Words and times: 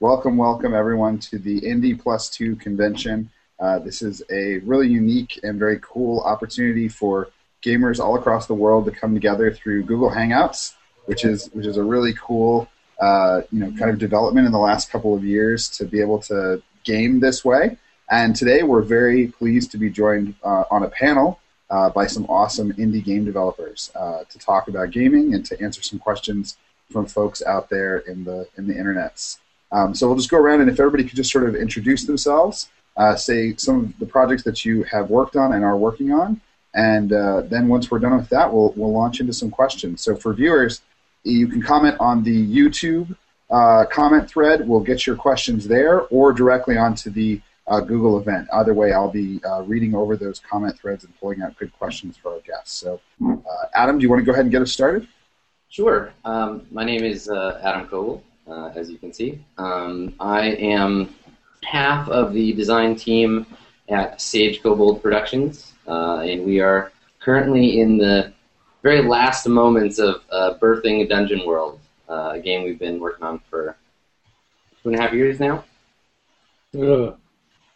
welcome, 0.00 0.36
welcome 0.36 0.74
everyone 0.74 1.18
to 1.18 1.38
the 1.38 1.60
Indie 1.60 1.98
Plus 1.98 2.28
Two 2.28 2.56
convention. 2.56 3.30
Uh, 3.60 3.78
this 3.78 4.02
is 4.02 4.22
a 4.30 4.58
really 4.58 4.88
unique 4.88 5.38
and 5.42 5.58
very 5.58 5.78
cool 5.80 6.20
opportunity 6.20 6.88
for 6.88 7.28
gamers 7.64 8.00
all 8.00 8.16
across 8.16 8.46
the 8.46 8.54
world 8.54 8.84
to 8.84 8.90
come 8.90 9.14
together 9.14 9.52
through 9.52 9.84
Google 9.84 10.10
Hangouts, 10.10 10.74
which 11.06 11.24
is 11.24 11.48
which 11.52 11.66
is 11.66 11.76
a 11.76 11.82
really 11.82 12.12
cool 12.14 12.68
uh, 13.00 13.42
you 13.52 13.60
know 13.60 13.70
kind 13.78 13.90
of 13.90 13.98
development 13.98 14.46
in 14.46 14.52
the 14.52 14.58
last 14.58 14.90
couple 14.90 15.14
of 15.14 15.24
years 15.24 15.68
to 15.70 15.84
be 15.84 16.00
able 16.00 16.18
to 16.22 16.62
game 16.82 17.20
this 17.20 17.44
way. 17.44 17.78
And 18.10 18.34
today 18.34 18.62
we're 18.62 18.82
very 18.82 19.28
pleased 19.28 19.70
to 19.72 19.78
be 19.78 19.90
joined 19.90 20.34
uh, 20.42 20.64
on 20.70 20.82
a 20.82 20.90
panel 20.90 21.40
uh, 21.70 21.88
by 21.90 22.06
some 22.06 22.26
awesome 22.26 22.72
indie 22.72 23.02
game 23.02 23.24
developers 23.24 23.90
uh, 23.94 24.24
to 24.28 24.38
talk 24.38 24.68
about 24.68 24.90
gaming 24.90 25.34
and 25.34 25.44
to 25.46 25.60
answer 25.62 25.82
some 25.82 25.98
questions 25.98 26.56
from 26.90 27.06
folks 27.06 27.42
out 27.42 27.70
there 27.70 27.98
in 27.98 28.24
the 28.24 28.48
in 28.58 28.66
the 28.66 28.74
internets. 28.74 29.38
Um, 29.74 29.92
so 29.92 30.06
we'll 30.06 30.16
just 30.16 30.30
go 30.30 30.38
around 30.38 30.60
and 30.60 30.70
if 30.70 30.78
everybody 30.78 31.02
could 31.02 31.16
just 31.16 31.32
sort 31.32 31.48
of 31.48 31.56
introduce 31.56 32.04
themselves, 32.04 32.68
uh, 32.96 33.16
say 33.16 33.56
some 33.56 33.80
of 33.80 33.98
the 33.98 34.06
projects 34.06 34.44
that 34.44 34.64
you 34.64 34.84
have 34.84 35.10
worked 35.10 35.34
on 35.34 35.52
and 35.52 35.64
are 35.64 35.76
working 35.76 36.12
on, 36.12 36.40
and 36.74 37.12
uh, 37.12 37.42
then 37.42 37.66
once 37.66 37.90
we're 37.90 37.98
done 37.98 38.16
with 38.16 38.28
that, 38.28 38.52
we'll 38.52 38.72
we'll 38.76 38.92
launch 38.92 39.20
into 39.20 39.32
some 39.32 39.50
questions. 39.50 40.00
So 40.00 40.14
for 40.14 40.32
viewers, 40.32 40.82
you 41.24 41.48
can 41.48 41.60
comment 41.60 41.96
on 41.98 42.22
the 42.22 42.46
YouTube 42.46 43.16
uh, 43.50 43.84
comment 43.90 44.28
thread. 44.28 44.66
We'll 44.68 44.80
get 44.80 45.08
your 45.08 45.16
questions 45.16 45.66
there, 45.66 46.02
or 46.02 46.32
directly 46.32 46.76
onto 46.76 47.10
the 47.10 47.40
uh, 47.66 47.80
Google 47.80 48.18
event. 48.18 48.46
Either 48.52 48.74
way, 48.74 48.92
I'll 48.92 49.10
be 49.10 49.40
uh, 49.44 49.62
reading 49.62 49.94
over 49.96 50.16
those 50.16 50.38
comment 50.38 50.78
threads 50.78 51.02
and 51.02 51.18
pulling 51.18 51.42
out 51.42 51.58
good 51.58 51.72
questions 51.78 52.16
for 52.16 52.34
our 52.34 52.40
guests. 52.40 52.74
So, 52.78 53.00
uh, 53.26 53.36
Adam, 53.74 53.98
do 53.98 54.02
you 54.02 54.10
want 54.10 54.20
to 54.20 54.24
go 54.24 54.32
ahead 54.32 54.44
and 54.44 54.52
get 54.52 54.62
us 54.62 54.70
started? 54.70 55.08
Sure. 55.68 56.12
Um, 56.24 56.66
my 56.70 56.84
name 56.84 57.02
is 57.02 57.28
Adam 57.28 57.88
Koebel, 57.88 58.22
uh, 58.48 58.70
as 58.74 58.90
you 58.90 58.98
can 58.98 59.12
see. 59.12 59.42
Um, 59.58 60.14
I 60.20 60.48
am 60.50 61.14
half 61.64 62.08
of 62.08 62.32
the 62.32 62.52
design 62.52 62.96
team 62.96 63.46
at 63.88 64.20
Sage 64.20 64.62
Kobold 64.62 65.02
Productions, 65.02 65.72
uh, 65.86 66.18
and 66.18 66.44
we 66.44 66.60
are 66.60 66.92
currently 67.20 67.80
in 67.80 67.98
the 67.98 68.32
very 68.82 69.02
last 69.02 69.46
moments 69.46 69.98
of 69.98 70.22
uh, 70.30 70.54
birthing 70.60 71.08
Dungeon 71.08 71.46
World, 71.46 71.80
uh, 72.08 72.32
a 72.34 72.38
game 72.38 72.64
we've 72.64 72.78
been 72.78 73.00
working 73.00 73.24
on 73.24 73.40
for 73.50 73.76
two 74.82 74.90
and 74.90 74.98
a 74.98 75.02
half 75.02 75.12
years 75.12 75.40
now. 75.40 75.64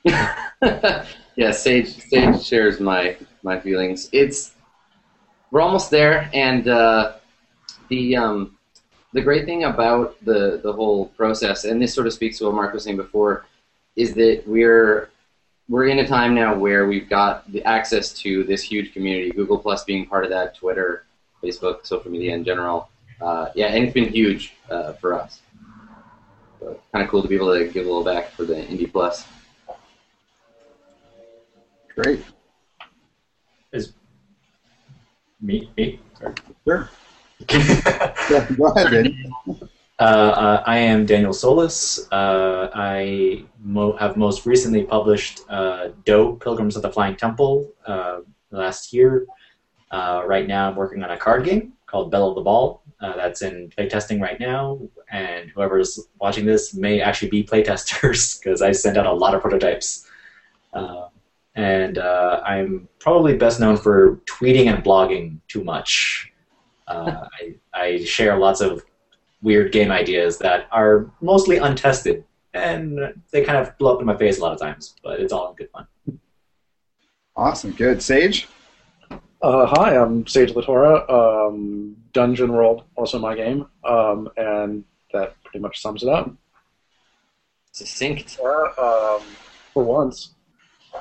yeah, 1.36 1.50
Sage 1.50 1.88
Sage 1.88 2.42
shares 2.42 2.80
my 2.80 3.16
my 3.42 3.58
feelings. 3.58 4.08
It's 4.12 4.52
we're 5.50 5.62
almost 5.62 5.90
there, 5.90 6.28
and 6.34 6.68
uh, 6.68 7.14
the 7.88 8.16
um, 8.16 8.57
the 9.12 9.22
great 9.22 9.44
thing 9.44 9.64
about 9.64 10.22
the 10.24 10.60
the 10.62 10.72
whole 10.72 11.06
process, 11.06 11.64
and 11.64 11.80
this 11.80 11.94
sort 11.94 12.06
of 12.06 12.12
speaks 12.12 12.38
to 12.38 12.44
what 12.44 12.54
Mark 12.54 12.74
was 12.74 12.84
saying 12.84 12.96
before, 12.96 13.46
is 13.96 14.14
that 14.14 14.42
we're 14.46 15.10
we're 15.68 15.86
in 15.86 15.98
a 15.98 16.06
time 16.06 16.34
now 16.34 16.54
where 16.54 16.86
we've 16.86 17.08
got 17.08 17.50
the 17.52 17.62
access 17.64 18.12
to 18.14 18.44
this 18.44 18.62
huge 18.62 18.92
community, 18.92 19.30
Google 19.30 19.58
Plus 19.58 19.84
being 19.84 20.06
part 20.06 20.24
of 20.24 20.30
that, 20.30 20.54
Twitter, 20.54 21.04
Facebook, 21.42 21.86
social 21.86 22.10
media 22.10 22.34
in 22.34 22.44
general. 22.44 22.88
Uh, 23.20 23.48
yeah, 23.54 23.66
and 23.66 23.84
it's 23.84 23.92
been 23.92 24.08
huge 24.08 24.54
uh, 24.70 24.92
for 24.94 25.14
us. 25.14 25.40
So 26.60 26.80
kind 26.92 27.04
of 27.04 27.10
cool 27.10 27.22
to 27.22 27.28
be 27.28 27.36
able 27.36 27.56
to 27.56 27.68
give 27.68 27.84
a 27.84 27.88
little 27.88 28.04
back 28.04 28.30
for 28.30 28.44
the 28.44 28.54
Indie 28.54 28.90
Plus. 28.90 29.26
Great. 31.94 32.24
Is 33.72 33.92
me? 35.40 35.70
Me? 35.76 36.00
Sure. 36.64 36.90
Go 37.46 38.72
ahead. 38.76 39.14
Uh, 40.00 40.02
uh, 40.04 40.62
I 40.64 40.78
am 40.78 41.06
Daniel 41.06 41.32
Solis. 41.32 42.06
Uh, 42.12 42.70
I 42.72 43.44
mo- 43.60 43.96
have 43.96 44.16
most 44.16 44.46
recently 44.46 44.84
published 44.84 45.40
uh, 45.48 45.88
Do 46.04 46.38
Pilgrims 46.40 46.76
of 46.76 46.82
the 46.82 46.92
Flying 46.92 47.16
Temple 47.16 47.72
uh, 47.84 48.20
last 48.52 48.92
year. 48.92 49.26
Uh, 49.90 50.22
right 50.24 50.46
now, 50.46 50.68
I'm 50.68 50.76
working 50.76 51.02
on 51.02 51.10
a 51.10 51.16
card 51.16 51.44
game 51.44 51.72
called 51.86 52.12
Belle 52.12 52.28
of 52.28 52.36
the 52.36 52.42
Ball. 52.42 52.80
that's 53.00 53.42
in 53.42 53.70
playtesting 53.76 54.20
right 54.20 54.38
now, 54.38 54.78
and 55.10 55.50
whoever's 55.50 55.98
watching 56.20 56.46
this 56.46 56.74
may 56.74 57.00
actually 57.00 57.30
be 57.30 57.42
playtesters 57.42 58.38
because 58.44 58.62
I 58.62 58.70
sent 58.70 58.96
out 58.96 59.06
a 59.06 59.12
lot 59.12 59.34
of 59.34 59.40
prototypes. 59.40 60.06
and 61.56 61.98
I'm 61.98 62.88
probably 63.00 63.36
best 63.36 63.58
known 63.58 63.76
for 63.76 64.20
tweeting 64.26 64.72
and 64.72 64.84
blogging 64.84 65.40
too 65.48 65.64
much. 65.64 66.30
I, 66.88 67.54
I 67.72 68.04
share 68.04 68.38
lots 68.38 68.60
of 68.60 68.84
weird 69.42 69.72
game 69.72 69.90
ideas 69.90 70.38
that 70.38 70.66
are 70.72 71.10
mostly 71.20 71.58
untested, 71.58 72.24
and 72.54 73.14
they 73.30 73.44
kind 73.44 73.58
of 73.58 73.76
blow 73.78 73.94
up 73.94 74.00
in 74.00 74.06
my 74.06 74.16
face 74.16 74.38
a 74.38 74.42
lot 74.42 74.52
of 74.52 74.60
times. 74.60 74.94
But 75.02 75.20
it's 75.20 75.32
all 75.32 75.54
good 75.54 75.70
fun. 75.70 75.86
Awesome, 77.36 77.72
good. 77.72 78.02
Sage. 78.02 78.48
Uh, 79.40 79.66
hi, 79.66 79.96
I'm 79.96 80.26
Sage 80.26 80.52
LaTorra. 80.52 81.08
Um, 81.08 81.96
Dungeon 82.12 82.52
World, 82.52 82.84
also 82.96 83.18
my 83.18 83.36
game, 83.36 83.66
um, 83.84 84.28
and 84.36 84.84
that 85.12 85.40
pretty 85.44 85.60
much 85.60 85.80
sums 85.80 86.02
it 86.02 86.08
up. 86.08 86.32
Succinct. 87.70 88.38
Yeah, 88.42 88.48
um, 88.82 89.22
for 89.72 89.84
once. 89.84 90.34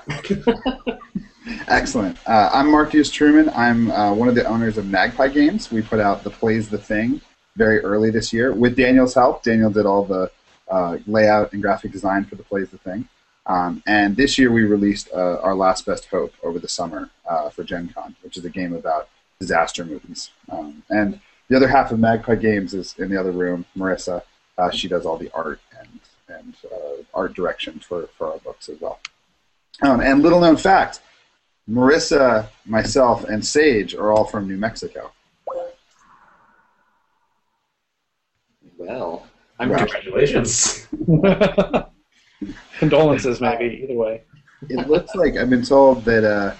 Excellent. 1.68 2.18
Uh, 2.28 2.50
I'm 2.53 2.69
Marcus 2.69 3.09
Truman. 3.09 3.50
I'm 3.56 3.90
uh, 3.91 4.13
one 4.13 4.28
of 4.28 4.35
the 4.35 4.46
owners 4.46 4.78
of 4.78 4.88
Magpie 4.88 5.30
Games. 5.30 5.72
We 5.72 5.81
put 5.81 6.00
out 6.00 6.24
the 6.24 6.30
Play's 6.30 6.69
the 6.69 6.78
Thing 6.78 7.22
very 7.56 7.80
early 7.80 8.09
this 8.09 8.34
year 8.34 8.53
with 8.53 8.75
Daniel's 8.75 9.13
help. 9.13 9.44
Daniel 9.44 9.69
did 9.69 9.86
all 9.86 10.03
the 10.03 10.30
uh, 10.69 10.97
layout 11.07 11.53
and 11.53 11.62
graphic 11.62 11.91
design 11.91 12.25
for 12.25 12.36
the 12.36 12.44
Play's 12.44 12.69
the 12.69 12.78
Thing. 12.78 13.07
Um, 13.46 13.81
and 13.88 14.18
this 14.18 14.38
year 14.38 14.52
we 14.52 14.63
released 14.63 15.09
uh, 15.13 15.40
our 15.40 15.56
Last 15.56 15.86
Best 15.86 16.07
Hope 16.07 16.34
over 16.44 16.59
the 16.59 16.68
summer 16.68 17.09
uh, 17.30 17.50
for 17.50 17.63
Gen 17.63 17.90
Con, 17.90 18.16
which 18.24 18.36
is 18.36 18.44
a 18.44 18.50
game 18.50 18.74
about 18.74 19.07
disaster 19.40 19.86
movies. 19.86 20.31
Um, 20.50 20.84
and 20.90 21.22
the 21.47 21.56
other 21.56 21.69
half 21.69 21.91
of 21.94 22.00
Magpie 22.00 22.36
Games 22.36 22.74
is 22.74 22.94
in 22.97 23.09
the 23.09 23.18
other 23.18 23.31
room, 23.31 23.66
Marissa. 23.78 24.24
Uh, 24.57 24.69
she 24.69 24.90
does 24.90 25.06
all 25.06 25.18
the 25.18 25.31
art 25.34 25.62
and, 25.80 26.00
and 26.28 26.56
art 27.13 27.34
direction 27.34 27.80
for, 27.80 28.07
for 28.18 28.34
our 28.34 28.40
books 28.40 28.68
as 28.68 28.81
well. 28.81 29.00
Um, 29.81 30.02
and 30.02 30.22
little 30.22 30.41
known 30.41 30.57
fact, 30.57 31.00
Marissa, 31.69 32.47
myself, 32.66 33.25
and 33.25 33.45
Sage 33.45 33.94
are 33.94 34.11
all 34.11 34.23
from 34.23 34.47
New 34.47 34.57
Mexico. 34.57 35.11
Well, 38.78 39.28
I'm 39.59 39.69
congratulations. 39.69 40.88
Condolences, 42.79 43.41
maybe 43.41 43.81
either 43.83 43.95
way. 43.95 44.22
It 44.69 44.88
looks 44.88 45.13
like 45.16 45.35
I've 45.35 45.50
been 45.50 45.66
told 45.66 46.06
that 46.06 46.23
uh, 46.23 46.53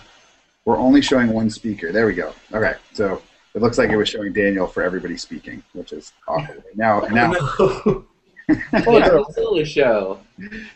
we're 0.66 0.78
only 0.78 1.02
showing 1.02 1.30
one 1.30 1.50
speaker. 1.50 1.92
There 1.92 2.06
we 2.06 2.14
go. 2.14 2.34
Okay, 2.52 2.74
so 2.94 3.22
it 3.54 3.62
looks 3.62 3.78
like 3.78 3.92
it 3.92 3.98
was 3.98 4.10
showing 4.10 4.34
Daniel 4.34 4.68
for 4.68 4.84
everybody 4.84 5.16
speaking, 5.16 5.64
which 5.74 5.94
is 5.94 6.12
awful. 6.28 6.56
Now, 6.76 7.02
now. 7.12 7.34
oh, 7.60 8.06
yeah. 8.50 9.24
still 9.30 9.58
a 9.60 9.66
show. 9.66 10.20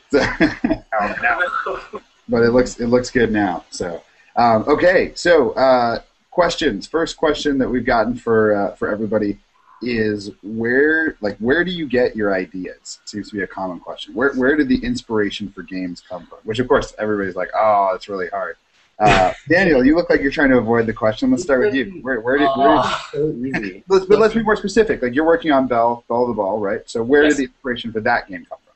So, 0.09 0.19
now, 0.19 1.41
but 2.29 2.43
it 2.43 2.51
looks 2.51 2.79
it 2.79 2.87
looks 2.87 3.09
good 3.09 3.31
now. 3.31 3.65
So. 3.71 4.01
Um, 4.35 4.63
okay, 4.67 5.11
so 5.15 5.51
uh, 5.51 6.01
questions. 6.29 6.87
First 6.87 7.17
question 7.17 7.57
that 7.59 7.69
we've 7.69 7.85
gotten 7.85 8.15
for 8.15 8.55
uh, 8.55 8.75
for 8.75 8.89
everybody 8.89 9.37
is 9.81 10.31
where 10.43 11.17
like 11.21 11.37
where 11.37 11.63
do 11.63 11.71
you 11.71 11.87
get 11.87 12.15
your 12.15 12.33
ideas? 12.33 12.99
Seems 13.05 13.29
to 13.29 13.35
be 13.35 13.43
a 13.43 13.47
common 13.47 13.79
question. 13.79 14.13
Where 14.13 14.33
where 14.33 14.55
did 14.55 14.69
the 14.69 14.83
inspiration 14.83 15.51
for 15.51 15.63
games 15.63 16.01
come 16.07 16.25
from? 16.27 16.39
Which 16.43 16.59
of 16.59 16.67
course 16.67 16.93
everybody's 16.97 17.35
like, 17.35 17.49
oh, 17.55 17.91
it's 17.95 18.07
really 18.07 18.27
hard. 18.29 18.57
Uh, 18.99 19.33
Daniel, 19.49 19.83
you 19.83 19.95
look 19.95 20.09
like 20.09 20.21
you're 20.21 20.31
trying 20.31 20.49
to 20.49 20.57
avoid 20.57 20.85
the 20.85 20.93
question. 20.93 21.31
Let's 21.31 21.43
start 21.43 21.61
with 21.61 21.73
you. 21.73 21.99
Where 22.01 22.21
where 22.21 22.37
did, 22.37 22.49
where 22.55 22.83
did 23.11 23.83
let's, 23.89 24.05
but 24.09 24.19
let's 24.19 24.33
be 24.33 24.43
more 24.43 24.55
specific. 24.55 25.01
Like 25.01 25.15
you're 25.15 25.25
working 25.25 25.51
on 25.51 25.67
Bell 25.67 26.03
Bell 26.07 26.27
the 26.27 26.33
Ball, 26.33 26.59
right? 26.59 26.87
So 26.89 27.03
where 27.03 27.23
yes. 27.23 27.33
did 27.33 27.39
the 27.39 27.43
inspiration 27.51 27.91
for 27.91 28.01
that 28.01 28.27
game 28.29 28.45
come 28.47 28.59
from? 28.63 28.71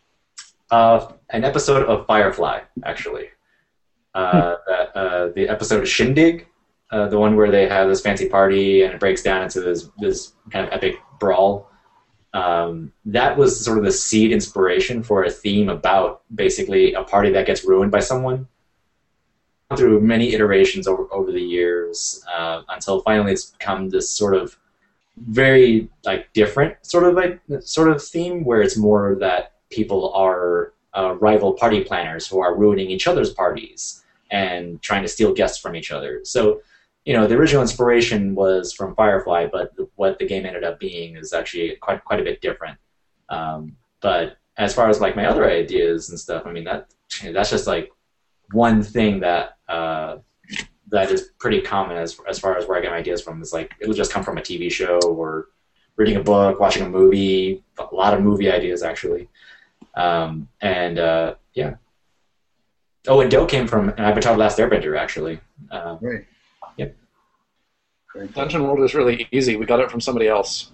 Uh, 0.71 1.11
an 1.29 1.43
episode 1.43 1.85
of 1.85 2.07
Firefly, 2.07 2.61
actually. 2.83 3.29
Uh, 4.15 4.55
that, 4.65 4.95
uh, 4.95 5.27
the 5.35 5.45
episode 5.49 5.81
of 5.81 5.89
Shindig, 5.89 6.47
uh, 6.89 7.09
the 7.09 7.19
one 7.19 7.35
where 7.35 7.51
they 7.51 7.67
have 7.67 7.89
this 7.89 7.99
fancy 7.99 8.29
party 8.29 8.83
and 8.83 8.93
it 8.93 8.99
breaks 8.99 9.21
down 9.21 9.43
into 9.43 9.59
this 9.59 9.89
this 9.99 10.31
kind 10.51 10.65
of 10.65 10.71
epic 10.71 10.95
brawl. 11.19 11.69
Um, 12.33 12.93
that 13.03 13.37
was 13.37 13.63
sort 13.63 13.77
of 13.77 13.83
the 13.83 13.91
seed 13.91 14.31
inspiration 14.31 15.03
for 15.03 15.25
a 15.25 15.29
theme 15.29 15.67
about 15.67 16.21
basically 16.33 16.93
a 16.93 17.03
party 17.03 17.29
that 17.31 17.45
gets 17.45 17.65
ruined 17.65 17.91
by 17.91 17.99
someone. 17.99 18.47
Through 19.75 19.99
many 19.99 20.33
iterations 20.33 20.87
over 20.87 21.11
over 21.11 21.33
the 21.33 21.41
years, 21.41 22.23
uh, 22.33 22.61
until 22.69 23.01
finally 23.01 23.33
it's 23.33 23.47
become 23.47 23.89
this 23.89 24.09
sort 24.09 24.33
of 24.33 24.57
very 25.17 25.89
like 26.05 26.31
different 26.31 26.77
sort 26.85 27.03
of 27.03 27.15
like 27.15 27.41
sort 27.59 27.89
of 27.89 28.01
theme 28.01 28.45
where 28.45 28.61
it's 28.61 28.77
more 28.77 29.17
that 29.19 29.55
people 29.69 30.13
are 30.13 30.73
uh, 30.93 31.15
rival 31.15 31.51
party 31.51 31.83
planners 31.83 32.25
who 32.27 32.39
are 32.39 32.55
ruining 32.55 32.89
each 32.89 33.07
other's 33.07 33.33
parties 33.33 34.04
and 34.31 34.81
trying 34.81 35.03
to 35.03 35.07
steal 35.07 35.33
guests 35.33 35.59
from 35.59 35.75
each 35.75 35.91
other. 35.91 36.21
So, 36.23 36.61
you 37.05 37.13
know, 37.13 37.27
the 37.27 37.35
original 37.35 37.61
inspiration 37.61 38.35
was 38.35 38.73
from 38.73 38.95
Firefly, 38.95 39.47
but 39.51 39.71
what 39.95 40.17
the 40.17 40.25
game 40.25 40.45
ended 40.45 40.63
up 40.63 40.79
being 40.79 41.15
is 41.15 41.33
actually 41.33 41.75
quite 41.77 42.03
quite 42.03 42.19
a 42.19 42.23
bit 42.23 42.41
different. 42.41 42.77
Um, 43.29 43.77
but 44.01 44.37
as 44.57 44.73
far 44.73 44.89
as 44.89 45.01
like 45.01 45.15
my 45.15 45.25
other 45.25 45.49
ideas 45.49 46.09
and 46.09 46.19
stuff, 46.19 46.43
I 46.45 46.51
mean 46.51 46.63
that 46.63 46.93
that's 47.23 47.49
just 47.49 47.67
like 47.67 47.91
one 48.51 48.81
thing 48.81 49.19
that 49.21 49.57
uh, 49.67 50.17
that 50.89 51.11
is 51.11 51.29
pretty 51.39 51.61
common 51.61 51.97
as 51.97 52.19
as 52.27 52.39
far 52.39 52.57
as 52.57 52.67
where 52.67 52.77
I 52.77 52.81
get 52.81 52.91
my 52.91 52.97
ideas 52.97 53.21
from. 53.21 53.41
Is 53.41 53.53
like 53.53 53.73
it'll 53.79 53.93
just 53.93 54.11
come 54.11 54.23
from 54.23 54.37
a 54.37 54.41
TV 54.41 54.71
show 54.71 54.99
or 54.99 55.47
reading 55.95 56.17
a 56.17 56.23
book, 56.23 56.59
watching 56.59 56.83
a 56.83 56.89
movie. 56.89 57.63
A 57.77 57.95
lot 57.95 58.13
of 58.13 58.21
movie 58.21 58.51
ideas 58.51 58.83
actually, 58.83 59.27
um, 59.95 60.47
and 60.61 60.99
uh, 60.99 61.35
yeah. 61.53 61.75
Oh, 63.07 63.21
and 63.21 63.29
Do 63.29 63.45
came 63.45 63.67
from 63.67 63.93
Avatar: 63.97 64.37
Last 64.37 64.57
Airbender 64.57 64.97
actually. 64.97 65.39
Uh, 65.71 65.95
Great. 65.95 66.25
Yep. 66.77 66.95
Great. 68.07 68.33
Dungeon 68.33 68.63
World 68.63 68.81
is 68.81 68.93
really 68.95 69.27
easy. 69.31 69.55
We 69.55 69.65
got 69.65 69.79
it 69.79 69.91
from 69.91 70.01
somebody 70.01 70.27
else. 70.27 70.71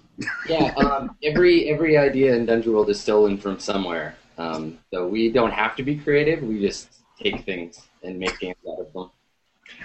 Yeah, 0.48 0.72
um, 0.76 1.16
every 1.22 1.68
every 1.68 1.96
idea 1.96 2.34
in 2.34 2.46
Dungeon 2.46 2.72
World 2.72 2.90
is 2.90 3.00
stolen 3.00 3.38
from 3.38 3.58
somewhere. 3.58 4.16
Um, 4.38 4.78
so 4.92 5.06
we 5.06 5.30
don't 5.30 5.50
have 5.52 5.76
to 5.76 5.82
be 5.82 5.96
creative. 5.96 6.42
We 6.42 6.60
just 6.60 6.88
take 7.20 7.44
things 7.44 7.80
and 8.02 8.18
make 8.18 8.38
games 8.38 8.56
out 8.68 8.80
of 8.80 8.92
them. 8.92 9.10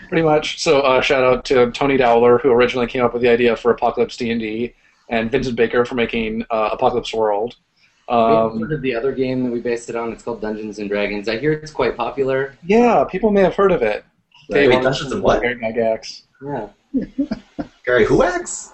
Pretty 0.09 0.23
much. 0.23 0.61
So 0.61 0.81
uh, 0.81 1.01
shout 1.01 1.23
out 1.23 1.45
to 1.45 1.71
Tony 1.71 1.97
Dowler, 1.97 2.37
who 2.39 2.51
originally 2.51 2.87
came 2.87 3.03
up 3.03 3.13
with 3.13 3.21
the 3.21 3.29
idea 3.29 3.55
for 3.55 3.71
Apocalypse 3.71 4.17
D&D, 4.17 4.73
and 5.09 5.31
Vincent 5.31 5.55
Baker 5.55 5.85
for 5.85 5.95
making 5.95 6.43
uh, 6.49 6.69
Apocalypse 6.73 7.13
World. 7.13 7.55
We 8.07 8.13
Um, 8.15 8.59
heard 8.61 8.71
of 8.73 8.81
the 8.81 8.95
other 8.95 9.11
game 9.11 9.43
that 9.43 9.51
we 9.51 9.59
based 9.59 9.89
it 9.89 9.95
on. 9.95 10.11
It's 10.13 10.23
called 10.23 10.41
Dungeons 10.41 10.79
and 10.79 10.89
Dragons. 10.89 11.27
I 11.27 11.37
hear 11.37 11.51
it's 11.53 11.71
quite 11.71 11.97
popular. 11.97 12.55
yeah, 12.65 13.03
people 13.09 13.31
may 13.31 13.41
have 13.41 13.55
heard 13.55 13.71
of 13.71 13.81
it. 13.81 14.03
Right. 14.49 14.69
Wait, 14.69 14.81
Dungeons 14.81 15.11
and 15.11 15.21
what? 15.21 15.41
Gary 15.41 15.55
Gygax. 15.55 16.21
Yeah. 16.41 16.67
Gary 17.85 18.05
Huax? 18.05 18.73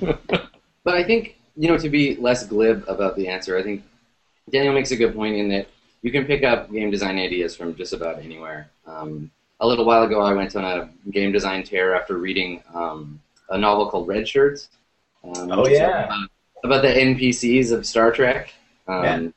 But 0.82 0.94
I 0.94 1.04
think, 1.04 1.36
you 1.56 1.68
know, 1.68 1.76
to 1.76 1.90
be 1.90 2.16
less 2.16 2.46
glib 2.46 2.84
about 2.88 3.14
the 3.14 3.28
answer, 3.28 3.58
I 3.58 3.62
think 3.62 3.82
Daniel 4.50 4.72
makes 4.72 4.90
a 4.92 4.96
good 4.96 5.14
point 5.14 5.36
in 5.36 5.48
that 5.50 5.68
you 6.02 6.10
can 6.10 6.24
pick 6.24 6.42
up 6.42 6.72
game 6.72 6.90
design 6.90 7.18
ideas 7.18 7.54
from 7.54 7.74
just 7.76 7.92
about 7.92 8.18
anywhere. 8.20 8.70
Um, 8.86 9.30
a 9.60 9.66
little 9.66 9.84
while 9.84 10.02
ago, 10.04 10.22
I 10.22 10.32
went 10.32 10.56
on 10.56 10.64
a 10.64 10.88
game 11.10 11.32
design 11.32 11.62
tear 11.64 11.94
after 11.94 12.16
reading 12.16 12.62
um, 12.74 13.20
a 13.50 13.58
novel 13.58 13.90
called 13.90 14.08
Red 14.08 14.26
Shirts. 14.26 14.70
Um, 15.22 15.52
Oh, 15.52 15.62
which 15.62 15.72
is 15.72 15.78
yeah. 15.80 16.08
About, 16.62 16.78
about 16.78 16.82
the 16.82 17.00
NPCs 17.00 17.72
of 17.72 17.86
Star 17.86 18.12
Trek. 18.12 18.52
Um, 18.86 19.04
Yeah. 19.04 19.28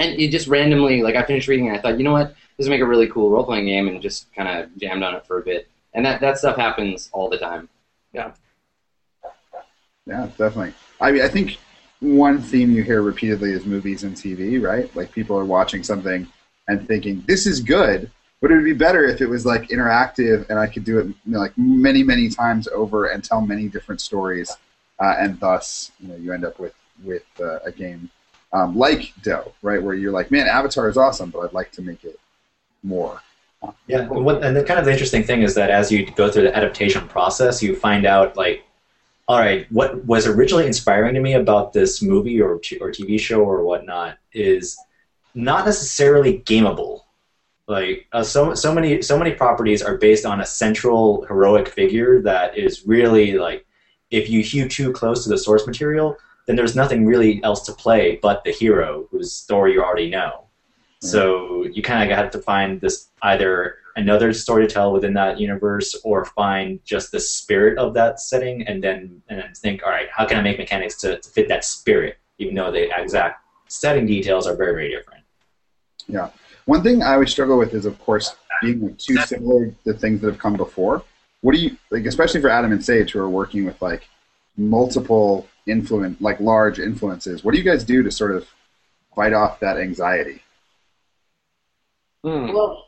And 0.00 0.18
you 0.18 0.30
just 0.30 0.48
randomly, 0.48 1.02
like, 1.02 1.16
I 1.16 1.22
finished 1.22 1.48
reading 1.48 1.66
it, 1.66 1.74
I 1.74 1.80
thought, 1.80 1.98
you 1.98 2.04
know 2.04 2.12
what, 2.12 2.34
this 2.56 2.66
would 2.66 2.70
make 2.70 2.80
a 2.80 2.86
really 2.86 3.08
cool 3.08 3.30
role 3.30 3.44
playing 3.44 3.66
game, 3.66 3.88
and 3.88 4.00
just 4.00 4.32
kind 4.34 4.48
of 4.48 4.74
jammed 4.78 5.02
on 5.02 5.14
it 5.14 5.26
for 5.26 5.38
a 5.38 5.42
bit. 5.42 5.68
And 5.92 6.04
that, 6.06 6.20
that 6.22 6.38
stuff 6.38 6.56
happens 6.56 7.10
all 7.12 7.28
the 7.28 7.36
time. 7.36 7.68
Yeah. 8.14 8.32
Yeah, 10.06 10.28
definitely. 10.38 10.72
I 11.00 11.12
mean, 11.12 11.22
I 11.22 11.28
think 11.28 11.58
one 12.00 12.40
theme 12.40 12.72
you 12.72 12.82
hear 12.82 13.02
repeatedly 13.02 13.52
is 13.52 13.64
movies 13.64 14.02
and 14.02 14.16
TV, 14.16 14.60
right? 14.60 14.94
Like 14.96 15.12
people 15.12 15.38
are 15.38 15.44
watching 15.44 15.82
something 15.84 16.26
and 16.68 16.88
thinking, 16.88 17.22
"This 17.28 17.46
is 17.46 17.60
good," 17.60 18.10
but 18.40 18.50
it 18.50 18.54
would 18.54 18.64
be 18.64 18.72
better 18.72 19.04
if 19.04 19.20
it 19.20 19.28
was 19.28 19.46
like 19.46 19.68
interactive 19.68 20.48
and 20.50 20.58
I 20.58 20.66
could 20.66 20.84
do 20.84 20.98
it 20.98 21.06
you 21.06 21.14
know, 21.26 21.38
like 21.38 21.56
many, 21.56 22.02
many 22.02 22.28
times 22.28 22.66
over 22.68 23.06
and 23.06 23.22
tell 23.22 23.40
many 23.40 23.68
different 23.68 24.00
stories, 24.00 24.50
uh, 25.02 25.16
and 25.18 25.38
thus, 25.40 25.90
you 25.98 26.08
know, 26.08 26.16
you 26.16 26.32
end 26.32 26.44
up 26.44 26.58
with 26.60 26.74
with 27.02 27.26
uh, 27.40 27.58
a 27.64 27.72
game 27.72 28.08
um, 28.52 28.76
like 28.76 29.12
Do, 29.22 29.40
right, 29.62 29.82
where 29.82 29.94
you're 29.94 30.12
like, 30.12 30.30
"Man, 30.30 30.46
Avatar 30.46 30.88
is 30.88 30.96
awesome, 30.96 31.30
but 31.30 31.40
I'd 31.40 31.52
like 31.52 31.72
to 31.72 31.82
make 31.82 32.04
it 32.04 32.20
more." 32.82 33.20
Yeah, 33.86 34.00
and, 34.00 34.24
what, 34.24 34.42
and 34.44 34.56
the 34.56 34.64
kind 34.64 34.78
of 34.78 34.86
the 34.86 34.92
interesting 34.92 35.22
thing 35.22 35.42
is 35.42 35.54
that 35.54 35.70
as 35.70 35.90
you 35.90 36.06
go 36.12 36.30
through 36.30 36.42
the 36.42 36.56
adaptation 36.56 37.06
process, 37.08 37.62
you 37.62 37.76
find 37.76 38.06
out 38.06 38.36
like, 38.36 38.64
all 39.28 39.38
right, 39.38 39.70
what 39.70 40.04
was 40.04 40.26
originally 40.26 40.66
inspiring 40.66 41.14
to 41.14 41.20
me 41.20 41.34
about 41.34 41.72
this 41.72 42.02
movie 42.02 42.40
or 42.40 42.58
t- 42.58 42.78
or 42.78 42.90
TV 42.90 43.18
show 43.18 43.40
or 43.40 43.62
whatnot 43.64 44.18
is 44.32 44.78
not 45.34 45.64
necessarily 45.64 46.40
gameable. 46.40 47.00
Like 47.66 48.06
uh, 48.12 48.22
so 48.22 48.54
so 48.54 48.74
many 48.74 49.02
so 49.02 49.18
many 49.18 49.32
properties 49.32 49.82
are 49.82 49.96
based 49.96 50.26
on 50.26 50.40
a 50.40 50.46
central 50.46 51.24
heroic 51.26 51.68
figure 51.68 52.20
that 52.22 52.58
is 52.58 52.86
really 52.86 53.38
like 53.38 53.64
if 54.12 54.30
you 54.30 54.42
hew 54.42 54.68
too 54.68 54.92
close 54.92 55.24
to 55.24 55.30
the 55.30 55.38
source 55.38 55.66
material, 55.66 56.16
then 56.46 56.54
there's 56.54 56.76
nothing 56.76 57.06
really 57.06 57.42
else 57.42 57.62
to 57.66 57.72
play 57.72 58.18
but 58.22 58.44
the 58.44 58.52
hero 58.52 59.08
whose 59.10 59.32
story 59.32 59.72
you 59.72 59.82
already 59.82 60.10
know. 60.10 60.44
So 61.00 61.64
you 61.64 61.82
kind 61.82 62.08
of 62.08 62.16
have 62.16 62.30
to 62.30 62.38
find 62.38 62.80
this 62.80 63.08
either 63.22 63.78
another 63.96 64.32
story 64.32 64.66
to 64.66 64.72
tell 64.72 64.92
within 64.92 65.14
that 65.14 65.40
universe, 65.40 65.96
or 66.04 66.24
find 66.24 66.78
just 66.84 67.10
the 67.10 67.18
spirit 67.18 67.76
of 67.76 67.94
that 67.94 68.20
setting, 68.20 68.66
and 68.68 68.82
then 68.82 69.20
and 69.28 69.40
then 69.40 69.52
think, 69.54 69.82
all 69.84 69.90
right, 69.90 70.08
how 70.16 70.26
can 70.26 70.38
I 70.38 70.42
make 70.42 70.58
mechanics 70.58 71.00
to, 71.00 71.18
to 71.18 71.28
fit 71.28 71.48
that 71.48 71.64
spirit, 71.64 72.18
even 72.38 72.54
though 72.54 72.70
the 72.70 72.88
exact 72.96 73.44
setting 73.66 74.06
details 74.06 74.46
are 74.46 74.54
very 74.54 74.74
very 74.74 74.90
different. 74.90 75.24
Yeah, 76.06 76.30
one 76.66 76.82
thing 76.82 77.02
I 77.02 77.16
would 77.16 77.28
struggle 77.28 77.58
with 77.58 77.74
is, 77.74 77.84
of 77.84 77.98
course, 77.98 78.36
being 78.62 78.80
like 78.80 78.98
too 78.98 79.16
similar 79.16 79.74
to 79.84 79.92
things 79.94 80.20
that 80.20 80.28
have 80.28 80.38
come 80.38 80.56
before. 80.56 81.02
What 81.42 81.54
do 81.54 81.60
you 81.60 81.76
like, 81.90 82.06
especially 82.06 82.40
for 82.40 82.48
Adam 82.48 82.72
and 82.72 82.84
Sage, 82.84 83.12
who 83.12 83.20
are 83.20 83.28
working 83.28 83.64
with 83.64 83.80
like 83.82 84.08
multiple 84.56 85.46
influence, 85.66 86.20
like 86.20 86.40
large 86.40 86.78
influences? 86.78 87.44
What 87.44 87.52
do 87.52 87.58
you 87.58 87.64
guys 87.64 87.84
do 87.84 88.02
to 88.02 88.10
sort 88.10 88.34
of 88.34 88.48
fight 89.14 89.32
off 89.32 89.60
that 89.60 89.76
anxiety? 89.76 90.42
Hmm. 92.24 92.52
Well, 92.52 92.86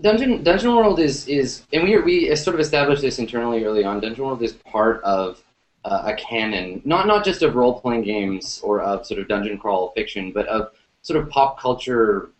Dungeon 0.00 0.42
Dungeon 0.42 0.74
World 0.74 1.00
is 1.00 1.26
is, 1.28 1.62
and 1.72 1.84
we 1.84 1.98
we 2.00 2.34
sort 2.36 2.54
of 2.54 2.60
established 2.60 3.02
this 3.02 3.18
internally 3.18 3.64
early 3.64 3.84
on. 3.84 4.00
Dungeon 4.00 4.24
World 4.24 4.42
is 4.42 4.52
part 4.52 5.02
of 5.02 5.42
uh, 5.84 6.02
a 6.06 6.14
canon, 6.14 6.80
not 6.84 7.06
not 7.06 7.24
just 7.24 7.42
of 7.42 7.54
role 7.56 7.80
playing 7.80 8.02
games 8.02 8.60
or 8.62 8.80
of 8.80 9.04
sort 9.04 9.20
of 9.20 9.28
dungeon 9.28 9.58
crawl 9.58 9.92
fiction, 9.96 10.32
but 10.32 10.46
of 10.46 10.70
sort 11.02 11.20
of 11.20 11.28
pop 11.28 11.58
culture 11.58 12.30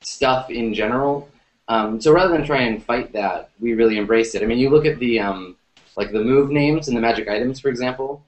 stuff 0.00 0.50
in 0.50 0.74
general. 0.74 1.28
Um, 1.68 2.00
so 2.00 2.12
rather 2.12 2.32
than 2.32 2.44
try 2.44 2.62
and 2.62 2.82
fight 2.82 3.12
that, 3.12 3.50
we 3.60 3.74
really 3.74 3.98
embrace 3.98 4.34
it. 4.34 4.42
I 4.42 4.46
mean, 4.46 4.58
you 4.58 4.70
look 4.70 4.86
at 4.86 4.98
the 4.98 5.20
um, 5.20 5.56
like 5.96 6.12
the 6.12 6.22
move 6.22 6.50
names 6.50 6.88
and 6.88 6.96
the 6.96 7.00
magic 7.00 7.28
items, 7.28 7.60
for 7.60 7.68
example. 7.68 8.22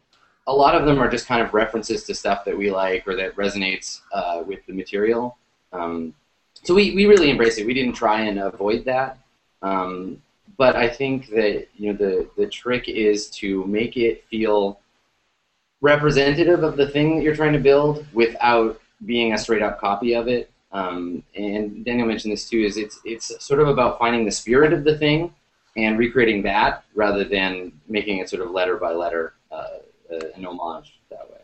A 0.47 0.53
lot 0.53 0.75
of 0.75 0.87
them 0.87 0.99
are 0.99 1.11
just 1.11 1.27
kind 1.27 1.43
of 1.43 1.53
references 1.53 2.05
to 2.05 2.15
stuff 2.15 2.45
that 2.47 2.57
we 2.57 2.71
like 2.71 3.07
or 3.07 3.15
that 3.17 3.37
resonates 3.37 4.01
uh, 4.13 4.43
with 4.47 4.65
the 4.67 4.73
material. 4.73 5.37
Um, 5.73 6.15
so 6.55 6.75
we, 6.75 6.95
we 6.95 7.05
really 7.05 7.29
embrace 7.31 7.59
it. 7.59 7.67
We 7.67 7.75
didn't 7.75 7.93
try 7.93 8.23
and 8.23 8.39
avoid 8.39 8.87
that. 8.87 9.19
Um, 9.61 10.23
but 10.57 10.75
I 10.75 10.89
think 10.89 11.29
that 11.29 11.69
you 11.77 11.93
know 11.93 11.99
the, 11.99 12.29
the 12.37 12.47
trick 12.47 12.89
is 12.89 13.31
to 13.31 13.65
make 13.67 13.97
it 13.97 14.25
feel 14.25 14.81
representative 15.81 16.65
of 16.65 16.77
the 16.77 16.89
thing 16.89 17.17
that 17.17 17.23
you're 17.23 17.37
trying 17.37 17.53
to 17.53 17.59
build 17.59 18.05
without 18.13 18.81
being 19.05 19.33
a 19.33 19.39
straight 19.39 19.63
up 19.63 19.81
copy 19.81 20.15
of 20.15 20.27
it. 20.27 20.51
Um, 20.73 21.23
and 21.35 21.85
Daniel 21.85 22.07
mentioned 22.07 22.33
this 22.33 22.49
too. 22.49 22.61
Is 22.61 22.77
it's 22.77 23.01
it's 23.05 23.45
sort 23.45 23.61
of 23.61 23.69
about 23.69 23.99
finding 23.99 24.25
the 24.25 24.31
spirit 24.31 24.73
of 24.73 24.85
the 24.85 24.99
thing 24.99 25.35
and 25.77 25.99
recreating 25.99 26.43
that 26.43 26.85
rather 26.95 27.25
than 27.25 27.73
making 27.89 28.19
it 28.19 28.29
sort 28.29 28.43
of 28.43 28.51
letter 28.51 28.77
by 28.77 28.93
letter 28.93 29.35
uh, 29.51 29.79
an 30.11 30.45
homage 30.45 30.99
that 31.11 31.31
way. 31.31 31.39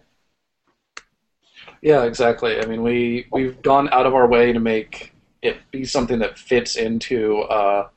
Yeah, 1.80 2.04
exactly. 2.04 2.60
I 2.60 2.66
mean, 2.66 2.82
we 2.82 3.26
we've 3.30 3.60
gone 3.62 3.88
out 3.90 4.06
of 4.06 4.14
our 4.14 4.26
way 4.26 4.52
to 4.52 4.60
make 4.60 5.12
it 5.42 5.58
be 5.70 5.84
something 5.84 6.18
that 6.18 6.38
fits 6.38 6.76
into 6.76 7.40
uh, 7.42 7.88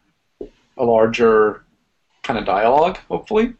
a 0.77 0.83
larger 0.83 1.63
kind 2.23 2.37
of 2.37 2.45
dialogue, 2.45 2.97
hopefully. 3.09 3.53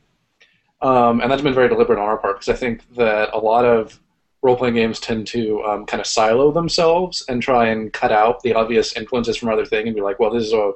Um, 0.81 1.21
and 1.21 1.31
that's 1.31 1.41
been 1.41 1.55
very 1.55 1.69
deliberate 1.69 1.97
on 1.97 2.05
our 2.05 2.17
part 2.17 2.35
because 2.39 2.49
I 2.49 2.59
think 2.59 2.83
that 2.95 3.29
a 3.33 3.39
lot 3.39 3.65
of 3.65 3.99
role-playing 4.41 4.75
games 4.75 4.99
tend 4.99 5.27
to 5.27 5.63
um, 5.63 5.85
kind 5.85 5.99
of 5.99 6.07
silo 6.07 6.51
themselves 6.51 7.23
and 7.27 7.41
try 7.41 7.69
and 7.69 7.91
cut 7.91 8.11
out 8.11 8.41
the 8.41 8.53
obvious 8.53 8.95
influences 8.95 9.37
from 9.37 9.49
other 9.49 9.65
things 9.65 9.87
and 9.87 9.95
be 9.95 10.01
like, 10.01 10.19
well, 10.19 10.31
this 10.31 10.43
is 10.43 10.53
a 10.53 10.71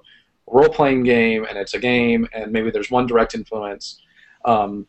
role-playing 0.47 1.03
game 1.03 1.45
and 1.45 1.57
it's 1.57 1.73
a 1.73 1.79
game 1.79 2.27
and 2.33 2.51
maybe 2.51 2.71
there's 2.71 2.91
one 2.91 3.05
direct 3.05 3.35
influence. 3.35 4.01
Um, 4.45 4.87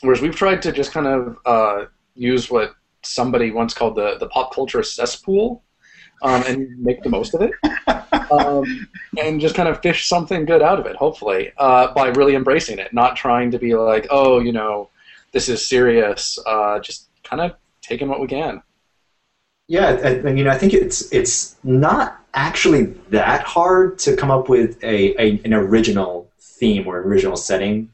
whereas 0.00 0.20
we've 0.20 0.34
tried 0.34 0.62
to 0.62 0.72
just 0.72 0.92
kind 0.92 1.06
of 1.06 1.36
uh, 1.44 1.84
use 2.14 2.50
what 2.50 2.74
somebody 3.02 3.50
once 3.50 3.74
called 3.74 3.96
the, 3.96 4.16
the 4.18 4.28
pop 4.28 4.54
culture 4.54 4.82
cesspool 4.82 5.62
um, 6.22 6.42
and 6.46 6.78
make 6.78 7.02
the 7.02 7.08
most 7.08 7.34
of 7.34 7.42
it 7.42 7.52
um, 8.30 8.88
and 9.22 9.40
just 9.40 9.54
kind 9.54 9.68
of 9.68 9.80
fish 9.80 10.06
something 10.06 10.44
good 10.44 10.62
out 10.62 10.78
of 10.78 10.86
it 10.86 10.96
hopefully 10.96 11.52
uh, 11.58 11.92
by 11.94 12.08
really 12.08 12.34
embracing 12.34 12.78
it 12.78 12.92
not 12.92 13.16
trying 13.16 13.50
to 13.50 13.58
be 13.58 13.74
like 13.74 14.06
oh 14.10 14.38
you 14.38 14.52
know 14.52 14.90
this 15.32 15.48
is 15.48 15.66
serious 15.66 16.38
uh, 16.46 16.78
just 16.80 17.08
kind 17.24 17.40
of 17.40 17.52
taking 17.90 18.08
what 18.08 18.20
we 18.20 18.26
can 18.26 18.62
Yeah, 19.68 19.90
and, 19.90 20.26
and 20.26 20.38
you 20.38 20.44
know, 20.44 20.50
I 20.50 20.58
think 20.58 20.72
it's 20.72 21.12
it's 21.12 21.56
not 21.64 22.18
actually 22.32 22.84
that 23.10 23.42
hard 23.42 23.98
to 24.00 24.16
come 24.16 24.30
up 24.30 24.48
with 24.48 24.82
a, 24.82 25.20
a 25.20 25.40
an 25.44 25.52
original 25.52 26.30
theme 26.38 26.86
or 26.86 26.98
original 27.00 27.36
setting, 27.36 27.90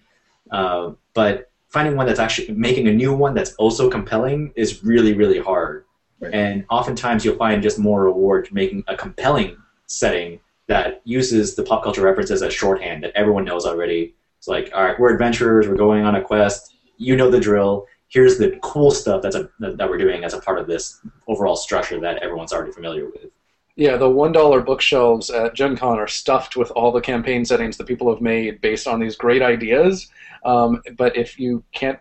uh, 0.51 0.93
but 1.15 1.51
finding 1.69 1.97
one 1.97 2.07
that's 2.07 2.21
actually 2.21 2.53
making 2.53 2.87
a 2.89 2.93
new 2.93 3.13
one 3.15 3.35
that's 3.35 3.55
also 3.55 3.91
compelling 3.91 4.53
is 4.55 4.85
really 4.85 5.15
really 5.15 5.41
hard. 5.41 5.85
Right. 6.21 6.33
And 6.33 6.65
oftentimes 6.71 7.25
you'll 7.25 7.37
find 7.37 7.63
just 7.63 7.79
more 7.79 8.05
reward 8.05 8.49
making 8.53 8.85
a 8.89 8.97
compelling 8.97 9.57
setting 9.87 10.41
that 10.67 11.03
uses 11.05 11.55
the 11.57 11.63
pop 11.63 11.85
culture 11.85 12.03
references 12.03 12.43
as 12.43 12.53
shorthand 12.53 13.03
that 13.05 13.13
everyone 13.15 13.45
knows 13.45 13.67
already. 13.67 14.15
It's 14.39 14.49
like, 14.49 14.71
all 14.75 14.83
right, 14.83 14.99
we're 14.99 15.13
adventurers, 15.13 15.69
we're 15.69 15.77
going 15.87 16.05
on 16.05 16.15
a 16.17 16.23
quest, 16.23 16.75
you 16.97 17.17
know 17.17 17.31
the 17.31 17.41
drill, 17.41 17.87
here's 18.09 18.39
the 18.39 18.59
cool 18.63 18.91
stuff 18.91 19.23
that's 19.23 19.37
a, 19.37 19.49
that 19.59 19.89
we're 19.89 19.99
doing 19.99 20.25
as 20.25 20.35
a 20.35 20.41
part 20.41 20.59
of 20.59 20.67
this 20.67 21.01
overall 21.27 21.57
structure 21.57 22.01
that 22.01 22.19
everyone's 22.23 22.53
already 22.53 22.73
familiar 22.73 23.07
with. 23.07 23.31
Yeah, 23.77 23.99
the 23.99 24.09
one 24.09 24.33
dollar 24.33 24.63
bookshelves 24.63 25.29
at 25.29 25.55
Gen 25.55 25.77
Con 25.77 25.99
are 25.99 26.07
stuffed 26.07 26.57
with 26.57 26.71
all 26.71 26.91
the 26.93 27.01
campaign 27.01 27.45
settings 27.45 27.77
that 27.77 27.87
people 27.87 28.11
have 28.11 28.23
made 28.23 28.61
based 28.63 28.87
on 28.87 29.01
these 29.01 29.17
great 29.17 29.43
ideas. 29.43 30.11
Um, 30.45 30.81
but 30.97 31.17
if 31.17 31.39
you 31.39 31.63
can't 31.73 31.99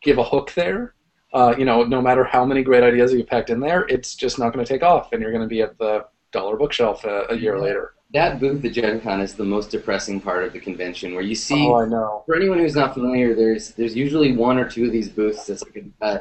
give 0.00 0.16
a 0.16 0.24
hook 0.24 0.52
there, 0.54 0.94
uh, 1.34 1.54
you 1.58 1.64
know, 1.64 1.84
no 1.84 2.00
matter 2.00 2.24
how 2.24 2.44
many 2.44 2.62
great 2.62 2.82
ideas 2.82 3.12
you 3.12 3.24
packed 3.24 3.50
in 3.50 3.60
there, 3.60 3.82
it's 3.88 4.14
just 4.14 4.38
not 4.38 4.52
going 4.52 4.64
to 4.64 4.72
take 4.72 4.82
off, 4.82 5.12
and 5.12 5.20
you're 5.20 5.32
going 5.32 5.42
to 5.42 5.48
be 5.48 5.60
at 5.60 5.76
the 5.78 6.06
dollar 6.32 6.56
bookshelf 6.56 7.04
a, 7.04 7.26
a 7.30 7.36
year 7.36 7.58
later. 7.60 7.94
That 8.12 8.40
booth 8.40 8.64
at 8.64 8.72
Gen 8.72 9.00
Con 9.00 9.20
is 9.20 9.34
the 9.34 9.44
most 9.44 9.70
depressing 9.70 10.20
part 10.20 10.44
of 10.44 10.52
the 10.52 10.58
convention, 10.58 11.14
where 11.14 11.22
you 11.22 11.36
see. 11.36 11.66
Oh, 11.66 11.76
I 11.76 11.86
know. 11.86 12.22
For 12.26 12.34
anyone 12.34 12.58
who's 12.58 12.74
not 12.74 12.94
familiar, 12.94 13.34
there's 13.34 13.70
there's 13.70 13.94
usually 13.94 14.36
one 14.36 14.58
or 14.58 14.68
two 14.68 14.86
of 14.86 14.92
these 14.92 15.08
booths 15.08 15.46
that's 15.46 15.62
like 15.62 15.84
a, 16.00 16.20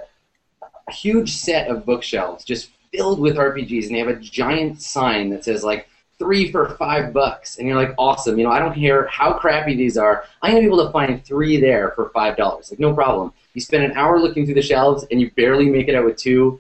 a 0.88 0.92
huge 0.92 1.34
set 1.34 1.68
of 1.68 1.86
bookshelves 1.86 2.46
just 2.46 2.70
filled 2.92 3.20
with 3.20 3.38
RPGs, 3.38 3.88
and 3.88 3.96
they 3.96 4.00
have 4.00 4.08
a 4.08 4.16
giant 4.16 4.82
sign 4.82 5.30
that 5.32 5.44
says 5.44 5.64
like 5.64 5.88
three 6.20 6.52
for 6.52 6.76
five 6.76 7.14
bucks, 7.14 7.58
and 7.58 7.68
you're 7.68 7.78
like, 7.78 7.96
awesome. 7.98 8.38
You 8.38 8.44
know, 8.44 8.52
I 8.52 8.60
don't 8.60 8.76
care 8.76 9.08
how 9.08 9.34
crappy 9.34 9.76
these 9.76 9.98
are. 9.98 10.26
I'm 10.42 10.52
gonna 10.52 10.62
be 10.62 10.68
able 10.68 10.86
to 10.86 10.92
find 10.92 11.24
three 11.24 11.60
there 11.60 11.92
for 11.96 12.10
five 12.10 12.38
dollars, 12.38 12.70
like 12.70 12.80
no 12.80 12.94
problem. 12.94 13.34
You 13.54 13.62
spend 13.62 13.84
an 13.84 13.98
hour 13.98 14.20
looking 14.20 14.46
through 14.46 14.56
the 14.56 14.62
shelves, 14.62 15.06
and 15.10 15.20
you 15.20 15.32
barely 15.32 15.70
make 15.70 15.88
it 15.88 15.96
out 15.96 16.06
with 16.06 16.18
two, 16.18 16.60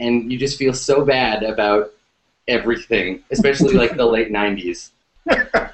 and 0.00 0.32
you 0.32 0.38
just 0.38 0.58
feel 0.58 0.72
so 0.72 1.04
bad 1.04 1.42
about 1.44 1.92
everything, 2.48 3.22
especially 3.30 3.74
like 3.74 3.96
the 3.96 4.06
late 4.06 4.30
'90s. 4.30 4.90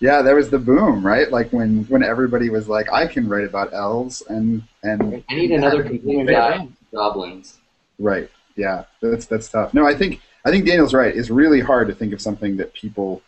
yeah, 0.00 0.22
there 0.22 0.34
was 0.34 0.50
the 0.50 0.58
boom, 0.58 1.04
right? 1.04 1.30
Like 1.30 1.52
when 1.52 1.84
when 1.84 2.02
everybody 2.02 2.50
was 2.50 2.68
like, 2.68 2.92
I 2.92 3.06
can 3.06 3.28
write 3.28 3.44
about 3.44 3.72
elves 3.72 4.22
and 4.28 4.62
and 4.82 5.24
I 5.28 5.34
need 5.34 5.50
another 5.50 5.82
complete 5.82 6.26
guy 6.26 6.68
goblins. 6.92 7.58
Right. 7.98 8.30
Yeah, 8.56 8.84
that's 9.00 9.26
that's 9.26 9.48
tough. 9.48 9.74
No, 9.74 9.86
I 9.86 9.94
think 9.94 10.20
I 10.44 10.50
think 10.50 10.66
Daniel's 10.66 10.94
right. 10.94 11.14
It's 11.14 11.30
really 11.30 11.60
hard 11.60 11.88
to 11.88 11.94
think 11.94 12.12
of 12.12 12.20
something 12.20 12.56
that 12.58 12.72
people. 12.74 13.22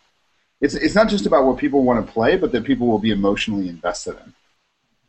It's 0.61 0.73
it's 0.73 0.95
not 0.95 1.09
just 1.09 1.25
about 1.25 1.45
what 1.45 1.57
people 1.57 1.83
want 1.83 2.05
to 2.05 2.11
play, 2.11 2.37
but 2.37 2.51
that 2.51 2.63
people 2.63 2.87
will 2.87 2.99
be 2.99 3.11
emotionally 3.11 3.69
invested 3.69 4.17
in. 4.23 4.33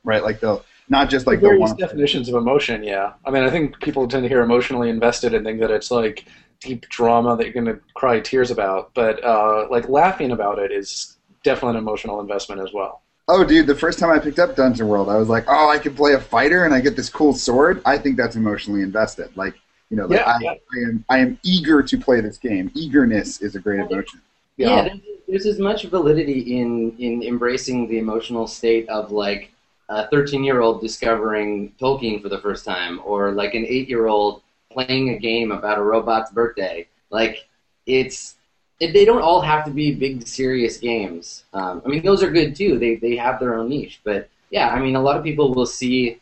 Right, 0.05 0.23
like 0.23 0.41
they'll 0.41 0.65
not 0.89 1.09
just 1.11 1.27
like 1.27 1.41
the 1.41 1.49
various 1.49 1.73
definitions 1.75 2.29
of 2.29 2.35
emotion. 2.35 2.83
Yeah, 2.83 3.15
I 3.25 3.31
mean, 3.31 3.45
I 3.45 3.51
think 3.51 3.81
people 3.81 4.07
tend 4.09 4.25
to 4.25 4.29
hear 4.29 4.43
emotionally 4.43 4.91
invested 4.91 5.35
and 5.35 5.45
think 5.45 5.61
that 5.61 5.71
it's 5.71 5.91
like 5.91 6.25
deep 6.61 6.88
drama 6.88 7.37
that 7.37 7.45
you're 7.45 7.53
going 7.53 7.67
to 7.67 7.81
cry 7.95 8.21
tears 8.21 8.50
about. 8.50 8.93
But 8.95 9.23
uh, 9.25 9.69
like 9.71 9.88
laughing 9.88 10.33
about 10.33 10.59
it 10.59 10.73
is 10.73 11.17
definitely 11.43 11.79
an 11.79 11.83
emotional 11.83 12.21
investment 12.21 12.61
as 12.61 12.73
well. 12.73 13.03
Oh, 13.29 13.45
dude, 13.45 13.67
the 13.67 13.75
first 13.75 13.99
time 13.99 14.11
I 14.11 14.19
picked 14.19 14.38
up 14.38 14.57
Dungeon 14.57 14.88
World, 14.88 15.11
I 15.11 15.17
was 15.17 15.29
like, 15.29 15.45
oh, 15.49 15.69
I 15.69 15.79
can 15.79 15.95
play 15.95 16.15
a 16.15 16.21
fighter 16.21 16.65
and 16.65 16.73
I 16.73 16.81
get 16.81 16.97
this 16.97 17.11
cool 17.11 17.35
sword. 17.35 17.83
I 17.85 17.99
think 17.99 18.17
that's 18.17 18.37
emotionally 18.37 18.81
invested. 18.81 19.37
Like, 19.37 19.55
you 19.91 19.97
know, 19.99 20.07
like 20.07 20.21
Yeah, 20.21 20.25
I, 20.25 20.38
yeah. 20.41 20.50
I 20.50 20.88
am 20.88 21.05
I 21.11 21.19
am 21.19 21.38
eager 21.43 21.83
to 21.83 21.99
play 21.99 22.21
this 22.21 22.38
game. 22.38 22.71
Eagerness 22.75 23.41
is 23.43 23.55
a 23.55 23.59
great 23.59 23.81
emotion. 23.81 24.21
Yeah, 24.57 24.85
there's, 24.85 25.00
there's 25.29 25.47
as 25.47 25.59
much 25.59 25.85
validity 25.85 26.59
in 26.59 26.97
in 26.99 27.23
embracing 27.23 27.88
the 27.88 27.99
emotional 27.99 28.47
state 28.47 28.88
of 28.88 29.12
like 29.12 29.53
a 29.88 30.09
13 30.09 30.45
year 30.45 30.61
old 30.61 30.81
discovering 30.81 31.73
Tolkien 31.81 32.21
for 32.23 32.29
the 32.29 32.38
first 32.38 32.65
time, 32.65 33.00
or 33.05 33.33
like 33.33 33.55
an 33.55 33.65
eight 33.67 33.88
year 33.88 34.07
old 34.07 34.43
playing 34.71 35.11
a 35.11 35.19
game 35.19 35.51
about 35.53 35.79
a 35.79 35.83
robot's 35.83 36.31
birthday. 36.31 36.87
Like 37.11 37.49
it's 37.87 38.37
it, 38.81 38.93
they 38.93 39.05
don't 39.05 39.23
all 39.23 39.41
have 39.41 39.65
to 39.65 39.71
be 39.71 39.95
big 39.95 40.27
serious 40.27 40.77
games. 40.77 41.45
Um, 41.53 41.83
I 41.85 41.89
mean, 41.89 42.03
those 42.05 42.23
are 42.23 42.31
good 42.31 42.55
too. 42.55 42.79
They 42.79 42.97
they 42.97 43.17
have 43.17 43.41
their 43.41 43.55
own 43.55 43.69
niche, 43.69 44.01
but 44.05 44.29
yeah, 44.51 44.69
I 44.71 44.81
mean, 44.81 44.97
a 44.97 45.01
lot 45.03 45.17
of 45.17 45.25
people 45.25 45.55
will 45.55 45.67
see 45.67 46.21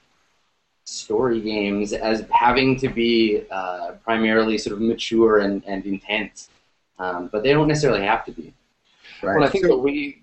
story 0.84 1.40
games 1.40 1.92
as 1.92 2.24
having 2.30 2.76
to 2.78 2.88
be 2.88 3.42
uh, 3.50 3.92
primarily 4.04 4.56
sort 4.56 4.74
of 4.74 4.80
mature 4.80 5.38
and, 5.40 5.62
and 5.66 5.84
intense, 5.84 6.48
um, 6.98 7.28
but 7.32 7.42
they 7.42 7.52
don't 7.52 7.66
necessarily 7.68 8.04
have 8.06 8.24
to 8.24 8.32
be. 8.32 8.54
Right. 9.22 9.36
Well, 9.36 9.44
I 9.44 9.50
think 9.50 9.64
So- 9.64 9.70
that 9.76 9.78
we 9.78 10.22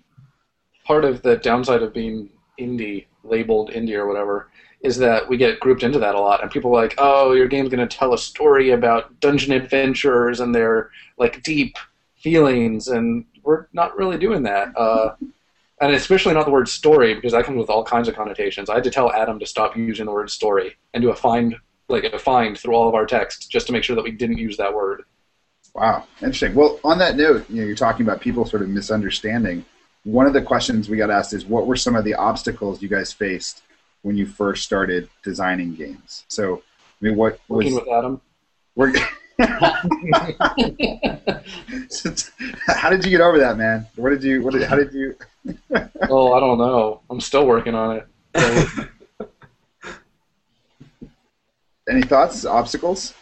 part 0.84 1.04
of 1.04 1.22
the 1.22 1.36
downside 1.36 1.82
of 1.82 1.92
being 1.92 2.28
indie 2.58 3.06
labeled 3.24 3.70
indie 3.70 3.94
or 3.94 4.06
whatever 4.06 4.48
is 4.84 4.98
that 4.98 5.26
we 5.28 5.38
get 5.38 5.58
grouped 5.58 5.82
into 5.82 5.98
that 5.98 6.14
a 6.14 6.20
lot, 6.20 6.42
and 6.42 6.50
people 6.50 6.70
are 6.70 6.82
like, 6.82 6.94
"Oh, 6.98 7.32
your 7.32 7.48
game's 7.48 7.70
going 7.70 7.86
to 7.86 7.96
tell 7.96 8.12
a 8.12 8.18
story 8.18 8.70
about 8.70 9.18
dungeon 9.18 9.52
adventurers 9.52 10.40
and 10.40 10.54
their 10.54 10.90
like 11.16 11.42
deep 11.42 11.76
feelings," 12.16 12.88
and 12.88 13.24
we're 13.42 13.66
not 13.72 13.96
really 13.96 14.18
doing 14.18 14.42
that. 14.44 14.76
Uh, 14.76 15.16
and 15.80 15.94
especially 15.94 16.34
not 16.34 16.44
the 16.44 16.52
word 16.52 16.68
story 16.68 17.14
because 17.14 17.32
that 17.32 17.44
comes 17.44 17.58
with 17.58 17.70
all 17.70 17.82
kinds 17.82 18.08
of 18.08 18.14
connotations. 18.14 18.70
I 18.70 18.74
had 18.74 18.84
to 18.84 18.90
tell 18.90 19.10
Adam 19.10 19.38
to 19.38 19.46
stop 19.46 19.76
using 19.76 20.06
the 20.06 20.12
word 20.12 20.30
story 20.30 20.76
and 20.92 21.02
do 21.02 21.10
a 21.10 21.16
find 21.16 21.56
like 21.88 22.04
a 22.04 22.18
find 22.18 22.56
through 22.56 22.74
all 22.74 22.88
of 22.88 22.94
our 22.94 23.06
text 23.06 23.50
just 23.50 23.66
to 23.66 23.72
make 23.72 23.84
sure 23.84 23.96
that 23.96 24.04
we 24.04 24.10
didn't 24.10 24.38
use 24.38 24.56
that 24.58 24.72
word. 24.72 25.04
Wow, 25.74 26.06
interesting. 26.20 26.54
Well, 26.54 26.78
on 26.84 26.98
that 26.98 27.16
note, 27.16 27.48
you 27.50 27.60
know, 27.60 27.66
you're 27.66 27.74
talking 27.74 28.06
about 28.06 28.20
people 28.20 28.44
sort 28.44 28.62
of 28.62 28.68
misunderstanding. 28.68 29.64
One 30.04 30.26
of 30.26 30.32
the 30.34 30.42
questions 30.42 30.88
we 30.88 30.96
got 30.96 31.10
asked 31.10 31.32
is, 31.32 31.44
what 31.44 31.66
were 31.66 31.76
some 31.76 31.96
of 31.96 32.04
the 32.04 32.14
obstacles 32.14 32.80
you 32.80 32.88
guys 32.88 33.12
faced 33.12 33.62
when 34.04 34.16
you 34.16 34.26
first 34.26 34.62
started 34.64 35.08
designing 35.22 35.74
games? 35.74 36.24
So, 36.28 36.62
I 37.00 37.04
mean, 37.04 37.16
what 37.16 37.40
was 37.48 37.64
Working 37.64 37.74
with 37.74 37.88
Adam. 37.88 38.20
we're, 38.76 38.92
how 42.66 42.90
did 42.90 43.04
you 43.04 43.10
get 43.10 43.20
over 43.20 43.38
that, 43.40 43.56
man? 43.56 43.86
What 43.96 44.10
did 44.10 44.22
you? 44.22 44.42
What 44.42 44.52
did? 44.52 44.62
How 44.62 44.76
did 44.76 44.92
you? 44.92 45.16
Oh, 46.08 46.32
I 46.32 46.40
don't 46.40 46.56
know. 46.56 47.00
I'm 47.10 47.20
still 47.20 47.46
working 47.46 47.74
on 47.74 47.96
it. 47.96 48.06
So, 48.36 48.84
Any 51.88 52.02
thoughts? 52.02 52.46
Obstacles? 52.46 53.12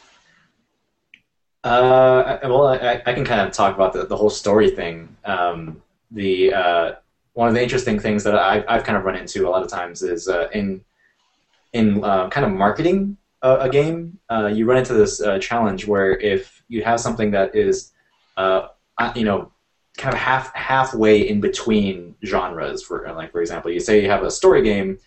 Uh, 1.65 2.39
well, 2.45 2.69
I, 2.69 3.03
I 3.05 3.13
can 3.13 3.25
kind 3.25 3.41
of 3.41 3.53
talk 3.53 3.75
about 3.75 3.93
the, 3.93 4.07
the 4.07 4.17
whole 4.17 4.31
story 4.31 4.71
thing. 4.71 5.17
Um, 5.25 5.83
the 6.13 6.55
uh, 6.55 6.93
one 7.35 7.49
of 7.49 7.55
the 7.55 7.63
interesting 7.63 7.99
things 7.99 8.25
that 8.25 8.35
I've, 8.35 8.65
I've 8.69 8.85
kind 8.85 8.97
of 8.97 9.05
run 9.05 9.17
into 9.17 9.49
a 9.49 9.51
lot 9.51 9.63
of 9.63 9.71
times 9.71 10.03
is 10.03 10.29
uh, 10.29 10.49
in 10.53 10.85
in 11.73 12.05
uh, 12.05 12.29
kind 12.29 12.45
of 12.45 12.53
marketing 12.53 13.17
a, 13.43 13.61
a 13.61 13.69
game, 13.69 14.19
uh, 14.31 14.47
you 14.47 14.67
run 14.67 14.79
into 14.79 14.95
this 14.95 15.21
uh, 15.21 15.39
challenge 15.39 15.87
where 15.87 16.19
if 16.19 16.63
you 16.69 16.83
have 16.83 17.01
something 17.01 17.31
that 17.33 17.55
is, 17.55 17.93
uh, 18.37 18.69
uh, 18.99 19.13
you 19.17 19.25
know, 19.25 19.51
kind 19.97 20.15
of 20.15 20.21
half 20.21 20.55
halfway 20.55 21.29
in 21.29 21.41
between 21.41 22.15
genres, 22.25 22.83
for 22.83 23.11
like 23.15 23.33
for 23.33 23.41
example, 23.41 23.71
you 23.71 23.81
say 23.81 24.03
you 24.03 24.09
have 24.09 24.23
a 24.23 24.31
story 24.31 24.63
game, 24.63 24.99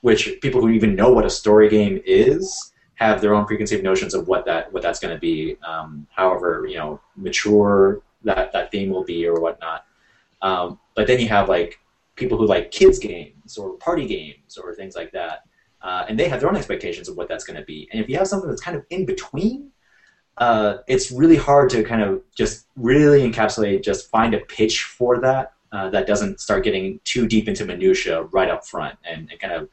which 0.00 0.38
people 0.40 0.60
who 0.60 0.70
even 0.70 0.94
know 0.94 1.12
what 1.12 1.24
a 1.24 1.30
story 1.30 1.68
game 1.68 2.00
is 2.04 2.72
have 2.96 3.20
their 3.20 3.34
own 3.34 3.44
preconceived 3.44 3.82
notions 3.82 4.14
of 4.14 4.28
what 4.28 4.44
that 4.44 4.72
what 4.72 4.82
that's 4.82 4.98
going 4.98 5.14
to 5.14 5.20
be. 5.20 5.56
Um, 5.66 6.06
however, 6.10 6.66
you 6.68 6.76
know, 6.76 7.00
mature 7.16 8.00
that 8.24 8.52
that 8.52 8.70
theme 8.70 8.90
will 8.90 9.04
be 9.04 9.26
or 9.26 9.40
whatnot. 9.40 9.84
Um, 10.42 10.78
but 10.94 11.06
then 11.06 11.20
you 11.20 11.28
have 11.28 11.48
like 11.48 11.78
people 12.16 12.38
who 12.38 12.46
like 12.46 12.70
kids 12.70 12.98
games 12.98 13.58
or 13.58 13.74
party 13.78 14.06
games 14.06 14.56
or 14.56 14.74
things 14.74 14.94
like 14.94 15.12
that, 15.12 15.42
uh, 15.82 16.04
and 16.08 16.18
they 16.18 16.28
have 16.28 16.40
their 16.40 16.48
own 16.48 16.56
expectations 16.56 17.08
of 17.08 17.16
what 17.16 17.28
that's 17.28 17.44
going 17.44 17.58
to 17.58 17.64
be. 17.64 17.88
And 17.92 18.00
if 18.00 18.08
you 18.08 18.16
have 18.16 18.28
something 18.28 18.48
that's 18.48 18.62
kind 18.62 18.76
of 18.76 18.84
in 18.90 19.04
between, 19.04 19.70
uh, 20.38 20.78
it's 20.86 21.10
really 21.10 21.36
hard 21.36 21.70
to 21.70 21.84
kind 21.84 22.02
of 22.02 22.22
just 22.36 22.66
really 22.76 23.28
encapsulate, 23.30 23.82
just 23.82 24.10
find 24.10 24.34
a 24.34 24.40
pitch 24.40 24.84
for 24.84 25.20
that 25.20 25.52
uh, 25.72 25.90
that 25.90 26.06
doesn't 26.06 26.40
start 26.40 26.64
getting 26.64 27.00
too 27.04 27.26
deep 27.26 27.48
into 27.48 27.64
minutia 27.64 28.22
right 28.24 28.48
up 28.48 28.64
front 28.64 28.96
and, 29.04 29.28
and 29.30 29.40
kind 29.40 29.52
of 29.52 29.68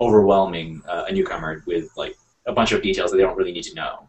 overwhelming 0.00 0.82
uh, 0.88 1.06
a 1.08 1.12
newcomer 1.12 1.62
with 1.66 1.90
like 1.96 2.14
a 2.46 2.52
bunch 2.52 2.72
of 2.72 2.82
details 2.82 3.10
that 3.10 3.16
they 3.16 3.22
don't 3.22 3.36
really 3.36 3.52
need 3.52 3.64
to 3.64 3.74
know. 3.74 4.08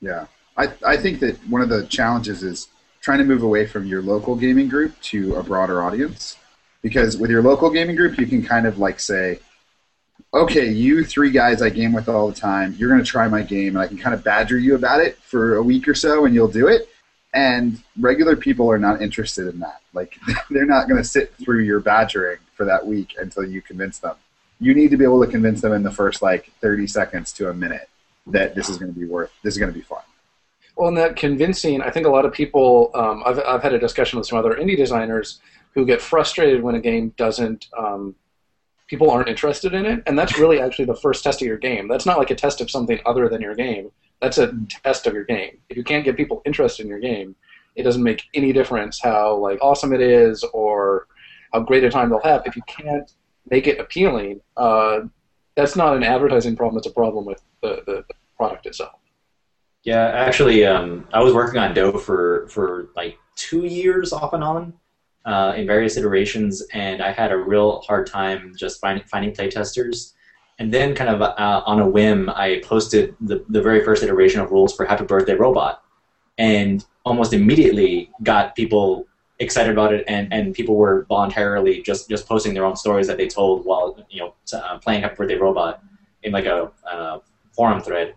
Yeah, 0.00 0.26
I 0.56 0.72
I 0.84 0.96
think 0.96 1.20
that 1.20 1.36
one 1.48 1.62
of 1.62 1.68
the 1.68 1.86
challenges 1.86 2.42
is 2.42 2.68
trying 3.00 3.18
to 3.18 3.24
move 3.24 3.42
away 3.42 3.66
from 3.66 3.86
your 3.86 4.02
local 4.02 4.34
gaming 4.34 4.68
group 4.68 5.00
to 5.00 5.36
a 5.36 5.42
broader 5.42 5.82
audience, 5.82 6.36
because 6.82 7.16
with 7.16 7.30
your 7.30 7.42
local 7.42 7.70
gaming 7.70 7.96
group, 7.96 8.18
you 8.18 8.26
can 8.26 8.42
kind 8.42 8.66
of 8.66 8.78
like 8.78 9.00
say, 9.00 9.40
okay, 10.34 10.68
you 10.68 11.04
three 11.04 11.30
guys 11.30 11.62
I 11.62 11.70
game 11.70 11.92
with 11.92 12.08
all 12.08 12.28
the 12.28 12.34
time, 12.34 12.74
you're 12.78 12.90
going 12.90 13.02
to 13.02 13.06
try 13.06 13.28
my 13.28 13.42
game, 13.42 13.76
and 13.76 13.78
I 13.78 13.86
can 13.86 13.98
kind 13.98 14.14
of 14.14 14.22
badger 14.22 14.58
you 14.58 14.74
about 14.74 15.00
it 15.00 15.16
for 15.18 15.56
a 15.56 15.62
week 15.62 15.88
or 15.88 15.94
so, 15.94 16.24
and 16.24 16.34
you'll 16.34 16.48
do 16.48 16.68
it. 16.68 16.88
And 17.34 17.82
regular 17.98 18.36
people 18.36 18.70
are 18.70 18.78
not 18.78 19.02
interested 19.02 19.48
in 19.48 19.60
that. 19.60 19.80
Like, 19.92 20.18
they're 20.50 20.66
not 20.66 20.88
going 20.88 21.00
to 21.02 21.08
sit 21.08 21.34
through 21.36 21.60
your 21.60 21.80
badgering 21.80 22.38
for 22.54 22.64
that 22.64 22.86
week 22.86 23.14
until 23.18 23.44
you 23.44 23.62
convince 23.62 23.98
them. 23.98 24.16
You 24.60 24.74
need 24.74 24.90
to 24.90 24.96
be 24.96 25.04
able 25.04 25.24
to 25.24 25.30
convince 25.30 25.60
them 25.60 25.72
in 25.72 25.82
the 25.82 25.90
first 25.90 26.20
like 26.20 26.50
30 26.60 26.86
seconds 26.88 27.32
to 27.34 27.48
a 27.48 27.54
minute 27.54 27.88
that 28.26 28.54
this 28.54 28.68
is 28.68 28.76
going 28.76 28.92
to 28.92 28.98
be 28.98 29.06
worth, 29.06 29.32
this 29.42 29.54
is 29.54 29.58
going 29.58 29.72
to 29.72 29.78
be 29.78 29.84
fun. 29.84 30.02
Well, 30.78 30.88
in 30.88 30.94
that 30.94 31.16
convincing, 31.16 31.82
I 31.82 31.90
think 31.90 32.06
a 32.06 32.10
lot 32.10 32.24
of 32.24 32.32
people. 32.32 32.92
Um, 32.94 33.22
I've 33.26 33.40
I've 33.40 33.62
had 33.62 33.72
a 33.74 33.80
discussion 33.80 34.16
with 34.16 34.28
some 34.28 34.38
other 34.38 34.54
indie 34.54 34.76
designers 34.76 35.40
who 35.74 35.84
get 35.84 36.00
frustrated 36.00 36.62
when 36.62 36.76
a 36.76 36.80
game 36.80 37.12
doesn't. 37.16 37.66
Um, 37.76 38.14
people 38.86 39.10
aren't 39.10 39.28
interested 39.28 39.74
in 39.74 39.84
it, 39.84 40.04
and 40.06 40.16
that's 40.16 40.38
really 40.38 40.60
actually 40.64 40.84
the 40.84 40.94
first 40.94 41.24
test 41.24 41.42
of 41.42 41.48
your 41.48 41.58
game. 41.58 41.88
That's 41.88 42.06
not 42.06 42.16
like 42.16 42.30
a 42.30 42.36
test 42.36 42.60
of 42.60 42.70
something 42.70 43.00
other 43.06 43.28
than 43.28 43.42
your 43.42 43.56
game. 43.56 43.90
That's 44.22 44.38
a 44.38 44.54
test 44.84 45.08
of 45.08 45.14
your 45.14 45.24
game. 45.24 45.58
If 45.68 45.76
you 45.76 45.82
can't 45.82 46.04
get 46.04 46.16
people 46.16 46.42
interested 46.46 46.84
in 46.84 46.88
your 46.88 47.00
game, 47.00 47.34
it 47.74 47.82
doesn't 47.82 48.02
make 48.02 48.22
any 48.32 48.52
difference 48.52 49.00
how 49.02 49.36
like 49.36 49.58
awesome 49.60 49.92
it 49.92 50.00
is 50.00 50.44
or 50.52 51.08
how 51.52 51.60
great 51.60 51.82
a 51.82 51.90
time 51.90 52.08
they'll 52.08 52.20
have. 52.20 52.42
If 52.46 52.54
you 52.54 52.62
can't 52.68 53.10
make 53.50 53.66
it 53.66 53.80
appealing, 53.80 54.40
uh, 54.56 55.00
that's 55.56 55.74
not 55.74 55.96
an 55.96 56.04
advertising 56.04 56.54
problem. 56.54 56.78
It's 56.78 56.86
a 56.86 56.92
problem 56.92 57.24
with 57.24 57.42
the, 57.62 57.82
the, 57.84 58.04
the 58.06 58.14
product 58.36 58.66
itself. 58.66 59.00
Yeah, 59.84 60.08
actually, 60.08 60.66
um, 60.66 61.06
I 61.12 61.22
was 61.22 61.32
working 61.34 61.58
on 61.58 61.74
Do 61.74 61.92
for 61.98 62.48
for 62.48 62.90
like 62.96 63.18
two 63.36 63.64
years 63.64 64.12
off 64.12 64.32
and 64.32 64.42
on 64.42 64.74
uh, 65.24 65.54
in 65.56 65.66
various 65.66 65.96
iterations, 65.96 66.62
and 66.72 67.02
I 67.02 67.12
had 67.12 67.32
a 67.32 67.36
real 67.36 67.80
hard 67.82 68.06
time 68.06 68.54
just 68.56 68.80
finding 68.80 69.04
finding 69.04 69.32
playtesters. 69.32 70.14
And 70.58 70.74
then, 70.74 70.94
kind 70.94 71.08
of 71.08 71.22
uh, 71.22 71.62
on 71.66 71.78
a 71.78 71.88
whim, 71.88 72.28
I 72.30 72.60
posted 72.64 73.14
the, 73.20 73.44
the 73.48 73.62
very 73.62 73.84
first 73.84 74.02
iteration 74.02 74.40
of 74.40 74.50
rules 74.50 74.74
for 74.74 74.84
Happy 74.84 75.04
Birthday 75.04 75.34
Robot, 75.34 75.84
and 76.36 76.84
almost 77.04 77.32
immediately 77.32 78.10
got 78.24 78.56
people 78.56 79.06
excited 79.38 79.70
about 79.70 79.94
it, 79.94 80.04
and, 80.08 80.32
and 80.32 80.52
people 80.54 80.74
were 80.74 81.06
voluntarily 81.08 81.80
just, 81.82 82.08
just 82.08 82.26
posting 82.26 82.54
their 82.54 82.64
own 82.64 82.74
stories 82.74 83.06
that 83.06 83.16
they 83.16 83.28
told 83.28 83.64
while 83.64 84.04
you 84.10 84.20
know 84.20 84.34
uh, 84.52 84.78
playing 84.78 85.02
Happy 85.02 85.14
Birthday 85.14 85.36
Robot 85.36 85.80
in 86.24 86.32
like 86.32 86.46
a 86.46 86.72
uh, 86.90 87.20
forum 87.52 87.80
thread. 87.80 88.14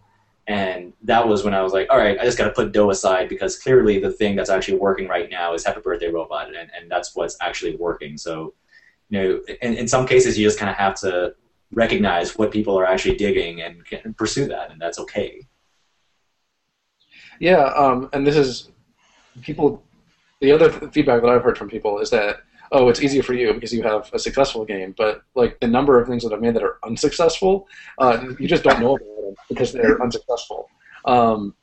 And 0.47 0.93
that 1.03 1.27
was 1.27 1.43
when 1.43 1.53
I 1.53 1.61
was 1.61 1.71
like, 1.71 1.87
all 1.89 1.97
right, 1.97 2.19
I 2.19 2.23
just 2.23 2.37
got 2.37 2.45
to 2.45 2.51
put 2.51 2.71
Do 2.71 2.89
aside 2.89 3.29
because 3.29 3.59
clearly 3.59 3.99
the 3.99 4.11
thing 4.11 4.35
that's 4.35 4.49
actually 4.49 4.77
working 4.77 5.07
right 5.07 5.29
now 5.29 5.53
is 5.53 5.63
Happy 5.63 5.81
Birthday 5.81 6.09
Robot, 6.09 6.47
and, 6.47 6.69
and 6.75 6.89
that's 6.89 7.15
what's 7.15 7.37
actually 7.41 7.75
working. 7.75 8.17
So, 8.17 8.53
you 9.09 9.21
know, 9.21 9.41
in, 9.61 9.75
in 9.75 9.87
some 9.87 10.07
cases, 10.07 10.37
you 10.37 10.45
just 10.45 10.57
kind 10.57 10.69
of 10.69 10.77
have 10.77 10.95
to 11.01 11.35
recognize 11.73 12.37
what 12.37 12.51
people 12.51 12.77
are 12.77 12.85
actually 12.85 13.15
digging 13.15 13.61
and, 13.61 13.83
pursue 14.17 14.47
that, 14.47 14.71
and 14.71 14.81
that's 14.81 14.99
okay. 14.99 15.47
Yeah, 17.39 17.65
um, 17.75 18.09
and 18.13 18.25
this 18.25 18.35
is 18.35 18.69
people. 19.41 19.83
The 20.41 20.51
other 20.51 20.71
feedback 20.89 21.21
that 21.21 21.29
I've 21.29 21.43
heard 21.43 21.57
from 21.57 21.69
people 21.69 21.99
is 21.99 22.09
that 22.09 22.41
oh, 22.71 22.87
it's 22.87 23.01
easier 23.01 23.21
for 23.21 23.33
you 23.33 23.53
because 23.53 23.73
you 23.73 23.83
have 23.83 24.09
a 24.13 24.19
successful 24.19 24.63
game, 24.63 24.95
but 24.97 25.23
like 25.35 25.59
the 25.59 25.67
number 25.67 25.99
of 25.99 26.07
things 26.07 26.23
that 26.23 26.33
I've 26.33 26.41
made 26.41 26.53
that 26.53 26.63
are 26.63 26.77
unsuccessful, 26.83 27.67
uh, 27.97 28.25
you 28.39 28.47
just 28.47 28.63
don't 28.63 28.79
know 28.79 28.95
about 28.95 29.07
them 29.35 29.45
because 29.49 29.73
they're 29.73 30.01
unsuccessful. 30.01 30.69
Um, 31.05 31.55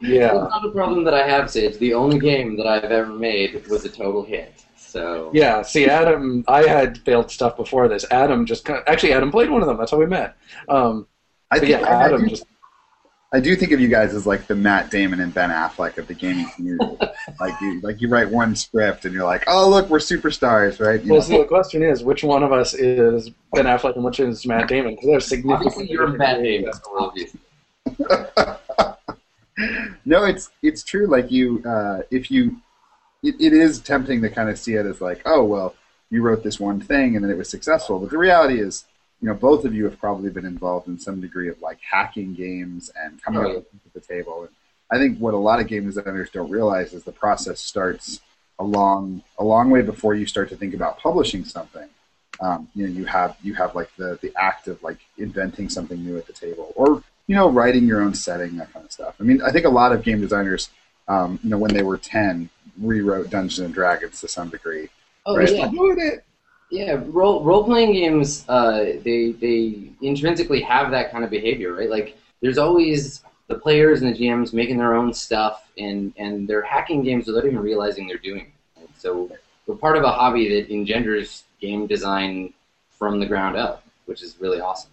yeah, 0.00 0.34
That's 0.34 0.50
not 0.50 0.66
a 0.66 0.70
problem 0.70 1.04
that 1.04 1.14
I 1.14 1.26
have, 1.26 1.50
Sage. 1.50 1.78
The 1.78 1.94
only 1.94 2.18
game 2.18 2.56
that 2.58 2.66
I've 2.66 2.84
ever 2.84 3.12
made 3.12 3.66
was 3.68 3.84
a 3.84 3.88
total 3.88 4.22
hit. 4.22 4.64
So 4.76 5.30
yeah. 5.34 5.62
See, 5.62 5.86
Adam, 5.86 6.44
I 6.48 6.66
had 6.66 6.98
failed 6.98 7.30
stuff 7.30 7.56
before 7.56 7.88
this. 7.88 8.04
Adam 8.10 8.46
just 8.46 8.64
kind 8.64 8.78
of, 8.78 8.84
actually 8.86 9.12
Adam 9.12 9.30
played 9.30 9.50
one 9.50 9.62
of 9.62 9.68
them. 9.68 9.76
That's 9.76 9.90
how 9.90 9.98
we 9.98 10.06
met. 10.06 10.36
Um, 10.68 11.06
I 11.50 11.58
think 11.58 11.70
yeah, 11.70 11.80
I, 11.80 12.04
Adam 12.04 12.22
do, 12.22 12.28
just 12.28 12.44
I 13.32 13.40
do 13.40 13.56
think 13.56 13.72
of 13.72 13.80
you 13.80 13.88
guys 13.88 14.14
as 14.14 14.26
like 14.26 14.46
the 14.46 14.54
Matt 14.54 14.90
Damon 14.90 15.20
and 15.20 15.34
Ben 15.34 15.50
Affleck 15.50 15.98
of 15.98 16.06
the 16.06 16.14
gaming 16.14 16.48
community. 16.54 16.96
like 17.40 17.60
you, 17.60 17.80
like 17.80 18.00
you 18.00 18.08
write 18.08 18.30
one 18.30 18.54
script 18.54 19.04
and 19.04 19.12
you're 19.12 19.24
like, 19.24 19.44
oh 19.48 19.68
look, 19.68 19.88
we're 19.90 19.98
superstars, 19.98 20.80
right? 20.84 21.02
You 21.02 21.12
Well, 21.12 21.20
know? 21.20 21.26
see, 21.26 21.38
the 21.38 21.44
question 21.44 21.82
is, 21.82 22.04
which 22.04 22.22
one 22.22 22.42
of 22.44 22.52
us 22.52 22.72
is 22.72 23.30
Ben 23.52 23.64
Affleck 23.66 23.96
and 23.96 24.04
which 24.04 24.20
is 24.20 24.46
Matt 24.46 24.68
Damon? 24.68 24.94
Because 24.94 25.06
there's 25.08 25.26
significant. 25.26 25.66
obviously 25.74 25.90
you're 25.92 26.08
Matt 26.08 26.42
Damon. 26.42 26.70
Obviously. 26.98 27.40
no, 30.04 30.24
it's 30.24 30.50
it's 30.62 30.82
true. 30.84 31.06
Like 31.06 31.30
you, 31.30 31.62
uh, 31.64 32.02
if 32.10 32.30
you, 32.30 32.56
it, 33.22 33.34
it 33.40 33.52
is 33.52 33.80
tempting 33.80 34.22
to 34.22 34.30
kind 34.30 34.48
of 34.50 34.58
see 34.58 34.74
it 34.74 34.86
as 34.86 35.00
like, 35.00 35.22
oh 35.24 35.44
well, 35.44 35.74
you 36.10 36.22
wrote 36.22 36.42
this 36.44 36.60
one 36.60 36.80
thing 36.80 37.16
and 37.16 37.24
then 37.24 37.30
it 37.30 37.36
was 37.36 37.48
successful. 37.48 37.98
But 37.98 38.10
the 38.10 38.18
reality 38.18 38.60
is, 38.60 38.84
you 39.20 39.28
know, 39.28 39.34
both 39.34 39.64
of 39.64 39.74
you 39.74 39.84
have 39.84 39.98
probably 39.98 40.30
been 40.30 40.44
involved 40.44 40.88
in 40.88 40.98
some 40.98 41.20
degree 41.20 41.48
of 41.48 41.60
like 41.62 41.78
hacking 41.80 42.34
games 42.34 42.90
and 43.02 43.22
coming 43.22 43.40
Right. 43.42 43.56
up 43.56 43.64
with 43.84 43.92
the 43.94 44.00
table. 44.00 44.42
And 44.42 44.50
I 44.90 44.98
think 44.98 45.18
what 45.18 45.34
a 45.34 45.38
lot 45.38 45.60
of 45.60 45.66
game 45.66 45.86
designers 45.86 46.30
don't 46.30 46.50
realize 46.50 46.92
is 46.92 47.04
the 47.04 47.12
process 47.12 47.60
starts 47.60 48.20
a 48.58 48.64
long 48.64 49.22
a 49.38 49.44
long 49.44 49.70
way 49.70 49.82
before 49.82 50.14
you 50.14 50.26
start 50.26 50.48
to 50.50 50.56
think 50.56 50.74
about 50.74 50.98
publishing 50.98 51.44
something. 51.44 51.88
Um, 52.40 52.68
you 52.74 52.86
know, 52.86 52.92
you 52.92 53.04
have 53.06 53.36
you 53.42 53.54
have 53.54 53.74
like 53.74 53.94
the 53.96 54.18
the 54.20 54.32
act 54.36 54.68
of 54.68 54.82
like 54.82 54.98
inventing 55.18 55.68
something 55.70 56.02
new 56.04 56.18
at 56.18 56.26
the 56.26 56.32
table, 56.32 56.72
or 56.76 57.02
you 57.26 57.34
know, 57.34 57.50
writing 57.50 57.86
your 57.86 58.02
own 58.02 58.14
setting, 58.14 58.56
that 58.58 58.72
kind 58.72 58.84
of 58.84 58.92
stuff. 58.92 59.16
I 59.18 59.22
mean, 59.24 59.40
I 59.42 59.50
think 59.50 59.64
a 59.64 59.70
lot 59.70 59.92
of 59.92 60.02
game 60.02 60.20
designers, 60.20 60.68
um, 61.08 61.40
you 61.42 61.50
know, 61.50 61.58
when 61.58 61.72
they 61.72 61.82
were 61.82 61.96
ten, 61.96 62.50
rewrote 62.80 63.30
Dungeons 63.30 63.58
and 63.64 63.72
Dragons 63.74 64.20
to 64.20 64.28
some 64.28 64.50
degree. 64.50 64.88
Oh 65.24 65.36
right? 65.36 65.50
yeah, 65.50 65.68
it. 65.72 66.24
Yeah. 66.70 67.00
Role 67.06 67.42
role 67.44 67.64
playing 67.64 67.92
games, 67.92 68.44
uh, 68.48 68.96
they 69.02 69.32
they 69.32 69.90
intrinsically 70.02 70.60
have 70.62 70.90
that 70.90 71.10
kind 71.10 71.24
of 71.24 71.30
behavior, 71.30 71.74
right? 71.74 71.90
Like 71.90 72.16
there's 72.40 72.58
always 72.58 73.22
the 73.48 73.58
players 73.58 74.02
and 74.02 74.14
the 74.14 74.18
GMs 74.18 74.52
making 74.52 74.78
their 74.78 74.94
own 74.94 75.12
stuff, 75.12 75.68
and 75.78 76.12
and 76.16 76.48
they're 76.48 76.62
hacking 76.62 77.02
games 77.02 77.26
without 77.26 77.44
even 77.44 77.58
realizing 77.58 78.06
they're 78.06 78.18
doing 78.18 78.52
it. 78.78 78.88
So 78.98 79.30
we're 79.66 79.76
part 79.76 79.96
of 79.96 80.04
a 80.04 80.10
hobby 80.10 80.48
that 80.48 80.72
engenders 80.72 81.44
game 81.60 81.86
design 81.86 82.52
from 82.90 83.20
the 83.20 83.26
ground 83.26 83.56
up, 83.56 83.84
which 84.06 84.22
is 84.22 84.36
really 84.40 84.60
awesome. 84.60 84.90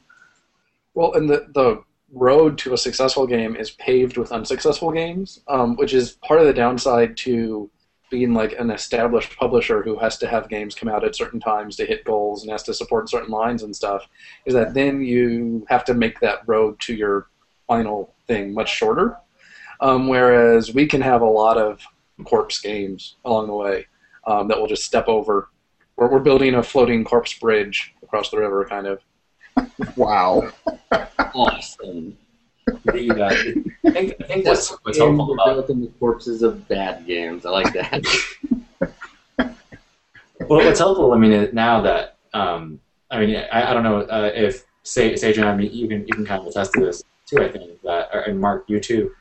Well, 0.94 1.14
and 1.14 1.30
the 1.30 1.48
the 1.54 1.84
road 2.14 2.58
to 2.60 2.74
a 2.74 2.78
successful 2.78 3.26
game 3.26 3.56
is 3.56 3.72
paved 3.72 4.18
with 4.18 4.32
unsuccessful 4.32 4.92
games, 4.92 5.40
um, 5.48 5.76
which 5.76 5.94
is 5.94 6.12
part 6.12 6.40
of 6.40 6.46
the 6.46 6.54
downside 6.54 7.18
to 7.18 7.70
being 8.14 8.36
like 8.36 8.54
an 8.60 8.70
established 8.70 9.36
publisher 9.38 9.82
who 9.82 9.98
has 9.98 10.20
to 10.20 10.28
have 10.28 10.48
games 10.48 10.76
come 10.76 10.88
out 10.88 11.04
at 11.04 11.16
certain 11.16 11.40
times 11.40 11.76
to 11.76 11.84
hit 11.84 12.06
goals 12.06 12.44
and 12.44 12.52
has 12.52 12.62
to 12.62 12.72
support 12.72 13.10
certain 13.10 13.32
lines 13.32 13.64
and 13.64 13.76
stuff. 13.76 14.08
Is 14.46 14.54
that 14.54 14.76
then 14.76 15.02
you 15.02 15.66
have 15.68 15.84
to 15.86 15.96
make 15.96 16.20
that 16.20 16.44
road 16.46 16.80
to 16.82 16.94
your 16.94 17.26
final 17.68 18.14
thing 18.28 18.54
much 18.54 18.70
shorter. 18.70 19.18
Um, 19.82 20.08
whereas 20.08 20.76
we 20.76 20.86
can 20.86 21.02
have 21.02 21.24
a 21.24 21.26
lot 21.26 21.58
of 21.58 21.82
corpse 22.24 22.62
games 22.62 23.16
along 23.26 23.48
the 23.48 23.56
way 23.56 23.88
um, 24.28 24.48
that 24.50 24.60
will 24.60 24.68
just 24.68 24.84
step 24.84 25.08
over. 25.08 25.50
We're, 25.96 26.12
we're 26.12 26.20
building 26.20 26.54
a 26.54 26.62
floating 26.62 27.04
corpse 27.04 27.34
bridge 27.34 27.96
across 28.04 28.30
the 28.30 28.38
river, 28.38 28.64
kind 28.70 28.86
of. 28.86 29.00
Wow. 29.98 30.52
Awesome. 31.36 32.16
The, 32.66 33.12
uh, 33.12 33.30
I 33.86 33.92
think, 33.92 34.16
I 34.22 34.24
think 34.24 34.46
what's, 34.46 34.70
helpful 34.70 35.34
about 35.34 35.68
the 35.68 35.92
corpses 36.00 36.42
of 36.42 36.68
bad 36.68 37.06
games. 37.06 37.46
I 37.46 37.50
like 37.50 37.74
that. 37.74 38.04
Well, 40.50 40.66
what's 40.66 40.80
helpful, 40.80 41.14
I 41.14 41.18
mean, 41.18 41.50
now 41.54 41.82
that 41.82 42.18
um, 42.34 42.80
I 43.10 43.20
mean, 43.20 43.36
I, 43.36 43.70
I 43.70 43.74
don't 43.74 43.84
know 43.84 44.02
uh, 44.02 44.32
if 44.34 44.66
Sage, 44.84 45.18
Sage 45.20 45.38
and 45.38 45.48
I, 45.48 45.56
mean, 45.56 45.72
you 45.72 45.88
can 45.88 46.02
you 46.08 46.14
can 46.14 46.26
kind 46.26 46.42
of 46.42 46.48
attest 46.48 46.74
to 46.74 46.82
this 46.82 47.04
too. 47.26 47.42
I 47.42 47.50
think 47.50 47.82
that, 47.84 48.10
or- 48.14 48.22
and 48.22 48.40
Mark, 48.40 48.66
you 48.68 48.80
too. 48.80 49.12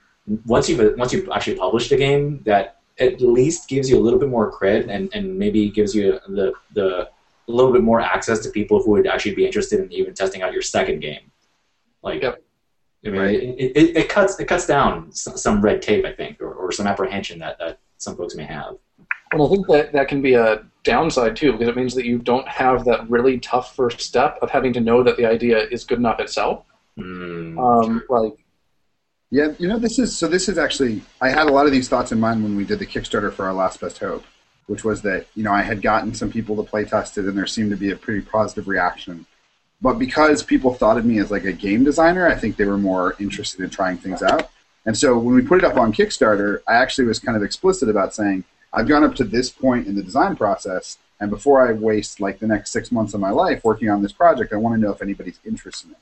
Once 0.46 0.68
you've 0.68 0.98
once 0.98 1.12
you've 1.12 1.28
actually 1.30 1.56
published 1.56 1.92
a 1.92 1.96
game, 1.96 2.42
that 2.44 2.80
at 2.98 3.20
least 3.20 3.68
gives 3.68 3.88
you 3.88 3.98
a 3.98 4.02
little 4.02 4.18
bit 4.18 4.28
more 4.28 4.50
cred, 4.50 4.88
and, 4.88 5.10
and 5.14 5.38
maybe 5.38 5.70
gives 5.70 5.94
you 5.94 6.18
the 6.28 6.52
the 6.74 7.08
a 7.48 7.52
little 7.52 7.72
bit 7.72 7.82
more 7.82 8.00
access 8.00 8.38
to 8.40 8.50
people 8.50 8.82
who 8.82 8.92
would 8.92 9.06
actually 9.06 9.34
be 9.34 9.44
interested 9.44 9.80
in 9.80 9.92
even 9.92 10.14
testing 10.14 10.42
out 10.42 10.52
your 10.52 10.62
second 10.62 11.00
game. 11.00 11.30
Like, 12.02 12.22
Yep. 12.22 12.42
I 13.04 13.08
mean, 13.10 13.20
Right. 13.20 13.34
it, 13.34 13.72
it, 13.76 13.96
it 13.96 14.08
cuts 14.08 14.38
it 14.38 14.46
cuts 14.46 14.66
down 14.66 15.10
some, 15.12 15.36
some 15.36 15.60
red 15.60 15.82
tape, 15.82 16.04
I 16.04 16.12
think, 16.12 16.40
or, 16.40 16.52
or 16.52 16.70
some 16.72 16.86
apprehension 16.86 17.38
that, 17.40 17.58
that 17.58 17.80
some 17.98 18.16
folks 18.16 18.34
may 18.36 18.44
have. 18.44 18.76
And 19.32 19.42
I 19.42 19.48
think 19.48 19.66
that 19.68 19.92
that 19.92 20.08
can 20.08 20.22
be 20.22 20.34
a 20.34 20.62
downside 20.84 21.34
too, 21.36 21.52
because 21.52 21.68
it 21.68 21.76
means 21.76 21.94
that 21.94 22.04
you 22.04 22.18
don't 22.18 22.46
have 22.46 22.84
that 22.84 23.08
really 23.10 23.38
tough 23.38 23.74
first 23.74 24.00
step 24.00 24.38
of 24.42 24.50
having 24.50 24.72
to 24.74 24.80
know 24.80 25.02
that 25.02 25.16
the 25.16 25.24
idea 25.24 25.58
is 25.70 25.84
good 25.84 25.98
enough 25.98 26.20
itself. 26.20 26.64
Mm, 26.98 27.58
Um, 27.58 28.04
like, 28.10 28.34
Yeah, 29.30 29.52
you 29.58 29.66
know, 29.68 29.78
this 29.78 29.98
is 29.98 30.16
so. 30.16 30.28
This 30.28 30.48
is 30.48 30.58
actually. 30.58 31.02
I 31.20 31.30
had 31.30 31.46
a 31.48 31.52
lot 31.52 31.66
of 31.66 31.72
these 31.72 31.88
thoughts 31.88 32.12
in 32.12 32.20
mind 32.20 32.42
when 32.42 32.54
we 32.54 32.64
did 32.64 32.78
the 32.78 32.86
Kickstarter 32.86 33.32
for 33.32 33.46
our 33.46 33.54
Last 33.54 33.80
Best 33.80 33.98
Hope, 33.98 34.24
which 34.66 34.84
was 34.84 35.00
that 35.02 35.26
you 35.34 35.42
know 35.42 35.52
I 35.52 35.62
had 35.62 35.80
gotten 35.80 36.14
some 36.14 36.30
people 36.30 36.54
to 36.56 36.62
play 36.62 36.84
test 36.84 37.16
it, 37.16 37.24
and 37.24 37.36
there 37.36 37.46
seemed 37.46 37.70
to 37.70 37.76
be 37.76 37.90
a 37.90 37.96
pretty 37.96 38.20
positive 38.20 38.68
reaction. 38.68 39.24
But 39.82 39.98
because 39.98 40.44
people 40.44 40.72
thought 40.72 40.96
of 40.96 41.04
me 41.04 41.18
as 41.18 41.32
like 41.32 41.44
a 41.44 41.52
game 41.52 41.82
designer, 41.82 42.26
I 42.28 42.36
think 42.36 42.56
they 42.56 42.64
were 42.64 42.78
more 42.78 43.16
interested 43.18 43.60
in 43.60 43.68
trying 43.68 43.98
things 43.98 44.22
out. 44.22 44.48
And 44.86 44.96
so 44.96 45.18
when 45.18 45.34
we 45.34 45.42
put 45.42 45.58
it 45.58 45.64
up 45.64 45.76
on 45.76 45.92
Kickstarter, 45.92 46.60
I 46.68 46.74
actually 46.74 47.06
was 47.06 47.18
kind 47.18 47.36
of 47.36 47.42
explicit 47.42 47.88
about 47.88 48.14
saying 48.14 48.44
I've 48.72 48.88
gone 48.88 49.04
up 49.04 49.14
to 49.16 49.24
this 49.24 49.50
point 49.50 49.86
in 49.86 49.96
the 49.96 50.02
design 50.02 50.36
process, 50.36 50.98
and 51.20 51.30
before 51.30 51.68
I 51.68 51.72
waste 51.72 52.20
like 52.20 52.38
the 52.38 52.46
next 52.46 52.70
six 52.70 52.90
months 52.90 53.12
of 53.12 53.20
my 53.20 53.30
life 53.30 53.64
working 53.64 53.90
on 53.90 54.02
this 54.02 54.12
project, 54.12 54.52
I 54.52 54.56
want 54.56 54.74
to 54.76 54.80
know 54.80 54.92
if 54.92 55.02
anybody's 55.02 55.38
interested 55.44 55.88
in 55.88 55.92
it. 55.92 55.98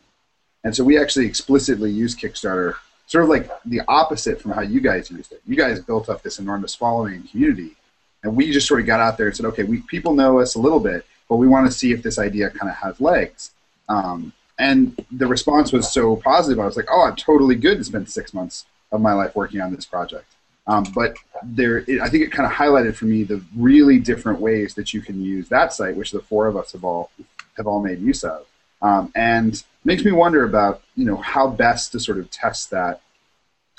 And 0.62 0.76
so 0.76 0.84
we 0.84 0.98
actually 0.98 1.26
explicitly 1.26 1.90
use 1.90 2.14
Kickstarter, 2.14 2.74
sort 3.06 3.24
of 3.24 3.30
like 3.30 3.50
the 3.64 3.80
opposite 3.88 4.40
from 4.40 4.52
how 4.52 4.60
you 4.60 4.80
guys 4.80 5.10
used 5.10 5.32
it. 5.32 5.42
You 5.46 5.56
guys 5.56 5.80
built 5.80 6.08
up 6.08 6.22
this 6.22 6.38
enormous 6.38 6.74
following 6.74 7.14
and 7.14 7.30
community, 7.30 7.76
and 8.22 8.36
we 8.36 8.52
just 8.52 8.68
sort 8.68 8.80
of 8.80 8.86
got 8.86 9.00
out 9.00 9.16
there 9.16 9.26
and 9.26 9.36
said, 9.36 9.46
okay, 9.46 9.64
we 9.64 9.80
people 9.80 10.14
know 10.14 10.38
us 10.38 10.54
a 10.54 10.60
little 10.60 10.80
bit, 10.80 11.06
but 11.28 11.36
we 11.36 11.48
want 11.48 11.66
to 11.66 11.72
see 11.72 11.92
if 11.92 12.02
this 12.02 12.18
idea 12.18 12.50
kind 12.50 12.70
of 12.70 12.76
has 12.76 13.00
legs. 13.00 13.52
Um, 13.90 14.32
and 14.58 15.04
the 15.10 15.26
response 15.26 15.72
was 15.72 15.90
so 15.90 16.16
positive. 16.16 16.60
I 16.60 16.66
was 16.66 16.76
like, 16.76 16.88
oh, 16.90 17.06
I'm 17.06 17.16
totally 17.16 17.56
good 17.56 17.78
to 17.78 17.84
spend 17.84 18.08
six 18.08 18.32
months 18.32 18.66
of 18.92 19.00
my 19.00 19.12
life 19.12 19.34
working 19.34 19.60
on 19.60 19.74
this 19.74 19.84
project. 19.84 20.26
Um, 20.66 20.84
but 20.94 21.16
there, 21.42 21.78
it, 21.78 22.00
I 22.00 22.08
think 22.08 22.24
it 22.24 22.30
kind 22.30 22.46
of 22.46 22.52
highlighted 22.52 22.94
for 22.94 23.06
me 23.06 23.24
the 23.24 23.42
really 23.56 23.98
different 23.98 24.40
ways 24.40 24.74
that 24.74 24.94
you 24.94 25.00
can 25.00 25.20
use 25.20 25.48
that 25.48 25.72
site, 25.72 25.96
which 25.96 26.12
the 26.12 26.20
four 26.20 26.46
of 26.46 26.56
us 26.56 26.72
have 26.72 26.84
all 26.84 27.10
have 27.56 27.66
all 27.66 27.82
made 27.82 28.00
use 28.00 28.22
of, 28.22 28.46
um, 28.80 29.10
and 29.16 29.62
makes 29.84 30.04
me 30.04 30.12
wonder 30.12 30.44
about 30.44 30.82
you 30.94 31.04
know 31.04 31.16
how 31.16 31.48
best 31.48 31.92
to 31.92 32.00
sort 32.00 32.18
of 32.18 32.30
test 32.30 32.70
that, 32.70 33.00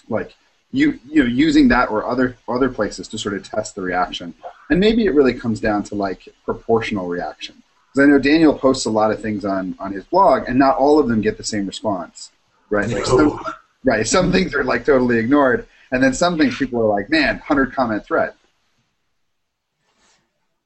like 0.10 0.34
you 0.72 1.00
you 1.08 1.24
know 1.24 1.30
using 1.30 1.70
that 1.70 1.90
or 1.90 2.06
other 2.06 2.36
other 2.50 2.70
places 2.70 3.08
to 3.10 3.18
sort 3.18 3.36
of 3.36 3.44
test 3.44 3.76
the 3.76 3.82
reaction, 3.82 4.34
and 4.70 4.80
maybe 4.80 5.06
it 5.06 5.14
really 5.14 5.36
comes 5.36 5.62
down 5.62 5.84
to 5.84 5.96
like 5.96 6.28
proportional 6.44 7.08
reaction. 7.08 7.62
Because 7.92 8.08
I 8.08 8.10
know 8.10 8.20
Daniel 8.20 8.54
posts 8.54 8.86
a 8.86 8.90
lot 8.90 9.12
of 9.12 9.22
things 9.22 9.44
on 9.44 9.76
on 9.80 9.92
his 9.92 10.06
blog, 10.06 10.48
and 10.48 10.58
not 10.58 10.78
all 10.78 11.00
of 11.00 11.10
them 11.10 11.22
get 11.22 11.38
the 11.38 11.44
same 11.44 11.66
response, 11.66 12.32
right? 12.70 12.88
Like 12.88 13.06
some, 13.06 13.44
right, 13.84 14.08
some 14.08 14.32
things 14.32 14.56
are 14.56 14.64
like 14.64 14.86
totally 14.86 15.18
ignored, 15.18 15.68
and 15.92 16.02
then 16.02 16.14
some 16.14 16.38
things 16.38 16.58
people 16.58 16.80
are 16.80 16.88
like, 16.88 17.10
"Man, 17.10 17.40
hundred 17.40 17.74
comment 17.74 18.06
thread." 18.06 18.34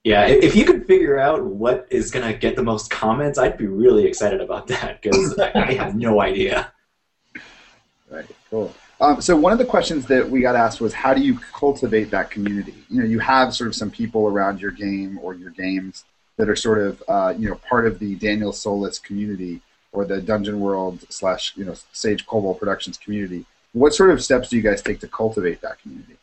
Yeah, 0.04 0.28
if 0.28 0.56
you 0.56 0.66
could 0.66 0.86
figure 0.86 1.18
out 1.18 1.44
what 1.44 1.88
is 1.90 2.12
gonna 2.12 2.34
get 2.34 2.56
the 2.56 2.62
most 2.62 2.92
comments, 2.92 3.40
I'd 3.40 3.58
be 3.58 3.66
really 3.66 4.06
excited 4.06 4.40
about 4.40 4.68
that 4.68 5.02
because 5.02 5.38
I, 5.40 5.52
I 5.56 5.74
have 5.74 5.96
no 5.96 6.22
idea. 6.22 6.72
Right. 8.08 8.26
Cool. 8.52 8.72
Um, 9.02 9.20
so 9.20 9.36
one 9.36 9.52
of 9.52 9.58
the 9.58 9.66
questions 9.66 10.06
that 10.06 10.30
we 10.30 10.42
got 10.42 10.56
asked 10.56 10.80
was, 10.80 10.94
how 10.94 11.14
do 11.14 11.22
you 11.22 11.38
cultivate 11.54 12.12
that 12.12 12.30
community? 12.30 12.76
You 12.88 13.02
know, 13.02 13.08
you 13.08 13.20
have 13.20 13.54
sort 13.54 13.68
of 13.68 13.76
some 13.76 13.90
people 13.90 14.28
around 14.28 14.62
your 14.62 14.72
game 14.72 15.20
or 15.22 15.34
your 15.34 15.50
games 15.50 16.06
that 16.38 16.50
are 16.50 16.56
sort 16.56 16.80
of 16.80 17.04
uh, 17.08 17.34
you 17.38 17.50
know 17.50 17.56
part 17.56 17.88
of 17.88 18.00
the 18.00 18.16
Daniel 18.16 18.52
Solis 18.52 19.00
community 19.00 19.62
or 19.92 20.06
the 20.06 20.22
Dungeon 20.22 20.60
World 20.60 21.06
slash 21.10 21.54
you 21.56 21.66
know 21.66 21.76
Sage 21.94 22.26
Kobold 22.26 22.60
Productions 22.60 22.98
community. 22.98 23.46
What 23.74 23.94
sort 23.94 24.12
of 24.12 24.24
steps 24.24 24.50
do 24.50 24.56
you 24.56 24.62
guys 24.62 24.82
take 24.82 25.00
to 25.02 25.08
cultivate 25.08 25.62
that 25.62 25.82
community? 25.82 26.16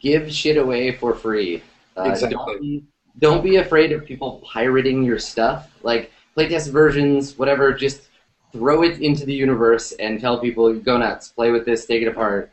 Give 0.00 0.32
shit 0.32 0.56
away 0.56 0.92
for 0.92 1.14
free. 1.14 1.62
Uh, 1.96 2.04
Exactly. 2.04 2.36
Don't 2.36 2.60
be, 2.60 2.84
don't 3.18 3.44
be 3.44 3.56
afraid 3.56 3.92
of 3.92 4.06
people 4.06 4.42
pirating 4.44 5.02
your 5.02 5.18
stuff. 5.18 5.70
Like 5.82 6.10
playtest 6.36 6.70
versions, 6.70 7.36
whatever. 7.38 7.72
Just 7.72 8.08
throw 8.52 8.82
it 8.82 9.00
into 9.00 9.26
the 9.26 9.34
universe 9.34 9.92
and 9.92 10.20
tell 10.20 10.38
people, 10.38 10.72
"Go 10.74 10.96
nuts! 10.98 11.28
Play 11.28 11.50
with 11.50 11.66
this. 11.66 11.86
Take 11.86 12.02
it 12.02 12.08
apart." 12.08 12.50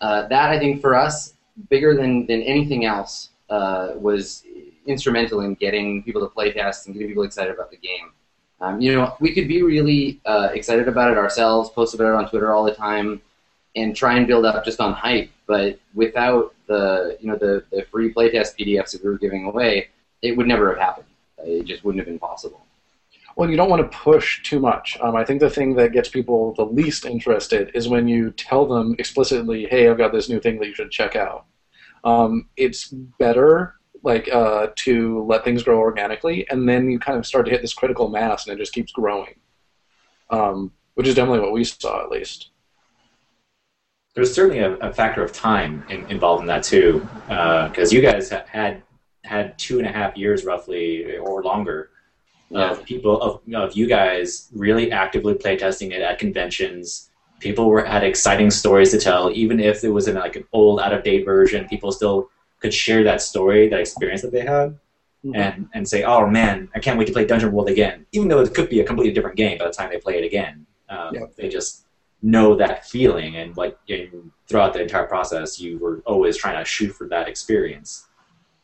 Uh, 0.00 0.28
that 0.28 0.50
I 0.50 0.58
think 0.58 0.80
for 0.80 0.94
us, 0.94 1.34
bigger 1.70 1.96
than 1.96 2.26
than 2.26 2.42
anything 2.42 2.84
else, 2.84 3.30
uh, 3.50 3.92
was 3.96 4.44
instrumental 4.86 5.40
in 5.40 5.54
getting 5.54 6.02
people 6.02 6.20
to 6.20 6.28
play 6.28 6.52
playtest 6.52 6.86
and 6.86 6.94
getting 6.94 7.08
people 7.08 7.24
excited 7.24 7.52
about 7.54 7.70
the 7.70 7.76
game. 7.76 8.12
Um, 8.60 8.80
you 8.80 8.94
know, 8.94 9.14
we 9.20 9.34
could 9.34 9.48
be 9.48 9.62
really 9.62 10.20
uh, 10.24 10.48
excited 10.54 10.88
about 10.88 11.10
it 11.10 11.18
ourselves, 11.18 11.68
post 11.70 11.94
about 11.94 12.08
it 12.08 12.14
on 12.14 12.28
Twitter 12.28 12.52
all 12.52 12.64
the 12.64 12.74
time, 12.74 13.20
and 13.74 13.94
try 13.94 14.16
and 14.16 14.26
build 14.26 14.46
up 14.46 14.64
just 14.64 14.80
on 14.80 14.94
hype. 14.94 15.30
But 15.46 15.78
without 15.94 16.54
the 16.66 17.18
you 17.20 17.28
know 17.28 17.36
the, 17.36 17.64
the 17.70 17.84
free 17.90 18.12
playtest 18.12 18.56
PDFs 18.58 18.92
that 18.92 19.04
we 19.04 19.10
were 19.10 19.18
giving 19.18 19.44
away, 19.44 19.88
it 20.22 20.36
would 20.36 20.46
never 20.46 20.70
have 20.70 20.78
happened. 20.78 21.06
It 21.38 21.64
just 21.64 21.84
wouldn't 21.84 22.00
have 22.00 22.06
been 22.06 22.18
possible. 22.18 22.64
Well, 23.36 23.50
you 23.50 23.56
don't 23.56 23.68
want 23.68 23.82
to 23.82 23.98
push 23.98 24.42
too 24.42 24.58
much. 24.58 24.96
Um, 25.02 25.14
I 25.14 25.22
think 25.22 25.40
the 25.40 25.50
thing 25.50 25.74
that 25.74 25.92
gets 25.92 26.08
people 26.08 26.54
the 26.54 26.64
least 26.64 27.04
interested 27.04 27.70
is 27.74 27.86
when 27.86 28.08
you 28.08 28.30
tell 28.30 28.64
them 28.64 28.96
explicitly, 28.98 29.66
"Hey, 29.66 29.88
I've 29.88 29.98
got 29.98 30.12
this 30.12 30.30
new 30.30 30.40
thing 30.40 30.58
that 30.58 30.66
you 30.66 30.74
should 30.74 30.90
check 30.90 31.14
out." 31.14 31.44
Um, 32.04 32.48
it's 32.56 32.88
better 32.88 33.75
like 34.06 34.28
uh, 34.32 34.68
to 34.76 35.24
let 35.24 35.44
things 35.44 35.64
grow 35.64 35.78
organically, 35.78 36.48
and 36.48 36.66
then 36.68 36.88
you 36.88 36.98
kind 36.98 37.18
of 37.18 37.26
start 37.26 37.44
to 37.46 37.50
hit 37.50 37.60
this 37.60 37.74
critical 37.74 38.08
mass, 38.08 38.46
and 38.46 38.54
it 38.54 38.62
just 38.62 38.72
keeps 38.72 38.92
growing. 38.92 39.34
Um, 40.30 40.72
which 40.94 41.06
is 41.06 41.14
definitely 41.14 41.40
what 41.40 41.52
we 41.52 41.64
saw, 41.64 42.02
at 42.02 42.10
least. 42.10 42.50
There's 44.14 44.32
certainly 44.32 44.60
a, 44.60 44.74
a 44.76 44.92
factor 44.92 45.22
of 45.22 45.32
time 45.32 45.84
in, 45.90 46.06
involved 46.10 46.40
in 46.40 46.46
that 46.46 46.62
too, 46.62 47.06
because 47.26 47.92
you 47.92 48.00
guys 48.00 48.30
ha- 48.30 48.44
had 48.46 48.82
had 49.24 49.58
two 49.58 49.78
and 49.78 49.86
a 49.86 49.92
half 49.92 50.16
years 50.16 50.44
roughly 50.44 51.16
or 51.16 51.42
longer 51.42 51.90
of 52.54 52.84
people 52.84 53.20
of, 53.20 53.40
of 53.54 53.76
you 53.76 53.86
guys 53.86 54.48
really 54.54 54.92
actively 54.92 55.34
playtesting 55.34 55.90
it 55.90 56.00
at 56.00 56.18
conventions. 56.18 57.10
People 57.40 57.68
were 57.68 57.84
had 57.84 58.04
exciting 58.04 58.50
stories 58.50 58.92
to 58.92 58.98
tell, 58.98 59.30
even 59.32 59.58
if 59.60 59.82
it 59.84 59.90
was 59.90 60.06
in 60.06 60.14
like 60.14 60.36
an 60.36 60.44
old, 60.52 60.80
out 60.80 60.92
of 60.92 61.02
date 61.02 61.24
version. 61.24 61.68
People 61.68 61.90
still 61.92 62.30
could 62.60 62.72
share 62.74 63.04
that 63.04 63.20
story, 63.20 63.68
that 63.68 63.80
experience 63.80 64.22
that 64.22 64.32
they 64.32 64.40
had, 64.40 64.78
and 65.34 65.68
and 65.74 65.88
say, 65.88 66.04
"Oh 66.04 66.26
man, 66.26 66.68
I 66.74 66.78
can't 66.78 66.98
wait 66.98 67.06
to 67.06 67.12
play 67.12 67.24
Dungeon 67.24 67.52
World 67.52 67.68
again," 67.68 68.06
even 68.12 68.28
though 68.28 68.40
it 68.40 68.54
could 68.54 68.68
be 68.68 68.80
a 68.80 68.84
completely 68.84 69.12
different 69.12 69.36
game 69.36 69.58
by 69.58 69.66
the 69.66 69.72
time 69.72 69.90
they 69.90 69.98
play 69.98 70.18
it 70.18 70.24
again. 70.24 70.66
Um. 70.88 71.14
They 71.36 71.48
just 71.48 71.84
know 72.22 72.56
that 72.56 72.86
feeling, 72.86 73.36
and 73.36 73.56
like 73.56 73.76
in, 73.88 74.30
throughout 74.48 74.72
the 74.72 74.82
entire 74.82 75.06
process, 75.06 75.60
you 75.60 75.78
were 75.78 76.02
always 76.06 76.36
trying 76.36 76.58
to 76.62 76.64
shoot 76.64 76.92
for 76.92 77.08
that 77.08 77.28
experience. 77.28 78.06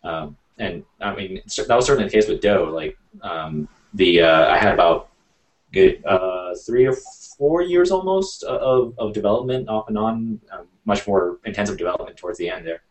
Um, 0.04 0.36
and 0.58 0.84
I 1.00 1.14
mean, 1.14 1.40
that 1.56 1.76
was 1.76 1.86
certainly 1.86 2.08
the 2.08 2.12
case 2.12 2.28
with 2.28 2.40
Do. 2.40 2.70
Like 2.70 2.96
um, 3.22 3.68
the 3.94 4.22
uh, 4.22 4.46
I 4.48 4.58
had 4.58 4.74
about 4.74 5.08
good 5.72 6.04
uh, 6.04 6.54
three 6.66 6.86
or 6.86 6.94
four 7.38 7.62
years 7.62 7.90
almost 7.90 8.44
of, 8.44 8.94
of 8.98 9.12
development 9.12 9.68
off 9.68 9.88
and 9.88 9.98
on, 9.98 10.40
um, 10.52 10.66
much 10.84 11.06
more 11.06 11.38
intensive 11.44 11.78
development 11.78 12.16
towards 12.16 12.38
the 12.38 12.48
end 12.48 12.66
there. 12.66 12.82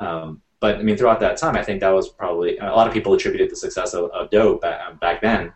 Um, 0.00 0.42
but 0.60 0.76
I 0.76 0.82
mean, 0.82 0.96
throughout 0.96 1.20
that 1.20 1.36
time, 1.36 1.56
I 1.56 1.62
think 1.62 1.80
that 1.80 1.90
was 1.90 2.08
probably 2.08 2.58
a 2.58 2.64
lot 2.64 2.86
of 2.86 2.92
people 2.92 3.14
attributed 3.14 3.50
the 3.50 3.56
success 3.56 3.94
of, 3.94 4.10
of 4.10 4.30
Do 4.30 4.58
back, 4.60 4.98
back 5.00 5.20
then 5.20 5.52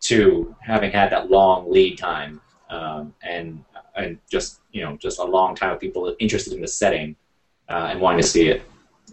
to 0.00 0.54
having 0.60 0.90
had 0.90 1.10
that 1.10 1.30
long 1.30 1.70
lead 1.70 1.98
time 1.98 2.40
um, 2.70 3.14
and 3.22 3.64
and 3.96 4.18
just 4.30 4.60
you 4.72 4.82
know 4.82 4.96
just 4.96 5.18
a 5.18 5.24
long 5.24 5.54
time 5.54 5.70
of 5.70 5.80
people 5.80 6.14
interested 6.18 6.52
in 6.52 6.60
the 6.60 6.68
setting 6.68 7.16
uh, 7.68 7.88
and 7.90 8.00
wanting 8.00 8.20
to 8.20 8.26
see 8.26 8.48
it 8.48 8.62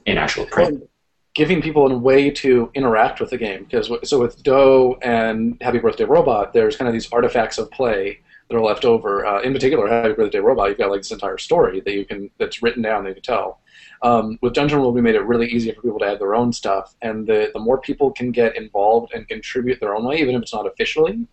in 0.06 0.18
actual 0.18 0.46
print. 0.46 0.80
Well, 0.80 0.90
giving 1.34 1.62
people 1.62 1.92
a 1.92 1.98
way 1.98 2.30
to 2.30 2.70
interact 2.76 3.20
with 3.20 3.32
the 3.32 3.38
game. 3.38 3.64
Because 3.64 3.92
so 4.04 4.20
with 4.20 4.42
Do 4.44 4.96
and 5.02 5.58
Happy 5.62 5.80
Birthday 5.80 6.04
Robot, 6.04 6.54
there's 6.54 6.76
kind 6.76 6.88
of 6.88 6.94
these 6.94 7.12
artifacts 7.12 7.58
of 7.58 7.72
play 7.72 8.20
that 8.50 8.56
are 8.56 8.62
left 8.62 8.86
over. 8.86 9.26
Uh, 9.26 9.42
in 9.42 9.54
particular, 9.54 9.88
Happy 9.88 10.14
Birthday 10.14 10.40
Robot, 10.40 10.70
you've 10.70 10.78
got 10.78 10.92
like 10.92 11.02
this 11.02 11.12
entire 11.12 11.38
story 11.38 11.80
that 11.82 11.94
you 11.94 12.06
can 12.06 12.30
that's 12.38 12.62
written 12.62 12.82
down 12.82 13.04
that 13.04 13.10
you 13.10 13.16
can 13.16 13.24
tell. 13.24 13.60
Um, 14.04 14.38
with 14.42 14.54
Dungeon 14.54 14.80
World, 14.80 14.94
we 14.94 15.02
made 15.02 15.16
it 15.16 15.22
really 15.22 15.48
easy 15.48 15.72
for 15.72 15.82
people 15.82 16.00
to 16.00 16.06
add 16.06 16.20
their 16.20 16.36
own 16.36 16.52
stuff, 16.52 16.94
and 17.02 17.26
the 17.26 17.52
the 17.54 17.60
more 17.60 17.80
people 17.80 18.12
can 18.12 18.32
get 18.32 18.56
involved 18.58 19.14
and 19.14 19.28
contribute 19.28 19.80
their 19.80 19.96
own 19.96 20.06
way, 20.06 20.18
even 20.18 20.36
if 20.36 20.42
it's 20.42 20.54
not 20.54 20.68
officially, 20.68 21.26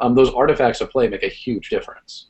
um, 0.00 0.14
those 0.14 0.32
artifacts 0.32 0.80
of 0.80 0.90
play 0.90 1.06
make 1.06 1.22
a 1.22 1.28
huge 1.28 1.68
difference. 1.68 2.26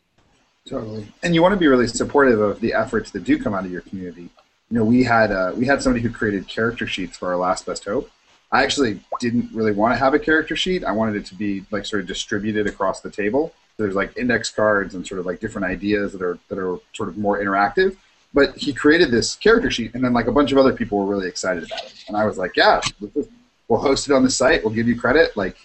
Totally. 0.68 1.06
And 1.22 1.34
you 1.34 1.42
want 1.42 1.52
to 1.52 1.58
be 1.58 1.68
really 1.68 1.86
supportive 1.86 2.40
of 2.40 2.60
the 2.60 2.72
efforts 2.72 3.10
that 3.12 3.22
do 3.24 3.38
come 3.38 3.54
out 3.54 3.64
of 3.64 3.70
your 3.70 3.82
community. 3.82 4.30
You 4.70 4.78
know, 4.78 4.84
we 4.84 5.04
had 5.04 5.30
uh, 5.30 5.52
we 5.54 5.66
had 5.66 5.82
somebody 5.82 6.02
who 6.02 6.10
created 6.10 6.48
character 6.48 6.86
sheets 6.86 7.16
for 7.16 7.28
our 7.28 7.36
last 7.36 7.66
best 7.66 7.84
hope. 7.84 8.10
I 8.50 8.62
actually 8.62 9.00
didn't 9.20 9.50
really 9.52 9.72
want 9.72 9.94
to 9.94 9.98
have 9.98 10.14
a 10.14 10.18
character 10.18 10.56
sheet. 10.56 10.84
I 10.84 10.92
wanted 10.92 11.16
it 11.16 11.26
to 11.26 11.34
be 11.34 11.64
like 11.70 11.84
sort 11.84 12.02
of 12.02 12.08
distributed 12.08 12.66
across 12.66 13.00
the 13.00 13.10
table. 13.10 13.52
There's 13.76 13.94
like 13.94 14.16
index 14.16 14.50
cards 14.50 14.94
and 14.94 15.06
sort 15.06 15.18
of 15.18 15.26
like 15.26 15.40
different 15.40 15.66
ideas 15.66 16.12
that 16.12 16.22
are 16.22 16.38
that 16.48 16.58
are 16.58 16.78
sort 16.92 17.08
of 17.08 17.18
more 17.18 17.38
interactive. 17.38 17.96
But 18.34 18.56
he 18.56 18.72
created 18.72 19.10
this 19.10 19.36
character 19.36 19.70
sheet, 19.70 19.94
and 19.94 20.04
then 20.04 20.12
like 20.12 20.26
a 20.26 20.32
bunch 20.32 20.50
of 20.52 20.58
other 20.58 20.72
people 20.72 20.98
were 20.98 21.06
really 21.06 21.28
excited 21.28 21.64
about 21.64 21.84
it. 21.84 22.04
And 22.08 22.16
I 22.16 22.26
was 22.26 22.36
like, 22.36 22.56
yeah, 22.56 22.80
we'll 23.68 23.80
host 23.80 24.08
it 24.08 24.12
on 24.12 24.24
the 24.24 24.30
site. 24.30 24.64
We'll 24.64 24.74
give 24.74 24.88
you 24.88 24.98
credit. 24.98 25.36
Like 25.36 25.56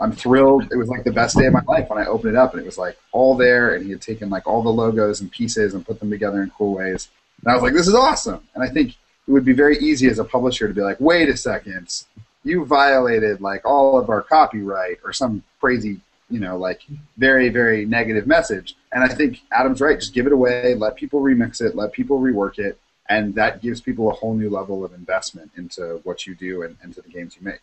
I'm 0.00 0.12
thrilled. 0.12 0.70
It 0.72 0.76
was 0.76 0.88
like 0.88 1.04
the 1.04 1.12
best 1.12 1.38
day 1.38 1.46
of 1.46 1.52
my 1.52 1.62
life 1.68 1.88
when 1.88 1.98
I 1.98 2.06
opened 2.06 2.34
it 2.34 2.38
up, 2.38 2.52
and 2.52 2.62
it 2.62 2.66
was 2.66 2.78
like 2.78 2.98
all 3.12 3.36
there, 3.36 3.74
and 3.74 3.84
he 3.84 3.90
had 3.92 4.02
taken 4.02 4.28
like 4.28 4.46
all 4.46 4.62
the 4.62 4.70
logos 4.70 5.20
and 5.20 5.30
pieces 5.30 5.74
and 5.74 5.86
put 5.86 6.00
them 6.00 6.10
together 6.10 6.42
in 6.42 6.50
cool 6.50 6.74
ways. 6.74 7.08
And 7.42 7.52
I 7.52 7.54
was 7.54 7.62
like, 7.62 7.74
this 7.74 7.86
is 7.86 7.94
awesome. 7.94 8.42
And 8.54 8.64
I 8.64 8.68
think 8.68 8.90
it 8.90 9.30
would 9.30 9.44
be 9.44 9.52
very 9.52 9.78
easy 9.78 10.08
as 10.08 10.18
a 10.18 10.24
publisher 10.24 10.68
to 10.68 10.74
be 10.74 10.80
like, 10.80 11.00
wait 11.00 11.28
a 11.28 11.36
second, 11.36 12.02
you 12.44 12.64
violated 12.64 13.40
like 13.40 13.64
all 13.64 13.98
of 13.98 14.10
our 14.10 14.22
copyright 14.22 14.98
or 15.04 15.12
some 15.12 15.42
crazy, 15.60 16.00
you 16.30 16.40
know, 16.40 16.56
like 16.56 16.82
very 17.16 17.48
very 17.48 17.84
negative 17.84 18.26
message. 18.26 18.76
And 18.96 19.04
I 19.04 19.08
think 19.08 19.42
Adam's 19.52 19.82
right. 19.82 20.00
Just 20.00 20.14
give 20.14 20.26
it 20.26 20.32
away. 20.32 20.74
Let 20.74 20.96
people 20.96 21.20
remix 21.20 21.60
it. 21.60 21.76
Let 21.76 21.92
people 21.92 22.18
rework 22.18 22.58
it. 22.58 22.80
And 23.10 23.34
that 23.34 23.60
gives 23.60 23.82
people 23.82 24.08
a 24.08 24.14
whole 24.14 24.32
new 24.32 24.48
level 24.48 24.86
of 24.86 24.94
investment 24.94 25.50
into 25.58 26.00
what 26.04 26.26
you 26.26 26.34
do 26.34 26.62
and 26.62 26.78
into 26.82 27.02
the 27.02 27.10
games 27.10 27.36
you 27.38 27.44
make. 27.44 27.60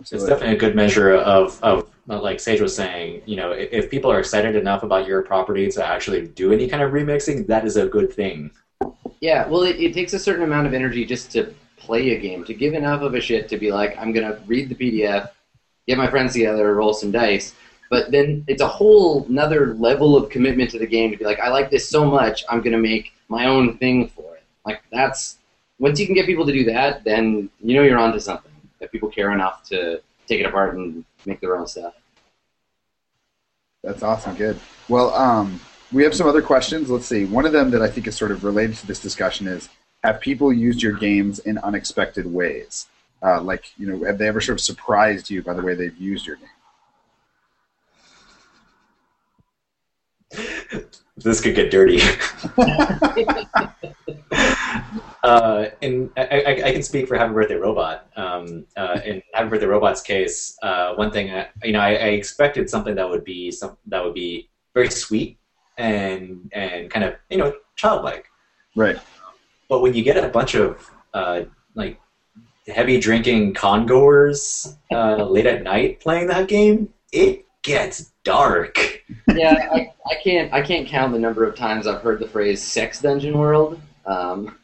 It's 0.00 0.10
definitely 0.10 0.56
a 0.56 0.58
good 0.58 0.74
measure 0.74 1.14
of, 1.14 1.62
of 1.62 1.88
like 2.08 2.40
Sage 2.40 2.60
was 2.60 2.74
saying, 2.74 3.22
you 3.26 3.36
know, 3.36 3.52
if, 3.52 3.68
if 3.70 3.88
people 3.88 4.10
are 4.10 4.18
excited 4.18 4.56
enough 4.56 4.82
about 4.82 5.06
your 5.06 5.22
property 5.22 5.70
to 5.70 5.86
actually 5.86 6.26
do 6.26 6.52
any 6.52 6.66
kind 6.66 6.82
of 6.82 6.90
remixing, 6.90 7.46
that 7.46 7.64
is 7.64 7.76
a 7.76 7.86
good 7.86 8.12
thing. 8.12 8.50
Yeah, 9.20 9.46
well, 9.46 9.62
it, 9.62 9.76
it 9.76 9.94
takes 9.94 10.14
a 10.14 10.18
certain 10.18 10.42
amount 10.42 10.66
of 10.66 10.74
energy 10.74 11.04
just 11.04 11.30
to 11.30 11.54
play 11.76 12.10
a 12.10 12.18
game, 12.18 12.44
to 12.44 12.54
give 12.54 12.74
enough 12.74 13.02
of 13.02 13.14
a 13.14 13.20
shit 13.20 13.48
to 13.50 13.56
be 13.56 13.70
like, 13.70 13.96
I'm 13.96 14.12
going 14.12 14.26
to 14.26 14.42
read 14.46 14.68
the 14.68 14.74
PDF, 14.74 15.30
get 15.86 15.96
my 15.96 16.10
friends 16.10 16.32
together, 16.32 16.74
roll 16.74 16.92
some 16.92 17.12
dice. 17.12 17.54
But 17.90 18.10
then 18.10 18.44
it's 18.48 18.62
a 18.62 18.66
whole 18.68 19.24
another 19.26 19.74
level 19.74 20.16
of 20.16 20.30
commitment 20.30 20.70
to 20.70 20.78
the 20.78 20.86
game 20.86 21.10
to 21.12 21.16
be 21.16 21.24
like, 21.24 21.40
I 21.40 21.48
like 21.48 21.70
this 21.70 21.88
so 21.88 22.04
much, 22.04 22.44
I'm 22.48 22.60
going 22.60 22.72
to 22.72 22.78
make 22.78 23.12
my 23.28 23.46
own 23.46 23.78
thing 23.78 24.08
for 24.08 24.36
it. 24.36 24.42
Like, 24.64 24.82
that's, 24.90 25.38
once 25.78 26.00
you 26.00 26.06
can 26.06 26.14
get 26.14 26.26
people 26.26 26.46
to 26.46 26.52
do 26.52 26.64
that, 26.64 27.04
then 27.04 27.48
you 27.60 27.76
know 27.76 27.82
you're 27.82 27.98
onto 27.98 28.18
something. 28.18 28.52
If 28.80 28.90
people 28.90 29.08
care 29.08 29.32
enough 29.32 29.62
to 29.68 30.00
take 30.26 30.40
it 30.40 30.46
apart 30.46 30.76
and 30.76 31.04
make 31.24 31.40
their 31.40 31.56
own 31.56 31.66
stuff. 31.66 31.94
That's 33.82 34.02
awesome. 34.02 34.34
Good. 34.34 34.58
Well, 34.88 35.14
um, 35.14 35.60
we 35.92 36.02
have 36.02 36.14
some 36.14 36.26
other 36.26 36.42
questions. 36.42 36.90
Let's 36.90 37.06
see. 37.06 37.24
One 37.24 37.46
of 37.46 37.52
them 37.52 37.70
that 37.70 37.82
I 37.82 37.88
think 37.88 38.06
is 38.06 38.16
sort 38.16 38.32
of 38.32 38.44
related 38.44 38.76
to 38.78 38.86
this 38.86 39.00
discussion 39.00 39.46
is: 39.46 39.68
Have 40.02 40.20
people 40.20 40.52
used 40.52 40.82
your 40.82 40.92
games 40.92 41.38
in 41.38 41.58
unexpected 41.58 42.26
ways? 42.26 42.86
Uh, 43.22 43.40
like, 43.40 43.72
you 43.78 43.86
know, 43.86 44.04
have 44.04 44.18
they 44.18 44.28
ever 44.28 44.40
sort 44.40 44.58
of 44.58 44.60
surprised 44.60 45.30
you 45.30 45.42
by 45.42 45.54
the 45.54 45.62
way 45.62 45.74
they've 45.74 45.96
used 45.96 46.26
your 46.26 46.36
game? 46.36 46.48
This 51.16 51.40
could 51.40 51.54
get 51.54 51.70
dirty. 51.70 52.00
Uh, 55.26 55.70
and 55.82 56.08
I, 56.16 56.22
I, 56.22 56.50
I 56.66 56.72
can 56.72 56.84
speak 56.84 57.08
for 57.08 57.18
Happy 57.18 57.32
Birthday 57.32 57.56
Robot. 57.56 58.06
Um, 58.16 58.64
uh, 58.76 59.00
in 59.04 59.20
Happy 59.34 59.48
Birthday 59.48 59.66
Robot's 59.66 60.00
case, 60.00 60.56
uh, 60.62 60.94
one 60.94 61.10
thing 61.10 61.34
I, 61.34 61.48
you 61.64 61.72
know, 61.72 61.80
I, 61.80 61.94
I 61.94 62.08
expected 62.10 62.70
something 62.70 62.94
that 62.94 63.10
would 63.10 63.24
be 63.24 63.50
some 63.50 63.76
that 63.86 64.04
would 64.04 64.14
be 64.14 64.48
very 64.72 64.88
sweet 64.88 65.36
and 65.78 66.48
and 66.52 66.88
kind 66.90 67.04
of 67.04 67.16
you 67.28 67.38
know 67.38 67.52
childlike. 67.74 68.26
Right. 68.76 69.00
But 69.68 69.80
when 69.80 69.94
you 69.94 70.04
get 70.04 70.22
a 70.22 70.28
bunch 70.28 70.54
of 70.54 70.88
uh, 71.12 71.42
like 71.74 72.00
heavy 72.68 73.00
drinking 73.00 73.54
congoers 73.54 74.76
uh, 74.92 75.24
late 75.24 75.46
at 75.46 75.64
night 75.64 75.98
playing 75.98 76.28
that 76.28 76.46
game, 76.46 76.94
it 77.10 77.46
gets 77.62 78.12
dark. 78.22 78.95
Yeah, 79.28 79.68
I, 79.72 79.92
I 80.10 80.14
can't 80.22 80.52
I 80.52 80.60
can't 80.62 80.86
count 80.86 81.12
the 81.12 81.18
number 81.18 81.44
of 81.44 81.54
times 81.54 81.86
I've 81.86 82.02
heard 82.02 82.18
the 82.18 82.28
phrase 82.28 82.62
"sex 82.62 83.00
dungeon 83.00 83.38
world." 83.38 83.80
Um, 84.04 84.58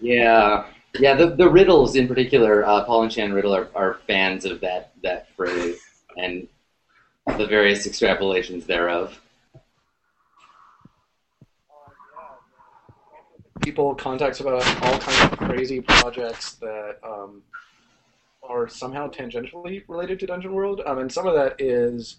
yeah, 0.00 0.66
yeah. 0.98 1.14
The 1.14 1.34
the 1.36 1.48
riddles 1.48 1.96
in 1.96 2.08
particular, 2.08 2.64
uh, 2.64 2.84
Paul 2.84 3.04
and 3.04 3.12
Shan 3.12 3.32
Riddle 3.32 3.54
are, 3.54 3.68
are 3.74 3.94
fans 4.06 4.44
of 4.44 4.60
that 4.60 4.92
that 5.02 5.28
phrase 5.36 5.80
and 6.16 6.48
the 7.38 7.46
various 7.46 7.86
extrapolations 7.86 8.66
thereof. 8.66 9.20
People 13.60 13.94
contact 13.94 14.40
about 14.40 14.66
all 14.82 14.98
kinds 14.98 15.32
of 15.32 15.38
crazy 15.38 15.80
projects 15.80 16.54
that 16.54 16.96
um, 17.04 17.42
are 18.50 18.68
somehow 18.68 19.08
tangentially 19.08 19.84
related 19.88 20.18
to 20.20 20.26
Dungeon 20.26 20.52
World, 20.52 20.82
um, 20.86 20.98
and 20.98 21.10
some 21.10 21.26
of 21.26 21.34
that 21.34 21.60
is 21.60 22.16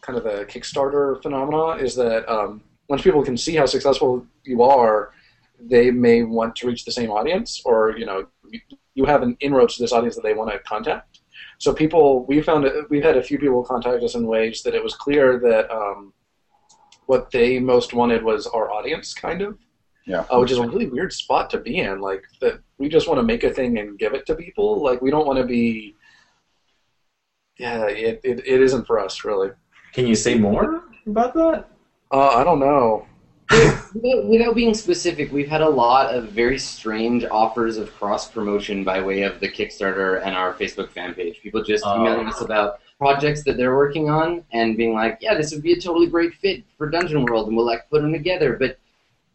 kind 0.00 0.18
of 0.18 0.26
a 0.26 0.44
Kickstarter 0.44 1.20
phenomena. 1.22 1.82
Is 1.82 1.94
that 1.96 2.28
um, 2.30 2.62
once 2.88 3.02
people 3.02 3.24
can 3.24 3.36
see 3.36 3.56
how 3.56 3.66
successful 3.66 4.26
you 4.44 4.62
are, 4.62 5.12
they 5.60 5.90
may 5.90 6.22
want 6.22 6.56
to 6.56 6.66
reach 6.66 6.84
the 6.84 6.92
same 6.92 7.10
audience, 7.10 7.60
or 7.64 7.96
you 7.98 8.06
know, 8.06 8.26
you 8.94 9.04
have 9.04 9.22
an 9.22 9.36
inroads 9.40 9.76
to 9.76 9.82
this 9.82 9.92
audience 9.92 10.14
that 10.16 10.22
they 10.22 10.34
want 10.34 10.50
to 10.52 10.58
contact. 10.60 11.20
So 11.58 11.72
people, 11.72 12.24
we 12.26 12.42
found 12.42 12.66
we've 12.90 13.04
had 13.04 13.16
a 13.16 13.22
few 13.22 13.38
people 13.38 13.62
contact 13.64 14.02
us 14.02 14.14
in 14.14 14.26
ways 14.26 14.62
that 14.62 14.74
it 14.74 14.82
was 14.82 14.94
clear 14.94 15.38
that 15.40 15.70
um, 15.70 16.12
what 17.06 17.30
they 17.30 17.58
most 17.58 17.94
wanted 17.94 18.22
was 18.22 18.46
our 18.46 18.70
audience, 18.70 19.14
kind 19.14 19.42
of. 19.42 19.58
Yeah. 20.04 20.24
Uh, 20.32 20.38
which 20.40 20.50
is 20.50 20.58
a 20.58 20.66
really 20.66 20.86
weird 20.88 21.12
spot 21.12 21.48
to 21.50 21.58
be 21.58 21.78
in. 21.78 22.00
Like 22.00 22.24
that, 22.40 22.60
we 22.78 22.88
just 22.88 23.06
want 23.08 23.18
to 23.18 23.22
make 23.22 23.44
a 23.44 23.50
thing 23.50 23.78
and 23.78 23.98
give 23.98 24.14
it 24.14 24.26
to 24.26 24.34
people. 24.34 24.82
Like 24.82 25.00
we 25.00 25.10
don't 25.10 25.26
want 25.26 25.38
to 25.38 25.44
be. 25.44 25.94
Yeah, 27.58 27.86
it, 27.86 28.20
it, 28.24 28.40
it 28.46 28.60
isn't 28.62 28.86
for 28.86 28.98
us 28.98 29.24
really. 29.24 29.50
Can 29.92 30.06
you 30.06 30.14
say 30.14 30.34
more 30.36 30.82
about 31.06 31.34
that? 31.34 31.66
Uh, 32.10 32.28
I 32.28 32.44
don't 32.44 32.58
know. 32.58 33.06
without, 33.94 34.24
without 34.26 34.54
being 34.54 34.72
specific, 34.72 35.30
we've 35.30 35.48
had 35.48 35.60
a 35.60 35.68
lot 35.68 36.14
of 36.14 36.30
very 36.30 36.58
strange 36.58 37.24
offers 37.30 37.76
of 37.76 37.94
cross 37.96 38.30
promotion 38.30 38.82
by 38.82 39.00
way 39.02 39.22
of 39.22 39.38
the 39.40 39.48
Kickstarter 39.48 40.24
and 40.24 40.34
our 40.34 40.54
Facebook 40.54 40.90
fan 40.90 41.12
page. 41.14 41.40
People 41.42 41.62
just 41.62 41.84
Oh. 41.86 42.00
emailing 42.00 42.26
us 42.28 42.40
about 42.40 42.80
projects 42.98 43.44
that 43.44 43.56
they're 43.58 43.76
working 43.76 44.08
on 44.08 44.42
and 44.52 44.76
being 44.76 44.94
like, 44.94 45.18
"Yeah, 45.20 45.34
this 45.34 45.52
would 45.52 45.62
be 45.62 45.72
a 45.74 45.80
totally 45.80 46.06
great 46.06 46.34
fit 46.34 46.64
for 46.78 46.88
Dungeon 46.88 47.24
World," 47.24 47.48
and 47.48 47.56
we'll 47.56 47.66
like 47.66 47.88
put 47.90 48.00
them 48.00 48.12
together. 48.12 48.56
But 48.58 48.78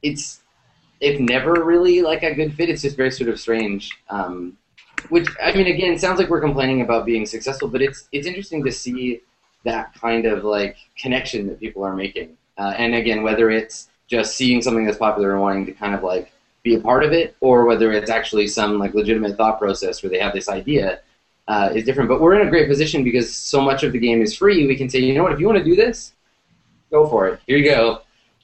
it's 0.02 0.42
it's 1.00 1.20
never 1.20 1.64
really 1.64 2.02
like 2.02 2.24
a 2.24 2.34
good 2.34 2.54
fit. 2.54 2.70
It's 2.70 2.82
just 2.82 2.98
very 2.98 3.12
sort 3.12 3.30
of 3.30 3.40
strange. 3.40 3.92
Um, 4.10 4.58
which 5.10 5.28
I 5.44 5.54
mean, 5.54 5.68
again, 5.68 5.98
sounds 5.98 6.20
like 6.20 6.30
we're 6.30 6.42
complaining 6.42 6.82
about 6.82 7.06
being 7.06 7.26
successful, 7.26 7.68
but 7.68 7.82
it's 7.82 8.08
it's 8.12 8.28
interesting 8.28 8.64
to 8.64 8.72
see 8.72 9.22
that 9.64 9.94
kind 9.94 10.26
of 10.26 10.44
like 10.44 10.78
connection 10.98 11.48
that 11.48 11.60
people 11.60 11.84
are 11.84 11.96
making. 11.96 12.38
Uh, 12.58 12.74
and 12.78 12.96
again, 12.96 13.22
whether 13.24 13.50
it's 13.50 13.90
just 14.08 14.36
seeing 14.36 14.62
something 14.62 14.86
that's 14.86 14.98
popular 14.98 15.34
and 15.34 15.42
wanting 15.42 15.66
to 15.66 15.72
kind 15.74 15.94
of 15.94 16.04
like 16.04 16.32
be 16.64 16.76
a 16.76 16.80
part 16.80 17.04
of 17.04 17.14
it, 17.14 17.36
or 17.42 17.66
whether 17.66 17.92
it's 17.92 18.10
actually 18.10 18.48
some 18.48 18.80
like 18.80 18.94
legitimate 18.94 19.38
thought 19.38 19.60
process 19.60 20.02
where 20.02 20.10
they 20.10 20.20
have 20.20 20.34
this 20.34 20.50
idea, 20.50 21.00
uh, 21.48 21.70
is 21.74 21.86
different. 21.86 22.10
But 22.10 22.22
we're 22.22 22.40
in 22.40 22.48
a 22.48 22.50
great 22.50 22.68
position 22.68 23.04
because 23.04 23.34
so 23.34 23.62
much 23.62 23.84
of 23.84 23.92
the 23.92 24.00
game 24.00 24.22
is 24.22 24.36
free. 24.36 24.66
We 24.68 24.76
can 24.76 24.90
say, 24.90 25.00
you 25.00 25.14
know 25.14 25.24
what, 25.24 25.34
if 25.34 25.40
you 25.40 25.46
want 25.46 25.60
to 25.60 25.64
do 25.64 25.76
this, 25.76 26.14
go 26.90 27.08
for 27.08 27.28
it. 27.28 27.40
Here 27.46 27.58
you 27.58 27.70
go, 27.70 28.02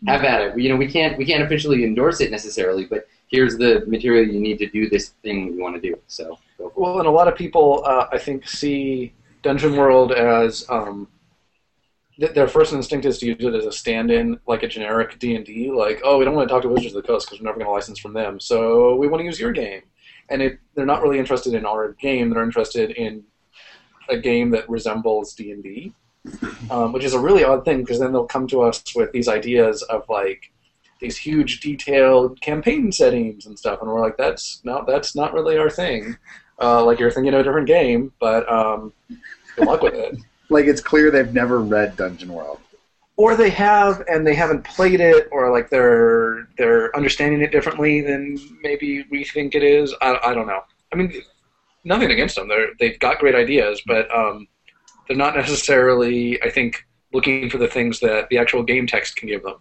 have 0.08 0.24
at 0.24 0.42
it. 0.42 0.60
You 0.60 0.70
know, 0.70 0.76
we 0.76 0.88
can't 0.88 1.18
we 1.18 1.26
can't 1.26 1.44
officially 1.44 1.84
endorse 1.84 2.22
it 2.22 2.32
necessarily, 2.32 2.86
but 2.86 3.08
here's 3.28 3.58
the 3.58 3.84
material 3.88 4.26
you 4.26 4.40
need 4.40 4.60
to 4.60 4.68
do 4.68 4.90
this 4.90 5.10
thing 5.24 5.54
you 5.54 5.62
want 5.62 5.76
to 5.76 5.82
do. 5.82 5.98
So. 6.08 6.38
Well, 6.76 7.00
and 7.00 7.08
a 7.08 7.12
lot 7.12 7.28
of 7.28 7.36
people, 7.36 7.84
uh, 7.86 8.08
I 8.12 8.18
think, 8.18 8.48
see 8.48 9.14
Dungeon 9.42 9.76
World 9.76 10.12
as 10.12 10.66
um, 10.70 11.08
th- 12.20 12.34
their 12.34 12.48
first 12.48 12.74
instinct 12.74 13.06
is 13.06 13.18
to 13.20 13.28
use 13.28 13.38
it 13.40 13.54
as 13.54 13.66
a 13.66 13.72
stand-in, 13.72 14.40
like 14.48 14.64
a 14.64 14.68
generic 14.68 15.20
D 15.20 15.36
and 15.36 15.46
D. 15.46 15.72
Like, 15.72 16.02
oh, 16.04 16.18
we 16.18 16.26
don't 16.26 16.36
want 16.36 16.48
to 16.48 16.54
talk 16.54 16.62
to 16.64 16.70
Wizards 16.70 16.96
of 16.96 17.02
the 17.02 17.08
Coast 17.08 17.28
because 17.28 17.42
we're 17.42 17.46
never 17.46 17.58
going 17.58 17.68
to 17.68 17.72
license 17.72 18.00
from 18.00 18.14
them, 18.14 18.40
so 18.40 18.96
we 18.96 19.08
want 19.08 19.22
to 19.22 19.26
use 19.26 19.40
your 19.40 19.52
game. 19.52 19.82
And 20.30 20.42
it, 20.42 20.60
they're 20.74 20.86
not 20.86 21.02
really 21.02 21.20
interested 21.20 21.54
in 21.54 21.66
our 21.66 21.94
game; 21.94 22.30
they're 22.30 22.44
interested 22.44 22.92
in 22.92 23.24
a 24.10 24.18
game 24.18 24.52
that 24.52 24.70
resembles 24.70 25.34
D 25.34 25.52
and 25.52 25.64
D, 25.64 25.94
um, 26.70 26.94
which 26.94 27.04
is 27.04 27.14
a 27.14 27.20
really 27.20 27.44
odd 27.44 27.66
thing 27.66 27.80
because 27.80 28.00
then 28.00 28.12
they'll 28.12 28.26
come 28.26 28.48
to 28.48 28.62
us 28.62 28.84
with 28.96 29.12
these 29.12 29.28
ideas 29.28 29.82
of 29.84 30.08
like 30.10 30.52
these 31.00 31.18
huge 31.18 31.60
detailed 31.60 32.40
campaign 32.42 32.92
settings 32.92 33.46
and 33.46 33.60
stuff, 33.60 33.82
and 33.82 33.92
we're 33.92 34.02
like, 34.02 34.18
that's 34.18 34.62
no, 34.64 34.84
that's 34.88 35.16
not 35.16 35.34
really 35.34 35.58
our 35.58 35.70
thing. 35.70 36.18
Uh, 36.62 36.84
like 36.84 37.00
you're 37.00 37.12
thinking 37.12 37.34
of 37.34 37.42
a 37.42 37.44
different 37.44 37.68
game, 37.68 38.14
but 38.20 38.50
um, 38.52 38.94
good 39.56 39.68
luck 39.68 39.82
with 39.82 39.94
it. 39.94 40.18
Like 40.50 40.66
it's 40.66 40.82
clear 40.82 41.10
they've 41.10 41.34
never 41.34 41.62
read 41.62 41.96
Dungeon 41.96 42.32
World. 42.32 42.60
Or 43.16 43.36
they 43.36 43.50
have 43.52 44.04
and 44.08 44.28
they 44.28 44.36
haven't 44.36 44.64
played 44.64 45.00
it, 45.00 45.28
or 45.32 45.52
like 45.52 45.70
they're 45.70 46.48
they're 46.58 46.96
understanding 46.96 47.42
it 47.42 47.52
differently 47.52 48.02
than 48.02 48.38
maybe 48.62 49.06
we 49.10 49.24
think 49.24 49.56
it 49.56 49.64
is. 49.64 49.96
I, 50.02 50.20
I 50.22 50.34
don't 50.36 50.46
know. 50.46 50.62
I 50.92 50.98
mean, 50.98 51.12
nothing 51.86 52.12
against 52.12 52.36
them. 52.36 52.50
They're 52.50 52.68
they've 52.80 53.00
got 53.00 53.20
great 53.20 53.34
ideas, 53.34 53.82
but 53.88 54.14
um, 54.16 54.48
they're 55.08 55.18
not 55.18 55.36
necessarily, 55.36 56.42
I 56.42 56.50
think, 56.50 56.86
looking 57.14 57.50
for 57.50 57.58
the 57.58 57.68
things 57.68 58.00
that 58.00 58.30
the 58.30 58.38
actual 58.38 58.64
game 58.64 58.88
text 58.88 59.16
can 59.16 59.28
give 59.28 59.44
them. 59.44 59.56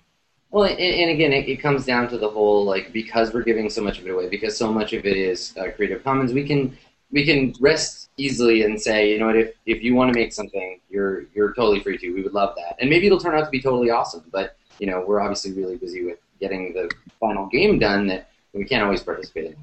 Well, 0.50 0.64
and, 0.64 0.78
and 0.78 1.10
again, 1.10 1.32
it, 1.32 1.48
it 1.48 1.56
comes 1.56 1.86
down 1.86 2.08
to 2.10 2.18
the 2.18 2.28
whole 2.28 2.64
like 2.64 2.92
because 2.92 3.32
we're 3.32 3.42
giving 3.42 3.70
so 3.70 3.82
much 3.82 3.98
of 3.98 4.06
it 4.06 4.10
away, 4.10 4.28
because 4.28 4.56
so 4.56 4.72
much 4.72 4.92
of 4.92 5.06
it 5.06 5.16
is 5.16 5.54
uh, 5.56 5.70
Creative 5.74 6.02
Commons. 6.04 6.32
We 6.32 6.46
can 6.46 6.76
we 7.10 7.24
can 7.24 7.54
rest 7.60 8.10
easily 8.16 8.62
and 8.62 8.80
say, 8.80 9.12
you 9.12 9.18
know 9.18 9.26
what, 9.26 9.36
if 9.36 9.54
if 9.66 9.82
you 9.82 9.94
want 9.94 10.12
to 10.12 10.18
make 10.18 10.32
something, 10.32 10.80
you're 10.90 11.24
you're 11.34 11.54
totally 11.54 11.80
free 11.80 11.98
to. 11.98 12.10
We 12.12 12.22
would 12.22 12.34
love 12.34 12.54
that, 12.56 12.76
and 12.80 12.90
maybe 12.90 13.06
it'll 13.06 13.20
turn 13.20 13.34
out 13.34 13.44
to 13.44 13.50
be 13.50 13.62
totally 13.62 13.90
awesome. 13.90 14.24
But 14.30 14.56
you 14.78 14.86
know, 14.86 15.04
we're 15.06 15.20
obviously 15.20 15.52
really 15.52 15.76
busy 15.76 16.04
with 16.04 16.18
getting 16.40 16.74
the 16.74 16.90
final 17.18 17.46
game 17.46 17.78
done 17.78 18.06
that 18.08 18.30
we 18.52 18.64
can't 18.64 18.82
always 18.82 19.02
participate 19.02 19.46
in. 19.46 19.56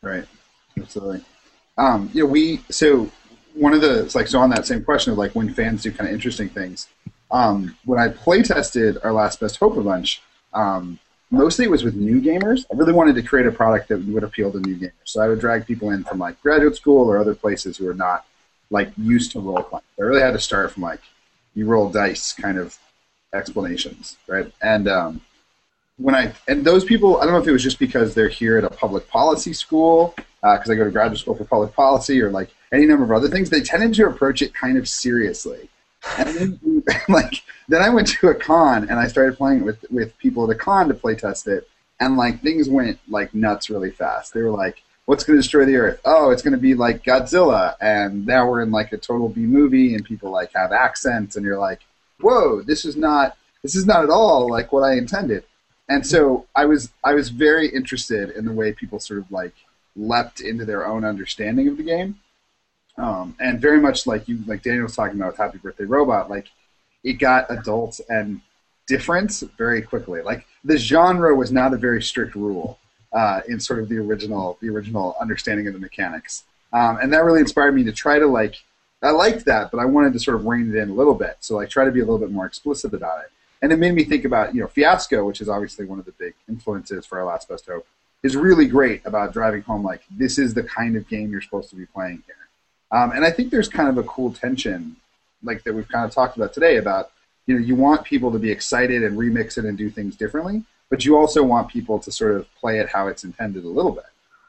Right. 0.00 0.24
Absolutely. 0.78 1.22
Um, 1.76 2.10
you 2.14 2.24
know, 2.24 2.30
we 2.30 2.60
so 2.70 3.10
one 3.58 3.74
of 3.74 3.80
the 3.80 4.02
it's 4.02 4.14
like 4.14 4.28
so 4.28 4.38
on 4.38 4.50
that 4.50 4.66
same 4.66 4.84
question 4.84 5.12
of 5.12 5.18
like 5.18 5.32
when 5.32 5.52
fans 5.52 5.82
do 5.82 5.90
kind 5.90 6.08
of 6.08 6.14
interesting 6.14 6.48
things. 6.48 6.88
Um, 7.30 7.76
when 7.84 7.98
I 7.98 8.08
play 8.08 8.42
tested 8.42 8.98
our 9.02 9.12
last 9.12 9.40
best 9.40 9.58
hope 9.58 9.76
a 9.76 9.82
bunch, 9.82 10.22
um, 10.54 10.98
mostly 11.30 11.64
it 11.66 11.70
was 11.70 11.84
with 11.84 11.94
new 11.94 12.20
gamers. 12.20 12.64
I 12.72 12.76
really 12.76 12.92
wanted 12.92 13.16
to 13.16 13.22
create 13.22 13.46
a 13.46 13.52
product 13.52 13.88
that 13.88 14.02
would 14.06 14.24
appeal 14.24 14.50
to 14.52 14.60
new 14.60 14.76
gamers. 14.76 14.92
So 15.04 15.20
I 15.20 15.28
would 15.28 15.40
drag 15.40 15.66
people 15.66 15.90
in 15.90 16.04
from 16.04 16.18
like 16.18 16.40
graduate 16.40 16.76
school 16.76 17.08
or 17.08 17.18
other 17.18 17.34
places 17.34 17.76
who 17.76 17.88
are 17.88 17.94
not 17.94 18.24
like 18.70 18.90
used 18.96 19.32
to 19.32 19.40
role 19.40 19.62
playing. 19.62 19.82
I 19.98 20.02
really 20.02 20.22
had 20.22 20.32
to 20.32 20.40
start 20.40 20.72
from 20.72 20.82
like 20.82 21.00
you 21.54 21.66
roll 21.66 21.90
dice 21.90 22.32
kind 22.32 22.58
of 22.58 22.78
explanations, 23.34 24.16
right? 24.26 24.50
And 24.62 24.88
um, 24.88 25.20
when 25.98 26.14
I 26.14 26.32
and 26.46 26.64
those 26.64 26.84
people, 26.84 27.20
I 27.20 27.24
don't 27.24 27.34
know 27.34 27.40
if 27.40 27.48
it 27.48 27.52
was 27.52 27.62
just 27.62 27.78
because 27.78 28.14
they're 28.14 28.28
here 28.28 28.56
at 28.56 28.64
a 28.64 28.70
public 28.70 29.08
policy 29.08 29.52
school, 29.52 30.14
because 30.16 30.70
I 30.70 30.76
go 30.76 30.84
to 30.84 30.90
graduate 30.90 31.18
school 31.18 31.34
for 31.34 31.44
public 31.44 31.74
policy, 31.74 32.22
or 32.22 32.30
like 32.30 32.50
any 32.72 32.86
number 32.86 33.04
of 33.04 33.10
other 33.10 33.28
things. 33.28 33.50
They 33.50 33.60
tended 33.60 33.94
to 33.94 34.06
approach 34.06 34.42
it 34.42 34.54
kind 34.54 34.78
of 34.78 34.88
seriously, 34.88 35.68
and 36.18 36.28
then 36.28 36.84
like 37.08 37.42
then 37.68 37.82
I 37.82 37.88
went 37.88 38.08
to 38.08 38.28
a 38.28 38.34
con 38.34 38.88
and 38.88 38.98
I 38.98 39.08
started 39.08 39.36
playing 39.36 39.60
it 39.60 39.64
with 39.64 39.84
with 39.90 40.16
people 40.18 40.44
at 40.44 40.54
a 40.56 40.58
con 40.58 40.88
to 40.88 40.94
play 40.94 41.14
test 41.14 41.46
it, 41.46 41.68
and 42.00 42.16
like 42.16 42.42
things 42.42 42.68
went 42.68 42.98
like 43.08 43.34
nuts 43.34 43.70
really 43.70 43.90
fast. 43.90 44.34
They 44.34 44.42
were 44.42 44.50
like, 44.50 44.82
"What's 45.06 45.24
going 45.24 45.36
to 45.36 45.42
destroy 45.42 45.64
the 45.64 45.76
Earth? 45.76 46.00
Oh, 46.04 46.30
it's 46.30 46.42
going 46.42 46.52
to 46.52 46.58
be 46.58 46.74
like 46.74 47.04
Godzilla," 47.04 47.74
and 47.80 48.26
now 48.26 48.48
we're 48.48 48.62
in 48.62 48.70
like 48.70 48.92
a 48.92 48.98
total 48.98 49.28
B 49.28 49.40
movie, 49.42 49.94
and 49.94 50.04
people 50.04 50.30
like 50.30 50.52
have 50.54 50.72
accents, 50.72 51.36
and 51.36 51.44
you're 51.44 51.58
like, 51.58 51.80
"Whoa, 52.20 52.62
this 52.62 52.84
is 52.84 52.96
not." 52.96 53.36
This 53.60 53.74
is 53.74 53.86
not 53.86 54.04
at 54.04 54.08
all 54.08 54.48
like 54.48 54.72
what 54.72 54.84
I 54.84 54.92
intended. 54.94 55.42
And 55.88 56.06
so 56.06 56.46
I 56.54 56.66
was 56.66 56.90
I 57.02 57.14
was 57.14 57.30
very 57.30 57.68
interested 57.68 58.30
in 58.30 58.44
the 58.44 58.52
way 58.52 58.72
people 58.72 59.00
sort 59.00 59.20
of 59.20 59.30
like 59.32 59.54
leapt 59.96 60.40
into 60.40 60.64
their 60.64 60.86
own 60.86 61.04
understanding 61.04 61.66
of 61.68 61.76
the 61.76 61.82
game, 61.82 62.20
um, 62.98 63.36
and 63.40 63.60
very 63.60 63.80
much 63.80 64.06
like 64.06 64.28
you 64.28 64.40
like 64.46 64.62
Daniel 64.62 64.84
was 64.84 64.96
talking 64.96 65.16
about 65.16 65.28
with 65.28 65.38
Happy 65.38 65.58
Birthday 65.58 65.84
Robot, 65.84 66.28
like 66.28 66.48
it 67.04 67.14
got 67.14 67.46
adult 67.50 68.00
and 68.08 68.40
different 68.86 69.42
very 69.56 69.82
quickly. 69.82 70.20
Like 70.20 70.46
the 70.64 70.76
genre 70.76 71.34
was 71.34 71.52
not 71.52 71.72
a 71.72 71.76
very 71.76 72.02
strict 72.02 72.34
rule 72.34 72.78
uh, 73.12 73.40
in 73.48 73.60
sort 73.60 73.78
of 73.78 73.88
the 73.88 73.98
original 73.98 74.58
the 74.60 74.68
original 74.68 75.16
understanding 75.20 75.66
of 75.68 75.74
the 75.74 75.78
mechanics, 75.78 76.44
um, 76.72 76.98
and 77.00 77.12
that 77.12 77.24
really 77.24 77.40
inspired 77.40 77.74
me 77.74 77.84
to 77.84 77.92
try 77.92 78.18
to 78.18 78.26
like 78.26 78.56
I 79.02 79.10
liked 79.10 79.44
that, 79.44 79.70
but 79.70 79.78
I 79.78 79.84
wanted 79.84 80.12
to 80.14 80.18
sort 80.18 80.36
of 80.36 80.46
rein 80.46 80.74
it 80.74 80.76
in 80.76 80.90
a 80.90 80.94
little 80.94 81.14
bit. 81.14 81.36
So 81.40 81.56
like 81.56 81.70
try 81.70 81.84
to 81.84 81.92
be 81.92 82.00
a 82.00 82.04
little 82.04 82.18
bit 82.18 82.32
more 82.32 82.46
explicit 82.46 82.92
about 82.94 83.20
it. 83.20 83.30
And 83.62 83.72
it 83.72 83.78
made 83.78 83.94
me 83.94 84.04
think 84.04 84.24
about, 84.24 84.54
you 84.54 84.60
know, 84.60 84.68
Fiasco, 84.68 85.24
which 85.24 85.40
is 85.40 85.48
obviously 85.48 85.84
one 85.84 85.98
of 85.98 86.04
the 86.04 86.12
big 86.12 86.34
influences 86.48 87.06
for 87.06 87.18
Our 87.18 87.24
Last 87.24 87.48
Best 87.48 87.66
Hope, 87.66 87.86
is 88.22 88.36
really 88.36 88.66
great 88.66 89.04
about 89.04 89.32
driving 89.32 89.62
home 89.62 89.84
like 89.84 90.02
this 90.10 90.38
is 90.38 90.54
the 90.54 90.64
kind 90.64 90.96
of 90.96 91.08
game 91.08 91.30
you're 91.30 91.40
supposed 91.40 91.70
to 91.70 91.76
be 91.76 91.86
playing 91.86 92.22
here. 92.26 92.47
Um, 92.90 93.12
and 93.12 93.24
I 93.24 93.30
think 93.30 93.50
there's 93.50 93.68
kind 93.68 93.88
of 93.88 93.98
a 93.98 94.02
cool 94.02 94.32
tension, 94.32 94.96
like 95.42 95.62
that 95.64 95.74
we've 95.74 95.88
kind 95.88 96.04
of 96.04 96.12
talked 96.12 96.36
about 96.36 96.52
today, 96.52 96.76
about 96.76 97.10
you 97.46 97.54
know 97.54 97.64
you 97.64 97.74
want 97.74 98.04
people 98.04 98.32
to 98.32 98.38
be 98.38 98.50
excited 98.50 99.02
and 99.02 99.18
remix 99.18 99.58
it 99.58 99.64
and 99.64 99.76
do 99.76 99.90
things 99.90 100.16
differently, 100.16 100.62
but 100.90 101.04
you 101.04 101.16
also 101.16 101.42
want 101.42 101.68
people 101.68 101.98
to 101.98 102.10
sort 102.10 102.34
of 102.34 102.52
play 102.54 102.78
it 102.80 102.88
how 102.88 103.08
it's 103.08 103.24
intended 103.24 103.64
a 103.64 103.68
little 103.68 103.92
bit, 103.92 104.04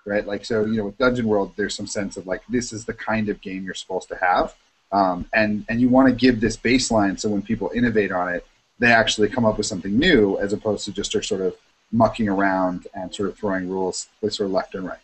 right? 0.06 0.26
Like 0.26 0.46
so, 0.46 0.66
you 0.66 0.78
know, 0.78 0.86
with 0.86 0.98
Dungeon 0.98 1.28
World, 1.28 1.54
there's 1.56 1.76
some 1.76 1.88
sense 1.88 2.18
of 2.18 2.28
like 2.28 2.42
this 2.48 2.72
is 2.72 2.86
the 2.86 2.94
kind 2.94 3.30
of 3.30 3.42
game 3.42 3.66
you're 3.66 3.74
supposed 3.74 4.08
to 4.10 4.16
have, 4.16 4.56
um, 4.92 5.26
and 5.34 5.66
and 5.68 5.82
you 5.82 5.90
want 5.90 6.08
to 6.08 6.16
give 6.16 6.40
this 6.40 6.56
baseline 6.56 7.20
so 7.20 7.30
when 7.30 7.42
people 7.42 7.72
innovate 7.76 8.12
on 8.12 8.34
it, 8.34 8.46
they 8.80 8.92
actually 8.92 9.28
come 9.28 9.46
up 9.46 9.58
with 9.58 9.68
something 9.68 9.98
new 9.98 10.38
as 10.40 10.54
opposed 10.54 10.86
to 10.86 10.92
just 10.92 11.12
sort 11.12 11.42
of 11.42 11.56
mucking 11.92 12.30
around 12.30 12.88
and 12.94 13.14
sort 13.14 13.30
of 13.30 13.38
throwing 13.38 13.68
rules 13.68 14.08
sort 14.22 14.42
of 14.42 14.52
left 14.52 14.76
and 14.76 14.86
right. 14.86 15.00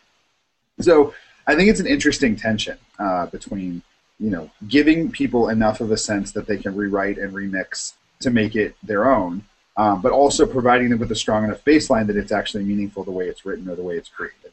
So 0.80 1.14
I 1.46 1.54
think 1.54 1.70
it's 1.70 1.80
an 1.80 1.86
interesting 1.86 2.36
tension 2.36 2.78
uh, 2.98 3.26
between 3.26 3.82
you 4.18 4.30
know 4.30 4.50
giving 4.66 5.10
people 5.10 5.48
enough 5.48 5.80
of 5.80 5.90
a 5.90 5.96
sense 5.96 6.32
that 6.32 6.46
they 6.46 6.56
can 6.56 6.74
rewrite 6.74 7.18
and 7.18 7.32
remix 7.32 7.92
to 8.20 8.30
make 8.30 8.56
it 8.56 8.74
their 8.82 9.10
own, 9.10 9.44
um, 9.76 10.00
but 10.00 10.12
also 10.12 10.46
providing 10.46 10.88
them 10.88 10.98
with 10.98 11.10
a 11.12 11.16
strong 11.16 11.44
enough 11.44 11.62
baseline 11.64 12.06
that 12.06 12.16
it's 12.16 12.32
actually 12.32 12.64
meaningful 12.64 13.04
the 13.04 13.10
way 13.10 13.28
it's 13.28 13.44
written 13.44 13.68
or 13.68 13.76
the 13.76 13.82
way 13.82 13.96
it's 13.96 14.08
created. 14.08 14.52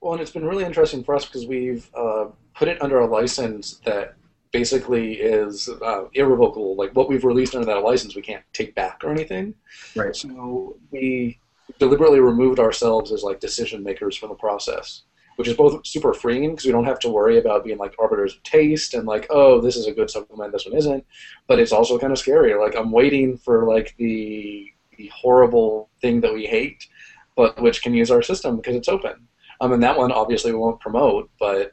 Well, 0.00 0.14
and 0.14 0.22
it's 0.22 0.30
been 0.30 0.46
really 0.46 0.64
interesting 0.64 1.04
for 1.04 1.14
us 1.14 1.26
because 1.26 1.46
we've 1.46 1.88
uh, 1.94 2.26
put 2.54 2.68
it 2.68 2.82
under 2.82 2.98
a 2.98 3.06
license 3.06 3.78
that 3.84 4.14
basically 4.50 5.14
is 5.14 5.68
uh, 5.68 6.04
irrevocable. 6.14 6.74
Like 6.76 6.94
what 6.96 7.08
we've 7.08 7.24
released 7.24 7.54
under 7.54 7.66
that 7.66 7.82
license, 7.82 8.16
we 8.16 8.22
can't 8.22 8.44
take 8.52 8.74
back 8.74 9.02
or 9.04 9.10
anything. 9.10 9.54
Right. 9.94 10.14
So 10.14 10.76
we 10.90 11.38
deliberately 11.78 12.20
removed 12.20 12.58
ourselves 12.58 13.12
as 13.12 13.22
like 13.22 13.40
decision 13.40 13.82
makers 13.82 14.16
from 14.16 14.30
the 14.30 14.34
process 14.34 15.02
which 15.42 15.48
is 15.48 15.56
both 15.56 15.84
super 15.84 16.14
freeing 16.14 16.50
because 16.50 16.64
we 16.64 16.70
don't 16.70 16.84
have 16.84 17.00
to 17.00 17.08
worry 17.08 17.36
about 17.36 17.64
being 17.64 17.76
like 17.76 17.96
arbiters 17.98 18.36
of 18.36 18.42
taste 18.44 18.94
and 18.94 19.08
like, 19.08 19.26
oh, 19.28 19.60
this 19.60 19.74
is 19.74 19.88
a 19.88 19.92
good 19.92 20.08
supplement, 20.08 20.52
this 20.52 20.64
one 20.64 20.76
isn't. 20.76 21.04
But 21.48 21.58
it's 21.58 21.72
also 21.72 21.98
kind 21.98 22.12
of 22.12 22.18
scary. 22.20 22.54
Like 22.54 22.76
I'm 22.76 22.92
waiting 22.92 23.36
for 23.36 23.66
like 23.66 23.92
the, 23.98 24.70
the 24.96 25.08
horrible 25.08 25.90
thing 26.00 26.20
that 26.20 26.32
we 26.32 26.46
hate, 26.46 26.86
but 27.34 27.60
which 27.60 27.82
can 27.82 27.92
use 27.92 28.08
our 28.08 28.22
system 28.22 28.56
because 28.56 28.76
it's 28.76 28.86
open. 28.86 29.26
Um, 29.60 29.72
and 29.72 29.82
that 29.82 29.98
one 29.98 30.12
obviously 30.12 30.52
we 30.52 30.58
won't 30.58 30.78
promote, 30.78 31.28
but 31.40 31.72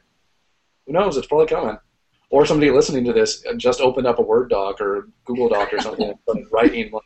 who 0.84 0.92
knows? 0.92 1.16
It's 1.16 1.28
probably 1.28 1.46
coming. 1.46 1.78
Or 2.30 2.44
somebody 2.44 2.72
listening 2.72 3.04
to 3.04 3.12
this 3.12 3.44
just 3.56 3.80
opened 3.80 4.08
up 4.08 4.18
a 4.18 4.22
Word 4.22 4.50
doc 4.50 4.80
or 4.80 5.10
Google 5.26 5.48
Doc 5.48 5.72
or 5.72 5.80
something 5.80 6.08
and 6.08 6.18
started 6.24 6.46
writing 6.52 6.90
like, 6.90 7.04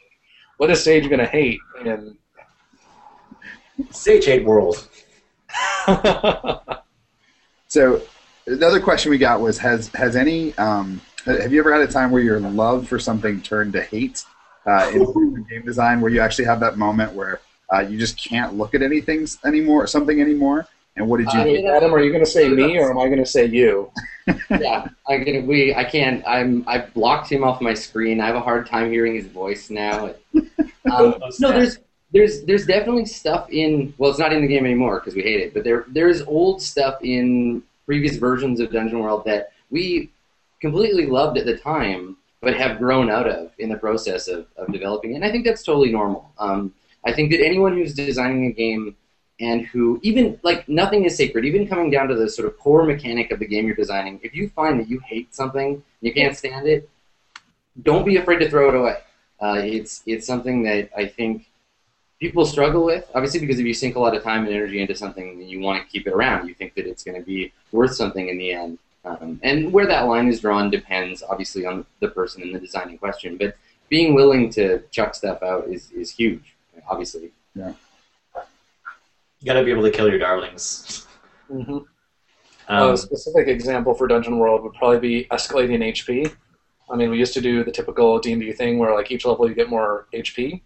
what 0.56 0.70
is 0.70 0.82
Sage 0.82 1.10
going 1.10 1.18
to 1.18 1.26
hate? 1.26 1.60
And 1.84 2.16
Sage 3.90 4.24
hate 4.24 4.46
world. 4.46 4.88
so 7.68 8.02
another 8.46 8.80
question 8.80 9.10
we 9.10 9.18
got 9.18 9.40
was 9.40 9.58
has 9.58 9.88
has 9.88 10.16
any 10.16 10.56
um, 10.58 11.00
have 11.24 11.52
you 11.52 11.60
ever 11.60 11.72
had 11.72 11.82
a 11.82 11.90
time 11.90 12.10
where 12.10 12.22
your 12.22 12.40
love 12.40 12.88
for 12.88 12.98
something 12.98 13.40
turned 13.40 13.72
to 13.72 13.82
hate 13.82 14.24
uh, 14.66 14.90
in 14.92 15.46
game 15.50 15.64
design 15.64 16.00
where 16.00 16.10
you 16.10 16.20
actually 16.20 16.44
have 16.44 16.60
that 16.60 16.76
moment 16.76 17.12
where 17.12 17.40
uh, 17.72 17.80
you 17.80 17.98
just 17.98 18.16
can't 18.16 18.54
look 18.54 18.74
at 18.74 18.82
anything 18.82 19.26
anymore 19.44 19.86
something 19.86 20.20
anymore? 20.20 20.66
And 20.96 21.08
what 21.08 21.18
did 21.18 21.32
you 21.32 21.40
uh, 21.40 21.76
Adam 21.76 21.92
are 21.92 22.00
you 22.00 22.10
going 22.10 22.24
to 22.24 22.30
say 22.30 22.48
me 22.48 22.78
or 22.78 22.90
am 22.90 22.98
I 22.98 23.06
going 23.06 23.18
to 23.18 23.26
say 23.26 23.46
you? 23.46 23.90
Yeah 24.50 24.88
I 25.06 25.18
can 25.18 25.46
we 25.46 25.74
I 25.74 25.84
can't 25.84 26.24
I'm 26.26 26.64
I've 26.66 26.92
blocked 26.94 27.30
him 27.30 27.44
off 27.44 27.60
my 27.60 27.74
screen. 27.74 28.20
I 28.20 28.26
have 28.26 28.36
a 28.36 28.40
hard 28.40 28.66
time 28.66 28.90
hearing 28.90 29.14
his 29.14 29.26
voice 29.26 29.70
now. 29.70 30.14
Um, 30.86 31.14
no 31.40 31.50
there's 31.50 31.78
there's 32.14 32.42
there's 32.44 32.64
definitely 32.64 33.04
stuff 33.04 33.50
in 33.50 33.92
well 33.98 34.08
it's 34.08 34.18
not 34.18 34.32
in 34.32 34.40
the 34.40 34.46
game 34.46 34.64
anymore 34.64 35.00
because 35.00 35.14
we 35.14 35.22
hate 35.22 35.40
it 35.40 35.52
but 35.52 35.64
there 35.64 35.84
there's 35.88 36.22
old 36.22 36.62
stuff 36.62 36.94
in 37.02 37.62
previous 37.84 38.16
versions 38.16 38.60
of 38.60 38.72
dungeon 38.72 39.00
world 39.00 39.24
that 39.26 39.52
we 39.70 40.10
completely 40.60 41.06
loved 41.06 41.36
at 41.36 41.44
the 41.44 41.58
time 41.58 42.16
but 42.40 42.56
have 42.56 42.78
grown 42.78 43.10
out 43.10 43.28
of 43.28 43.50
in 43.58 43.68
the 43.68 43.76
process 43.76 44.28
of, 44.28 44.46
of 44.56 44.72
developing 44.72 45.16
and 45.16 45.24
i 45.24 45.30
think 45.30 45.44
that's 45.44 45.62
totally 45.62 45.90
normal. 45.90 46.30
Um, 46.38 46.72
i 47.04 47.12
think 47.12 47.30
that 47.32 47.44
anyone 47.44 47.74
who's 47.74 47.92
designing 47.92 48.46
a 48.46 48.52
game 48.52 48.96
and 49.40 49.66
who 49.66 49.98
even 50.02 50.38
like 50.44 50.68
nothing 50.68 51.04
is 51.04 51.16
sacred 51.16 51.44
even 51.44 51.66
coming 51.66 51.90
down 51.90 52.06
to 52.06 52.14
the 52.14 52.30
sort 52.30 52.46
of 52.46 52.56
core 52.58 52.84
mechanic 52.84 53.32
of 53.32 53.40
the 53.40 53.46
game 53.46 53.66
you're 53.66 53.74
designing 53.74 54.20
if 54.22 54.34
you 54.36 54.48
find 54.50 54.78
that 54.78 54.88
you 54.88 55.00
hate 55.00 55.34
something 55.34 55.74
and 55.74 55.82
you 56.00 56.14
can't 56.14 56.36
stand 56.36 56.68
it 56.68 56.88
don't 57.82 58.06
be 58.06 58.18
afraid 58.18 58.38
to 58.38 58.48
throw 58.48 58.68
it 58.68 58.76
away. 58.76 58.98
Uh, 59.42 59.58
it's 59.58 60.04
it's 60.06 60.24
something 60.24 60.62
that 60.62 60.88
i 60.96 61.04
think 61.04 61.50
people 62.24 62.46
struggle 62.46 62.82
with. 62.86 63.04
Obviously, 63.14 63.38
because 63.38 63.58
if 63.58 63.66
you 63.66 63.74
sink 63.74 63.96
a 63.96 64.00
lot 64.00 64.16
of 64.16 64.22
time 64.22 64.46
and 64.46 64.54
energy 64.54 64.80
into 64.80 64.94
something, 64.94 65.42
you 65.42 65.60
want 65.60 65.82
to 65.82 65.86
keep 65.92 66.06
it 66.06 66.14
around. 66.14 66.48
You 66.48 66.54
think 66.54 66.74
that 66.74 66.86
it's 66.86 67.04
going 67.04 67.20
to 67.20 67.24
be 67.24 67.52
worth 67.70 67.94
something 67.94 68.30
in 68.30 68.38
the 68.38 68.50
end. 68.50 68.78
Um, 69.04 69.38
and 69.42 69.70
where 69.70 69.86
that 69.86 70.06
line 70.06 70.28
is 70.28 70.40
drawn 70.40 70.70
depends, 70.70 71.22
obviously, 71.22 71.66
on 71.66 71.84
the 72.00 72.08
person 72.08 72.42
in 72.42 72.50
the 72.54 72.58
design 72.58 72.88
in 72.88 72.96
question. 72.96 73.36
But 73.36 73.56
being 73.90 74.14
willing 74.14 74.48
to 74.52 74.82
chuck 74.90 75.14
stuff 75.14 75.42
out 75.42 75.68
is, 75.68 75.90
is 75.90 76.10
huge, 76.10 76.56
obviously. 76.88 77.30
Yeah. 77.54 77.74
You 78.34 79.46
got 79.46 79.54
to 79.54 79.64
be 79.64 79.70
able 79.70 79.82
to 79.82 79.90
kill 79.90 80.08
your 80.08 80.18
darlings. 80.18 81.06
Mm-hmm. 81.52 81.78
Um, 82.68 82.92
a 82.92 82.96
specific 82.96 83.48
example 83.48 83.92
for 83.92 84.08
Dungeon 84.08 84.38
World 84.38 84.62
would 84.62 84.72
probably 84.72 84.98
be 84.98 85.24
escalating 85.26 85.80
HP. 85.92 86.34
I 86.90 86.96
mean, 86.96 87.10
we 87.10 87.18
used 87.18 87.34
to 87.34 87.42
do 87.42 87.62
the 87.62 87.70
typical 87.70 88.18
D&D 88.18 88.50
thing 88.52 88.78
where, 88.78 88.94
like, 88.94 89.10
each 89.10 89.26
level 89.26 89.46
you 89.46 89.54
get 89.54 89.68
more 89.68 90.06
HP 90.14 90.62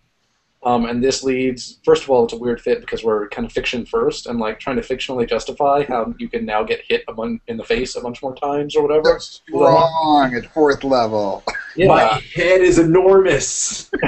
um, 0.64 0.86
and 0.86 1.02
this 1.02 1.22
leads, 1.22 1.78
first 1.84 2.02
of 2.02 2.10
all, 2.10 2.24
it's 2.24 2.32
a 2.32 2.36
weird 2.36 2.60
fit 2.60 2.80
because 2.80 3.04
we're 3.04 3.28
kind 3.28 3.46
of 3.46 3.52
fiction 3.52 3.86
first 3.86 4.26
and 4.26 4.40
like 4.40 4.58
trying 4.58 4.76
to 4.76 4.82
fictionally 4.82 5.28
justify 5.28 5.84
how 5.84 6.12
you 6.18 6.28
can 6.28 6.44
now 6.44 6.64
get 6.64 6.82
hit 6.88 7.04
a 7.06 7.12
bun- 7.12 7.40
in 7.46 7.56
the 7.56 7.64
face 7.64 7.94
a 7.94 8.00
bunch 8.00 8.22
more 8.22 8.34
times 8.34 8.74
or 8.74 8.82
whatever. 8.82 9.12
That's 9.12 9.42
wrong 9.52 10.34
at 10.34 10.52
fourth 10.52 10.82
level. 10.82 11.44
Yeah. 11.76 11.86
My 11.86 12.22
head 12.34 12.60
is 12.60 12.80
enormous. 12.80 13.88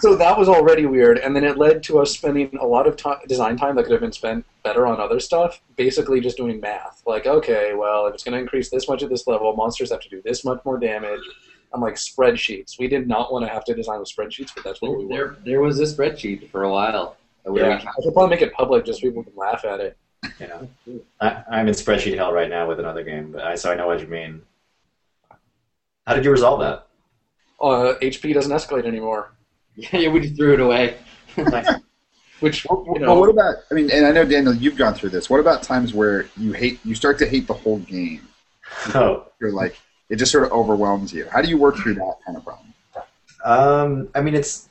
so 0.00 0.14
that 0.14 0.38
was 0.38 0.46
already 0.46 0.84
weird, 0.84 1.18
and 1.18 1.34
then 1.34 1.42
it 1.42 1.56
led 1.56 1.82
to 1.84 1.98
us 1.98 2.12
spending 2.12 2.54
a 2.60 2.66
lot 2.66 2.86
of 2.86 2.96
time, 2.96 3.18
design 3.26 3.56
time 3.56 3.76
that 3.76 3.84
could 3.84 3.92
have 3.92 4.02
been 4.02 4.12
spent 4.12 4.44
better 4.62 4.86
on 4.86 5.00
other 5.00 5.20
stuff, 5.20 5.62
basically 5.76 6.20
just 6.20 6.36
doing 6.36 6.60
math. 6.60 7.02
Like, 7.06 7.24
okay, 7.24 7.72
well, 7.74 8.06
if 8.08 8.14
it's 8.14 8.24
going 8.24 8.34
to 8.34 8.40
increase 8.40 8.68
this 8.68 8.88
much 8.88 9.02
at 9.02 9.08
this 9.08 9.26
level, 9.26 9.56
monsters 9.56 9.90
have 9.90 10.00
to 10.00 10.08
do 10.10 10.20
this 10.22 10.44
much 10.44 10.62
more 10.66 10.78
damage 10.78 11.22
on 11.76 11.82
like 11.82 11.94
spreadsheets. 11.94 12.78
We 12.78 12.88
did 12.88 13.06
not 13.06 13.32
want 13.32 13.44
to 13.44 13.52
have 13.52 13.64
to 13.66 13.74
design 13.74 14.00
with 14.00 14.10
spreadsheets, 14.10 14.50
but 14.54 14.64
that's 14.64 14.80
what 14.82 14.96
we 14.96 15.06
there, 15.06 15.26
were. 15.26 15.36
There 15.44 15.60
was 15.60 15.78
a 15.80 15.84
spreadsheet 15.84 16.50
for 16.50 16.64
a 16.64 16.70
while. 16.70 17.16
Yeah, 17.52 17.76
I 17.76 18.02
should 18.02 18.12
probably 18.12 18.30
make 18.30 18.42
it 18.42 18.52
public 18.52 18.84
just 18.84 19.00
so 19.00 19.06
people 19.06 19.22
can 19.22 19.34
laugh 19.36 19.64
at 19.64 19.80
it. 19.80 19.96
You 20.40 20.48
know, 20.48 20.68
I, 21.20 21.44
I'm 21.48 21.68
in 21.68 21.74
spreadsheet 21.74 22.16
hell 22.16 22.32
right 22.32 22.50
now 22.50 22.66
with 22.66 22.80
another 22.80 23.04
game, 23.04 23.30
but 23.30 23.42
I, 23.44 23.54
so 23.54 23.70
I 23.70 23.76
know 23.76 23.86
what 23.86 24.00
you 24.00 24.08
mean. 24.08 24.42
How 26.06 26.14
did 26.14 26.24
you 26.24 26.30
resolve 26.32 26.60
that? 26.60 26.86
Uh, 27.60 27.94
HP 28.00 28.34
doesn't 28.34 28.52
escalate 28.52 28.86
anymore. 28.86 29.32
Yeah, 29.92 30.08
we 30.08 30.20
just 30.20 30.36
threw 30.36 30.54
it 30.54 30.60
away. 30.60 30.96
Which 32.40 32.64
you 32.64 32.98
know, 32.98 33.08
well, 33.08 33.20
what 33.20 33.28
about? 33.28 33.56
I 33.70 33.74
mean, 33.74 33.90
and 33.90 34.06
I 34.06 34.10
know 34.10 34.24
Daniel, 34.24 34.54
you've 34.54 34.76
gone 34.76 34.94
through 34.94 35.10
this. 35.10 35.28
What 35.28 35.38
about 35.38 35.62
times 35.62 35.92
where 35.92 36.30
you 36.34 36.52
hate, 36.52 36.80
you 36.82 36.94
start 36.94 37.18
to 37.18 37.26
hate 37.26 37.46
the 37.46 37.52
whole 37.52 37.80
game? 37.80 38.26
Oh, 38.94 39.26
you're 39.38 39.52
like, 39.52 39.76
it 40.08 40.16
just 40.16 40.32
sort 40.32 40.44
of 40.44 40.52
overwhelms 40.52 41.12
you. 41.12 41.26
How 41.30 41.42
do 41.42 41.48
you 41.48 41.58
work 41.58 41.76
through 41.76 41.94
that 41.94 42.14
kind 42.24 42.36
of 42.36 42.44
problem? 42.44 42.74
Um, 43.44 44.08
I 44.14 44.20
mean, 44.20 44.34
it's 44.34 44.68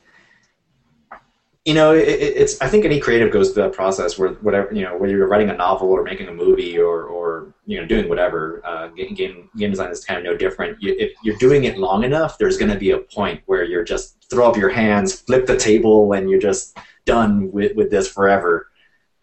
you 1.65 1.73
know, 1.73 1.93
it, 1.93 2.07
it's. 2.07 2.61
I 2.61 2.67
think 2.67 2.85
any 2.85 2.99
creative 2.99 3.33
goes 3.33 3.51
through 3.51 3.63
that 3.63 3.73
process 3.73 4.19
where 4.19 4.29
whatever 4.35 4.71
you 4.71 4.83
know, 4.83 4.95
whether 4.95 5.15
you're 5.15 5.27
writing 5.27 5.49
a 5.49 5.57
novel 5.57 5.89
or 5.89 6.03
making 6.03 6.27
a 6.27 6.33
movie 6.33 6.77
or 6.77 7.03
or 7.03 7.53
you 7.65 7.81
know 7.81 7.87
doing 7.87 8.07
whatever. 8.07 8.61
Uh, 8.63 8.87
game 8.89 9.49
game 9.57 9.71
design 9.71 9.89
is 9.89 10.05
kind 10.05 10.19
of 10.19 10.23
no 10.23 10.37
different. 10.37 10.79
You, 10.79 10.95
if 10.99 11.13
you're 11.23 11.37
doing 11.37 11.63
it 11.63 11.79
long 11.79 12.03
enough, 12.03 12.37
there's 12.37 12.57
going 12.57 12.71
to 12.71 12.77
be 12.77 12.91
a 12.91 12.99
point 12.99 13.41
where 13.47 13.63
you're 13.63 13.83
just 13.83 14.29
throw 14.29 14.47
up 14.47 14.57
your 14.57 14.69
hands, 14.69 15.19
flip 15.19 15.47
the 15.47 15.57
table, 15.57 16.13
and 16.13 16.29
you're 16.29 16.39
just 16.39 16.77
done 17.05 17.51
with 17.51 17.75
with 17.75 17.89
this 17.89 18.07
forever. 18.07 18.69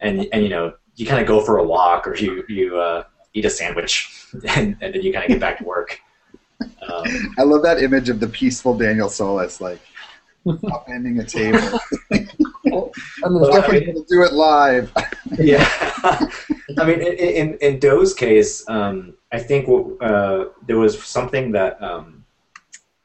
And 0.01 0.27
and 0.33 0.43
you 0.43 0.49
know, 0.49 0.73
you 0.97 1.05
kind 1.05 1.21
of 1.21 1.27
go 1.27 1.39
for 1.39 1.59
a 1.59 1.63
walk 1.63 2.05
or 2.05 2.15
you 2.17 2.43
you 2.49 2.77
uh, 2.77 3.05
eat 3.33 3.45
a 3.45 3.49
sandwich, 3.49 4.27
and, 4.49 4.75
and 4.81 4.93
then 4.93 5.01
you 5.01 5.13
kind 5.13 5.23
of 5.23 5.29
get 5.29 5.39
back 5.39 5.59
to 5.59 5.63
work. 5.63 5.97
Um, 6.81 7.35
I 7.37 7.43
love 7.43 7.63
that 7.63 7.81
image 7.81 8.09
of 8.09 8.19
the 8.19 8.27
peaceful 8.27 8.77
Daniel 8.77 9.09
Solis, 9.09 9.61
like 9.61 9.79
upending 10.45 11.21
a 11.21 11.25
table. 11.25 11.79
and 12.11 13.35
there's 13.35 13.55
definitely 13.55 13.85
going 13.85 13.97
to 13.97 14.05
do 14.09 14.23
it 14.23 14.33
live. 14.33 14.91
yeah, 15.37 15.67
I 16.03 16.85
mean, 16.85 17.01
in 17.01 17.13
in, 17.13 17.57
in 17.61 17.79
Do's 17.79 18.13
case, 18.13 18.67
um, 18.67 19.15
I 19.31 19.39
think 19.39 19.67
uh, 20.01 20.45
there 20.67 20.77
was 20.77 21.01
something 21.03 21.51
that 21.53 21.81
um, 21.81 22.25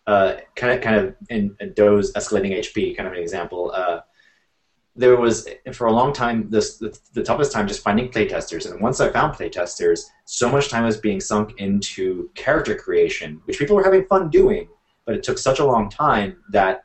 uh, 0.06 0.36
kind 0.56 0.72
of 0.72 0.80
kind 0.82 0.96
of 0.96 1.16
in, 1.28 1.56
in 1.60 1.72
Do's 1.74 2.12
escalating 2.14 2.58
HP, 2.58 2.96
kind 2.96 3.06
of 3.06 3.12
an 3.12 3.20
example. 3.20 3.72
Uh, 3.74 4.00
there 4.98 5.16
was 5.16 5.48
for 5.72 5.86
a 5.86 5.92
long 5.92 6.12
time 6.12 6.50
this 6.50 6.76
the, 6.76 6.98
the 7.14 7.22
toughest 7.22 7.52
time 7.52 7.66
just 7.66 7.82
finding 7.82 8.08
playtesters 8.10 8.70
and 8.70 8.80
once 8.80 9.00
i 9.00 9.08
found 9.10 9.32
playtesters 9.32 10.00
so 10.24 10.50
much 10.50 10.68
time 10.68 10.84
was 10.84 10.98
being 10.98 11.20
sunk 11.20 11.54
into 11.58 12.28
character 12.34 12.74
creation 12.74 13.40
which 13.44 13.58
people 13.58 13.76
were 13.76 13.84
having 13.84 14.04
fun 14.06 14.28
doing 14.28 14.68
but 15.08 15.14
it 15.14 15.22
took 15.22 15.38
such 15.38 15.58
a 15.58 15.64
long 15.64 15.88
time 15.88 16.36
that 16.50 16.84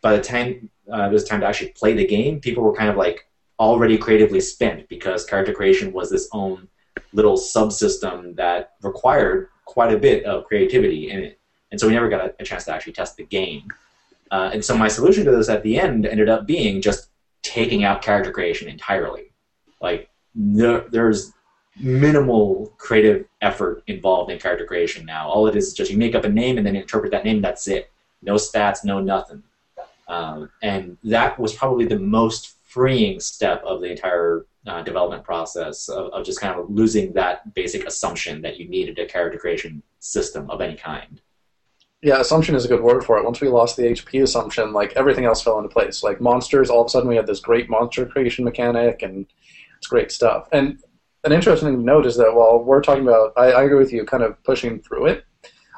by 0.00 0.16
the 0.16 0.22
time 0.22 0.70
uh, 0.90 1.02
it 1.02 1.12
was 1.12 1.24
time 1.24 1.40
to 1.40 1.46
actually 1.46 1.68
play 1.72 1.92
the 1.92 2.06
game, 2.06 2.40
people 2.40 2.62
were 2.62 2.74
kind 2.74 2.88
of 2.88 2.96
like 2.96 3.26
already 3.60 3.98
creatively 3.98 4.40
spent 4.40 4.88
because 4.88 5.26
character 5.26 5.52
creation 5.52 5.92
was 5.92 6.10
this 6.10 6.30
own 6.32 6.66
little 7.12 7.36
subsystem 7.36 8.34
that 8.36 8.72
required 8.82 9.48
quite 9.66 9.92
a 9.92 9.98
bit 9.98 10.24
of 10.24 10.44
creativity 10.46 11.10
in 11.10 11.20
it. 11.20 11.40
And 11.70 11.78
so 11.78 11.86
we 11.86 11.92
never 11.92 12.08
got 12.08 12.24
a, 12.24 12.34
a 12.40 12.44
chance 12.44 12.64
to 12.64 12.72
actually 12.72 12.94
test 12.94 13.18
the 13.18 13.24
game. 13.24 13.68
Uh, 14.30 14.50
and 14.52 14.64
so 14.64 14.74
my 14.76 14.88
solution 14.88 15.26
to 15.26 15.30
this 15.30 15.50
at 15.50 15.62
the 15.62 15.78
end 15.78 16.06
ended 16.06 16.28
up 16.28 16.46
being 16.46 16.80
just 16.80 17.10
taking 17.42 17.84
out 17.84 18.02
character 18.02 18.32
creation 18.32 18.68
entirely. 18.68 19.32
Like 19.80 20.10
there, 20.34 20.84
there's 20.90 21.32
minimal 21.80 22.74
creative 22.78 23.26
effort 23.40 23.82
involved 23.86 24.30
in 24.30 24.38
character 24.38 24.64
creation 24.64 25.06
now. 25.06 25.28
All 25.28 25.46
it 25.46 25.56
is 25.56 25.68
is 25.68 25.74
just 25.74 25.90
you 25.90 25.96
make 25.96 26.14
up 26.14 26.24
a 26.24 26.28
name 26.28 26.58
and 26.58 26.66
then 26.66 26.76
interpret 26.76 27.12
that 27.12 27.24
name. 27.24 27.40
That's 27.40 27.68
it. 27.68 27.90
No 28.22 28.34
stats, 28.34 28.84
no 28.84 29.00
nothing. 29.00 29.42
Um, 30.08 30.50
and 30.62 30.96
that 31.04 31.38
was 31.38 31.54
probably 31.54 31.84
the 31.84 31.98
most 31.98 32.56
freeing 32.64 33.20
step 33.20 33.62
of 33.64 33.80
the 33.80 33.90
entire 33.90 34.46
uh, 34.66 34.82
development 34.82 35.24
process 35.24 35.88
of, 35.88 36.12
of 36.12 36.24
just 36.24 36.40
kind 36.40 36.58
of 36.58 36.68
losing 36.70 37.12
that 37.12 37.54
basic 37.54 37.86
assumption 37.86 38.42
that 38.42 38.58
you 38.58 38.68
needed 38.68 38.98
a 38.98 39.06
character 39.06 39.38
creation 39.38 39.82
system 39.98 40.50
of 40.50 40.60
any 40.60 40.74
kind. 40.74 41.20
Yeah, 42.00 42.20
assumption 42.20 42.54
is 42.54 42.64
a 42.64 42.68
good 42.68 42.82
word 42.82 43.04
for 43.04 43.18
it. 43.18 43.24
Once 43.24 43.40
we 43.40 43.48
lost 43.48 43.76
the 43.76 43.82
HP 43.82 44.22
assumption, 44.22 44.72
like 44.72 44.92
everything 44.94 45.24
else 45.24 45.42
fell 45.42 45.58
into 45.58 45.68
place. 45.68 46.04
Like 46.04 46.20
monsters, 46.20 46.70
all 46.70 46.82
of 46.82 46.86
a 46.86 46.90
sudden 46.90 47.08
we 47.08 47.16
had 47.16 47.26
this 47.26 47.40
great 47.40 47.68
monster 47.68 48.06
creation 48.06 48.44
mechanic, 48.44 49.02
and 49.02 49.26
it's 49.76 49.88
great 49.88 50.12
stuff. 50.12 50.48
And 50.52 50.78
an 51.24 51.32
interesting 51.32 51.68
thing 51.68 51.78
to 51.78 51.82
note 51.82 52.06
is 52.06 52.16
that 52.16 52.34
while 52.34 52.62
we're 52.62 52.82
talking 52.82 53.02
about, 53.02 53.32
I, 53.36 53.50
I 53.50 53.62
agree 53.64 53.78
with 53.78 53.92
you, 53.92 54.04
kind 54.04 54.22
of 54.22 54.40
pushing 54.44 54.80
through 54.80 55.06
it. 55.06 55.24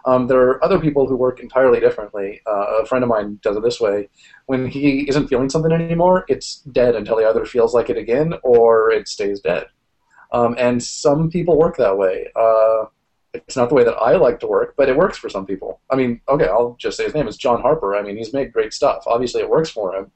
Um, 0.04 0.26
there 0.26 0.40
are 0.42 0.62
other 0.62 0.78
people 0.78 1.06
who 1.06 1.16
work 1.16 1.40
entirely 1.40 1.80
differently. 1.80 2.40
Uh, 2.46 2.82
a 2.82 2.86
friend 2.86 3.02
of 3.02 3.08
mine 3.08 3.38
does 3.42 3.56
it 3.56 3.62
this 3.62 3.80
way: 3.80 4.10
when 4.44 4.66
he 4.66 5.08
isn't 5.08 5.28
feeling 5.28 5.48
something 5.48 5.72
anymore, 5.72 6.26
it's 6.28 6.56
dead 6.72 6.96
until 6.96 7.18
he 7.18 7.24
either 7.24 7.46
feels 7.46 7.72
like 7.74 7.88
it 7.88 7.96
again 7.96 8.34
or 8.42 8.90
it 8.90 9.08
stays 9.08 9.40
dead. 9.40 9.66
Um, 10.32 10.54
and 10.58 10.82
some 10.82 11.30
people 11.30 11.58
work 11.58 11.78
that 11.78 11.96
way. 11.96 12.28
Uh, 12.36 12.84
it's 13.32 13.56
not 13.56 13.68
the 13.68 13.74
way 13.74 13.84
that 13.84 13.94
I 13.94 14.16
like 14.16 14.40
to 14.40 14.46
work, 14.46 14.74
but 14.76 14.88
it 14.88 14.96
works 14.96 15.18
for 15.18 15.28
some 15.28 15.46
people. 15.46 15.80
I 15.90 15.96
mean, 15.96 16.20
okay, 16.28 16.46
I'll 16.46 16.76
just 16.78 16.96
say 16.96 17.04
his 17.04 17.14
name 17.14 17.28
is 17.28 17.36
John 17.36 17.60
Harper. 17.60 17.94
I 17.94 18.02
mean, 18.02 18.16
he's 18.16 18.32
made 18.32 18.52
great 18.52 18.72
stuff. 18.72 19.04
Obviously, 19.06 19.40
it 19.40 19.50
works 19.50 19.70
for 19.70 19.94
him, 19.94 20.10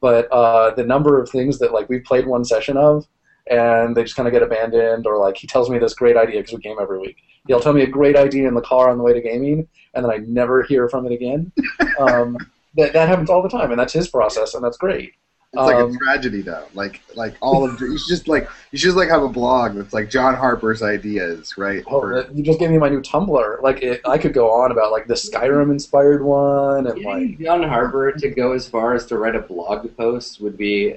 but 0.00 0.30
uh, 0.30 0.74
the 0.74 0.84
number 0.84 1.20
of 1.20 1.30
things 1.30 1.58
that 1.58 1.72
like 1.72 1.88
we've 1.88 2.04
played 2.04 2.26
one 2.26 2.44
session 2.44 2.76
of, 2.76 3.06
and 3.50 3.96
they 3.96 4.02
just 4.02 4.16
kind 4.16 4.28
of 4.28 4.32
get 4.32 4.42
abandoned, 4.42 5.06
or 5.06 5.18
like 5.18 5.36
he 5.36 5.46
tells 5.46 5.70
me 5.70 5.78
this 5.78 5.94
great 5.94 6.16
idea 6.16 6.40
because 6.40 6.54
we 6.54 6.60
game 6.60 6.76
every 6.80 6.98
week. 6.98 7.16
He'll 7.46 7.60
tell 7.60 7.72
me 7.72 7.82
a 7.82 7.86
great 7.86 8.16
idea 8.16 8.46
in 8.46 8.54
the 8.54 8.60
car 8.60 8.90
on 8.90 8.98
the 8.98 9.04
way 9.04 9.14
to 9.14 9.22
gaming, 9.22 9.66
and 9.94 10.04
then 10.04 10.12
I 10.12 10.18
never 10.18 10.62
hear 10.62 10.88
from 10.88 11.06
it 11.06 11.12
again. 11.12 11.52
Um, 11.98 12.36
that 12.76 12.92
that 12.92 13.08
happens 13.08 13.28
all 13.28 13.42
the 13.42 13.48
time, 13.48 13.72
and 13.72 13.80
that's 13.80 13.92
his 13.92 14.08
process, 14.08 14.54
and 14.54 14.62
that's 14.62 14.76
great. 14.76 15.14
It's 15.54 15.62
like 15.62 15.76
Um, 15.76 15.94
a 15.94 15.98
tragedy, 15.98 16.42
though. 16.42 16.64
Like, 16.74 17.00
like 17.14 17.34
all 17.40 17.64
of 17.64 17.80
you 17.80 17.96
should 17.96 18.08
just 18.08 18.28
like 18.28 18.50
you 18.70 18.78
should 18.78 18.88
just 18.88 18.96
like 18.98 19.08
have 19.08 19.22
a 19.22 19.28
blog 19.28 19.76
that's 19.76 19.94
like 19.94 20.10
John 20.10 20.34
Harper's 20.34 20.82
ideas, 20.82 21.56
right? 21.56 21.82
Oh, 21.86 22.00
For- 22.00 22.28
you 22.34 22.42
just 22.42 22.58
gave 22.58 22.70
me 22.70 22.76
my 22.76 22.90
new 22.90 23.00
Tumblr. 23.00 23.62
Like, 23.62 23.82
it, 23.82 24.02
I 24.06 24.18
could 24.18 24.34
go 24.34 24.50
on 24.50 24.72
about 24.72 24.92
like 24.92 25.06
the 25.06 25.14
Skyrim 25.14 25.70
inspired 25.70 26.22
one, 26.22 26.86
and 26.86 26.96
Getting 27.02 27.30
like, 27.30 27.38
John 27.40 27.62
Harper 27.62 28.12
to 28.12 28.28
go 28.28 28.52
as 28.52 28.68
far 28.68 28.94
as 28.94 29.06
to 29.06 29.16
write 29.16 29.36
a 29.36 29.40
blog 29.40 29.88
post 29.96 30.42
would 30.42 30.58
be 30.58 30.96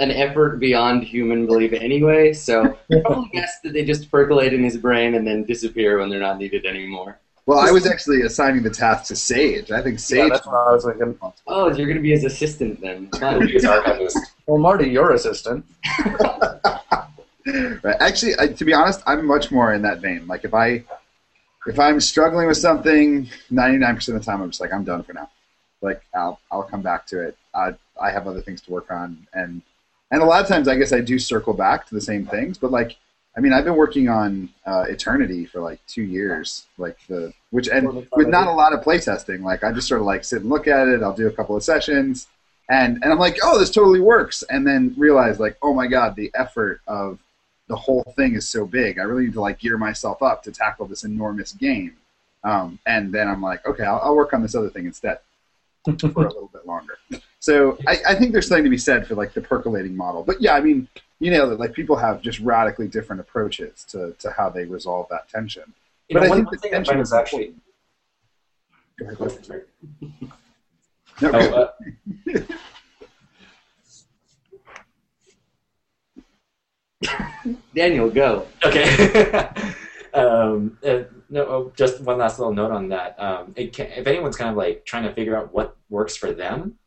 an 0.00 0.10
effort 0.10 0.58
beyond 0.58 1.04
human 1.04 1.46
belief 1.46 1.72
anyway. 1.72 2.32
So 2.32 2.76
probably 3.02 3.30
best 3.32 3.62
that 3.62 3.72
they 3.72 3.84
just 3.84 4.10
percolate 4.10 4.52
in 4.52 4.64
his 4.64 4.76
brain 4.78 5.14
and 5.14 5.24
then 5.24 5.44
disappear 5.44 5.98
when 5.98 6.10
they're 6.10 6.18
not 6.18 6.38
needed 6.38 6.66
anymore. 6.66 7.18
Well, 7.46 7.58
I 7.58 7.70
was 7.70 7.86
actually 7.86 8.22
assigning 8.22 8.62
the 8.62 8.70
task 8.70 9.06
to 9.08 9.16
Sage. 9.16 9.70
I 9.70 9.82
think 9.82 9.94
yeah, 9.94 9.98
Sage. 9.98 10.30
that's 10.30 10.46
what 10.46 10.54
I 10.54 10.72
was 10.72 10.84
thinking. 10.84 11.18
Oh, 11.46 11.72
you're 11.72 11.88
gonna 11.88 12.00
be 12.00 12.10
his 12.10 12.24
assistant 12.24 12.80
then. 12.80 13.08
He'll 13.12 13.20
Fine. 13.20 13.46
be 13.46 13.52
his 13.52 13.64
archivist. 13.64 14.18
Well, 14.46 14.58
Marty, 14.58 14.88
your 14.88 15.12
assistant. 15.12 15.64
Right. 17.44 17.96
Actually, 18.00 18.34
I, 18.38 18.48
to 18.48 18.64
be 18.64 18.72
honest, 18.72 19.02
I'm 19.06 19.26
much 19.26 19.50
more 19.50 19.74
in 19.74 19.82
that 19.82 20.00
vein. 20.00 20.26
Like 20.26 20.44
if 20.44 20.54
I 20.54 20.84
if 21.66 21.78
I'm 21.78 22.00
struggling 22.00 22.46
with 22.46 22.56
something, 22.56 23.28
99% 23.50 24.08
of 24.08 24.14
the 24.14 24.20
time 24.20 24.42
I'm 24.42 24.50
just 24.50 24.60
like 24.60 24.72
I'm 24.72 24.84
done 24.84 25.02
for 25.02 25.12
now. 25.12 25.28
Like 25.80 26.02
I'll 26.14 26.38
I'll 26.50 26.62
come 26.62 26.82
back 26.82 27.06
to 27.08 27.20
it. 27.20 27.36
I 27.54 27.74
I 28.00 28.10
have 28.10 28.26
other 28.26 28.40
things 28.40 28.60
to 28.62 28.70
work 28.70 28.90
on, 28.90 29.26
and 29.34 29.62
and 30.10 30.22
a 30.22 30.24
lot 30.24 30.40
of 30.40 30.48
times 30.48 30.68
I 30.68 30.76
guess 30.76 30.92
I 30.92 31.00
do 31.00 31.18
circle 31.18 31.52
back 31.52 31.86
to 31.88 31.94
the 31.94 32.00
same 32.00 32.26
things. 32.26 32.58
But 32.58 32.70
like 32.70 32.96
I 33.36 33.40
mean, 33.40 33.52
I've 33.52 33.64
been 33.64 33.76
working 33.76 34.08
on 34.08 34.50
uh, 34.66 34.84
Eternity 34.88 35.46
for 35.46 35.60
like 35.60 35.80
two 35.86 36.02
years, 36.02 36.66
like 36.76 36.98
the 37.08 37.32
which 37.50 37.68
and 37.68 38.06
with 38.12 38.28
not 38.28 38.46
a 38.46 38.52
lot 38.52 38.74
of 38.74 38.84
playtesting. 38.84 39.42
Like 39.42 39.64
I 39.64 39.72
just 39.72 39.88
sort 39.88 40.00
of 40.00 40.06
like 40.06 40.24
sit 40.24 40.42
and 40.42 40.50
look 40.50 40.68
at 40.68 40.88
it. 40.88 41.02
I'll 41.02 41.16
do 41.16 41.26
a 41.26 41.32
couple 41.32 41.56
of 41.56 41.62
sessions, 41.62 42.28
and 42.68 43.02
and 43.02 43.12
I'm 43.12 43.18
like, 43.18 43.38
oh, 43.42 43.58
this 43.58 43.70
totally 43.70 44.00
works, 44.00 44.42
and 44.50 44.66
then 44.66 44.94
realize 44.98 45.40
like, 45.40 45.56
oh 45.62 45.72
my 45.72 45.86
god, 45.86 46.14
the 46.14 46.30
effort 46.34 46.82
of 46.86 47.18
the 47.68 47.76
whole 47.76 48.12
thing 48.16 48.34
is 48.34 48.46
so 48.46 48.66
big. 48.66 48.98
I 48.98 49.02
really 49.02 49.24
need 49.24 49.32
to 49.34 49.40
like 49.40 49.58
gear 49.58 49.78
myself 49.78 50.22
up 50.22 50.42
to 50.42 50.52
tackle 50.52 50.86
this 50.86 51.04
enormous 51.04 51.52
game. 51.52 51.96
Um, 52.44 52.78
and 52.86 53.12
then 53.12 53.28
I'm 53.28 53.40
like, 53.40 53.64
okay, 53.66 53.84
I'll, 53.84 54.00
I'll 54.02 54.16
work 54.16 54.34
on 54.34 54.42
this 54.42 54.54
other 54.54 54.68
thing 54.68 54.84
instead 54.84 55.18
for 55.84 56.24
a 56.24 56.28
little 56.28 56.50
bit 56.52 56.66
longer. 56.66 56.98
So 57.42 57.76
I, 57.88 57.98
I 58.10 58.14
think 58.14 58.30
there's 58.32 58.46
something 58.46 58.62
to 58.62 58.70
be 58.70 58.78
said 58.78 59.04
for 59.04 59.16
like 59.16 59.34
the 59.34 59.40
percolating 59.40 59.96
model. 59.96 60.22
But 60.22 60.40
yeah, 60.40 60.54
I 60.54 60.60
mean, 60.60 60.86
you 61.18 61.28
nailed 61.28 61.50
it. 61.50 61.58
Like 61.58 61.72
people 61.72 61.96
have 61.96 62.22
just 62.22 62.38
radically 62.38 62.86
different 62.86 63.18
approaches 63.18 63.84
to, 63.90 64.14
to 64.20 64.30
how 64.30 64.48
they 64.48 64.64
resolve 64.64 65.08
that 65.10 65.28
tension. 65.28 65.64
You 66.08 66.14
But 66.14 66.20
know, 66.20 66.26
I 66.26 66.28
one, 66.28 66.46
think 66.46 66.62
the 66.62 66.68
tension 66.68 67.00
is 67.00 67.08
is 67.08 67.12
actually. 67.12 67.54
Go 68.96 69.06
ahead, 69.06 69.18
go 69.18 69.24
ahead. 69.24 69.64
No, 71.20 71.30
Oh, 71.34 71.72
uh, 72.36 72.40
Daniel, 77.74 78.08
go. 78.08 78.46
Okay. 78.64 79.48
um, 80.14 80.78
uh, 80.86 81.00
no, 81.28 81.44
oh, 81.46 81.72
just 81.74 82.00
one 82.02 82.18
last 82.18 82.38
little 82.38 82.54
note 82.54 82.70
on 82.70 82.88
that. 82.90 83.18
Um, 83.18 83.52
it 83.56 83.72
can, 83.72 83.86
if 83.88 84.06
anyone's 84.06 84.36
kind 84.36 84.48
of 84.50 84.56
like 84.56 84.84
trying 84.84 85.02
to 85.02 85.12
figure 85.12 85.36
out 85.36 85.52
what 85.52 85.76
works 85.90 86.14
for 86.16 86.30
them, 86.32 86.78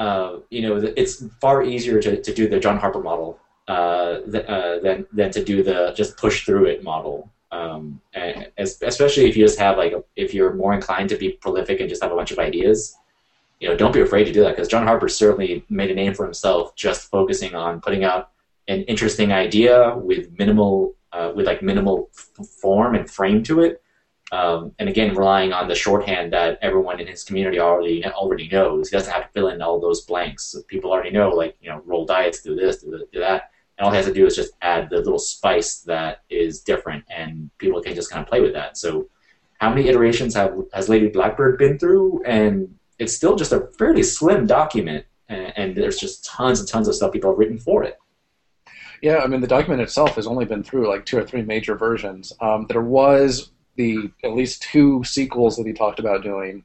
uh, 0.00 0.38
you 0.48 0.62
know, 0.62 0.76
it's 0.96 1.22
far 1.42 1.62
easier 1.62 2.00
to, 2.00 2.22
to 2.22 2.34
do 2.34 2.48
the 2.48 2.58
John 2.58 2.78
Harper 2.78 3.02
model 3.02 3.38
uh, 3.68 4.20
th- 4.20 4.46
uh, 4.46 4.78
than 4.80 5.06
than 5.12 5.30
to 5.30 5.44
do 5.44 5.62
the 5.62 5.92
just 5.94 6.16
push 6.16 6.46
through 6.46 6.64
it 6.64 6.82
model. 6.82 7.30
Um, 7.52 8.00
and 8.14 8.50
especially 8.56 9.28
if 9.28 9.36
you 9.36 9.44
just 9.44 9.58
have 9.58 9.76
like 9.76 9.92
if 10.16 10.32
you're 10.32 10.54
more 10.54 10.72
inclined 10.72 11.10
to 11.10 11.16
be 11.16 11.32
prolific 11.32 11.80
and 11.80 11.88
just 11.88 12.02
have 12.02 12.12
a 12.12 12.16
bunch 12.16 12.30
of 12.30 12.38
ideas, 12.38 12.96
you 13.60 13.68
know, 13.68 13.76
don't 13.76 13.92
be 13.92 14.00
afraid 14.00 14.24
to 14.24 14.32
do 14.32 14.42
that 14.42 14.56
because 14.56 14.68
John 14.68 14.86
Harper 14.86 15.08
certainly 15.08 15.66
made 15.68 15.90
a 15.90 15.94
name 15.94 16.14
for 16.14 16.24
himself 16.24 16.74
just 16.76 17.10
focusing 17.10 17.54
on 17.54 17.82
putting 17.82 18.02
out 18.02 18.30
an 18.68 18.84
interesting 18.84 19.32
idea 19.32 19.94
with 19.98 20.38
minimal 20.38 20.94
uh, 21.12 21.30
with 21.34 21.44
like 21.44 21.60
minimal 21.60 22.08
f- 22.16 22.46
form 22.46 22.94
and 22.94 23.10
frame 23.10 23.42
to 23.42 23.60
it 23.60 23.82
um, 24.32 24.72
and 24.78 24.88
again 24.88 25.14
relying 25.14 25.52
on 25.52 25.68
the 25.68 25.74
shorthand 25.74 26.32
that 26.32 26.58
everyone 26.62 27.00
in 27.00 27.06
his 27.06 27.24
community 27.24 27.58
already 27.58 28.04
already 28.06 28.48
knows. 28.48 28.88
He 28.88 28.96
doesn't 28.96 29.12
have 29.12 29.26
to 29.26 29.32
fill 29.32 29.48
in 29.48 29.60
all 29.60 29.80
those 29.80 30.02
blanks. 30.02 30.54
People 30.68 30.92
already 30.92 31.10
know 31.10 31.30
like 31.30 31.56
you 31.60 31.70
know 31.70 31.82
roll 31.84 32.06
dice 32.06 32.42
do 32.42 32.54
this 32.54 32.78
do, 32.78 33.06
do 33.12 33.20
that. 33.20 33.50
And 33.78 33.86
all 33.86 33.92
he 33.92 33.96
has 33.96 34.06
to 34.06 34.14
do 34.14 34.26
is 34.26 34.36
just 34.36 34.52
add 34.62 34.90
the 34.90 34.98
little 34.98 35.18
spice 35.18 35.80
that 35.80 36.22
is 36.28 36.60
different 36.60 37.04
and 37.08 37.50
people 37.58 37.80
can 37.82 37.94
just 37.94 38.10
kind 38.10 38.22
of 38.22 38.28
play 38.28 38.40
with 38.40 38.52
that. 38.52 38.76
So 38.76 39.08
how 39.58 39.70
many 39.70 39.88
iterations 39.88 40.34
have 40.34 40.54
has 40.72 40.88
lady 40.88 41.08
blackbird 41.08 41.58
been 41.58 41.78
through? 41.78 42.22
And 42.24 42.74
it's 42.98 43.16
still 43.16 43.36
just 43.36 43.52
a 43.52 43.68
fairly 43.78 44.02
slim 44.02 44.46
document 44.46 45.06
and, 45.28 45.52
and 45.56 45.76
there's 45.76 45.98
just 45.98 46.24
tons 46.24 46.60
and 46.60 46.68
tons 46.68 46.88
of 46.88 46.94
stuff 46.94 47.12
people 47.12 47.30
have 47.30 47.38
written 47.38 47.58
for 47.58 47.82
it. 47.82 47.98
Yeah, 49.02 49.18
I 49.18 49.26
mean 49.26 49.40
the 49.40 49.46
document 49.46 49.80
itself 49.80 50.16
has 50.16 50.26
only 50.26 50.44
been 50.44 50.62
through 50.62 50.88
like 50.88 51.06
two 51.06 51.18
or 51.18 51.24
three 51.24 51.42
major 51.42 51.74
versions. 51.74 52.32
Um, 52.40 52.66
there 52.68 52.82
was 52.82 53.50
the 53.76 54.10
at 54.24 54.34
least 54.34 54.62
two 54.62 55.02
sequels 55.04 55.56
that 55.56 55.66
he 55.66 55.72
talked 55.72 55.98
about 55.98 56.22
doing, 56.22 56.64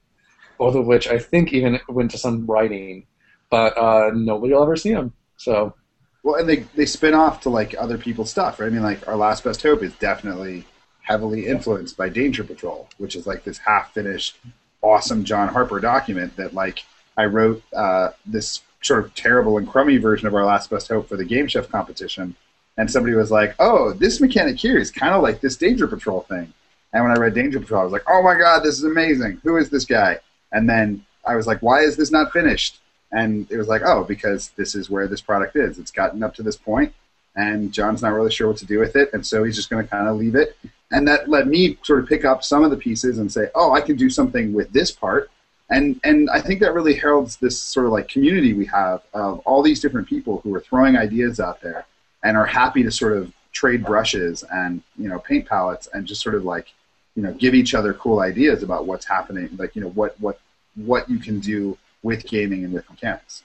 both 0.57 0.75
of 0.75 0.85
which 0.85 1.07
I 1.07 1.19
think 1.19 1.53
even 1.53 1.79
went 1.87 2.11
to 2.11 2.17
some 2.17 2.45
writing, 2.45 3.05
but 3.49 3.77
uh, 3.77 4.11
nobody 4.13 4.53
will 4.53 4.63
ever 4.63 4.75
see 4.75 4.93
them. 4.93 5.13
So 5.37 5.75
Well, 6.23 6.35
and 6.35 6.49
they, 6.49 6.65
they 6.75 6.85
spin 6.85 7.13
off 7.13 7.41
to 7.41 7.49
like 7.49 7.75
other 7.77 7.97
people's 7.97 8.31
stuff, 8.31 8.59
right? 8.59 8.67
I 8.67 8.69
mean, 8.69 8.83
like 8.83 9.07
our 9.07 9.15
last 9.15 9.43
best 9.43 9.61
hope 9.61 9.83
is 9.83 9.93
definitely 9.95 10.65
heavily 11.01 11.45
influenced 11.45 11.95
by 11.97 12.09
Danger 12.09 12.43
Patrol, 12.43 12.89
which 12.97 13.15
is 13.15 13.27
like 13.27 13.43
this 13.43 13.59
half 13.59 13.93
finished, 13.93 14.37
awesome 14.81 15.23
John 15.23 15.47
Harper 15.49 15.79
document 15.79 16.35
that 16.37 16.53
like 16.53 16.83
I 17.17 17.25
wrote 17.25 17.61
uh, 17.73 18.09
this 18.25 18.61
sort 18.81 19.05
of 19.05 19.13
terrible 19.15 19.57
and 19.57 19.67
crummy 19.67 19.97
version 19.97 20.27
of 20.27 20.33
our 20.33 20.45
last 20.45 20.69
best 20.69 20.87
hope 20.87 21.07
for 21.07 21.17
the 21.17 21.25
Game 21.25 21.47
Chef 21.47 21.69
competition, 21.69 22.35
and 22.77 22.89
somebody 22.89 23.15
was 23.15 23.31
like, 23.31 23.55
"Oh, 23.59 23.93
this 23.93 24.19
mechanic 24.19 24.57
here 24.57 24.77
is 24.77 24.91
kind 24.91 25.13
of 25.13 25.21
like 25.21 25.41
this 25.41 25.57
Danger 25.57 25.87
Patrol 25.87 26.21
thing." 26.21 26.53
And 26.95 27.03
when 27.03 27.15
I 27.15 27.19
read 27.19 27.35
Danger 27.35 27.59
Patrol, 27.59 27.81
I 27.81 27.83
was 27.83 27.93
like, 27.93 28.05
"Oh 28.07 28.23
my 28.23 28.35
god, 28.35 28.63
this 28.63 28.75
is 28.75 28.85
amazing! 28.85 29.41
Who 29.43 29.57
is 29.57 29.69
this 29.69 29.85
guy?" 29.85 30.17
And 30.51 30.67
then 30.67 31.05
I 31.25 31.35
was 31.35 31.45
like, 31.45 31.59
"Why 31.61 31.81
is 31.81 31.97
this 31.97 32.09
not 32.09 32.31
finished?" 32.31 32.79
And 33.11 33.49
it 33.51 33.57
was 33.57 33.67
like, 33.67 33.81
oh, 33.85 34.03
because 34.03 34.49
this 34.57 34.75
is 34.75 34.89
where 34.89 35.07
this 35.07 35.21
product 35.21 35.55
is. 35.55 35.79
It's 35.79 35.91
gotten 35.91 36.23
up 36.23 36.35
to 36.35 36.43
this 36.43 36.57
point, 36.57 36.93
and 37.35 37.71
John's 37.71 38.01
not 38.01 38.13
really 38.13 38.31
sure 38.31 38.47
what 38.47 38.57
to 38.57 38.65
do 38.65 38.79
with 38.79 38.95
it, 38.95 39.09
and 39.13 39.25
so 39.25 39.43
he's 39.43 39.55
just 39.55 39.69
going 39.69 39.83
to 39.85 39.89
kind 39.89 40.07
of 40.07 40.17
leave 40.17 40.35
it. 40.35 40.57
And 40.91 41.07
that 41.07 41.29
let 41.29 41.47
me 41.47 41.77
sort 41.83 41.99
of 41.99 42.09
pick 42.09 42.25
up 42.25 42.43
some 42.43 42.63
of 42.63 42.71
the 42.71 42.77
pieces 42.77 43.17
and 43.19 43.31
say, 43.31 43.47
oh, 43.55 43.73
I 43.73 43.81
can 43.81 43.95
do 43.95 44.09
something 44.09 44.53
with 44.53 44.71
this 44.73 44.91
part. 44.91 45.29
and 45.69 45.99
and 46.03 46.29
I 46.29 46.41
think 46.41 46.59
that 46.61 46.73
really 46.73 46.93
heralds 46.95 47.37
this 47.37 47.59
sort 47.59 47.85
of 47.87 47.91
like 47.91 48.07
community 48.07 48.53
we 48.53 48.65
have 48.67 49.01
of 49.13 49.39
all 49.39 49.61
these 49.63 49.81
different 49.81 50.07
people 50.07 50.39
who 50.41 50.53
are 50.53 50.59
throwing 50.61 50.95
ideas 50.97 51.39
out 51.39 51.61
there 51.61 51.85
and 52.23 52.37
are 52.37 52.45
happy 52.45 52.83
to 52.83 52.91
sort 52.91 53.17
of 53.17 53.33
trade 53.51 53.83
brushes 53.85 54.43
and 54.51 54.81
you 54.97 55.09
know 55.09 55.19
paint 55.19 55.45
palettes 55.47 55.87
and 55.93 56.05
just 56.05 56.21
sort 56.21 56.35
of 56.35 56.43
like 56.45 56.67
you 57.15 57.23
know 57.23 57.33
give 57.33 57.53
each 57.53 57.73
other 57.73 57.93
cool 57.93 58.19
ideas 58.19 58.63
about 58.63 58.85
what's 58.85 59.05
happening 59.05 59.49
like 59.57 59.75
you 59.75 59.81
know 59.81 59.89
what 59.89 60.19
what 60.19 60.39
what 60.75 61.09
you 61.09 61.17
can 61.19 61.39
do 61.39 61.77
with 62.03 62.25
gaming 62.25 62.63
and 62.63 62.73
with 62.73 62.87
mechanics. 62.89 63.43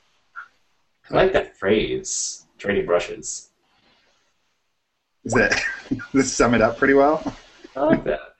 I 1.11 1.15
like 1.15 1.33
that 1.33 1.57
phrase, 1.57 2.47
trading 2.59 2.87
brushes. 2.87 3.49
is 5.25 5.33
that 5.33 5.61
this 6.13 6.33
sum 6.33 6.55
it 6.55 6.63
up 6.63 6.77
pretty 6.77 6.95
well? 6.95 7.23
I 7.77 7.81
like 7.81 8.05
that. 8.05 8.35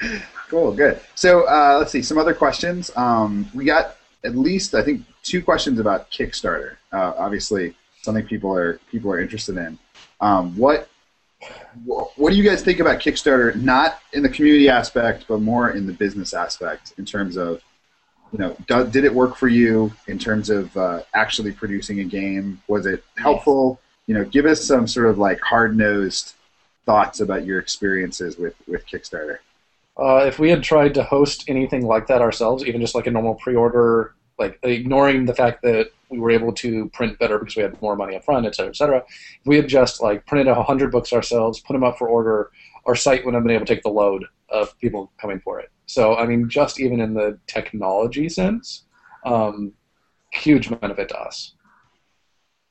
cool 0.48 0.72
good. 0.72 1.00
So 1.16 1.48
uh, 1.48 1.76
let's 1.78 1.92
see 1.92 2.02
some 2.02 2.18
other 2.18 2.34
questions. 2.34 2.90
Um, 2.96 3.48
we 3.54 3.64
got 3.64 3.96
at 4.24 4.34
least 4.34 4.74
i 4.74 4.82
think 4.82 5.04
two 5.22 5.40
questions 5.40 5.78
about 5.78 6.10
kickstarter 6.10 6.74
uh, 6.92 7.12
obviously 7.16 7.72
something 8.02 8.24
people 8.24 8.54
are 8.54 8.80
people 8.90 9.10
are 9.12 9.20
interested 9.20 9.56
in. 9.56 9.78
Um, 10.20 10.56
what 10.56 10.84
wh- 10.84 10.97
what 11.84 12.30
do 12.30 12.36
you 12.36 12.42
guys 12.42 12.62
think 12.62 12.80
about 12.80 12.98
kickstarter 12.98 13.54
not 13.56 14.00
in 14.12 14.22
the 14.22 14.28
community 14.28 14.68
aspect 14.68 15.24
but 15.28 15.40
more 15.40 15.70
in 15.70 15.86
the 15.86 15.92
business 15.92 16.34
aspect 16.34 16.94
in 16.98 17.04
terms 17.04 17.36
of 17.36 17.62
you 18.32 18.38
know 18.38 18.56
do, 18.66 18.86
did 18.86 19.04
it 19.04 19.14
work 19.14 19.36
for 19.36 19.48
you 19.48 19.92
in 20.06 20.18
terms 20.18 20.50
of 20.50 20.76
uh, 20.76 21.02
actually 21.14 21.52
producing 21.52 22.00
a 22.00 22.04
game? 22.04 22.60
Was 22.68 22.86
it 22.86 23.04
helpful? 23.16 23.80
You 24.06 24.14
know 24.14 24.24
give 24.24 24.46
us 24.46 24.64
some 24.64 24.86
sort 24.86 25.06
of 25.06 25.18
like 25.18 25.40
hard-nosed 25.40 26.34
thoughts 26.86 27.20
about 27.20 27.44
your 27.44 27.58
experiences 27.58 28.36
with 28.36 28.54
with 28.66 28.86
kickstarter. 28.86 29.38
Uh, 29.98 30.24
if 30.26 30.38
we 30.38 30.48
had 30.48 30.62
tried 30.62 30.94
to 30.94 31.02
host 31.02 31.44
anything 31.48 31.84
like 31.84 32.06
that 32.06 32.22
ourselves, 32.22 32.64
even 32.64 32.80
just 32.80 32.94
like 32.94 33.08
a 33.08 33.10
normal 33.10 33.34
pre-order, 33.34 34.14
like 34.38 34.58
ignoring 34.62 35.26
the 35.26 35.34
fact 35.34 35.62
that 35.62 35.90
we 36.10 36.18
were 36.18 36.30
able 36.30 36.52
to 36.52 36.88
print 36.90 37.18
better 37.18 37.38
because 37.38 37.56
we 37.56 37.62
had 37.62 37.80
more 37.82 37.96
money 37.96 38.16
up 38.16 38.24
front, 38.24 38.46
et 38.46 38.54
cetera, 38.54 38.70
et 38.70 38.76
cetera, 38.76 38.98
if 38.98 39.46
we 39.46 39.56
had 39.56 39.68
just 39.68 40.00
like 40.00 40.24
printed 40.26 40.48
a 40.48 40.62
hundred 40.62 40.90
books 40.90 41.12
ourselves, 41.12 41.60
put 41.60 41.74
them 41.74 41.84
up 41.84 41.98
for 41.98 42.08
order, 42.08 42.50
our 42.86 42.94
site 42.94 43.24
wouldn't 43.24 43.34
have 43.34 43.44
been 43.44 43.54
able 43.54 43.66
to 43.66 43.74
take 43.74 43.82
the 43.82 43.90
load 43.90 44.24
of 44.48 44.78
people 44.80 45.12
coming 45.20 45.40
for 45.40 45.60
it. 45.60 45.70
So, 45.86 46.16
I 46.16 46.26
mean, 46.26 46.48
just 46.48 46.80
even 46.80 47.00
in 47.00 47.14
the 47.14 47.38
technology 47.46 48.28
sense, 48.28 48.84
um, 49.24 49.72
huge 50.32 50.68
benefit 50.80 51.08
to 51.10 51.18
us. 51.18 51.54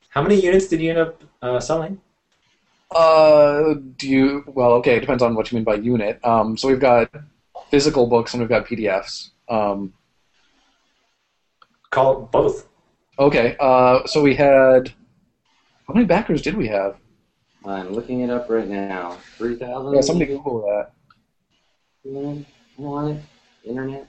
How 0.09 0.21
many 0.21 0.41
units 0.41 0.67
did 0.67 0.81
you 0.81 0.89
end 0.91 0.99
up 0.99 1.23
uh, 1.41 1.59
selling? 1.59 2.01
Uh, 2.95 3.75
do 3.97 4.07
you? 4.07 4.43
Well, 4.47 4.71
okay, 4.73 4.95
it 4.95 5.01
depends 5.01 5.21
on 5.21 5.35
what 5.35 5.51
you 5.51 5.57
mean 5.57 5.65
by 5.65 5.75
unit. 5.75 6.23
Um, 6.23 6.57
so 6.57 6.67
we've 6.67 6.79
got 6.79 7.11
physical 7.69 8.07
books 8.07 8.33
and 8.33 8.41
we've 8.41 8.49
got 8.49 8.65
PDFs. 8.65 9.29
Um, 9.49 9.93
Call 11.97 12.25
it 12.25 12.31
both. 12.31 12.67
okay, 13.17 13.55
uh, 13.59 14.05
so 14.05 14.21
we 14.21 14.35
had 14.35 14.93
how 15.87 15.95
many 15.95 16.05
backers 16.05 16.43
did 16.43 16.55
we 16.55 16.67
have? 16.67 16.95
I'm 17.65 17.91
looking 17.91 18.21
it 18.21 18.29
up 18.29 18.47
right 18.51 18.67
now. 18.67 19.17
Three 19.35 19.55
thousand. 19.55 19.95
Yeah, 19.95 20.01
somebody 20.01 20.29
Google 20.33 20.61
that. 20.61 22.45
What? 22.75 23.17
Internet. 23.63 24.07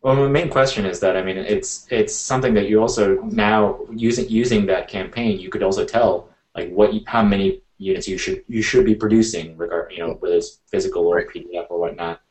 Well, 0.00 0.16
the 0.16 0.30
main 0.30 0.48
question 0.48 0.86
is 0.86 0.98
that 1.00 1.14
I 1.14 1.22
mean, 1.22 1.36
it's 1.36 1.86
it's 1.90 2.14
something 2.14 2.54
that 2.54 2.70
you 2.70 2.80
also 2.80 3.20
now 3.24 3.80
using 3.94 4.26
using 4.30 4.64
that 4.72 4.88
campaign, 4.88 5.38
you 5.38 5.50
could 5.50 5.62
also 5.62 5.84
tell 5.84 6.30
like 6.56 6.70
what 6.70 6.94
you, 6.94 7.02
how 7.06 7.22
many 7.22 7.60
units 7.76 8.08
you 8.08 8.16
should 8.16 8.44
you 8.48 8.62
should 8.62 8.86
be 8.86 8.94
producing, 8.94 9.58
regard 9.58 9.92
you 9.92 9.98
know 9.98 10.14
whether 10.20 10.36
it's 10.36 10.60
physical 10.70 11.06
or 11.06 11.20
PDF 11.26 11.66
or 11.68 11.78
whatnot. 11.80 12.22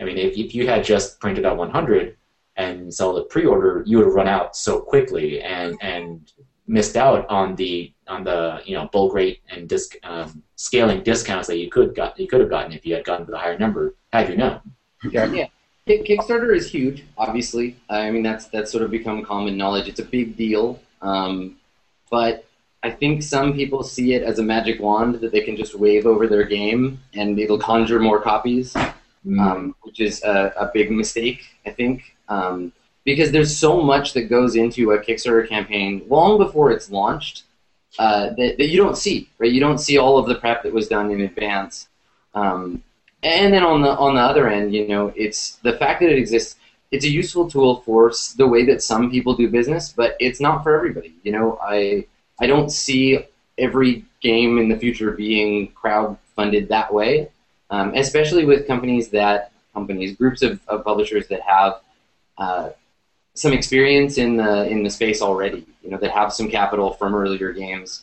I 0.00 0.04
mean, 0.04 0.18
if 0.18 0.38
if 0.38 0.54
you 0.54 0.68
had 0.68 0.84
just 0.84 1.18
printed 1.18 1.44
out 1.44 1.56
100 1.56 2.16
and 2.60 2.92
sold 2.92 3.18
it 3.18 3.28
pre-order, 3.28 3.82
you 3.86 3.96
would 3.96 4.06
have 4.06 4.14
run 4.14 4.28
out 4.28 4.56
so 4.56 4.80
quickly 4.92 5.42
and 5.42 5.76
and 5.80 6.32
missed 6.66 6.96
out 6.96 7.26
on 7.28 7.56
the 7.56 7.92
on 8.06 8.22
the 8.24 8.60
you 8.64 8.74
know 8.76 8.88
bulk 8.92 9.12
rate 9.14 9.40
and 9.50 9.68
disc 9.68 9.96
um, 10.04 10.42
scaling 10.56 11.02
discounts 11.02 11.48
that 11.48 11.58
you 11.58 11.68
could 11.68 11.94
got 11.94 12.18
you 12.18 12.28
could 12.28 12.40
have 12.40 12.50
gotten 12.50 12.72
if 12.72 12.86
you 12.86 12.94
had 12.94 13.04
gotten 13.04 13.26
to 13.26 13.32
the 13.32 13.38
higher 13.38 13.58
number 13.58 13.94
had 14.12 14.28
you 14.28 14.36
known. 14.36 14.60
Kick- 15.86 16.04
Kickstarter 16.04 16.54
is 16.54 16.70
huge, 16.70 17.04
obviously. 17.16 17.76
I 17.88 18.10
mean, 18.10 18.22
that's 18.22 18.46
that's 18.46 18.70
sort 18.70 18.84
of 18.84 18.90
become 18.90 19.24
common 19.24 19.56
knowledge. 19.56 19.88
It's 19.88 20.00
a 20.00 20.04
big 20.18 20.36
deal, 20.36 20.78
um, 21.02 21.56
but 22.10 22.44
I 22.82 22.90
think 22.90 23.22
some 23.22 23.52
people 23.54 23.82
see 23.82 24.14
it 24.14 24.22
as 24.22 24.38
a 24.38 24.42
magic 24.42 24.80
wand 24.80 25.16
that 25.16 25.32
they 25.32 25.42
can 25.42 25.56
just 25.56 25.74
wave 25.74 26.06
over 26.06 26.26
their 26.26 26.44
game 26.44 27.00
and 27.14 27.38
it'll 27.38 27.58
conjure 27.58 28.00
more 28.00 28.20
copies, 28.20 28.74
um, 29.38 29.74
which 29.82 30.00
is 30.00 30.22
a, 30.22 30.52
a 30.56 30.70
big 30.72 30.90
mistake, 30.90 31.40
I 31.66 31.70
think, 31.70 32.16
um, 32.30 32.72
because 33.04 33.32
there's 33.32 33.54
so 33.54 33.82
much 33.82 34.14
that 34.14 34.30
goes 34.30 34.56
into 34.56 34.92
a 34.92 34.98
Kickstarter 34.98 35.46
campaign 35.46 36.02
long 36.08 36.38
before 36.38 36.70
it's 36.70 36.90
launched 36.90 37.42
uh, 37.98 38.30
that, 38.30 38.56
that 38.56 38.68
you 38.68 38.76
don't 38.76 38.96
see, 38.96 39.28
right? 39.38 39.50
You 39.50 39.60
don't 39.60 39.78
see 39.78 39.98
all 39.98 40.16
of 40.16 40.26
the 40.26 40.36
prep 40.36 40.62
that 40.62 40.72
was 40.72 40.88
done 40.88 41.10
in 41.10 41.20
advance. 41.20 41.88
Um, 42.34 42.82
and 43.22 43.52
then 43.52 43.62
on 43.62 43.82
the 43.82 43.90
on 43.90 44.14
the 44.14 44.20
other 44.20 44.48
end, 44.48 44.72
you 44.72 44.88
know, 44.88 45.12
it's 45.16 45.56
the 45.56 45.74
fact 45.74 46.00
that 46.00 46.10
it 46.10 46.18
exists. 46.18 46.56
It's 46.90 47.04
a 47.04 47.10
useful 47.10 47.48
tool 47.48 47.82
for 47.82 48.12
the 48.36 48.48
way 48.48 48.64
that 48.66 48.82
some 48.82 49.10
people 49.10 49.36
do 49.36 49.48
business, 49.48 49.92
but 49.92 50.16
it's 50.18 50.40
not 50.40 50.62
for 50.62 50.74
everybody. 50.74 51.14
You 51.22 51.32
know, 51.32 51.58
I 51.62 52.06
I 52.40 52.46
don't 52.46 52.70
see 52.70 53.26
every 53.58 54.04
game 54.22 54.58
in 54.58 54.68
the 54.68 54.76
future 54.76 55.10
being 55.12 55.68
crowd 55.72 56.16
funded 56.34 56.68
that 56.68 56.92
way, 56.92 57.30
um, 57.68 57.92
especially 57.94 58.44
with 58.44 58.66
companies 58.66 59.10
that 59.10 59.52
companies 59.74 60.16
groups 60.16 60.42
of, 60.42 60.60
of 60.68 60.84
publishers 60.84 61.28
that 61.28 61.40
have 61.42 61.80
uh, 62.40 62.70
some 63.34 63.52
experience 63.52 64.18
in 64.18 64.36
the 64.36 64.68
in 64.68 64.82
the 64.82 64.90
space 64.90 65.22
already. 65.22 65.64
You 65.82 65.90
know, 65.90 65.98
that 65.98 66.10
have 66.10 66.32
some 66.32 66.50
capital 66.50 66.92
from 66.92 67.14
earlier 67.14 67.52
games. 67.52 68.02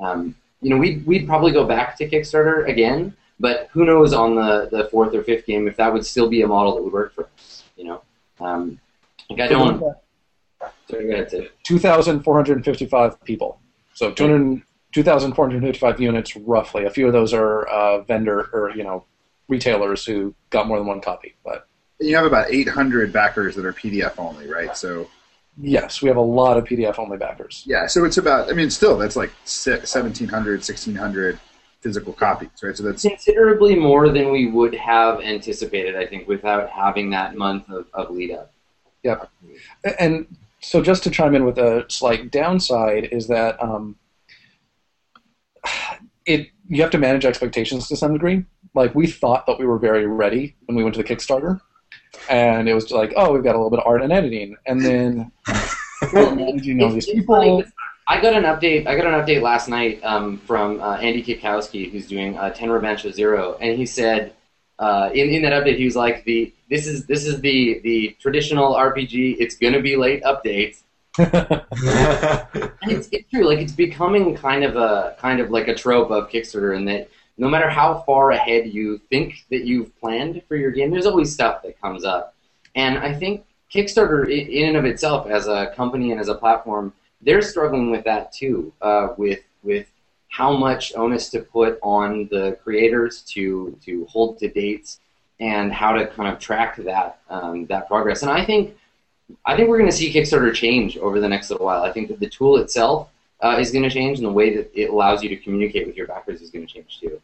Um, 0.00 0.34
you 0.62 0.70
know, 0.70 0.78
we'd 0.78 1.04
we'd 1.06 1.26
probably 1.26 1.52
go 1.52 1.66
back 1.66 1.96
to 1.98 2.08
Kickstarter 2.08 2.68
again. 2.68 3.14
But 3.42 3.68
who 3.72 3.84
knows 3.84 4.12
on 4.12 4.36
the, 4.36 4.68
the 4.70 4.84
fourth 4.84 5.12
or 5.16 5.24
fifth 5.24 5.46
game 5.46 5.66
if 5.66 5.76
that 5.76 5.92
would 5.92 6.06
still 6.06 6.28
be 6.28 6.42
a 6.42 6.46
model 6.46 6.76
that 6.76 6.82
would 6.84 6.92
work 6.92 7.12
for 7.12 7.28
us, 7.36 7.64
you 7.76 7.82
know? 7.82 8.02
Um, 8.38 8.78
like 9.28 9.40
I 9.40 9.48
don't. 9.48 9.82
Sorry, 10.88 11.06
go 11.06 11.12
ahead, 11.12 11.30
Sid. 11.30 11.50
2,455 11.64 13.24
people. 13.24 13.58
So 13.94 14.12
200, 14.12 14.62
2,455 14.92 16.00
units 16.00 16.36
roughly. 16.36 16.84
A 16.84 16.90
few 16.90 17.08
of 17.08 17.12
those 17.12 17.34
are 17.34 17.66
uh, 17.66 18.02
vendor 18.02 18.48
or 18.52 18.70
you 18.76 18.84
know 18.84 19.04
retailers 19.48 20.04
who 20.04 20.34
got 20.50 20.68
more 20.68 20.78
than 20.78 20.86
one 20.86 21.00
copy. 21.00 21.34
But 21.44 21.66
you 22.02 22.16
have 22.16 22.24
about 22.24 22.50
800 22.50 23.12
backers 23.12 23.54
that 23.56 23.64
are 23.64 23.72
PDF 23.72 24.18
only, 24.18 24.48
right? 24.48 24.76
So 24.76 25.08
yes, 25.60 26.02
we 26.02 26.08
have 26.08 26.16
a 26.16 26.20
lot 26.20 26.56
of 26.56 26.64
PDF 26.64 26.98
only 26.98 27.18
backers. 27.18 27.64
yeah, 27.66 27.86
so 27.86 28.04
it's 28.04 28.18
about. 28.18 28.50
I 28.50 28.54
mean, 28.54 28.70
still 28.70 28.96
that's 28.98 29.16
like 29.16 29.32
si- 29.44 29.70
1,700, 29.70 30.60
1,600 30.60 31.38
physical 31.80 32.12
copies, 32.12 32.50
right? 32.62 32.76
So 32.76 32.84
that's 32.84 33.02
Considerably 33.02 33.74
more 33.74 34.08
than 34.08 34.30
we 34.30 34.46
would 34.46 34.74
have 34.74 35.20
anticipated, 35.20 35.96
I 35.96 36.06
think, 36.06 36.28
without 36.28 36.70
having 36.70 37.10
that 37.10 37.36
month 37.36 37.68
of, 37.68 37.86
of 37.92 38.10
lead 38.10 38.30
up. 38.30 38.52
Yep. 39.02 39.28
And 39.98 40.26
so, 40.60 40.80
just 40.80 41.02
to 41.04 41.10
chime 41.10 41.34
in 41.34 41.44
with 41.44 41.58
a 41.58 41.84
slight 41.88 42.30
downside 42.30 43.08
is 43.10 43.26
that 43.28 43.60
um, 43.60 43.96
it 46.24 46.48
you 46.68 46.80
have 46.82 46.90
to 46.92 46.98
manage 46.98 47.24
expectations 47.24 47.88
to 47.88 47.96
some 47.96 48.12
degree. 48.12 48.44
Like 48.74 48.94
we 48.94 49.06
thought 49.06 49.44
that 49.46 49.58
we 49.58 49.66
were 49.66 49.78
very 49.78 50.06
ready 50.06 50.56
when 50.66 50.76
we 50.76 50.82
went 50.84 50.94
to 50.94 51.02
the 51.02 51.08
Kickstarter, 51.08 51.60
and 52.28 52.68
it 52.68 52.74
was 52.74 52.90
like, 52.90 53.12
oh, 53.16 53.32
we've 53.32 53.42
got 53.42 53.54
a 53.54 53.58
little 53.58 53.70
bit 53.70 53.80
of 53.80 53.86
art 53.86 54.02
and 54.02 54.12
editing, 54.12 54.56
and 54.66 54.80
then 54.80 55.32
managing 56.12 56.82
all 56.82 56.90
these 56.90 57.08
It's- 57.08 57.18
it's 57.18 57.26
funny 57.26 57.64
I 58.08 58.20
got 58.20 58.34
an 58.34 58.42
update. 58.42 58.88
I 58.88 58.96
got 58.96 59.06
an 59.06 59.12
update 59.14 59.42
last 59.42 59.68
night 59.68 60.02
um, 60.02 60.36
from 60.38 60.80
uh, 60.80 60.96
Andy 60.96 61.22
Kitkowski, 61.22 61.90
who's 61.90 62.08
doing 62.08 62.36
uh, 62.36 62.50
Tenra 62.50 62.80
Bansho 62.80 63.12
Zero, 63.12 63.56
and 63.60 63.78
he 63.78 63.86
said 63.86 64.32
uh, 64.80 65.08
in, 65.14 65.30
in 65.30 65.42
that 65.42 65.52
update 65.52 65.76
he 65.78 65.84
was 65.84 65.94
like, 65.94 66.24
"the 66.24 66.52
this 66.68 66.88
is 66.88 67.06
this 67.06 67.24
is 67.24 67.40
the 67.40 67.80
the 67.84 68.16
traditional 68.20 68.74
RPG. 68.74 69.36
It's 69.38 69.54
gonna 69.56 69.80
be 69.80 69.94
late 69.96 70.22
updates." 70.24 70.82
And 72.82 72.90
it's, 72.90 73.08
it's 73.12 73.30
true. 73.30 73.44
Like 73.44 73.60
it's 73.60 73.72
becoming 73.72 74.34
kind 74.36 74.64
of 74.64 74.76
a 74.76 75.14
kind 75.18 75.40
of 75.40 75.50
like 75.50 75.68
a 75.68 75.74
trope 75.74 76.10
of 76.10 76.28
Kickstarter, 76.28 76.76
in 76.76 76.84
that 76.86 77.08
no 77.38 77.48
matter 77.48 77.68
how 77.68 78.02
far 78.06 78.32
ahead 78.32 78.72
you 78.72 78.98
think 79.10 79.44
that 79.50 79.64
you've 79.64 79.98
planned 80.00 80.42
for 80.46 80.56
your 80.56 80.70
game, 80.70 80.90
there's 80.90 81.06
always 81.06 81.32
stuff 81.32 81.62
that 81.62 81.80
comes 81.80 82.04
up. 82.04 82.34
And 82.74 82.98
I 82.98 83.14
think 83.14 83.44
Kickstarter, 83.72 84.28
in 84.28 84.68
and 84.68 84.76
of 84.76 84.84
itself, 84.84 85.26
as 85.26 85.48
a 85.48 85.72
company 85.74 86.12
and 86.12 86.20
as 86.20 86.28
a 86.28 86.34
platform, 86.34 86.92
they're 87.22 87.42
struggling 87.42 87.90
with 87.90 88.04
that 88.04 88.32
too. 88.32 88.72
Uh, 88.82 89.08
with 89.16 89.40
with 89.62 89.86
how 90.28 90.56
much 90.56 90.94
onus 90.94 91.28
to 91.30 91.40
put 91.40 91.78
on 91.82 92.28
the 92.30 92.58
creators 92.62 93.22
to 93.22 93.78
to 93.84 94.06
hold 94.06 94.38
to 94.38 94.48
dates 94.48 95.00
and 95.40 95.72
how 95.72 95.92
to 95.92 96.06
kind 96.06 96.32
of 96.32 96.38
track 96.38 96.76
that 96.76 97.20
um, 97.30 97.66
that 97.66 97.88
progress. 97.88 98.22
And 98.22 98.30
I 98.30 98.44
think 98.44 98.76
I 99.46 99.56
think 99.56 99.68
we're 99.68 99.78
going 99.78 99.90
to 99.90 99.96
see 99.96 100.12
Kickstarter 100.12 100.52
change 100.52 100.98
over 100.98 101.20
the 101.20 101.28
next 101.28 101.50
little 101.50 101.64
while. 101.64 101.82
I 101.82 101.92
think 101.92 102.08
that 102.08 102.20
the 102.20 102.28
tool 102.28 102.58
itself 102.58 103.08
uh, 103.42 103.56
is 103.58 103.70
going 103.72 103.82
to 103.82 103.90
change, 103.90 104.18
and 104.18 104.26
the 104.26 104.32
way 104.32 104.54
that 104.56 104.70
it 104.74 104.90
allows 104.90 105.22
you 105.22 105.28
to 105.28 105.36
communicate 105.36 105.86
with 105.86 105.96
your 105.96 106.06
backers 106.06 106.40
is 106.40 106.50
going 106.50 106.66
to 106.66 106.72
change 106.72 107.00
too. 107.00 107.20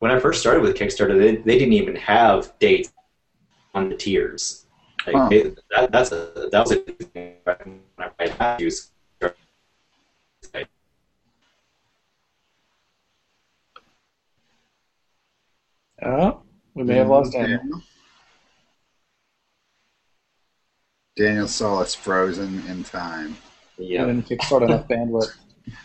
when 0.00 0.10
I 0.10 0.20
first 0.20 0.40
started 0.40 0.62
with 0.62 0.76
Kickstarter, 0.76 1.18
they, 1.18 1.36
they 1.36 1.58
didn't 1.58 1.72
even 1.72 1.96
have 1.96 2.52
dates 2.58 2.92
on 3.74 3.88
the 3.88 3.96
tiers. 3.96 4.66
Like, 5.06 5.16
Huh. 5.16 5.28
hey, 5.30 5.42
that, 5.70 5.92
that's 5.92 6.12
a 6.12 6.48
that 6.52 6.60
was 6.60 6.72
a 6.72 6.76
thing 6.76 7.36
when 7.44 7.80
I 7.98 8.08
played 8.08 8.38
Matthews. 8.38 8.90
Oh, 16.02 16.42
we 16.74 16.84
may 16.84 16.96
have 16.96 17.08
lost 17.08 17.32
Daniel. 17.32 17.80
Daniel 21.16 21.48
saw 21.48 21.80
us 21.80 21.94
frozen 21.94 22.62
in 22.68 22.84
time. 22.84 23.36
Yeah. 23.78 24.04
didn't 24.04 24.28
kickstart 24.28 24.62
enough 24.62 24.86
bandwidth. 24.86 25.34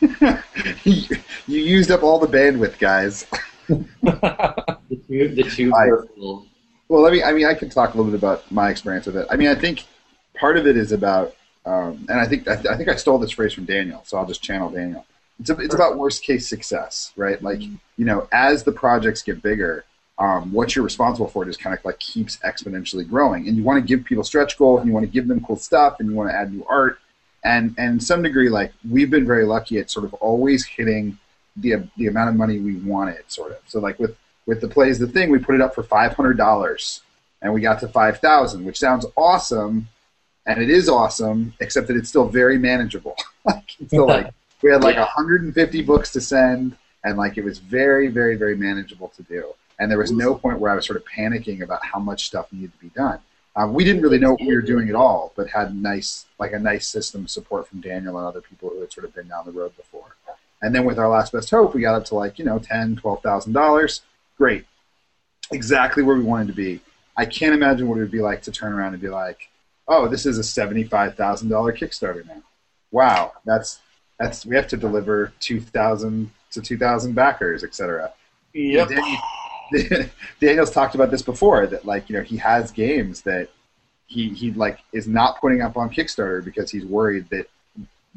You, 0.02 0.38
you 1.48 1.60
used 1.62 1.92
up 1.92 2.04
all 2.04 2.20
the 2.20 2.28
bandwidth, 2.28 2.78
guys. 2.80 3.26
The 3.68 5.02
two, 5.08 5.28
the 5.30 5.44
two 5.44 5.74
I- 5.74 5.90
purple. 5.90 6.46
Well, 6.90 7.02
let 7.02 7.14
me. 7.14 7.24
I 7.24 7.32
mean, 7.32 7.46
I 7.46 7.54
can 7.54 7.70
talk 7.70 7.94
a 7.94 7.98
little 7.98 8.12
bit 8.12 8.18
about 8.18 8.52
my 8.52 8.70
experience 8.70 9.06
with 9.06 9.16
it. 9.16 9.26
I 9.30 9.38
mean, 9.38 9.48
I 9.48 9.56
think 9.56 9.86
part 10.36 10.58
of 10.58 10.68
it 10.68 10.76
is 10.76 10.92
about, 10.92 11.34
um, 11.66 12.06
and 12.10 12.20
I 12.20 12.28
think 12.28 12.48
I, 12.50 12.56
I 12.56 12.76
think 12.76 12.90
I 12.90 12.96
stole 12.96 13.18
this 13.18 13.32
phrase 13.32 13.54
from 13.54 13.64
Daniel, 13.64 14.02
so 14.06 14.18
I'll 14.18 14.26
just 14.26 14.44
channel 14.44 14.70
Daniel. 14.70 15.06
It's 15.40 15.50
a, 15.50 15.58
it's 15.60 15.74
about 15.74 15.98
worst 15.98 16.22
case 16.22 16.50
success, 16.50 17.14
right? 17.16 17.42
Like 17.42 17.62
you 17.62 18.06
know, 18.06 18.28
as 18.34 18.64
the 18.64 18.74
projects 18.74 19.22
get 19.22 19.42
bigger, 19.42 19.86
um, 20.20 20.52
what 20.52 20.76
you're 20.76 20.84
responsible 20.84 21.30
for 21.30 21.46
just 21.46 21.62
kind 21.62 21.78
of 21.78 21.84
like 21.86 21.98
keeps 22.00 22.38
exponentially 22.38 23.10
growing, 23.10 23.48
and 23.48 23.56
you 23.56 23.64
want 23.64 23.82
to 23.82 23.88
give 23.88 24.04
people 24.04 24.26
stretch 24.26 24.58
goals, 24.58 24.82
and 24.82 24.90
you 24.90 24.94
want 24.94 25.06
to 25.06 25.12
give 25.12 25.30
them 25.30 25.40
cool 25.46 25.56
stuff, 25.56 26.02
and 26.02 26.10
you 26.10 26.16
want 26.16 26.30
to 26.30 26.36
add 26.36 26.54
new 26.54 26.66
art, 26.68 27.00
and 27.44 27.74
and 27.78 28.02
some 28.02 28.22
degree, 28.22 28.50
like 28.50 28.74
we've 28.90 29.10
been 29.10 29.26
very 29.26 29.46
lucky 29.46 29.78
at 29.80 29.90
sort 29.90 30.06
of 30.06 30.14
always 30.16 30.66
hitting 30.66 31.18
the 31.56 31.88
the 31.98 32.08
amount 32.08 32.30
of 32.30 32.36
money 32.36 32.60
we 32.60 32.76
wanted, 32.76 33.24
sort 33.28 33.52
of. 33.52 33.58
So 33.68 33.80
like 33.80 34.00
with 34.00 34.16
with 34.46 34.62
the 34.62 34.68
Play's 34.68 35.00
the 35.00 35.08
Thing, 35.08 35.30
we 35.30 35.40
put 35.40 35.56
it 35.56 35.62
up 35.62 35.76
for 35.76 35.84
five 35.84 36.14
hundred 36.14 36.38
dollars, 36.38 37.02
and 37.42 37.54
we 37.54 37.62
got 37.62 37.80
to 37.82 37.88
five 37.88 38.20
thousand, 38.20 38.66
which 38.66 38.80
sounds 38.80 39.06
awesome, 39.16 39.88
and 40.46 40.62
it 40.62 40.70
is 40.70 40.90
awesome, 40.90 41.54
except 41.60 41.88
that 41.88 41.98
it's 41.98 42.10
still 42.10 42.28
very 42.28 42.58
manageable. 42.58 43.16
like 43.46 43.72
still 43.88 44.08
like 44.08 44.34
we 44.62 44.72
had 44.72 44.84
like 44.84 44.96
Yeah. 44.96 45.02
150 45.02 45.82
books 45.84 46.12
to 46.12 46.22
send, 46.22 46.78
and 47.04 47.18
like 47.18 47.38
it 47.38 47.44
was 47.44 47.58
very, 47.60 48.08
very, 48.08 48.36
very 48.36 48.56
manageable 48.56 49.10
to 49.18 49.24
do. 49.24 49.54
And 49.80 49.90
there 49.90 49.98
was 49.98 50.12
no 50.12 50.36
point 50.36 50.60
where 50.60 50.72
I 50.72 50.76
was 50.76 50.86
sort 50.86 50.98
of 50.98 51.06
panicking 51.06 51.64
about 51.64 51.84
how 51.84 51.98
much 52.00 52.28
stuff 52.28 52.54
needed 52.54 52.72
to 52.74 52.78
be 52.78 52.90
done. 52.90 53.20
Um, 53.56 53.74
we 53.74 53.84
didn't 53.84 54.02
really 54.02 54.18
know 54.18 54.32
what 54.32 54.42
we 54.42 54.56
were 54.56 54.62
doing 54.62 54.88
at 54.88 54.96
all, 54.96 55.34
but 55.36 55.50
had 55.50 55.76
nice, 55.76 56.26
like 56.40 56.54
a 56.54 56.60
nice 56.60 56.88
system 56.88 57.28
support 57.28 57.68
from 57.68 57.82
Daniel 57.82 58.18
and 58.18 58.26
other 58.26 58.42
people 58.42 58.70
who 58.70 58.80
had 58.80 58.92
sort 58.94 59.06
of 59.06 59.14
been 59.14 59.28
down 59.28 59.46
the 59.46 59.52
road 59.52 59.76
before. 59.76 60.16
And 60.62 60.74
then 60.74 60.86
with 60.86 60.98
our 61.00 61.10
last 61.10 61.34
best 61.34 61.50
hope, 61.50 61.74
we 61.74 61.82
got 61.82 61.96
up 61.96 62.06
to 62.06 62.16
like 62.16 62.40
you 62.40 62.46
know 62.46 62.60
ten, 62.60 62.96
twelve 62.96 63.22
thousand 63.22 63.54
dollars. 63.54 64.02
Great, 64.38 64.66
exactly 65.52 66.04
where 66.04 66.16
we 66.16 66.24
wanted 66.24 66.48
to 66.48 66.54
be. 66.54 66.80
I 67.18 67.26
can't 67.26 67.54
imagine 67.54 67.88
what 67.88 67.98
it 67.98 68.02
would 68.02 68.12
be 68.12 68.22
like 68.22 68.42
to 68.44 68.52
turn 68.52 68.72
around 68.72 68.94
and 68.94 69.02
be 69.02 69.10
like, 69.10 69.50
"Oh, 69.88 70.08
this 70.08 70.26
is 70.26 70.38
a 70.38 70.44
seventy-five 70.44 71.16
thousand 71.16 71.50
dollar 71.50 71.74
Kickstarter 71.74 72.26
now. 72.26 72.44
Wow, 72.92 73.34
that's 73.44 73.80
that's 74.20 74.46
we 74.46 74.56
have 74.56 74.68
to 74.68 74.78
deliver 74.78 75.34
two 75.40 75.60
thousand 75.60 76.32
to 76.52 76.62
two 76.62 76.78
thousand 76.78 77.16
backers, 77.16 77.64
etc." 77.64 78.14
Yep. 78.54 78.90
Daniel- 78.90 79.18
Daniel's 80.40 80.72
talked 80.72 80.96
about 80.96 81.12
this 81.12 81.22
before 81.22 81.68
that 81.68 81.86
like 81.86 82.10
you 82.10 82.18
know 82.18 82.24
he 82.24 82.38
has 82.38 82.72
games 82.72 83.22
that 83.22 83.50
he 84.08 84.30
he 84.30 84.52
like 84.52 84.80
is 84.92 85.08
not 85.08 85.40
putting 85.40 85.62
up 85.62 85.78
on 85.78 85.90
Kickstarter 85.90 86.44
because 86.44 86.70
he's 86.70 86.86
worried 86.86 87.30
that 87.30 87.48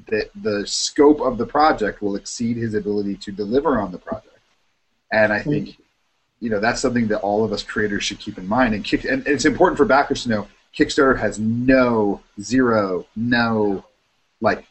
that 0.08 0.30
the 0.42 0.66
scope 0.66 1.20
of 1.20 1.38
the 1.38 1.46
project 1.46 2.02
will 2.02 2.16
exceed 2.16 2.56
his 2.56 2.74
ability 2.74 3.16
to 3.16 3.30
deliver 3.30 3.78
on 3.78 3.92
the 3.92 3.98
project. 3.98 4.38
And 5.12 5.32
I 5.32 5.40
think 5.40 5.76
you 6.40 6.50
know 6.50 6.58
that's 6.58 6.80
something 6.80 7.06
that 7.08 7.20
all 7.20 7.44
of 7.44 7.52
us 7.52 7.62
creators 7.62 8.02
should 8.02 8.18
keep 8.18 8.38
in 8.38 8.48
mind. 8.48 8.74
And 8.74 8.84
kick 8.84 9.04
and 9.04 9.26
it's 9.26 9.44
important 9.44 9.78
for 9.78 9.84
backers 9.84 10.24
to 10.24 10.30
know 10.30 10.48
Kickstarter 10.76 11.18
has 11.18 11.38
no 11.38 12.20
zero 12.40 13.06
no 13.14 13.84
like 14.40 14.66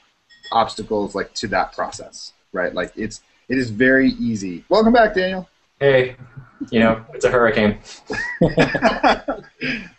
obstacles 0.52 1.16
like 1.16 1.34
to 1.36 1.48
that 1.48 1.74
process, 1.74 2.34
right? 2.52 2.74
Like 2.74 2.92
it's 2.98 3.22
it 3.48 3.58
is 3.58 3.70
very 3.70 4.10
easy. 4.10 4.66
Welcome 4.68 4.94
back, 4.94 5.16
Daniel. 5.16 5.50
Hey, 5.80 6.16
you 6.72 6.80
know, 6.80 7.03
it's 7.14 7.26
a 7.26 7.32
hurricane. 7.32 7.78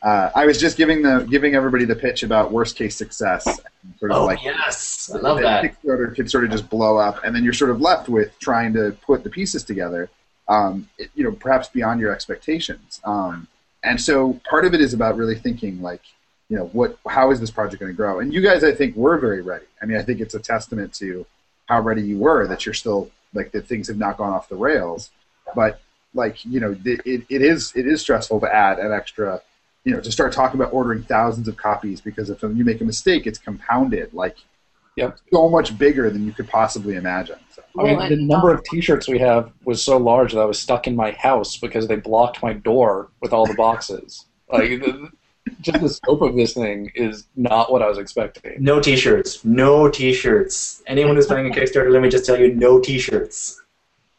uh, 0.03 0.31
I 0.35 0.47
was 0.47 0.59
just 0.61 0.77
giving 0.77 1.03
the 1.03 1.27
giving 1.31 1.55
everybody 1.55 1.85
the 1.85 1.97
pitch 1.97 2.23
about 2.23 2.53
worst 2.53 2.77
case 2.77 2.97
success, 2.97 3.47
and 3.47 3.99
sort 3.99 4.11
of 4.13 4.19
Oh 4.19 4.27
like 4.27 4.43
yes, 4.43 5.11
I 5.15 5.19
love 5.19 5.41
that. 5.41 5.65
Kickstarter 5.65 6.15
could 6.15 6.31
sort 6.31 6.45
of 6.45 6.51
just 6.51 6.69
blow 6.69 6.99
up, 6.99 7.23
and 7.25 7.35
then 7.35 7.45
you're 7.45 7.53
sort 7.53 7.71
of 7.71 7.81
left 7.81 8.09
with 8.09 8.39
trying 8.39 8.73
to 8.75 8.97
put 9.07 9.25
the 9.25 9.31
pieces 9.31 9.65
together. 9.65 10.11
Um, 10.49 10.89
it- 10.99 11.11
you 11.15 11.25
know, 11.25 11.33
perhaps 11.33 11.69
beyond 11.69 12.01
your 12.01 12.13
expectations. 12.13 13.01
Um, 13.05 13.49
and 13.83 14.01
so 14.01 14.41
part 14.49 14.65
of 14.65 14.75
it 14.75 14.81
is 14.81 14.95
about 14.95 15.17
really 15.17 15.35
thinking 15.37 15.81
like, 15.83 16.03
you 16.49 16.57
know, 16.57 16.67
what 16.73 16.99
how 17.09 17.31
is 17.31 17.41
this 17.41 17.51
project 17.51 17.81
going 17.81 17.93
to 17.93 17.97
grow? 17.97 18.21
And 18.21 18.33
you 18.33 18.41
guys, 18.41 18.63
I 18.65 18.73
think, 18.73 18.95
were 18.97 19.19
very 19.19 19.41
ready. 19.43 19.67
I 19.83 19.87
mean, 19.87 19.97
I 19.99 20.03
think 20.03 20.21
it's 20.21 20.35
a 20.35 20.41
testament 20.41 20.93
to 20.95 21.27
how 21.67 21.81
ready 21.81 22.03
you 22.03 22.19
were 22.19 22.47
that 22.47 22.67
you're 22.67 22.75
still 22.75 23.11
like 23.33 23.53
that 23.53 23.67
things 23.67 23.89
have 23.89 23.97
not 23.97 24.17
gone 24.19 24.33
off 24.33 24.49
the 24.49 24.57
rails. 24.57 25.11
But 25.55 25.81
like 26.15 26.45
you 26.45 26.61
know, 26.61 26.77
it, 26.85 27.01
it, 27.05 27.23
it 27.29 27.43
is 27.43 27.73
it 27.75 27.87
is 27.87 28.01
stressful 28.01 28.41
to 28.41 28.55
add 28.55 28.79
an 28.79 28.93
extra, 28.93 29.41
you 29.85 29.93
know, 29.93 30.01
to 30.01 30.11
start 30.11 30.33
talking 30.33 30.61
about 30.61 30.73
ordering 30.73 31.03
thousands 31.03 31.49
of 31.49 31.57
copies 31.57 32.01
because 32.01 32.31
if 32.31 32.43
you 32.43 32.65
make 32.65 32.81
a 32.81 32.85
mistake, 32.85 33.27
it's 33.27 33.39
compounded 33.39 34.15
like 34.15 34.37
Yep. 34.97 35.19
so 35.33 35.49
much 35.49 35.77
bigger 35.77 36.09
than 36.09 36.25
you 36.25 36.33
could 36.33 36.49
possibly 36.49 36.95
imagine. 36.95 37.39
So. 37.51 37.63
I 37.79 37.83
mean, 37.83 38.09
the 38.09 38.17
number 38.17 38.53
of 38.53 38.63
T-shirts 38.65 39.09
we 39.09 39.19
have 39.19 39.51
was 39.65 39.83
so 39.83 39.97
large 39.97 40.33
that 40.33 40.41
I 40.41 40.45
was 40.45 40.59
stuck 40.59 40.87
in 40.87 40.95
my 40.95 41.11
house 41.13 41.57
because 41.57 41.89
they 41.89 41.97
blocked 41.97 42.43
my 42.43 42.53
door 42.53 43.11
with 43.21 43.33
all 43.33 43.45
the 43.45 43.55
boxes. 43.55 44.27
Like, 44.49 44.69
the, 44.69 45.11
just 45.61 45.81
the 45.81 45.89
scope 45.89 46.23
of 46.23 46.37
this 46.37 46.55
thing 46.55 46.93
is 46.95 47.27
not 47.35 47.73
what 47.73 47.83
I 47.83 47.89
was 47.89 47.99
expecting. 47.99 48.63
No 48.63 48.81
T-shirts. 48.81 49.45
No 49.45 49.91
T-shirts. 49.91 50.83
Anyone 50.87 51.17
who's 51.17 51.27
playing 51.27 51.51
a 51.51 51.55
Kickstarter, 51.55 51.91
let 51.91 52.03
me 52.03 52.09
just 52.09 52.25
tell 52.25 52.39
you, 52.39 52.55
no 52.55 52.79
T-shirts. 52.79 53.61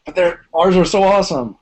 But 0.06 0.16
they're, 0.16 0.42
ours 0.54 0.76
were 0.76 0.86
so 0.86 1.04
awesome. 1.04 1.58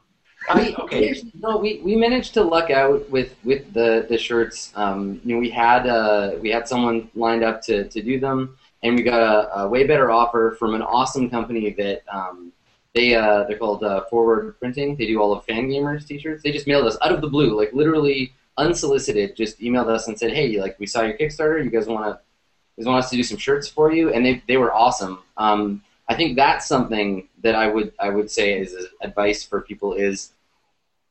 I, 0.49 0.75
okay. 0.79 1.21
No, 1.35 1.57
we, 1.57 1.79
we 1.83 1.95
managed 1.95 2.33
to 2.35 2.43
luck 2.43 2.69
out 2.69 3.09
with, 3.09 3.35
with 3.43 3.73
the, 3.73 4.05
the 4.09 4.17
shirts. 4.17 4.71
Um, 4.75 5.21
you 5.23 5.35
know, 5.35 5.39
we 5.39 5.49
had 5.49 5.87
uh, 5.87 6.33
we 6.41 6.49
had 6.49 6.67
someone 6.67 7.09
lined 7.15 7.43
up 7.43 7.61
to, 7.63 7.87
to 7.87 8.01
do 8.01 8.19
them, 8.19 8.57
and 8.83 8.95
we 8.95 9.03
got 9.03 9.21
a, 9.21 9.59
a 9.61 9.67
way 9.67 9.85
better 9.87 10.11
offer 10.11 10.55
from 10.59 10.75
an 10.75 10.81
awesome 10.81 11.29
company 11.29 11.71
that 11.71 12.03
um, 12.11 12.51
they 12.93 13.15
uh, 13.15 13.45
they're 13.45 13.57
called 13.57 13.83
uh, 13.83 14.03
Forward 14.05 14.59
Printing. 14.59 14.95
They 14.95 15.07
do 15.07 15.19
all 15.19 15.33
of 15.33 15.45
Fangamer's 15.45 16.05
t-shirts. 16.05 16.43
They 16.43 16.51
just 16.51 16.67
mailed 16.67 16.85
us 16.85 16.97
out 17.01 17.11
of 17.11 17.21
the 17.21 17.27
blue, 17.27 17.57
like 17.57 17.73
literally 17.73 18.33
unsolicited. 18.57 19.35
Just 19.35 19.59
emailed 19.59 19.87
us 19.87 20.07
and 20.07 20.17
said, 20.17 20.31
"Hey, 20.31 20.59
like 20.59 20.79
we 20.79 20.85
saw 20.85 21.01
your 21.01 21.17
Kickstarter. 21.17 21.63
You 21.63 21.71
guys 21.71 21.87
want 21.87 22.05
to 22.05 22.85
want 22.85 23.03
us 23.03 23.09
to 23.09 23.15
do 23.15 23.23
some 23.23 23.37
shirts 23.37 23.67
for 23.67 23.91
you?" 23.91 24.13
And 24.13 24.25
they 24.25 24.43
they 24.47 24.57
were 24.57 24.73
awesome. 24.73 25.19
Um, 25.37 25.83
I 26.07 26.15
think 26.15 26.35
that's 26.35 26.67
something 26.67 27.29
that 27.43 27.55
I 27.55 27.67
would 27.67 27.93
I 27.99 28.09
would 28.09 28.29
say 28.29 28.59
is 28.59 28.75
advice 29.01 29.43
for 29.43 29.61
people 29.61 29.93
is 29.93 30.33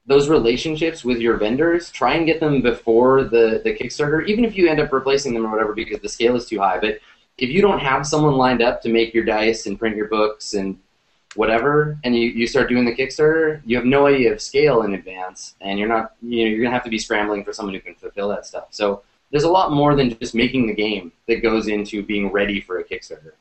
those 0.07 0.29
relationships 0.29 1.05
with 1.05 1.19
your 1.19 1.37
vendors. 1.37 1.91
Try 1.91 2.15
and 2.15 2.27
get 2.27 2.41
them 2.41 2.61
before 2.61 3.25
the 3.25 3.61
the 3.65 3.75
Kickstarter, 3.75 4.27
even 4.27 4.45
if 4.45 4.57
you 4.57 4.69
end 4.69 4.81
up 4.81 4.93
replacing 4.93 5.35
them 5.35 5.47
or 5.47 5.51
whatever 5.51 5.75
because 5.75 6.01
the 6.01 6.09
scale 6.09 6.37
is 6.37 6.47
too 6.47 6.59
high. 6.59 6.79
But 6.79 6.99
if 7.39 7.51
you 7.51 7.63
don't 7.63 7.79
have 7.79 8.07
someone 8.07 8.35
lined 8.35 8.63
up 8.63 8.83
to 8.83 8.89
make 8.89 9.15
your 9.15 9.25
dice 9.25 9.67
and 9.67 9.79
print 9.79 9.97
your 9.97 10.09
books 10.09 10.55
and 10.55 10.79
whatever, 11.35 11.99
and 12.05 12.15
you, 12.15 12.29
you 12.29 12.47
start 12.47 12.69
doing 12.69 12.85
the 12.85 12.95
Kickstarter, 12.95 13.63
you 13.65 13.77
have 13.77 13.87
no 13.87 14.07
idea 14.07 14.33
of 14.33 14.43
scale 14.43 14.83
in 14.83 14.93
advance, 14.93 15.55
and 15.63 15.79
you're 15.79 15.89
not 15.89 16.15
you 16.21 16.45
know 16.45 16.51
you're 16.51 16.63
gonna 16.63 16.75
have 16.75 16.85
to 16.85 16.91
be 16.91 16.99
scrambling 16.99 17.45
for 17.45 17.53
someone 17.53 17.75
who 17.75 17.81
can 17.81 17.95
fulfill 17.95 18.29
that 18.29 18.45
stuff. 18.45 18.67
So 18.71 19.03
there's 19.31 19.45
a 19.45 19.51
lot 19.51 19.73
more 19.73 19.95
than 19.97 20.17
just 20.19 20.35
making 20.35 20.67
the 20.67 20.75
game 20.75 21.11
that 21.27 21.43
goes 21.43 21.69
into 21.69 22.03
being 22.03 22.31
ready 22.31 22.61
for 22.61 22.81
a 22.81 22.85
Kickstarter. 22.85 23.33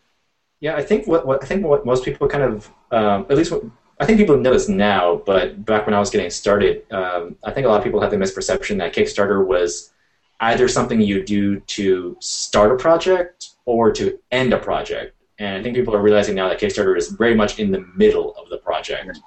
Yeah, 0.62 0.76
I 0.76 0.84
think 0.84 1.07
what, 1.07 1.26
what 1.26 1.43
I 1.43 1.47
think 1.47 1.66
what 1.66 1.86
most 1.86 2.05
people 2.05 2.28
kind 2.28 2.43
of 2.43 2.72
um, 2.91 3.26
at 3.30 3.36
least 3.36 3.51
what, 3.51 3.64
I 3.99 4.05
think 4.05 4.18
people 4.18 4.38
know 4.38 4.53
this 4.53 4.70
now, 4.70 5.22
but 5.26 5.66
back 5.66 5.86
when 5.86 5.93
I 5.93 5.99
was 5.99 6.09
getting 6.09 6.30
started, 6.30 6.84
um, 6.91 7.36
I 7.43 7.51
think 7.51 7.66
a 7.66 7.70
lot 7.70 7.78
of 7.78 7.84
people 7.84 7.99
had 7.99 8.12
the 8.12 8.18
misperception 8.18 8.78
that 8.78 8.93
Kickstarter 8.93 9.45
was 9.45 9.91
either 10.39 10.68
something 10.68 10.99
you 10.99 11.24
do 11.24 11.59
to 11.62 12.18
start 12.20 12.72
a 12.72 12.76
project 12.76 13.49
or 13.66 13.91
to 13.91 14.20
end 14.32 14.53
a 14.53 14.57
project. 14.57 15.16
And 15.38 15.59
I 15.59 15.64
think 15.64 15.76
people 15.76 15.95
are 15.95 16.01
realizing 16.01 16.36
now 16.36 16.49
that 16.49 16.59
Kickstarter 16.59 16.97
is 16.97 17.09
very 17.09 17.36
much 17.36 17.59
in 17.59 17.72
the 17.72 17.86
middle 17.95 18.36
of 18.36 18.49
the 18.49 18.57
project. 18.57 19.20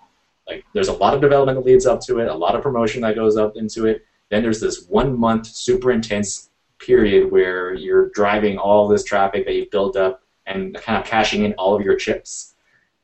Like 0.49 0.65
there's 0.73 0.89
a 0.89 0.93
lot 0.93 1.15
of 1.15 1.21
development 1.21 1.57
that 1.57 1.65
leads 1.65 1.87
up 1.87 2.01
to 2.03 2.19
it, 2.19 2.29
a 2.29 2.35
lot 2.35 2.57
of 2.57 2.63
promotion 2.63 3.01
that 3.03 3.15
goes 3.15 3.37
up 3.37 3.57
into 3.57 3.87
it. 3.87 4.05
Then 4.31 4.43
there's 4.43 4.61
this 4.61 4.87
one 4.89 5.17
month 5.17 5.47
super 5.47 5.93
intense 5.93 6.51
period 6.79 7.31
where 7.31 7.75
you're 7.75 8.11
driving 8.11 8.59
all 8.59 8.89
this 8.89 9.05
traffic 9.05 9.47
that 9.47 9.55
you've 9.55 9.71
built 9.71 9.97
up 9.97 10.24
and 10.47 10.75
kind 10.75 10.99
of 10.99 11.07
cashing 11.07 11.45
in 11.45 11.53
all 11.55 11.75
of 11.75 11.83
your 11.83 11.97
chips. 11.97 12.55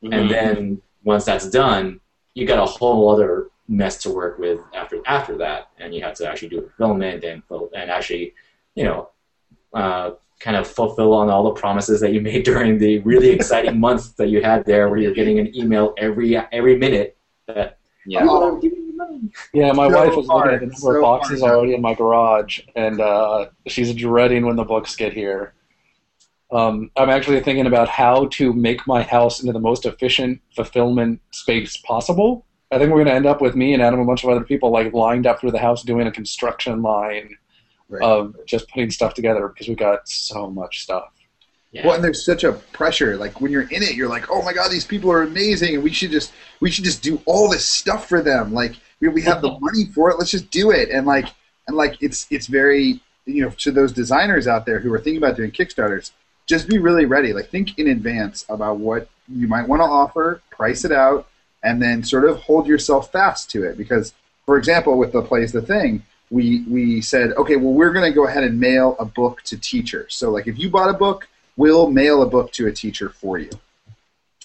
Mm-hmm. 0.03 0.13
And 0.13 0.31
then 0.31 0.81
once 1.03 1.25
that's 1.25 1.49
done, 1.49 1.99
you 2.33 2.45
got 2.45 2.59
a 2.59 2.65
whole 2.65 3.09
other 3.09 3.49
mess 3.67 3.97
to 4.03 4.09
work 4.09 4.37
with 4.37 4.59
after 4.73 5.01
after 5.05 5.37
that, 5.37 5.69
and 5.79 5.93
you 5.93 6.01
have 6.03 6.15
to 6.15 6.29
actually 6.29 6.49
do 6.49 6.61
fulfillment 6.61 7.23
and 7.23 7.43
and 7.75 7.91
actually, 7.91 8.33
you 8.75 8.83
know, 8.83 9.09
uh, 9.73 10.11
kind 10.39 10.57
of 10.57 10.67
fulfill 10.67 11.13
on 11.13 11.29
all 11.29 11.43
the 11.43 11.59
promises 11.59 11.99
that 12.01 12.13
you 12.13 12.21
made 12.21 12.43
during 12.51 12.77
the 12.77 12.99
really 12.99 13.29
exciting 13.29 13.79
month 13.87 14.15
that 14.17 14.27
you 14.29 14.41
had 14.41 14.65
there, 14.65 14.89
where 14.89 14.99
you're 14.99 15.13
getting 15.13 15.39
an 15.39 15.55
email 15.55 15.93
every 15.97 16.37
every 16.37 16.77
minute 16.77 17.17
that 17.47 17.77
yeah. 18.05 18.25
"Oh, 18.27 18.53
I'm 18.53 18.59
giving 18.59 18.79
you 18.79 18.95
money." 18.95 19.01
money. 19.11 19.31
Yeah, 19.53 19.71
my 19.73 19.89
So 19.89 19.95
wife 19.97 20.17
is 20.17 20.27
looking 20.27 20.51
at 20.51 20.59
the 20.59 20.65
number 20.67 20.77
so 20.77 20.95
of 20.95 21.01
boxes 21.01 21.41
hard. 21.41 21.53
already 21.53 21.73
in 21.73 21.81
my 21.81 21.93
garage, 21.93 22.61
and 22.75 22.99
uh, 22.99 23.47
she's 23.67 23.93
dreading 23.93 24.45
when 24.45 24.55
the 24.55 24.63
books 24.63 24.95
get 24.95 25.13
here. 25.13 25.53
Um, 26.51 26.91
I'm 26.97 27.09
actually 27.09 27.39
thinking 27.39 27.65
about 27.65 27.87
how 27.87 28.27
to 28.33 28.51
make 28.53 28.85
my 28.85 29.03
house 29.03 29.39
into 29.41 29.53
the 29.53 29.59
most 29.59 29.85
efficient 29.85 30.41
fulfillment 30.55 31.21
space 31.31 31.77
possible. 31.77 32.45
I 32.71 32.77
think 32.77 32.89
we're 32.89 32.97
going 32.97 33.07
to 33.07 33.13
end 33.13 33.25
up 33.25 33.41
with 33.41 33.55
me 33.55 33.73
and 33.73 33.81
Adam 33.81 33.99
and 33.99 34.07
a 34.07 34.09
bunch 34.09 34.23
of 34.23 34.29
other 34.29 34.43
people 34.43 34.69
like 34.71 34.93
lined 34.93 35.27
up 35.27 35.39
through 35.39 35.51
the 35.51 35.59
house 35.59 35.83
doing 35.83 36.07
a 36.07 36.11
construction 36.11 36.81
line 36.81 37.37
Right. 37.89 38.01
of 38.03 38.35
just 38.45 38.69
putting 38.69 38.89
stuff 38.89 39.13
together 39.15 39.49
because 39.49 39.67
we 39.67 39.75
got 39.75 40.07
so 40.07 40.49
much 40.49 40.79
stuff. 40.81 41.09
Yeah. 41.73 41.85
Well, 41.85 41.95
and 41.95 42.01
there's 42.03 42.23
such 42.25 42.45
a 42.45 42.53
pressure. 42.53 43.17
Like 43.17 43.41
when 43.41 43.51
you're 43.51 43.63
in 43.63 43.83
it, 43.83 43.95
you're 43.95 44.07
like, 44.07 44.31
"Oh 44.31 44.41
my 44.43 44.53
god, 44.53 44.71
these 44.71 44.85
people 44.85 45.11
are 45.11 45.23
amazing, 45.23 45.75
and 45.75 45.83
we 45.83 45.91
should 45.91 46.09
just 46.11 46.31
we 46.61 46.71
should 46.71 46.85
just 46.85 47.03
do 47.03 47.21
all 47.25 47.49
this 47.49 47.67
stuff 47.67 48.07
for 48.07 48.21
them. 48.21 48.53
Like 48.53 48.75
we, 49.01 49.09
we 49.09 49.21
have 49.23 49.41
the 49.41 49.49
money 49.59 49.87
for 49.93 50.09
it. 50.09 50.17
Let's 50.17 50.31
just 50.31 50.49
do 50.51 50.71
it." 50.71 50.87
And 50.89 51.05
like 51.05 51.25
and 51.67 51.75
like 51.75 51.97
it's 52.01 52.27
it's 52.29 52.47
very 52.47 53.01
you 53.25 53.43
know 53.43 53.49
to 53.57 53.71
those 53.71 53.91
designers 53.91 54.47
out 54.47 54.65
there 54.65 54.79
who 54.79 54.93
are 54.93 54.97
thinking 54.99 55.17
about 55.17 55.35
doing 55.35 55.51
Kickstarters, 55.51 56.11
just 56.51 56.67
be 56.67 56.77
really 56.77 57.05
ready. 57.05 57.33
Like 57.33 57.49
think 57.49 57.79
in 57.79 57.87
advance 57.87 58.45
about 58.49 58.77
what 58.77 59.07
you 59.27 59.47
might 59.47 59.67
want 59.67 59.79
to 59.81 59.85
offer, 59.85 60.41
price 60.51 60.83
it 60.83 60.91
out, 60.91 61.27
and 61.63 61.81
then 61.81 62.03
sort 62.03 62.25
of 62.25 62.37
hold 62.41 62.67
yourself 62.67 63.11
fast 63.11 63.49
to 63.51 63.63
it. 63.63 63.77
Because, 63.77 64.13
for 64.45 64.57
example, 64.57 64.97
with 64.97 65.13
the 65.13 65.21
Play's 65.21 65.53
the 65.53 65.61
Thing, 65.61 66.03
we 66.29 66.63
we 66.69 67.01
said, 67.01 67.31
okay, 67.37 67.55
well, 67.55 67.73
we're 67.73 67.93
going 67.93 68.09
to 68.09 68.13
go 68.13 68.27
ahead 68.27 68.43
and 68.43 68.59
mail 68.59 68.97
a 68.99 69.05
book 69.05 69.41
to 69.43 69.57
teachers. 69.57 70.13
So, 70.13 70.29
like, 70.29 70.47
if 70.47 70.59
you 70.59 70.69
bought 70.69 70.93
a 70.93 70.97
book, 70.97 71.27
we'll 71.55 71.89
mail 71.89 72.21
a 72.21 72.27
book 72.27 72.51
to 72.53 72.67
a 72.67 72.71
teacher 72.71 73.09
for 73.09 73.39
you. 73.39 73.51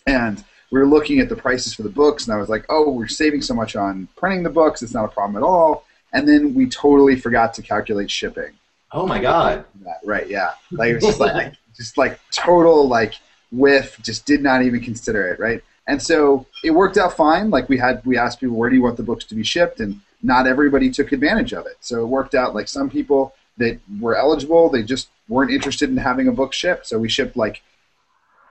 And 0.07 0.45
we 0.71 0.79
were 0.79 0.87
looking 0.87 1.19
at 1.19 1.29
the 1.29 1.37
prices 1.37 1.75
for 1.75 1.83
the 1.83 1.89
books, 1.89 2.27
and 2.27 2.35
I 2.35 2.39
was 2.39 2.49
like, 2.49 2.67
oh, 2.69 2.91
we're 2.91 3.09
saving 3.09 3.43
so 3.43 3.55
much 3.55 3.75
on 3.75 4.09
printing 4.17 4.45
the 4.45 4.51
books; 4.51 4.83
it's 4.83 4.95
not 4.95 5.05
a 5.05 5.09
problem 5.09 5.37
at 5.37 5.47
all. 5.47 5.85
And 6.13 6.29
then 6.29 6.55
we 6.55 6.69
totally 6.69 7.17
forgot 7.17 7.53
to 7.55 7.63
calculate 7.63 8.11
shipping 8.11 8.53
oh 8.93 9.07
my 9.07 9.21
god. 9.21 9.65
Right? 10.05 10.29
Yeah. 10.29 10.53
Like 10.73 10.91
it 10.91 10.95
was 10.95 11.05
just 11.05 11.21
like 11.21 11.55
just 11.77 11.99
like 11.99 12.19
total 12.33 12.89
like 12.89 13.15
whiff. 13.53 13.99
Just 14.03 14.27
did 14.27 14.43
not 14.43 14.63
even 14.63 14.81
consider 14.81 15.29
it. 15.29 15.41
Right. 15.41 15.63
And 15.89 16.03
so 16.03 16.47
it 16.65 16.71
worked 16.71 16.97
out 16.97 17.17
fine. 17.17 17.51
Like 17.51 17.69
we 17.69 17.79
had 17.79 18.05
we 18.05 18.19
asked 18.19 18.41
people 18.41 18.57
where 18.57 18.71
do 18.71 18.77
you 18.77 18.83
want 18.83 18.97
the 18.97 19.03
books 19.03 19.25
to 19.27 19.35
be 19.35 19.45
shipped, 19.45 19.81
and 19.81 20.01
not 20.23 20.47
everybody 20.47 20.91
took 20.91 21.13
advantage 21.13 21.53
of 21.53 21.67
it. 21.67 21.77
So 21.81 22.03
it 22.03 22.07
worked 22.07 22.35
out. 22.35 22.55
Like 22.55 22.69
some 22.69 22.91
people 22.91 23.35
that 23.59 23.79
were 24.01 24.17
eligible, 24.17 24.69
they 24.69 24.83
just 24.83 25.09
weren't 25.29 25.51
interested 25.51 25.89
in 25.89 25.97
having 25.97 26.29
a 26.29 26.33
book 26.33 26.53
shipped. 26.53 26.87
So 26.87 26.99
we 26.99 27.09
shipped 27.09 27.37
like 27.37 27.63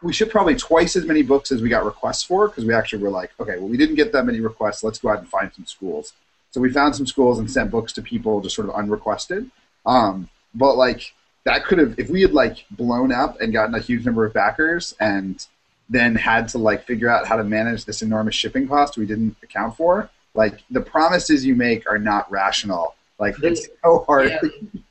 we 0.02 0.14
shipped 0.14 0.32
probably 0.32 0.56
twice 0.56 0.96
as 0.96 1.06
many 1.06 1.24
books 1.24 1.52
as 1.52 1.62
we 1.62 1.70
got 1.70 1.86
requests 1.86 2.24
for 2.24 2.48
because 2.48 2.66
we 2.66 2.74
actually 2.74 3.02
were 3.02 3.10
like, 3.10 3.32
okay, 3.40 3.58
well 3.58 3.68
we 3.68 3.78
didn't 3.78 3.96
get 3.96 4.12
that 4.14 4.26
many 4.26 4.40
requests. 4.40 4.84
Let's 4.84 5.00
go 5.00 5.10
out 5.10 5.20
and 5.20 5.28
find 5.28 5.54
some 5.54 5.66
schools. 5.66 6.14
So 6.52 6.62
we 6.62 6.72
found 6.72 6.96
some 6.96 7.08
schools 7.08 7.38
and 7.38 7.52
sent 7.52 7.70
books 7.70 7.92
to 7.94 8.02
people 8.02 8.40
just 8.40 8.56
sort 8.56 8.70
of 8.70 8.76
unrequested. 8.76 9.52
Um, 9.86 10.30
but 10.54 10.78
like 10.78 11.14
that 11.46 11.64
could 11.64 11.78
have 11.78 11.98
if 11.98 12.10
we 12.10 12.22
had 12.22 12.34
like 12.34 12.66
blown 12.72 13.12
up 13.12 13.39
and 13.39 13.54
gotten 13.54 13.74
a 13.76 13.80
huge 13.80 14.06
number 14.06 14.26
of 14.26 14.34
backers 14.34 14.96
and 15.00 15.48
then 15.89 16.16
had 16.16 16.48
to 16.50 16.58
like 16.58 16.84
figure 16.84 17.10
out 17.10 17.28
how 17.28 17.38
to 17.38 17.43
manage 17.43 17.86
this 17.86 18.02
enormous 18.02 18.36
shipping 18.36 18.68
cost 18.68 18.98
we 18.98 19.06
didn't 19.06 19.38
account 19.43 19.78
for. 19.78 20.10
Like 20.34 20.64
the 20.70 20.82
promises 20.82 21.46
you 21.46 21.56
make 21.56 21.89
are 21.89 22.00
not 22.00 22.30
rational. 22.30 22.96
Like 23.20 23.36
it's 23.41 23.68
so 23.84 24.04
hard. 24.06 24.30
Yeah, 24.30 24.50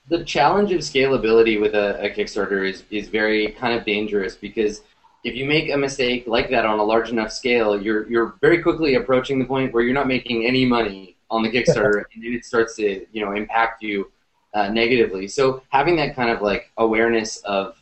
the 0.08 0.24
challenge 0.24 0.72
of 0.72 0.80
scalability 0.80 1.60
with 1.60 1.74
a, 1.74 2.00
a 2.00 2.10
Kickstarter 2.10 2.68
is, 2.68 2.84
is 2.90 3.08
very 3.08 3.48
kind 3.52 3.78
of 3.78 3.84
dangerous 3.84 4.34
because 4.34 4.82
if 5.24 5.34
you 5.34 5.44
make 5.44 5.70
a 5.70 5.76
mistake 5.76 6.24
like 6.26 6.50
that 6.50 6.64
on 6.64 6.78
a 6.78 6.82
large 6.82 7.10
enough 7.10 7.32
scale, 7.32 7.80
you're 7.80 8.08
you're 8.08 8.34
very 8.40 8.62
quickly 8.62 8.94
approaching 8.94 9.38
the 9.38 9.44
point 9.44 9.74
where 9.74 9.82
you're 9.82 9.94
not 9.94 10.06
making 10.06 10.46
any 10.46 10.64
money 10.64 11.16
on 11.30 11.42
the 11.42 11.50
Kickstarter, 11.50 12.04
and 12.14 12.22
then 12.22 12.32
it 12.32 12.44
starts 12.44 12.76
to 12.76 13.04
you 13.12 13.24
know 13.24 13.32
impact 13.32 13.82
you 13.82 14.10
uh, 14.54 14.68
negatively. 14.68 15.28
So 15.28 15.62
having 15.68 15.96
that 15.96 16.14
kind 16.14 16.30
of 16.30 16.40
like 16.40 16.70
awareness 16.78 17.38
of 17.38 17.76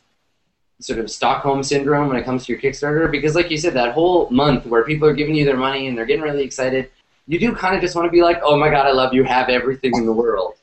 sort 0.81 0.99
of 0.99 1.09
Stockholm 1.09 1.63
syndrome 1.63 2.09
when 2.09 2.17
it 2.17 2.25
comes 2.25 2.45
to 2.45 2.51
your 2.51 2.61
Kickstarter, 2.61 3.09
because 3.09 3.35
like 3.35 3.49
you 3.49 3.57
said, 3.57 3.73
that 3.75 3.93
whole 3.93 4.29
month 4.29 4.65
where 4.65 4.83
people 4.83 5.07
are 5.07 5.13
giving 5.13 5.35
you 5.35 5.45
their 5.45 5.57
money 5.57 5.87
and 5.87 5.97
they're 5.97 6.05
getting 6.05 6.23
really 6.23 6.43
excited, 6.43 6.89
you 7.27 7.39
do 7.39 7.55
kind 7.55 7.75
of 7.75 7.81
just 7.81 7.95
want 7.95 8.05
to 8.05 8.11
be 8.11 8.21
like, 8.21 8.41
oh 8.43 8.57
my 8.57 8.69
god, 8.69 8.85
I 8.85 8.91
love 8.91 9.13
you, 9.13 9.23
have 9.23 9.49
everything 9.49 9.95
in 9.95 10.05
the 10.05 10.11
world. 10.11 10.55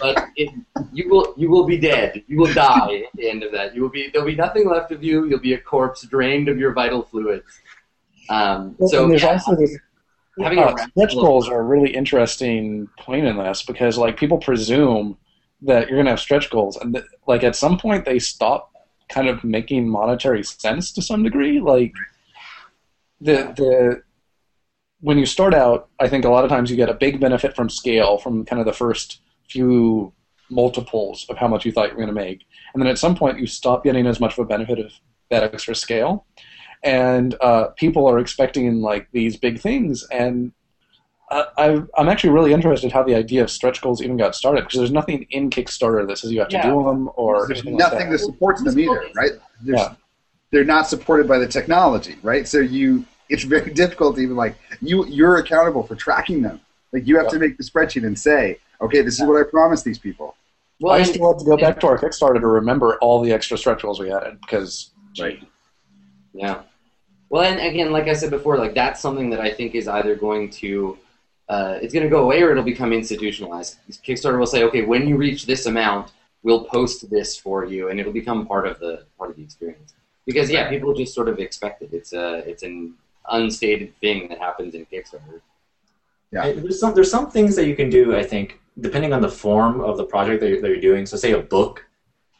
but 0.00 0.26
it, 0.36 0.50
you 0.92 1.08
will 1.08 1.34
you 1.36 1.48
will 1.48 1.64
be 1.64 1.78
dead. 1.78 2.22
You 2.26 2.38
will 2.38 2.52
die 2.52 3.04
at 3.06 3.12
the 3.14 3.30
end 3.30 3.42
of 3.42 3.52
that. 3.52 3.74
You 3.74 3.82
will 3.82 3.88
be 3.88 4.10
there'll 4.10 4.26
be 4.26 4.34
nothing 4.34 4.68
left 4.68 4.90
of 4.90 5.02
you. 5.04 5.26
You'll 5.26 5.38
be 5.38 5.54
a 5.54 5.60
corpse, 5.60 6.02
drained 6.02 6.48
of 6.48 6.58
your 6.58 6.72
vital 6.72 7.02
fluids. 7.02 7.60
Um, 8.28 8.76
so 8.86 9.06
there's 9.08 9.22
yeah, 9.22 9.32
also 9.32 9.54
this 9.54 9.76
having 10.40 10.58
uh, 10.60 10.76
stretch 10.88 11.14
goals 11.14 11.48
are 11.48 11.60
a 11.60 11.62
really 11.62 11.94
interesting 11.94 12.88
point 12.98 13.26
in 13.26 13.36
this 13.36 13.62
because 13.62 13.98
like 13.98 14.16
people 14.16 14.38
presume 14.38 15.16
that 15.62 15.88
you're 15.88 15.96
going 15.96 16.06
to 16.06 16.12
have 16.12 16.20
stretch 16.20 16.50
goals. 16.50 16.76
And 16.76 17.02
like 17.26 17.44
at 17.44 17.56
some 17.56 17.78
point 17.78 18.04
they 18.04 18.18
stop 18.18 18.72
kind 19.08 19.28
of 19.28 19.44
making 19.44 19.88
monetary 19.88 20.42
sense 20.42 20.92
to 20.92 21.02
some 21.02 21.22
degree. 21.22 21.60
Like 21.60 21.92
the 23.20 23.52
the 23.56 24.02
when 25.00 25.18
you 25.18 25.26
start 25.26 25.52
out 25.52 25.88
i 26.00 26.08
think 26.08 26.24
a 26.24 26.28
lot 26.28 26.44
of 26.44 26.50
times 26.50 26.70
you 26.70 26.76
get 26.76 26.88
a 26.88 26.94
big 26.94 27.20
benefit 27.20 27.56
from 27.56 27.68
scale 27.68 28.18
from 28.18 28.44
kind 28.44 28.60
of 28.60 28.66
the 28.66 28.72
first 28.72 29.20
few 29.48 30.12
multiples 30.52 31.26
of 31.28 31.38
how 31.38 31.48
much 31.48 31.64
you 31.64 31.72
thought 31.72 31.88
you 31.88 31.94
were 31.96 32.04
going 32.04 32.14
to 32.14 32.14
make. 32.14 32.46
And 32.72 32.82
then 32.82 32.90
at 32.90 32.98
some 32.98 33.16
point 33.16 33.40
you 33.40 33.46
stop 33.46 33.82
getting 33.82 34.06
as 34.06 34.20
much 34.20 34.34
of 34.34 34.40
a 34.40 34.44
benefit 34.44 34.78
of 34.78 34.92
that 35.30 35.42
extra 35.42 35.74
scale. 35.74 36.26
And 36.84 37.34
uh, 37.40 37.68
people 37.76 38.06
are 38.06 38.18
expecting 38.18 38.80
like 38.80 39.08
these 39.12 39.36
big 39.36 39.60
things. 39.60 40.06
And 40.10 40.52
I, 41.32 41.46
I've- 41.64 41.86
I'm 41.96 42.08
actually 42.08 42.30
really 42.30 42.52
interested 42.52 42.92
how 42.92 43.02
the 43.02 43.14
idea 43.14 43.42
of 43.42 43.50
stretch 43.50 43.80
goals 43.80 44.02
even 44.02 44.16
got 44.16 44.34
started 44.34 44.64
because 44.64 44.78
there's 44.78 44.92
nothing 44.92 45.26
in 45.30 45.50
Kickstarter 45.50 46.06
that 46.06 46.18
says 46.18 46.30
you 46.32 46.40
have 46.40 46.48
to 46.50 46.56
Yeah. 46.56 46.70
do 46.70 46.84
them 46.84 47.10
or 47.16 47.46
There's 47.46 47.60
anything 47.60 47.78
like 47.78 47.92
nothing 47.92 48.10
that. 48.10 48.18
that 48.18 48.24
supports 48.24 48.62
them 48.62 48.78
either, 48.78 49.06
right? 49.16 49.32
There's, 49.62 49.80
Yeah. 49.80 49.94
They're 50.50 50.64
not 50.64 50.86
supported 50.86 51.26
by 51.26 51.38
the 51.38 51.46
technology, 51.48 52.16
right? 52.22 52.46
So 52.46 52.58
you, 52.58 53.04
it's 53.30 53.44
very 53.44 53.72
difficult 53.82 54.16
to 54.16 54.22
even 54.22 54.36
like 54.36 54.54
you. 54.82 55.06
You're 55.06 55.38
accountable 55.38 55.82
for 55.82 55.94
tracking 55.94 56.42
them. 56.42 56.60
Like 56.92 57.06
you 57.06 57.16
have 57.16 57.28
to 57.28 57.38
make 57.38 57.56
the 57.56 57.64
spreadsheet 57.64 58.04
and 58.06 58.18
say, 58.18 58.58
okay, 58.82 59.00
this 59.00 59.18
is 59.18 59.26
what 59.26 59.40
I 59.40 59.44
promised 59.48 59.84
these 59.84 59.98
people. 59.98 60.36
well, 60.80 60.92
I 60.94 60.98
and- 60.98 61.06
still 61.06 61.32
have 61.32 61.38
to 61.38 61.44
go 61.46 61.56
back 61.56 61.80
to 61.80 61.86
our 61.86 61.98
Kickstarter 61.98 62.38
to 62.40 62.46
remember 62.46 62.98
all 62.98 63.22
the 63.22 63.32
extra 63.32 63.56
stretch 63.56 63.80
goals 63.82 63.98
we 64.00 64.12
added 64.12 64.38
because 64.42 64.90
Right. 65.18 65.42
Yeah. 66.34 66.62
Well, 67.30 67.42
and 67.44 67.58
again, 67.60 67.92
like 67.92 68.08
I 68.08 68.12
said 68.12 68.28
before, 68.30 68.58
like 68.58 68.74
that's 68.74 69.00
something 69.00 69.30
that 69.30 69.40
I 69.40 69.50
think 69.50 69.74
is 69.74 69.88
either 69.88 70.14
going 70.16 70.50
to, 70.50 70.98
uh, 71.52 71.78
it's 71.82 71.92
going 71.92 72.06
to 72.08 72.14
go 72.16 72.22
away 72.22 72.42
or 72.42 72.50
it'll 72.52 72.70
become 72.74 72.92
institutionalized. 72.92 73.76
Kickstarter 74.06 74.38
will 74.38 74.52
say, 74.54 74.62
okay, 74.64 74.82
when 74.92 75.06
you 75.06 75.16
reach 75.16 75.44
this 75.44 75.66
amount, 75.66 76.12
we'll 76.42 76.64
post 76.64 77.10
this 77.10 77.36
for 77.36 77.66
you, 77.66 77.88
and 77.88 78.00
it'll 78.00 78.18
become 78.22 78.46
part 78.46 78.66
of 78.66 78.78
the 78.80 79.04
part 79.18 79.28
of 79.30 79.36
the 79.36 79.42
experience. 79.42 79.94
Because 80.24 80.48
yeah, 80.50 80.70
people 80.70 80.94
just 80.94 81.14
sort 81.14 81.28
of 81.28 81.38
expect 81.38 81.82
it. 81.82 81.90
It's 81.92 82.12
a 82.14 82.26
it's 82.50 82.62
an 82.62 82.94
unstated 83.30 83.90
thing 84.00 84.28
that 84.28 84.38
happens 84.38 84.74
in 84.74 84.86
Kickstarter. 84.86 85.40
Yeah. 86.32 86.46
And 86.46 86.62
There's 86.62 86.80
some 86.80 86.94
there's 86.94 87.10
some 87.10 87.30
things 87.30 87.54
that 87.56 87.66
you 87.66 87.76
can 87.76 87.90
do. 87.90 88.16
I 88.16 88.22
think 88.22 88.58
depending 88.80 89.12
on 89.12 89.20
the 89.20 89.28
form 89.28 89.80
of 89.82 89.96
the 89.98 90.04
project 90.04 90.40
that 90.40 90.48
you're, 90.48 90.62
that 90.62 90.68
you're 90.68 90.80
doing. 90.80 91.04
So, 91.04 91.16
say 91.16 91.32
a 91.32 91.42
book, 91.56 91.84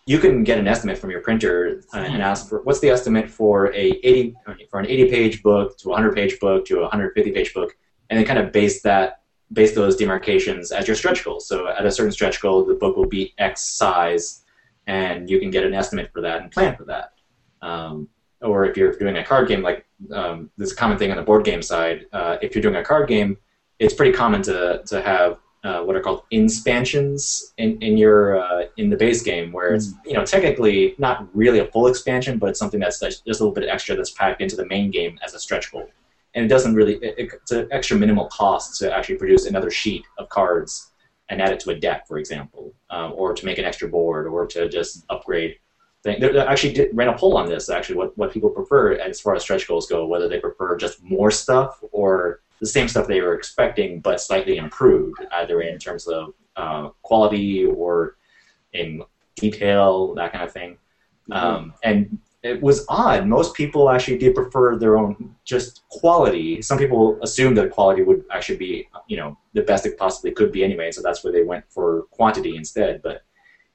you 0.06 0.18
can 0.18 0.42
get 0.42 0.58
an 0.58 0.66
estimate 0.66 0.96
from 0.96 1.10
your 1.10 1.20
printer 1.20 1.82
uh, 1.92 1.98
and 1.98 2.22
ask 2.22 2.48
for 2.48 2.62
what's 2.62 2.80
the 2.80 2.88
estimate 2.88 3.30
for 3.30 3.66
a 3.74 3.84
80 4.02 4.36
for 4.70 4.80
an 4.80 4.86
80 4.86 5.10
page 5.10 5.42
book 5.42 5.76
to 5.78 5.88
a 5.88 5.92
100 5.92 6.14
page 6.14 6.40
book 6.40 6.64
to 6.66 6.78
a 6.78 6.82
150 6.82 7.30
page 7.32 7.52
book, 7.52 7.76
and 8.12 8.18
then 8.18 8.26
kind 8.26 8.38
of 8.38 8.52
base 8.52 8.82
that 8.82 9.22
base 9.54 9.74
those 9.74 9.96
demarcations 9.96 10.70
as 10.70 10.86
your 10.86 10.94
stretch 10.94 11.24
goals. 11.24 11.48
So, 11.48 11.66
at 11.68 11.86
a 11.86 11.90
certain 11.90 12.12
stretch 12.12 12.42
goal, 12.42 12.62
the 12.62 12.74
book 12.74 12.94
will 12.94 13.08
be 13.08 13.32
X 13.38 13.64
size, 13.64 14.44
and 14.86 15.30
you 15.30 15.40
can 15.40 15.50
get 15.50 15.64
an 15.64 15.72
estimate 15.72 16.12
for 16.12 16.20
that 16.20 16.42
and 16.42 16.52
plan 16.52 16.76
for 16.76 16.84
that. 16.84 17.14
Um, 17.62 18.08
or 18.42 18.66
if 18.66 18.76
you're 18.76 18.92
doing 18.92 19.16
a 19.16 19.24
card 19.24 19.48
game, 19.48 19.62
like 19.62 19.86
um, 20.12 20.50
this 20.58 20.74
common 20.74 20.98
thing 20.98 21.10
on 21.10 21.16
the 21.16 21.22
board 21.22 21.44
game 21.46 21.62
side, 21.62 22.04
uh, 22.12 22.36
if 22.42 22.54
you're 22.54 22.60
doing 22.60 22.76
a 22.76 22.84
card 22.84 23.08
game, 23.08 23.38
it's 23.78 23.94
pretty 23.94 24.12
common 24.12 24.42
to, 24.42 24.82
to 24.84 25.00
have 25.00 25.38
uh, 25.64 25.80
what 25.80 25.96
are 25.96 26.00
called 26.00 26.24
expansions 26.32 27.54
in, 27.56 27.80
in 27.80 27.96
your 27.96 28.42
uh, 28.42 28.66
in 28.76 28.90
the 28.90 28.96
base 28.96 29.22
game, 29.22 29.52
where 29.52 29.72
it's 29.72 29.94
you 30.04 30.12
know 30.12 30.24
technically 30.24 30.94
not 30.98 31.34
really 31.34 31.60
a 31.60 31.66
full 31.66 31.86
expansion, 31.86 32.36
but 32.36 32.50
it's 32.50 32.58
something 32.58 32.80
that's 32.80 32.98
that's 32.98 33.20
just 33.20 33.40
a 33.40 33.42
little 33.42 33.54
bit 33.54 33.70
extra 33.70 33.96
that's 33.96 34.10
packed 34.10 34.42
into 34.42 34.54
the 34.54 34.66
main 34.66 34.90
game 34.90 35.18
as 35.24 35.32
a 35.32 35.38
stretch 35.38 35.72
goal, 35.72 35.88
and 36.34 36.44
it 36.44 36.48
doesn't 36.48 36.74
really 36.74 36.94
it, 36.96 37.14
it- 37.18 37.30
it's 37.34 37.52
an 37.52 37.68
extra 37.70 37.96
minimal 37.96 38.26
cost 38.26 38.78
to 38.80 38.94
actually 38.94 39.16
produce 39.16 39.46
another 39.46 39.70
sheet 39.70 40.04
of 40.18 40.28
cards 40.28 40.92
and 41.28 41.40
add 41.40 41.52
it 41.52 41.60
to 41.60 41.70
a 41.70 41.74
deck, 41.74 42.06
for 42.06 42.18
example, 42.18 42.74
um, 42.90 43.12
or 43.14 43.32
to 43.32 43.46
make 43.46 43.58
an 43.58 43.64
extra 43.64 43.88
board, 43.88 44.26
or 44.26 44.44
to 44.46 44.68
just 44.68 45.04
upgrade. 45.08 45.56
Thing. 46.02 46.18
They 46.20 46.36
actually 46.40 46.72
did, 46.72 46.88
ran 46.92 47.08
a 47.08 47.16
poll 47.16 47.36
on 47.36 47.48
this. 47.48 47.70
Actually, 47.70 47.94
what, 47.96 48.18
what 48.18 48.32
people 48.32 48.50
prefer 48.50 48.94
as 48.94 49.20
far 49.20 49.36
as 49.36 49.42
stretch 49.42 49.68
goals 49.68 49.86
go, 49.86 50.04
whether 50.04 50.28
they 50.28 50.40
prefer 50.40 50.76
just 50.76 51.00
more 51.02 51.30
stuff 51.30 51.78
or 51.92 52.40
the 52.58 52.66
same 52.66 52.88
stuff 52.88 53.06
they 53.06 53.20
were 53.20 53.34
expecting, 53.34 54.00
but 54.00 54.20
slightly 54.20 54.56
improved, 54.56 55.24
either 55.32 55.60
in 55.62 55.78
terms 55.78 56.08
of 56.08 56.34
uh, 56.56 56.88
quality 57.02 57.64
or 57.66 58.16
in 58.72 59.02
detail, 59.36 60.12
that 60.14 60.32
kind 60.32 60.42
of 60.44 60.52
thing. 60.52 60.76
Um, 61.30 61.72
and 61.84 62.18
it 62.42 62.60
was 62.60 62.84
odd. 62.88 63.26
Most 63.26 63.54
people 63.54 63.88
actually 63.88 64.18
did 64.18 64.34
prefer 64.34 64.76
their 64.76 64.96
own 64.96 65.34
just 65.44 65.82
quality. 65.88 66.60
Some 66.60 66.76
people 66.76 67.18
assumed 67.22 67.56
that 67.58 67.70
quality 67.70 68.02
would 68.02 68.24
actually 68.32 68.58
be, 68.58 68.88
you 69.06 69.16
know, 69.16 69.38
the 69.52 69.62
best 69.62 69.86
it 69.86 69.96
possibly 69.96 70.32
could 70.32 70.50
be 70.50 70.64
anyway. 70.64 70.90
So 70.90 71.02
that's 71.02 71.22
where 71.22 71.32
they 71.32 71.44
went 71.44 71.64
for 71.68 72.02
quantity 72.10 72.56
instead. 72.56 73.00
But 73.02 73.22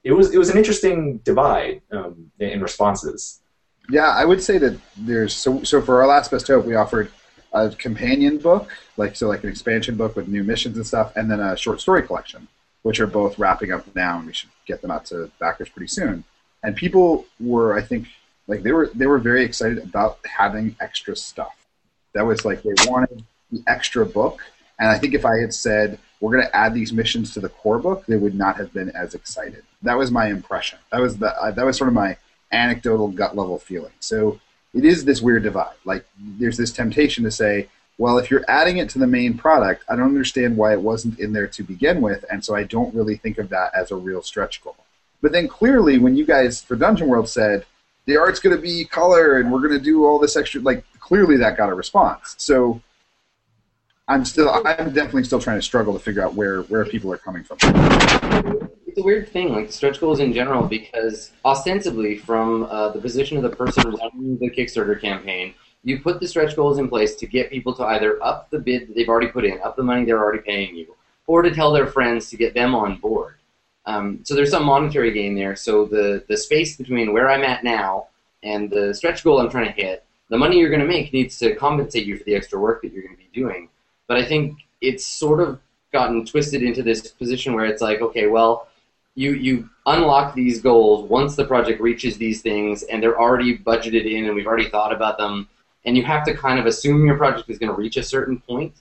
it 0.04 0.12
was 0.12 0.34
it 0.34 0.38
was 0.38 0.50
an 0.50 0.58
interesting 0.58 1.18
divide 1.18 1.80
um, 1.92 2.30
in 2.38 2.60
responses. 2.60 3.40
Yeah, 3.90 4.08
I 4.10 4.26
would 4.26 4.42
say 4.42 4.58
that 4.58 4.78
there's 4.96 5.34
so 5.34 5.62
so 5.62 5.80
for 5.80 6.02
our 6.02 6.06
last 6.06 6.30
best 6.30 6.46
hope 6.46 6.66
we 6.66 6.74
offered 6.74 7.10
a 7.54 7.70
companion 7.70 8.36
book, 8.36 8.68
like 8.98 9.16
so 9.16 9.28
like 9.28 9.44
an 9.44 9.50
expansion 9.50 9.96
book 9.96 10.14
with 10.14 10.28
new 10.28 10.44
missions 10.44 10.76
and 10.76 10.86
stuff, 10.86 11.16
and 11.16 11.30
then 11.30 11.40
a 11.40 11.56
short 11.56 11.80
story 11.80 12.02
collection, 12.02 12.48
which 12.82 13.00
are 13.00 13.06
both 13.06 13.38
wrapping 13.38 13.72
up 13.72 13.94
now, 13.96 14.18
and 14.18 14.26
we 14.26 14.34
should 14.34 14.50
get 14.66 14.82
them 14.82 14.90
out 14.90 15.06
to 15.06 15.30
backers 15.38 15.70
pretty 15.70 15.88
soon. 15.88 16.24
And 16.62 16.76
people 16.76 17.24
were, 17.40 17.78
I 17.78 17.82
think, 17.82 18.08
like 18.48 18.62
they 18.62 18.72
were 18.72 18.90
they 18.94 19.06
were 19.06 19.18
very 19.18 19.44
excited 19.44 19.78
about 19.78 20.18
having 20.24 20.74
extra 20.80 21.14
stuff. 21.14 21.54
That 22.14 22.26
was 22.26 22.44
like 22.44 22.62
they 22.62 22.74
wanted 22.86 23.22
the 23.52 23.62
extra 23.68 24.04
book, 24.04 24.42
and 24.80 24.88
I 24.88 24.98
think 24.98 25.14
if 25.14 25.24
I 25.24 25.38
had 25.38 25.54
said 25.54 25.98
we're 26.20 26.32
going 26.32 26.46
to 26.46 26.56
add 26.56 26.74
these 26.74 26.92
missions 26.92 27.32
to 27.34 27.40
the 27.40 27.48
core 27.48 27.78
book, 27.78 28.04
they 28.06 28.16
would 28.16 28.34
not 28.34 28.56
have 28.56 28.72
been 28.72 28.90
as 28.90 29.14
excited. 29.14 29.62
That 29.82 29.96
was 29.96 30.10
my 30.10 30.26
impression. 30.26 30.78
That 30.90 31.00
was 31.00 31.18
the 31.18 31.30
uh, 31.40 31.52
that 31.52 31.64
was 31.64 31.76
sort 31.76 31.88
of 31.88 31.94
my 31.94 32.16
anecdotal 32.50 33.08
gut 33.08 33.36
level 33.36 33.58
feeling. 33.58 33.92
So 34.00 34.40
it 34.74 34.84
is 34.84 35.04
this 35.04 35.20
weird 35.20 35.42
divide. 35.42 35.76
Like 35.84 36.04
there's 36.18 36.56
this 36.56 36.72
temptation 36.72 37.24
to 37.24 37.30
say, 37.30 37.68
well, 37.98 38.18
if 38.18 38.30
you're 38.30 38.44
adding 38.48 38.78
it 38.78 38.88
to 38.90 38.98
the 38.98 39.06
main 39.06 39.36
product, 39.36 39.84
I 39.88 39.96
don't 39.96 40.06
understand 40.06 40.56
why 40.56 40.72
it 40.72 40.80
wasn't 40.80 41.18
in 41.18 41.32
there 41.32 41.48
to 41.48 41.62
begin 41.62 42.00
with, 42.00 42.24
and 42.30 42.44
so 42.44 42.54
I 42.54 42.64
don't 42.64 42.94
really 42.94 43.16
think 43.16 43.38
of 43.38 43.50
that 43.50 43.74
as 43.74 43.90
a 43.90 43.96
real 43.96 44.22
stretch 44.22 44.62
goal. 44.62 44.76
But 45.20 45.32
then 45.32 45.48
clearly, 45.48 45.98
when 45.98 46.16
you 46.16 46.24
guys 46.24 46.62
for 46.62 46.76
Dungeon 46.76 47.08
World 47.08 47.28
said 47.28 47.66
the 48.08 48.16
art's 48.16 48.40
going 48.40 48.56
to 48.56 48.60
be 48.60 48.86
color 48.86 49.38
and 49.38 49.52
we're 49.52 49.60
going 49.60 49.78
to 49.78 49.84
do 49.84 50.06
all 50.06 50.18
this 50.18 50.34
extra, 50.34 50.62
like 50.62 50.82
clearly 50.98 51.36
that 51.36 51.58
got 51.58 51.68
a 51.68 51.74
response. 51.74 52.34
So 52.38 52.80
I'm 54.08 54.24
still, 54.24 54.48
I'm 54.48 54.94
definitely 54.94 55.24
still 55.24 55.38
trying 55.38 55.58
to 55.58 55.62
struggle 55.62 55.92
to 55.92 55.98
figure 55.98 56.24
out 56.24 56.32
where 56.32 56.62
where 56.62 56.86
people 56.86 57.12
are 57.12 57.18
coming 57.18 57.44
from. 57.44 57.58
It's 58.86 58.98
a 58.98 59.02
weird 59.02 59.28
thing, 59.28 59.52
like 59.52 59.70
stretch 59.70 60.00
goals 60.00 60.20
in 60.20 60.32
general, 60.32 60.62
because 60.66 61.32
ostensibly, 61.44 62.16
from 62.16 62.64
uh, 62.64 62.88
the 62.92 62.98
position 62.98 63.36
of 63.36 63.42
the 63.42 63.54
person 63.54 63.90
running 63.90 64.38
the 64.38 64.50
Kickstarter 64.50 64.98
campaign, 64.98 65.52
you 65.84 66.00
put 66.00 66.18
the 66.18 66.26
stretch 66.26 66.56
goals 66.56 66.78
in 66.78 66.88
place 66.88 67.14
to 67.16 67.26
get 67.26 67.50
people 67.50 67.74
to 67.74 67.84
either 67.84 68.18
up 68.24 68.48
the 68.48 68.58
bid 68.58 68.88
that 68.88 68.94
they've 68.94 69.10
already 69.10 69.28
put 69.28 69.44
in, 69.44 69.60
up 69.60 69.76
the 69.76 69.82
money 69.82 70.06
they're 70.06 70.18
already 70.18 70.40
paying 70.40 70.74
you, 70.74 70.96
or 71.26 71.42
to 71.42 71.54
tell 71.54 71.72
their 71.72 71.86
friends 71.86 72.30
to 72.30 72.38
get 72.38 72.54
them 72.54 72.74
on 72.74 72.96
board. 72.96 73.34
Um, 73.88 74.20
so 74.22 74.34
there's 74.34 74.50
some 74.50 74.66
monetary 74.66 75.12
gain 75.12 75.34
there. 75.34 75.56
So 75.56 75.86
the 75.86 76.22
the 76.28 76.36
space 76.36 76.76
between 76.76 77.14
where 77.14 77.30
I'm 77.30 77.42
at 77.42 77.64
now 77.64 78.08
and 78.42 78.70
the 78.70 78.92
stretch 78.92 79.24
goal 79.24 79.40
I'm 79.40 79.48
trying 79.48 79.72
to 79.72 79.82
hit, 79.82 80.04
the 80.28 80.36
money 80.36 80.58
you're 80.58 80.68
going 80.68 80.82
to 80.82 80.86
make 80.86 81.14
needs 81.14 81.38
to 81.38 81.54
compensate 81.54 82.04
you 82.04 82.18
for 82.18 82.24
the 82.24 82.34
extra 82.34 82.60
work 82.60 82.82
that 82.82 82.92
you're 82.92 83.02
going 83.02 83.16
to 83.16 83.22
be 83.22 83.30
doing. 83.32 83.70
But 84.06 84.18
I 84.18 84.26
think 84.26 84.58
it's 84.82 85.06
sort 85.06 85.40
of 85.40 85.58
gotten 85.90 86.26
twisted 86.26 86.62
into 86.62 86.82
this 86.82 87.08
position 87.08 87.54
where 87.54 87.64
it's 87.64 87.80
like, 87.80 88.02
okay, 88.02 88.26
well, 88.26 88.68
you 89.14 89.32
you 89.32 89.70
unlock 89.86 90.34
these 90.34 90.60
goals 90.60 91.08
once 91.08 91.34
the 91.34 91.46
project 91.46 91.80
reaches 91.80 92.18
these 92.18 92.42
things, 92.42 92.82
and 92.82 93.02
they're 93.02 93.18
already 93.18 93.56
budgeted 93.56 94.04
in, 94.04 94.26
and 94.26 94.34
we've 94.34 94.46
already 94.46 94.68
thought 94.68 94.92
about 94.92 95.16
them, 95.16 95.48
and 95.86 95.96
you 95.96 96.04
have 96.04 96.26
to 96.26 96.34
kind 96.34 96.58
of 96.58 96.66
assume 96.66 97.06
your 97.06 97.16
project 97.16 97.48
is 97.48 97.58
going 97.58 97.72
to 97.74 97.78
reach 97.84 97.96
a 97.96 98.02
certain 98.02 98.38
point, 98.38 98.74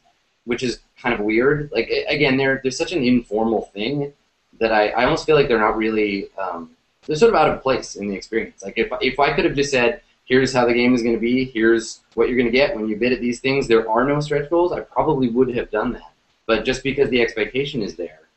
which 0.43 0.63
is 0.63 0.79
kind 1.01 1.15
of 1.15 1.21
weird. 1.21 1.71
Like 1.71 1.89
again, 2.09 2.35
they're 2.35 2.59
they're 2.61 2.71
such 2.83 2.91
an 2.91 3.05
informal 3.05 3.67
thing 3.73 4.11
that 4.59 4.71
I, 4.71 4.89
I 4.89 5.03
almost 5.05 5.25
feel 5.25 5.35
like 5.35 5.47
they're 5.47 5.59
not 5.59 5.77
really 5.77 6.29
um, 6.37 6.71
they're 7.05 7.15
sort 7.15 7.33
of 7.33 7.39
out 7.39 7.49
of 7.49 7.63
place 7.63 7.95
in 7.95 8.07
the 8.07 8.15
experience. 8.15 8.63
Like 8.63 8.77
if 8.77 8.91
if 9.01 9.19
I 9.19 9.33
could 9.33 9.45
have 9.45 9.55
just 9.55 9.71
said, 9.71 10.01
here's 10.25 10.53
how 10.53 10.65
the 10.65 10.73
game 10.73 10.93
is 10.93 11.01
going 11.01 11.15
to 11.15 11.21
be, 11.21 11.45
here's 11.45 12.01
what 12.13 12.27
you're 12.27 12.37
going 12.37 12.51
to 12.51 12.57
get 12.57 12.75
when 12.75 12.87
you 12.87 12.97
bid 12.97 13.13
at 13.13 13.21
these 13.21 13.39
things. 13.39 13.67
There 13.67 13.89
are 13.89 14.03
no 14.05 14.19
stretch 14.19 14.49
goals. 14.49 14.71
I 14.71 14.81
probably 14.81 15.29
would 15.29 15.55
have 15.55 15.71
done 15.71 15.93
that. 15.93 16.13
But 16.45 16.65
just 16.65 16.83
because 16.83 17.09
the 17.09 17.21
expectation 17.21 17.81
is 17.81 17.95
there, 17.95 18.27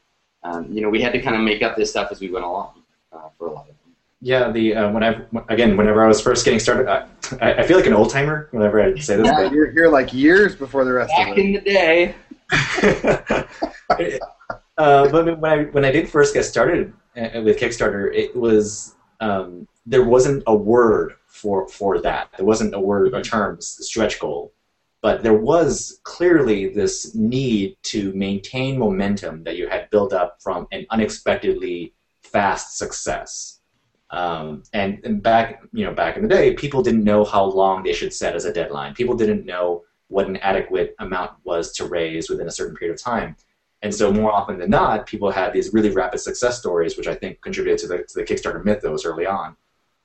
um, 0.43 0.73
you 0.73 0.81
know, 0.81 0.89
we 0.89 1.03
had 1.03 1.12
to 1.12 1.21
kind 1.21 1.37
of 1.37 1.43
make 1.43 1.62
up 1.62 1.77
this 1.77 1.91
stuff 1.91 2.11
as 2.11 2.21
we 2.21 2.31
went 2.31 2.45
along 2.45 2.83
uh, 3.12 3.29
for 3.37 3.49
a 3.49 3.53
lot 3.53 3.62
of 3.62 3.66
them. 3.66 3.77
Yeah, 4.23 4.51
the 4.51 4.75
uh, 4.75 4.91
when 4.91 5.03
I 5.03 5.23
again 5.49 5.77
whenever 5.77 6.05
I 6.05 6.09
was 6.09 6.21
first 6.21 6.45
getting 6.45 6.61
started, 6.61 6.89
I, 6.89 7.07
I 7.41 7.66
feel 7.66 7.77
like 7.77 7.87
an 7.87 7.95
old 7.95 8.11
timer 8.11 8.49
whenever 8.51 8.81
I 8.81 8.99
say 8.99 9.16
this. 9.16 9.27
Yeah, 9.27 9.45
but... 9.45 9.53
you're, 9.53 9.71
you're 9.73 9.91
like 9.91 10.12
years 10.12 10.55
before 10.55 10.85
the 10.85 10.93
rest 10.93 11.11
Back 11.16 11.31
of 11.31 11.39
it. 11.39 11.45
in 11.45 11.53
the 11.53 11.61
day. 11.61 12.14
uh, 14.81 15.11
but 15.11 15.41
when 15.41 15.53
I 15.53 15.64
when 15.64 15.85
I 15.85 15.93
did 15.93 16.09
first 16.09 16.33
get 16.33 16.45
started 16.45 16.93
uh, 17.14 17.43
with 17.43 17.59
Kickstarter, 17.59 18.14
it 18.14 18.35
was 18.35 18.97
um, 19.20 19.68
there 19.85 20.05
wasn't 20.05 20.43
a 20.47 20.55
word 20.55 21.16
for 21.26 21.68
for 21.68 22.01
that. 22.01 22.31
There 22.37 22.47
wasn't 22.47 22.74
a 22.74 22.81
word, 22.81 23.12
a 23.12 23.22
term, 23.22 23.61
stretch 23.61 24.18
goal, 24.18 24.55
but 25.03 25.22
there 25.22 25.35
was 25.35 26.01
clearly 26.05 26.72
this 26.72 27.14
need 27.14 27.76
to 27.93 28.12
maintain 28.14 28.78
momentum 28.78 29.45
that 29.45 29.57
you 29.57 29.68
had 29.68 29.91
built 29.91 30.14
up 30.14 30.39
from 30.41 30.66
an 30.72 30.87
unexpectedly 30.89 31.93
fast 32.22 32.78
success. 32.78 33.61
Um, 34.09 34.62
and, 34.72 34.99
and 35.05 35.22
back, 35.22 35.62
you 35.72 35.85
know, 35.85 35.95
back 35.95 36.16
in 36.16 36.22
the 36.22 36.28
day, 36.28 36.55
people 36.55 36.83
didn't 36.83 37.05
know 37.05 37.24
how 37.24 37.45
long 37.45 37.83
they 37.83 37.93
should 37.93 38.12
set 38.12 38.35
as 38.35 38.45
a 38.45 38.53
deadline. 38.53 38.95
People 38.95 39.14
didn't 39.14 39.47
know 39.47 39.85
what 40.09 40.26
an 40.26 40.37
adequate 40.39 40.97
amount 40.99 41.33
was 41.45 41.72
to 41.74 41.87
raise 41.87 42.28
within 42.28 42.49
a 42.49 42.51
certain 42.51 42.74
period 42.74 42.95
of 42.95 43.01
time. 43.01 43.37
And 43.83 43.95
so, 43.95 44.12
more 44.12 44.31
often 44.33 44.59
than 44.59 44.70
not, 44.70 45.07
people 45.07 45.31
had 45.31 45.53
these 45.53 45.72
really 45.72 45.91
rapid 45.91 46.20
success 46.20 46.59
stories, 46.59 46.97
which 46.97 47.09
I 47.09 47.14
think 47.14 47.41
contributed 47.41 47.78
to 47.81 47.87
the, 47.87 47.99
to 47.99 48.14
the 48.14 48.24
Kickstarter 48.24 48.62
mythos 48.64 49.07
early 49.07 49.26
on. 49.26 49.57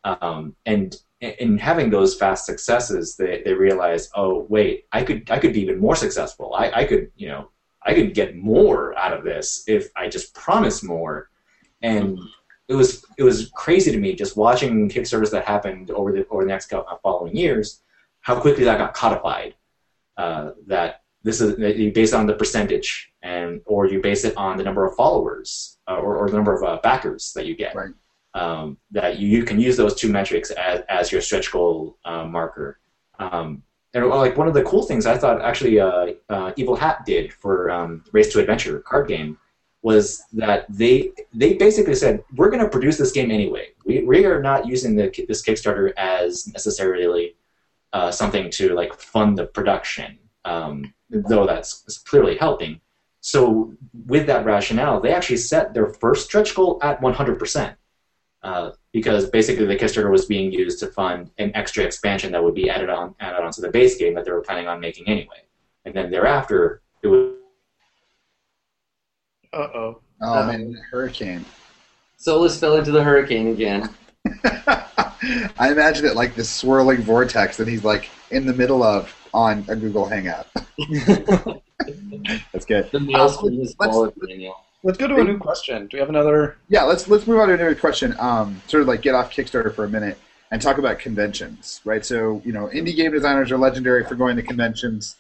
Um, 0.06 0.56
and 0.66 0.96
in 1.20 1.58
having 1.58 1.90
those 1.90 2.16
fast 2.16 2.46
successes, 2.46 3.16
they, 3.16 3.42
they 3.44 3.54
realized, 3.54 4.12
oh 4.16 4.46
wait, 4.50 4.86
I 4.92 5.04
could 5.04 5.30
I 5.32 5.40
could 5.40 5.54
be 5.54 5.62
even 5.62 5.80
more 5.80 5.96
successful. 5.96 6.54
I, 6.54 6.72
I 6.72 6.86
could 6.86 7.12
you 7.16 7.28
know 7.28 7.50
I 7.84 7.94
could 7.94 8.14
get 8.14 8.36
more 8.36 8.98
out 8.98 9.14
of 9.14 9.24
this 9.24 9.64
if 9.68 9.90
I 9.96 10.10
just 10.10 10.34
promise 10.34 10.84
more. 10.84 11.30
And 11.82 12.20
it 12.68 12.74
was 12.74 13.06
it 13.18 13.24
was 13.24 13.50
crazy 13.56 13.92
to 13.92 13.98
me 13.98 14.16
just 14.16 14.38
watching 14.38 14.90
Kickstarters 14.90 15.32
that 15.32 15.46
happened 15.46 15.92
over 15.92 16.12
the 16.12 16.28
over 16.28 16.44
the 16.44 16.50
next 16.50 16.72
following 17.04 17.36
years, 17.36 17.82
how 18.22 18.40
quickly 18.40 18.64
that 18.66 18.78
got 18.78 18.94
codified. 18.94 19.56
Uh, 20.18 20.52
that 20.68 21.04
this 21.24 21.42
is 21.42 21.58
you 21.60 21.92
base 21.92 22.14
it 22.14 22.16
on 22.16 22.26
the 22.26 22.34
percentage, 22.34 23.12
and 23.26 23.62
or 23.66 23.88
you 23.88 24.00
base 24.02 24.24
it 24.24 24.36
on 24.38 24.58
the 24.58 24.64
number 24.64 24.86
of 24.86 24.96
followers 24.96 25.78
uh, 25.90 25.98
or, 25.98 26.18
or 26.18 26.30
the 26.30 26.36
number 26.36 26.54
of 26.54 26.64
uh, 26.64 26.80
backers 26.82 27.34
that 27.34 27.46
you 27.46 27.56
get. 27.56 27.76
Right 27.76 27.94
um, 28.36 28.78
that 28.92 29.18
you, 29.18 29.28
you 29.30 29.44
can 29.44 29.60
use 29.60 29.78
those 29.78 29.96
two 29.96 30.12
metrics 30.12 30.52
as, 30.52 30.82
as 30.90 31.12
your 31.12 31.22
stretch 31.22 31.52
goal 31.52 31.98
uh, 32.06 32.26
marker. 32.26 32.80
Um, 33.18 33.64
and 33.94 34.06
like 34.08 34.38
one 34.38 34.50
of 34.50 34.54
the 34.54 34.64
cool 34.64 34.84
things 34.84 35.06
I 35.06 35.18
thought 35.18 35.42
actually 35.42 35.80
uh, 35.80 36.14
uh, 36.30 36.52
Evil 36.58 36.76
Hat 36.76 37.06
did 37.06 37.32
for 37.32 37.72
um, 37.72 38.04
Race 38.12 38.32
to 38.34 38.40
Adventure 38.40 38.80
card 38.82 39.08
game 39.08 39.38
was 39.82 40.24
that 40.34 40.66
they 40.68 41.12
they 41.34 41.54
basically 41.54 41.96
said 41.96 42.24
we're 42.36 42.50
going 42.50 42.62
to 42.62 42.68
produce 42.68 42.98
this 42.98 43.14
game 43.14 43.32
anyway. 43.32 43.70
We, 43.86 44.04
we 44.04 44.26
are 44.26 44.42
not 44.42 44.68
using 44.68 44.96
the, 44.96 45.14
this 45.30 45.44
Kickstarter 45.44 45.94
as 45.96 46.48
necessarily 46.48 47.36
uh, 47.94 48.12
something 48.12 48.50
to 48.52 48.74
like 48.74 48.94
fund 48.96 49.38
the 49.38 49.46
production, 49.46 50.18
um, 50.44 50.94
though 51.10 51.46
that's 51.46 52.00
clearly 52.00 52.36
helping. 52.36 52.82
So 53.26 53.74
with 54.06 54.28
that 54.28 54.46
rationale, 54.46 55.00
they 55.00 55.12
actually 55.12 55.38
set 55.38 55.74
their 55.74 55.88
first 55.88 56.26
stretch 56.26 56.54
goal 56.54 56.78
at 56.84 57.02
100 57.02 57.40
percent. 57.40 57.76
Uh, 58.44 58.70
because 58.94 59.28
basically 59.32 59.66
the 59.66 59.76
Kickstarter 59.76 60.12
was 60.12 60.28
being 60.28 60.52
used 60.52 60.78
to 60.82 60.88
fund 60.88 61.32
an 61.40 61.52
extra 61.56 61.84
expansion 61.84 62.32
that 62.34 62.44
would 62.44 62.54
be 62.54 62.70
added 62.70 62.92
on 62.92 63.16
added 63.20 63.44
onto 63.44 63.62
the 63.62 63.72
base 63.72 63.98
game 63.98 64.14
that 64.14 64.26
they 64.26 64.32
were 64.32 64.42
planning 64.42 64.68
on 64.68 64.80
making 64.80 65.08
anyway. 65.08 65.42
And 65.86 65.96
then 65.96 66.12
thereafter, 66.12 66.84
it 67.02 67.08
was. 67.08 67.34
Uh 69.52 69.58
oh. 69.58 70.02
Oh 70.22 70.46
man, 70.46 70.80
hurricane. 70.92 71.46
Solis 72.18 72.60
fell 72.60 72.76
into 72.76 72.92
the 72.92 73.04
hurricane 73.04 73.48
again. 73.48 73.90
I 75.58 75.72
imagine 75.72 76.06
it 76.06 76.16
like 76.16 76.36
this 76.36 76.52
swirling 76.52 77.02
vortex 77.02 77.58
that 77.58 77.68
he's 77.68 77.84
like 77.84 78.08
in 78.30 78.46
the 78.46 78.54
middle 78.54 78.84
of 78.84 79.12
on 79.34 79.66
a 79.68 79.76
Google 79.76 80.08
Hangout. 80.08 80.46
That's 82.52 82.66
good. 82.66 82.90
The 82.92 83.00
maelstrom 83.00 83.60
is 83.60 83.76
full 83.76 84.06
of 84.06 84.14
Daniel. 84.28 84.56
Let's 84.84 84.98
go 84.98 85.08
to 85.08 85.16
a 85.16 85.24
new 85.24 85.38
question. 85.38 85.88
Do 85.88 85.98
we 85.98 86.00
have 86.00 86.10
another? 86.10 86.58
Yeah, 86.70 86.84
let's 86.84 87.08
let's 87.08 87.26
move 87.26 87.40
on 87.40 87.48
to 87.48 87.56
another 87.56 87.76
question. 87.76 88.16
Um, 88.20 88.62
sort 88.68 88.82
of 88.82 88.88
like 88.88 89.02
get 89.02 89.16
off 89.16 89.32
Kickstarter 89.32 89.74
for 89.74 89.84
a 89.84 89.90
minute 89.90 90.20
and 90.52 90.62
talk 90.62 90.78
about 90.78 91.00
conventions, 91.00 91.82
right? 91.86 92.06
So 92.06 92.42
you 92.46 92.52
know, 92.52 92.68
indie 92.68 92.96
game 92.96 93.12
designers 93.12 93.52
are 93.52 93.58
legendary 93.58 94.06
for 94.06 94.16
going 94.16 94.36
to 94.36 94.44
conventions 94.44 95.16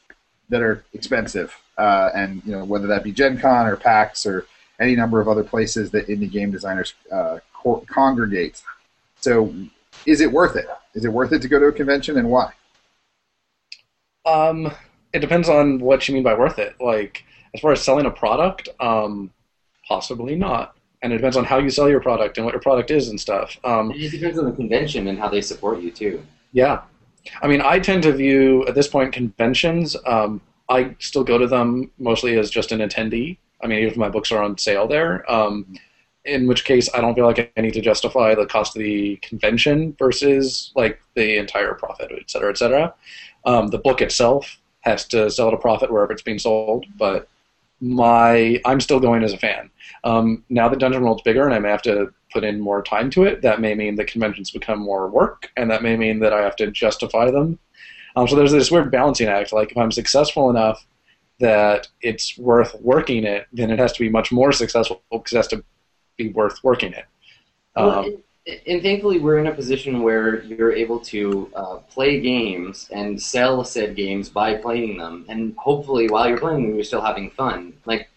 that 0.49 0.61
are 0.61 0.83
expensive, 0.93 1.59
uh, 1.77 2.11
and 2.13 2.43
you 2.45 2.51
know 2.51 2.63
whether 2.63 2.87
that 2.87 3.03
be 3.03 3.11
Gen 3.11 3.39
Con 3.39 3.65
or 3.65 3.75
PAX 3.75 4.25
or 4.25 4.45
any 4.79 4.95
number 4.95 5.19
of 5.19 5.27
other 5.27 5.43
places 5.43 5.91
that 5.91 6.07
indie 6.07 6.31
game 6.31 6.51
designers 6.51 6.93
uh, 7.11 7.39
co- 7.53 7.83
congregate. 7.87 8.61
So, 9.19 9.53
is 10.05 10.21
it 10.21 10.31
worth 10.31 10.55
it? 10.55 10.67
Is 10.93 11.05
it 11.05 11.09
worth 11.09 11.31
it 11.31 11.41
to 11.41 11.47
go 11.47 11.59
to 11.59 11.65
a 11.65 11.71
convention, 11.71 12.17
and 12.17 12.29
why? 12.29 12.53
Um, 14.25 14.71
it 15.15 15.19
depends 15.19 15.47
on 15.49 15.79
what 15.79 16.07
you 16.07 16.13
mean 16.13 16.23
by 16.23 16.33
worth 16.33 16.59
it. 16.59 16.75
Like 16.79 17.23
as 17.53 17.61
far 17.61 17.71
as 17.71 17.81
selling 17.81 18.05
a 18.05 18.11
product, 18.11 18.67
um, 18.79 19.31
Possibly 19.87 20.35
not. 20.35 20.75
and 21.03 21.13
it 21.13 21.17
depends 21.17 21.37
on 21.37 21.45
how 21.45 21.59
you 21.59 21.69
sell 21.69 21.87
your 21.87 22.01
product 22.01 22.37
and 22.37 22.45
what 22.45 22.53
your 22.53 22.61
product 22.61 22.89
is 22.89 23.09
and 23.09 23.19
stuff. 23.21 23.57
Um, 23.63 23.91
It 23.91 24.11
depends 24.11 24.37
on 24.39 24.45
the 24.45 24.51
convention 24.51 25.07
and 25.07 25.17
how 25.19 25.29
they 25.29 25.41
support 25.41 25.79
you 25.79 25.91
too. 25.91 26.23
yeah, 26.53 26.81
I 27.43 27.47
mean, 27.47 27.61
I 27.61 27.79
tend 27.79 28.01
to 28.03 28.11
view 28.11 28.65
at 28.67 28.73
this 28.75 28.87
point 28.87 29.13
conventions. 29.13 29.95
Um, 30.07 30.41
I 30.69 30.95
still 30.99 31.23
go 31.23 31.37
to 31.37 31.47
them 31.47 31.91
mostly 31.99 32.37
as 32.39 32.49
just 32.49 32.71
an 32.71 32.79
attendee. 32.79 33.37
I 33.61 33.67
mean, 33.67 33.77
even 33.79 33.91
if 33.91 33.97
my 33.97 34.09
books 34.09 34.31
are 34.31 34.41
on 34.43 34.57
sale 34.57 34.87
there. 34.87 35.11
Um, 35.31 35.75
in 36.25 36.47
which 36.47 36.65
case, 36.65 36.89
I 36.95 37.01
don't 37.01 37.13
feel 37.13 37.25
like 37.27 37.51
I 37.55 37.61
need 37.61 37.75
to 37.75 37.81
justify 37.81 38.33
the 38.33 38.47
cost 38.47 38.75
of 38.75 38.81
the 38.81 39.17
convention 39.17 39.95
versus 39.99 40.71
like 40.75 40.99
the 41.15 41.37
entire 41.37 41.75
profit, 41.75 42.11
et 42.11 42.29
cetera, 42.31 42.49
et 42.49 42.57
cetera. 42.57 42.93
Um, 43.45 43.67
the 43.67 43.77
book 43.77 44.01
itself 44.01 44.57
has 44.85 45.05
to 45.05 45.29
sell 45.29 45.47
at 45.47 45.53
a 45.53 45.57
profit 45.57 45.91
wherever 45.91 46.13
it's 46.13 46.21
being 46.21 46.39
sold, 46.39 46.85
but 46.97 47.27
my 47.81 48.59
I'm 48.65 48.79
still 48.79 48.99
going 48.99 49.23
as 49.23 49.33
a 49.33 49.37
fan. 49.37 49.69
Um, 50.03 50.43
now 50.49 50.69
that 50.69 50.79
Dungeon 50.79 51.03
World's 51.03 51.23
bigger 51.23 51.45
and 51.45 51.53
I 51.53 51.59
may 51.59 51.69
have 51.69 51.81
to 51.83 52.13
put 52.31 52.43
in 52.43 52.59
more 52.59 52.81
time 52.81 53.09
to 53.11 53.23
it, 53.23 53.41
that 53.41 53.61
may 53.61 53.75
mean 53.75 53.95
the 53.95 54.05
conventions 54.05 54.51
become 54.51 54.79
more 54.79 55.09
work, 55.09 55.51
and 55.57 55.69
that 55.71 55.83
may 55.83 55.97
mean 55.97 56.19
that 56.19 56.33
I 56.33 56.41
have 56.41 56.55
to 56.57 56.71
justify 56.71 57.31
them. 57.31 57.59
Um, 58.15 58.27
so 58.27 58.35
there's 58.35 58.51
this 58.51 58.71
weird 58.71 58.91
balancing 58.91 59.27
act. 59.27 59.51
Like 59.51 59.71
if 59.71 59.77
I'm 59.77 59.91
successful 59.91 60.49
enough 60.49 60.85
that 61.39 61.87
it's 62.01 62.37
worth 62.37 62.75
working 62.79 63.25
it, 63.25 63.47
then 63.51 63.71
it 63.71 63.79
has 63.79 63.91
to 63.93 63.99
be 63.99 64.09
much 64.09 64.31
more 64.31 64.51
successful 64.53 65.03
because 65.11 65.33
it 65.33 65.37
has 65.37 65.47
to 65.49 65.63
be 66.17 66.29
worth 66.29 66.63
working 66.63 66.93
it. 66.93 67.05
Um, 67.75 67.85
Well, 67.85 68.11
and, 68.47 68.81
thankfully, 68.83 69.19
we're 69.19 69.39
in 69.39 69.47
a 69.47 69.53
position 69.53 70.03
where 70.03 70.43
you're 70.43 70.71
able 70.71 70.99
to 70.99 71.51
uh, 71.55 71.77
play 71.89 72.19
games 72.19 72.87
and 72.91 73.19
sell 73.21 73.63
said 73.63 73.95
games 73.95 74.29
by 74.29 74.55
playing 74.55 74.97
them, 74.97 75.25
and 75.29 75.55
hopefully, 75.57 76.07
while 76.09 76.29
you're 76.29 76.37
playing 76.37 76.63
them, 76.63 76.75
you're 76.75 76.83
still 76.83 77.01
having 77.01 77.31
fun. 77.31 77.73
Like 77.85 78.07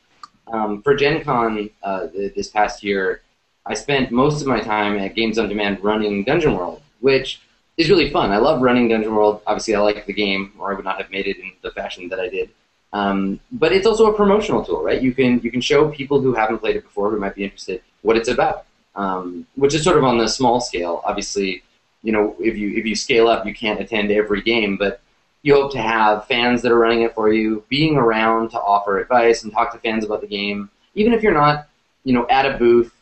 um, 0.52 0.82
for 0.82 0.94
Gen 0.94 1.24
Con 1.24 1.70
uh, 1.82 2.08
th- 2.08 2.34
this 2.34 2.48
past 2.48 2.84
year, 2.84 3.22
I 3.64 3.74
spent 3.74 4.10
most 4.10 4.42
of 4.42 4.46
my 4.46 4.60
time 4.60 4.98
at 4.98 5.14
Games 5.14 5.38
on 5.38 5.48
Demand 5.48 5.82
running 5.82 6.24
Dungeon 6.24 6.54
World, 6.54 6.82
which 7.00 7.40
is 7.78 7.88
really 7.88 8.10
fun. 8.10 8.30
I 8.30 8.36
love 8.36 8.60
running 8.60 8.88
Dungeon 8.88 9.14
World. 9.14 9.40
Obviously, 9.46 9.74
I 9.74 9.80
like 9.80 10.04
the 10.04 10.12
game, 10.12 10.52
or 10.58 10.70
I 10.72 10.74
would 10.74 10.84
not 10.84 11.00
have 11.00 11.10
made 11.10 11.26
it 11.26 11.38
in 11.38 11.52
the 11.62 11.70
fashion 11.70 12.08
that 12.10 12.20
I 12.20 12.28
did. 12.28 12.50
Um, 12.92 13.40
but 13.52 13.72
it's 13.72 13.86
also 13.86 14.12
a 14.12 14.16
promotional 14.16 14.62
tool, 14.64 14.82
right? 14.82 15.00
You 15.00 15.14
can 15.14 15.40
you 15.40 15.50
can 15.50 15.62
show 15.62 15.88
people 15.88 16.20
who 16.20 16.34
haven't 16.34 16.58
played 16.58 16.76
it 16.76 16.84
before, 16.84 17.10
who 17.10 17.18
might 17.18 17.34
be 17.34 17.44
interested, 17.44 17.80
what 18.02 18.16
it's 18.16 18.28
about 18.28 18.66
um, 18.98 19.46
which 19.54 19.74
is 19.74 19.84
sort 19.84 19.96
of 19.96 20.04
on 20.04 20.18
the 20.18 20.28
small 20.28 20.60
scale. 20.60 21.00
Obviously, 21.04 21.62
you 22.02 22.12
know, 22.12 22.34
if 22.40 22.58
you 22.58 22.76
if 22.76 22.84
you 22.84 22.94
scale 22.94 23.28
up, 23.28 23.46
you 23.46 23.54
can't 23.54 23.80
attend 23.80 24.10
every 24.10 24.42
game, 24.42 24.76
but 24.76 25.00
you 25.42 25.54
hope 25.54 25.72
to 25.72 25.80
have 25.80 26.26
fans 26.26 26.60
that 26.62 26.72
are 26.72 26.78
running 26.78 27.02
it 27.02 27.14
for 27.14 27.32
you, 27.32 27.64
being 27.68 27.96
around 27.96 28.50
to 28.50 28.60
offer 28.60 28.98
advice 28.98 29.44
and 29.44 29.52
talk 29.52 29.72
to 29.72 29.78
fans 29.78 30.04
about 30.04 30.20
the 30.20 30.26
game, 30.26 30.68
even 30.94 31.12
if 31.12 31.22
you're 31.22 31.32
not, 31.32 31.68
you 32.02 32.12
know, 32.12 32.26
at 32.28 32.44
a 32.44 32.58
booth 32.58 32.92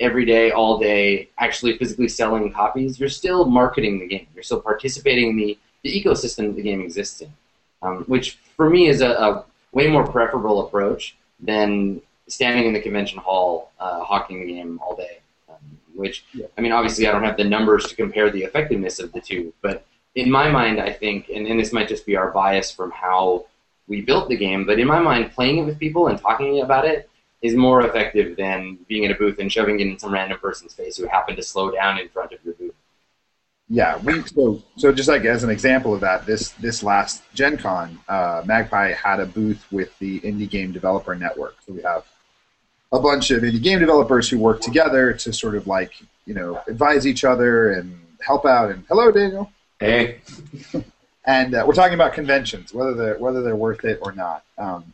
every 0.00 0.24
day, 0.24 0.50
all 0.50 0.76
day, 0.78 1.28
actually 1.38 1.78
physically 1.78 2.08
selling 2.08 2.52
copies. 2.52 2.98
You're 2.98 3.08
still 3.08 3.44
marketing 3.44 4.00
the 4.00 4.08
game. 4.08 4.26
You're 4.34 4.42
still 4.42 4.60
participating 4.60 5.30
in 5.30 5.36
the, 5.36 5.58
the 5.84 6.02
ecosystem 6.02 6.54
the 6.56 6.62
game 6.62 6.80
exists 6.80 7.20
in, 7.20 7.32
um, 7.80 8.02
which 8.04 8.38
for 8.56 8.68
me 8.68 8.88
is 8.88 9.00
a, 9.00 9.10
a 9.10 9.44
way 9.70 9.86
more 9.86 10.04
preferable 10.04 10.66
approach 10.66 11.16
than 11.38 12.00
standing 12.26 12.66
in 12.66 12.72
the 12.72 12.80
convention 12.80 13.20
hall 13.20 13.70
uh, 13.78 14.02
hawking 14.02 14.44
the 14.44 14.52
game 14.52 14.80
all 14.82 14.96
day 14.96 15.20
which 15.94 16.24
I 16.56 16.60
mean, 16.60 16.72
obviously, 16.72 17.06
I 17.06 17.12
don't 17.12 17.24
have 17.24 17.36
the 17.36 17.44
numbers 17.44 17.86
to 17.86 17.96
compare 17.96 18.30
the 18.30 18.42
effectiveness 18.42 18.98
of 18.98 19.12
the 19.12 19.20
two, 19.20 19.52
but 19.62 19.86
in 20.14 20.30
my 20.30 20.48
mind, 20.50 20.80
I 20.80 20.92
think, 20.92 21.28
and, 21.28 21.46
and 21.46 21.58
this 21.58 21.72
might 21.72 21.88
just 21.88 22.06
be 22.06 22.16
our 22.16 22.30
bias 22.30 22.70
from 22.70 22.90
how 22.90 23.46
we 23.86 24.00
built 24.00 24.28
the 24.28 24.36
game, 24.36 24.64
but 24.64 24.78
in 24.78 24.86
my 24.86 25.00
mind, 25.00 25.32
playing 25.32 25.58
it 25.58 25.64
with 25.64 25.78
people 25.78 26.08
and 26.08 26.18
talking 26.18 26.62
about 26.62 26.84
it 26.84 27.08
is 27.42 27.54
more 27.54 27.82
effective 27.82 28.36
than 28.36 28.78
being 28.88 29.04
in 29.04 29.10
a 29.10 29.14
booth 29.14 29.38
and 29.38 29.52
shoving 29.52 29.78
it 29.80 29.86
in 29.86 29.98
some 29.98 30.12
random 30.12 30.38
person's 30.38 30.72
face 30.72 30.96
who 30.96 31.06
happened 31.06 31.36
to 31.36 31.42
slow 31.42 31.70
down 31.70 31.98
in 31.98 32.08
front 32.08 32.32
of 32.32 32.42
your 32.44 32.54
booth. 32.54 32.74
Yeah, 33.68 33.98
we 33.98 34.22
so 34.22 34.62
so 34.76 34.92
just 34.92 35.08
like 35.08 35.24
as 35.24 35.42
an 35.42 35.50
example 35.50 35.94
of 35.94 36.00
that, 36.00 36.26
this 36.26 36.50
this 36.50 36.82
last 36.82 37.22
Gen 37.34 37.56
Con, 37.56 37.98
uh, 38.08 38.42
Magpie 38.44 38.92
had 38.92 39.20
a 39.20 39.26
booth 39.26 39.64
with 39.70 39.98
the 39.98 40.20
Indie 40.20 40.48
Game 40.48 40.70
Developer 40.72 41.14
Network. 41.14 41.56
So 41.66 41.72
we 41.72 41.82
have 41.82 42.04
a 42.94 43.00
bunch 43.00 43.30
of 43.30 43.42
indie 43.42 43.62
game 43.62 43.80
developers 43.80 44.28
who 44.28 44.38
work 44.38 44.60
together 44.60 45.12
to 45.12 45.32
sort 45.32 45.54
of 45.54 45.66
like 45.66 45.92
you 46.26 46.34
know 46.34 46.60
advise 46.68 47.06
each 47.06 47.24
other 47.24 47.72
and 47.72 47.98
help 48.20 48.46
out. 48.46 48.70
And 48.70 48.84
hello, 48.88 49.10
Daniel. 49.10 49.50
Hey, 49.80 50.20
And 51.26 51.54
uh, 51.54 51.64
we're 51.66 51.74
talking 51.74 51.94
about 51.94 52.12
conventions, 52.12 52.74
whether 52.74 52.94
they're 52.94 53.18
whether 53.18 53.42
they're 53.42 53.56
worth 53.56 53.84
it 53.84 53.98
or 54.02 54.12
not. 54.12 54.44
Um, 54.58 54.92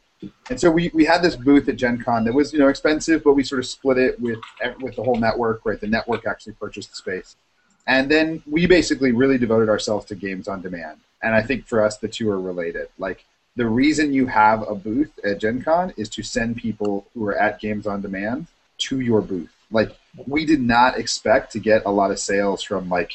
and 0.48 0.60
so 0.60 0.70
we, 0.70 0.90
we 0.92 1.04
had 1.04 1.22
this 1.22 1.34
booth 1.34 1.68
at 1.68 1.76
Gen 1.76 1.98
Con 1.98 2.24
that 2.24 2.34
was 2.34 2.52
you 2.52 2.58
know 2.58 2.68
expensive, 2.68 3.24
but 3.24 3.32
we 3.32 3.42
sort 3.42 3.58
of 3.58 3.66
split 3.66 3.98
it 3.98 4.20
with 4.20 4.38
with 4.80 4.94
the 4.94 5.02
whole 5.02 5.16
network. 5.16 5.62
Right, 5.64 5.80
the 5.80 5.88
network 5.88 6.26
actually 6.26 6.52
purchased 6.52 6.90
the 6.90 6.96
space, 6.96 7.36
and 7.86 8.10
then 8.10 8.42
we 8.48 8.66
basically 8.66 9.10
really 9.12 9.38
devoted 9.38 9.68
ourselves 9.68 10.06
to 10.06 10.14
games 10.14 10.46
on 10.46 10.62
demand. 10.62 10.98
And 11.22 11.34
I 11.34 11.42
think 11.42 11.66
for 11.66 11.84
us, 11.84 11.98
the 11.98 12.08
two 12.08 12.30
are 12.30 12.40
related. 12.40 12.88
Like 12.96 13.24
the 13.56 13.66
reason 13.66 14.12
you 14.12 14.26
have 14.26 14.66
a 14.68 14.74
booth 14.74 15.18
at 15.24 15.38
Gen 15.38 15.62
Con 15.62 15.92
is 15.96 16.08
to 16.10 16.22
send 16.22 16.56
people 16.56 17.06
who 17.14 17.26
are 17.26 17.36
at 17.36 17.60
Games 17.60 17.86
on 17.86 18.00
Demand 18.00 18.46
to 18.78 19.00
your 19.00 19.20
booth. 19.20 19.52
Like 19.70 19.96
we 20.26 20.44
did 20.44 20.60
not 20.60 20.98
expect 20.98 21.52
to 21.52 21.58
get 21.58 21.82
a 21.84 21.90
lot 21.90 22.10
of 22.10 22.18
sales 22.18 22.62
from 22.62 22.88
like, 22.88 23.12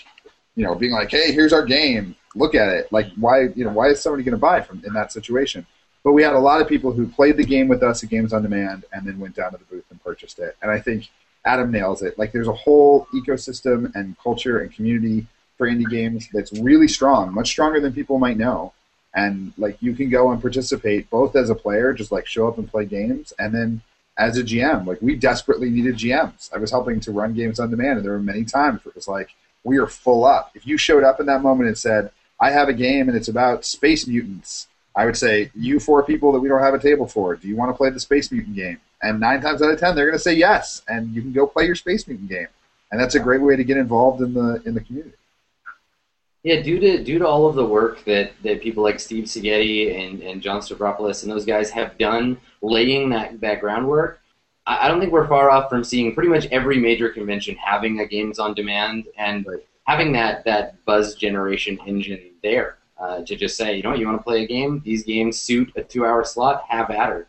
you 0.55 0.63
know, 0.63 0.75
being 0.75 0.91
like, 0.91 1.11
hey, 1.11 1.31
here's 1.31 1.53
our 1.53 1.65
game, 1.65 2.15
look 2.36 2.55
at 2.55 2.69
it. 2.69 2.91
Like 2.91 3.07
why, 3.15 3.47
you 3.55 3.65
know, 3.65 3.71
why 3.71 3.88
is 3.88 4.01
somebody 4.01 4.23
going 4.23 4.33
to 4.33 4.38
buy 4.38 4.61
from 4.61 4.83
in 4.86 4.93
that 4.93 5.11
situation? 5.11 5.65
But 6.03 6.13
we 6.13 6.21
had 6.21 6.33
a 6.33 6.39
lot 6.39 6.61
of 6.61 6.67
people 6.67 6.91
who 6.91 7.07
played 7.07 7.38
the 7.38 7.43
game 7.43 7.67
with 7.67 7.81
us 7.81 8.03
at 8.03 8.09
Games 8.09 8.31
on 8.31 8.43
Demand 8.43 8.86
and 8.93 9.07
then 9.07 9.19
went 9.19 9.36
down 9.36 9.51
to 9.51 9.57
the 9.57 9.63
booth 9.65 9.86
and 9.89 10.03
purchased 10.03 10.38
it. 10.39 10.55
And 10.61 10.69
I 10.69 10.79
think 10.79 11.09
Adam 11.45 11.71
nails 11.71 12.03
it. 12.03 12.19
Like 12.19 12.31
there's 12.31 12.47
a 12.47 12.53
whole 12.53 13.07
ecosystem 13.13 13.93
and 13.95 14.17
culture 14.19 14.59
and 14.59 14.71
community 14.71 15.25
for 15.57 15.67
indie 15.67 15.89
games 15.89 16.27
that's 16.31 16.53
really 16.53 16.88
strong, 16.88 17.33
much 17.33 17.47
stronger 17.47 17.79
than 17.79 17.93
people 17.93 18.19
might 18.19 18.38
know 18.38 18.73
and 19.16 19.53
like 19.57 19.78
you 19.82 19.93
can 19.95 20.09
go 20.09 20.32
and 20.32 20.41
participate 20.41 21.09
both 21.09 21.36
as 21.36 21.49
a 21.49 21.55
player, 21.55 21.93
just 21.93 22.11
like 22.11 22.28
show 22.28 22.47
up 22.47 22.57
and 22.57 22.70
play 22.70 22.86
games, 22.86 23.34
and 23.39 23.53
then 23.53 23.82
as 24.18 24.38
a 24.38 24.43
GM. 24.43 24.86
Like 24.86 25.01
we 25.01 25.16
desperately 25.16 25.70
needed 25.70 25.95
GMs. 25.95 26.53
I 26.53 26.57
was 26.57 26.72
helping 26.72 26.99
to 27.01 27.11
run 27.11 27.34
games 27.34 27.59
on 27.59 27.70
demand, 27.70 27.97
and 27.97 28.05
there 28.05 28.11
were 28.11 28.20
many 28.20 28.43
times 28.43 28.84
where 28.84 28.91
it 28.91 28.95
was 28.95 29.07
like 29.07 29.30
we 29.63 29.78
are 29.78 29.88
full 29.88 30.26
up. 30.26 30.51
If 30.53 30.68
you 30.68 30.78
showed 30.78 31.03
up 31.03 31.20
in 31.20 31.26
that 31.28 31.41
moment 31.41 31.68
and 31.68 31.78
said, 31.78 32.11
"I 32.39 32.51
have 32.51 32.70
a 32.70 32.74
game 32.74 33.07
and 33.07 33.18
it's 33.18 33.30
about 33.30 33.66
space 33.66 34.05
mutants," 34.05 34.68
I 34.95 35.05
would 35.05 35.18
say, 35.18 35.51
"You 35.55 35.80
four 35.80 36.03
people 36.03 36.32
that 36.34 36.39
we 36.39 36.49
don't 36.49 36.61
have 36.61 36.74
a 36.74 36.80
table 36.80 37.07
for, 37.07 37.36
do 37.36 37.47
you 37.47 37.55
want 37.55 37.70
to 37.72 37.78
play 37.78 37.89
the 37.89 37.99
space 37.99 38.32
mutant 38.32 38.55
game?" 38.55 38.80
And 39.01 39.20
nine 39.20 39.41
times 39.41 39.61
out 39.61 39.72
of 39.72 39.80
ten, 39.80 39.95
they're 39.95 40.05
going 40.05 40.18
to 40.18 40.24
say 40.24 40.34
yes, 40.34 40.82
and 40.88 41.13
you 41.16 41.22
can 41.22 41.32
go 41.32 41.47
play 41.47 41.66
your 41.66 41.76
space 41.76 42.07
mutant 42.07 42.30
game, 42.30 42.47
and 42.91 42.99
that's 42.99 43.16
a 43.16 43.20
great 43.20 43.41
way 43.41 43.55
to 43.55 43.63
get 43.63 43.78
involved 43.78 44.22
in 44.22 44.34
the 44.34 44.61
in 44.66 44.74
the 44.74 44.82
community. 44.82 45.16
Yeah, 46.45 46.61
due 46.61 46.79
to 46.79 47.03
due 47.03 47.17
to 47.17 47.27
all 47.27 47.47
of 47.47 47.55
the 47.55 47.65
work 47.65 48.05
that, 48.05 48.33
that 48.43 48.61
people 48.61 48.83
like 48.83 48.99
Steve 48.99 49.23
Segedy 49.23 49.99
and, 49.99 50.21
and 50.21 50.43
John 50.43 50.61
Stavropoulos 50.61 51.23
and 51.23 51.31
those 51.31 51.43
guys 51.43 51.71
have 51.71 51.97
done 51.97 52.37
laying 52.61 53.09
that, 53.09 53.41
that 53.41 53.61
groundwork, 53.61 54.19
I, 54.67 54.85
I 54.85 54.87
don't 54.87 54.99
think 54.99 55.11
we're 55.11 55.27
far 55.27 55.49
off 55.49 55.71
from 55.71 55.83
seeing 55.83 56.13
pretty 56.13 56.29
much 56.29 56.45
every 56.51 56.77
major 56.77 57.09
convention 57.09 57.55
having 57.55 57.99
a 57.99 58.05
games 58.05 58.37
on 58.37 58.53
demand 58.53 59.07
and 59.17 59.43
having 59.87 60.11
that, 60.11 60.45
that 60.45 60.85
buzz 60.85 61.15
generation 61.15 61.79
engine 61.87 62.29
there 62.43 62.77
uh, 62.99 63.23
to 63.23 63.35
just 63.35 63.57
say, 63.57 63.77
you 63.77 63.81
know, 63.81 63.95
you 63.95 64.05
want 64.05 64.19
to 64.19 64.23
play 64.23 64.43
a 64.43 64.47
game? 64.47 64.83
These 64.85 65.03
games 65.03 65.39
suit 65.39 65.73
a 65.75 65.81
two 65.81 66.05
hour 66.05 66.23
slot, 66.23 66.63
have 66.69 66.91
at 66.91 67.09
her. 67.09 67.27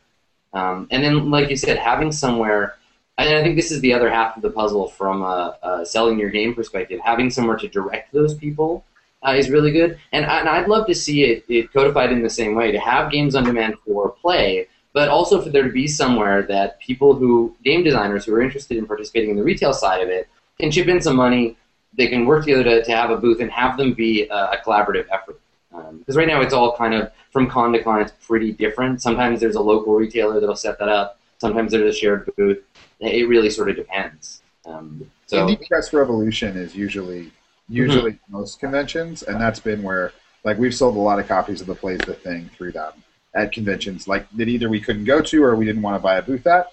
Um, 0.52 0.88
and 0.90 1.02
then, 1.02 1.30
like 1.30 1.48
you 1.48 1.56
said, 1.56 1.78
having 1.78 2.12
somewhere, 2.12 2.76
and 3.16 3.34
I 3.34 3.42
think 3.42 3.56
this 3.56 3.72
is 3.72 3.80
the 3.80 3.94
other 3.94 4.10
half 4.10 4.36
of 4.36 4.42
the 4.42 4.50
puzzle 4.50 4.88
from 4.88 5.22
a, 5.22 5.56
a 5.62 5.86
selling 5.86 6.18
your 6.18 6.28
game 6.28 6.54
perspective, 6.54 7.00
having 7.02 7.30
somewhere 7.30 7.56
to 7.56 7.68
direct 7.68 8.12
those 8.12 8.34
people 8.34 8.84
uh, 9.26 9.32
is 9.32 9.50
really 9.50 9.72
good. 9.72 9.98
And, 10.12 10.24
and 10.24 10.48
I'd 10.48 10.68
love 10.68 10.86
to 10.86 10.94
see 10.94 11.24
it, 11.24 11.44
it 11.48 11.72
codified 11.72 12.12
in 12.12 12.22
the 12.22 12.30
same 12.30 12.54
way 12.54 12.72
to 12.72 12.78
have 12.78 13.10
games 13.10 13.34
on 13.34 13.44
demand 13.44 13.76
for 13.84 14.10
play, 14.10 14.68
but 14.92 15.08
also 15.08 15.40
for 15.40 15.50
there 15.50 15.64
to 15.64 15.72
be 15.72 15.86
somewhere 15.86 16.42
that 16.42 16.80
people 16.80 17.14
who, 17.14 17.54
game 17.64 17.82
designers 17.82 18.24
who 18.24 18.34
are 18.34 18.42
interested 18.42 18.76
in 18.76 18.86
participating 18.86 19.30
in 19.30 19.36
the 19.36 19.42
retail 19.42 19.72
side 19.72 20.02
of 20.02 20.08
it, 20.08 20.28
can 20.58 20.70
chip 20.70 20.88
in 20.88 21.00
some 21.00 21.16
money. 21.16 21.56
They 21.94 22.08
can 22.08 22.26
work 22.26 22.44
together 22.44 22.64
to, 22.64 22.84
to 22.84 22.90
have 22.92 23.10
a 23.10 23.16
booth 23.16 23.40
and 23.40 23.50
have 23.50 23.76
them 23.76 23.94
be 23.94 24.26
a, 24.28 24.34
a 24.34 24.56
collaborative 24.64 25.06
effort. 25.12 25.40
Because 25.70 26.16
um, 26.16 26.18
right 26.18 26.28
now 26.28 26.40
it's 26.40 26.54
all 26.54 26.74
kind 26.76 26.94
of 26.94 27.12
from 27.30 27.48
con 27.48 27.72
to 27.72 27.82
con, 27.82 28.00
it's 28.00 28.12
pretty 28.26 28.52
different. 28.52 29.02
Sometimes 29.02 29.40
there's 29.40 29.56
a 29.56 29.60
local 29.60 29.94
retailer 29.94 30.40
that'll 30.40 30.56
set 30.56 30.78
that 30.78 30.88
up. 30.88 31.18
Sometimes 31.38 31.72
there's 31.72 31.94
a 31.94 31.98
shared 31.98 32.30
booth. 32.36 32.58
It 33.00 33.28
really 33.28 33.50
sort 33.50 33.68
of 33.68 33.76
depends. 33.76 34.42
Um, 34.64 35.10
so 35.26 35.46
Indie 35.46 35.68
Press 35.68 35.92
Revolution 35.92 36.56
is 36.56 36.74
usually 36.74 37.30
usually 37.68 38.12
mm-hmm. 38.12 38.32
most 38.32 38.60
conventions, 38.60 39.22
and 39.22 39.40
that's 39.40 39.60
been 39.60 39.82
where 39.82 40.12
like 40.44 40.58
we've 40.58 40.74
sold 40.74 40.96
a 40.96 41.00
lot 41.00 41.18
of 41.18 41.26
copies 41.26 41.60
of 41.60 41.66
the 41.66 41.74
Play's 41.74 42.00
the 42.00 42.14
Thing 42.14 42.50
through 42.56 42.72
them 42.72 42.92
at 43.34 43.52
conventions, 43.52 44.08
like 44.08 44.28
that 44.36 44.48
either 44.48 44.68
we 44.68 44.80
couldn't 44.80 45.04
go 45.04 45.20
to 45.20 45.44
or 45.44 45.56
we 45.56 45.64
didn't 45.64 45.82
want 45.82 45.96
to 45.96 46.02
buy 46.02 46.16
a 46.16 46.22
booth 46.22 46.46
at. 46.46 46.72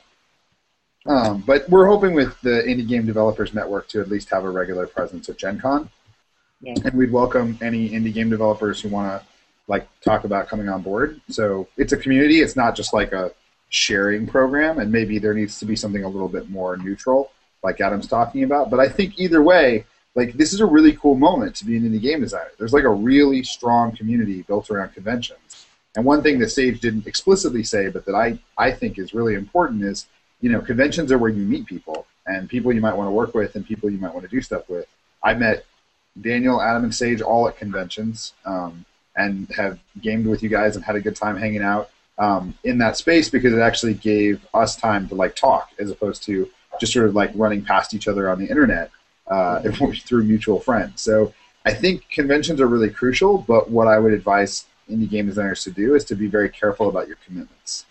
Um, 1.06 1.44
but 1.46 1.70
we're 1.70 1.88
hoping 1.88 2.14
with 2.14 2.40
the 2.42 2.64
Indie 2.66 2.88
Game 2.88 3.06
Developers 3.06 3.54
Network 3.54 3.90
to 3.90 4.00
at 4.00 4.10
least 4.10 4.30
have 4.30 4.46
a 4.46 4.50
regular 4.50 4.88
presence 4.88 5.28
at 5.28 5.38
Gen 5.38 5.60
Con. 5.60 5.90
Yeah. 6.62 6.76
And 6.86 6.94
we'd 6.94 7.12
welcome 7.12 7.58
any 7.62 7.90
indie 7.90 8.14
game 8.14 8.30
developers 8.30 8.80
who 8.80 8.88
want 8.88 9.22
to 9.22 9.28
like 9.68 9.88
talk 10.00 10.24
about 10.24 10.48
coming 10.48 10.70
on 10.70 10.82
board. 10.82 11.20
So 11.30 11.68
it's 11.76 11.92
a 11.92 11.98
community. 11.98 12.40
It's 12.40 12.56
not 12.56 12.76
just 12.76 12.94
like 12.94 13.12
a 13.12 13.32
sharing 13.68 14.28
program, 14.28 14.80
and 14.80 14.92
maybe 14.92 15.20
there 15.20 15.34
needs 15.34 15.60
to 15.60 15.66
be 15.66 15.76
something 15.76 16.04
a 16.04 16.08
little 16.08 16.30
bit 16.30 16.50
more 16.50 16.78
neutral, 16.78 17.32
like 17.64 17.82
Adam's 17.82 18.08
talking 18.08 18.44
about. 18.44 18.70
But 18.70 18.80
I 18.80 18.88
think 18.88 19.20
either 19.20 19.42
way, 19.42 19.86
like 20.16 20.34
this 20.34 20.54
is 20.54 20.60
a 20.60 20.66
really 20.66 20.94
cool 20.94 21.16
moment 21.16 21.56
to 21.56 21.66
be 21.66 21.78
an 21.78 21.84
indie 21.84 22.02
game 22.02 22.22
designer. 22.22 22.52
There's 22.58 22.74
like 22.74 22.84
a 22.84 22.90
really 22.90 23.44
strong 23.44 23.96
community 23.96 24.44
built 24.44 24.70
around 24.70 24.94
conventions. 24.94 25.66
And 25.96 26.06
one 26.06 26.24
thing 26.24 26.40
that 26.40 26.50
Sage 26.50 26.80
didn't 26.80 27.08
explicitly 27.08 27.64
say, 27.64 27.90
but 27.90 28.06
that 28.06 28.16
I, 28.16 28.40
I 28.58 28.72
think 28.72 28.98
is 28.98 29.14
really 29.14 29.36
important 29.36 29.84
is, 29.84 30.08
you 30.42 30.52
know, 30.52 30.60
conventions 30.60 31.12
are 31.12 31.18
where 31.18 31.30
you 31.30 31.46
meet 31.46 31.66
people 31.66 32.08
and 32.26 32.50
people 32.50 32.74
you 32.74 32.82
might 32.82 32.96
want 32.96 33.08
to 33.08 33.12
work 33.12 33.34
with 33.34 33.56
and 33.56 33.66
people 33.66 33.90
you 33.90 33.98
might 33.98 34.14
want 34.14 34.24
to 34.24 34.30
do 34.30 34.42
stuff 34.42 34.68
with. 34.70 34.88
I 35.24 35.34
met 35.36 35.66
Daniel, 36.20 36.62
Adam, 36.62 36.84
and 36.84 36.94
Sage 36.94 37.22
all 37.22 37.48
at 37.48 37.58
conventions 37.58 38.34
um, 38.46 38.86
and 39.16 39.48
have 39.56 39.80
gamed 40.02 40.26
with 40.26 40.42
you 40.42 40.50
guys 40.50 40.76
and 40.76 40.84
had 40.84 40.96
a 40.96 41.02
good 41.02 41.16
time 41.16 41.38
hanging 41.38 41.62
out 41.62 41.90
um, 42.18 42.56
in 42.64 42.78
that 42.80 42.98
space 42.98 43.30
because 43.30 43.54
it 43.54 43.60
actually 43.60 43.94
gave 43.94 44.46
us 44.54 44.76
time 44.76 45.08
to 45.10 45.16
like 45.16 45.36
talk 45.36 45.72
as 45.80 45.90
opposed 45.90 46.24
to 46.24 46.50
just 46.80 46.94
sort 46.94 47.06
of 47.08 47.16
like 47.16 47.32
running 47.36 47.64
past 47.64 47.94
each 47.94 48.08
other 48.08 48.30
on 48.30 48.40
the 48.40 48.48
internet 48.48 48.90
uh, 49.28 49.62
through 49.72 50.24
mutual 50.24 50.60
friends. 50.60 51.02
So 51.02 51.34
I 51.66 51.74
think 51.74 52.10
conventions 52.10 52.60
are 52.60 52.68
really 52.68 52.90
crucial, 52.90 53.38
but 53.38 53.70
what 53.70 53.88
I 53.88 54.00
would 54.00 54.14
advise 54.14 54.66
indie 54.90 55.10
game 55.10 55.28
designers 55.28 55.64
to 55.64 55.72
do 55.72 55.96
is 55.96 56.04
to 56.06 56.16
be 56.16 56.28
very 56.28 56.50
careful 56.50 56.90
about 56.90 57.08
your 57.08 57.18
commitments. 57.26 57.86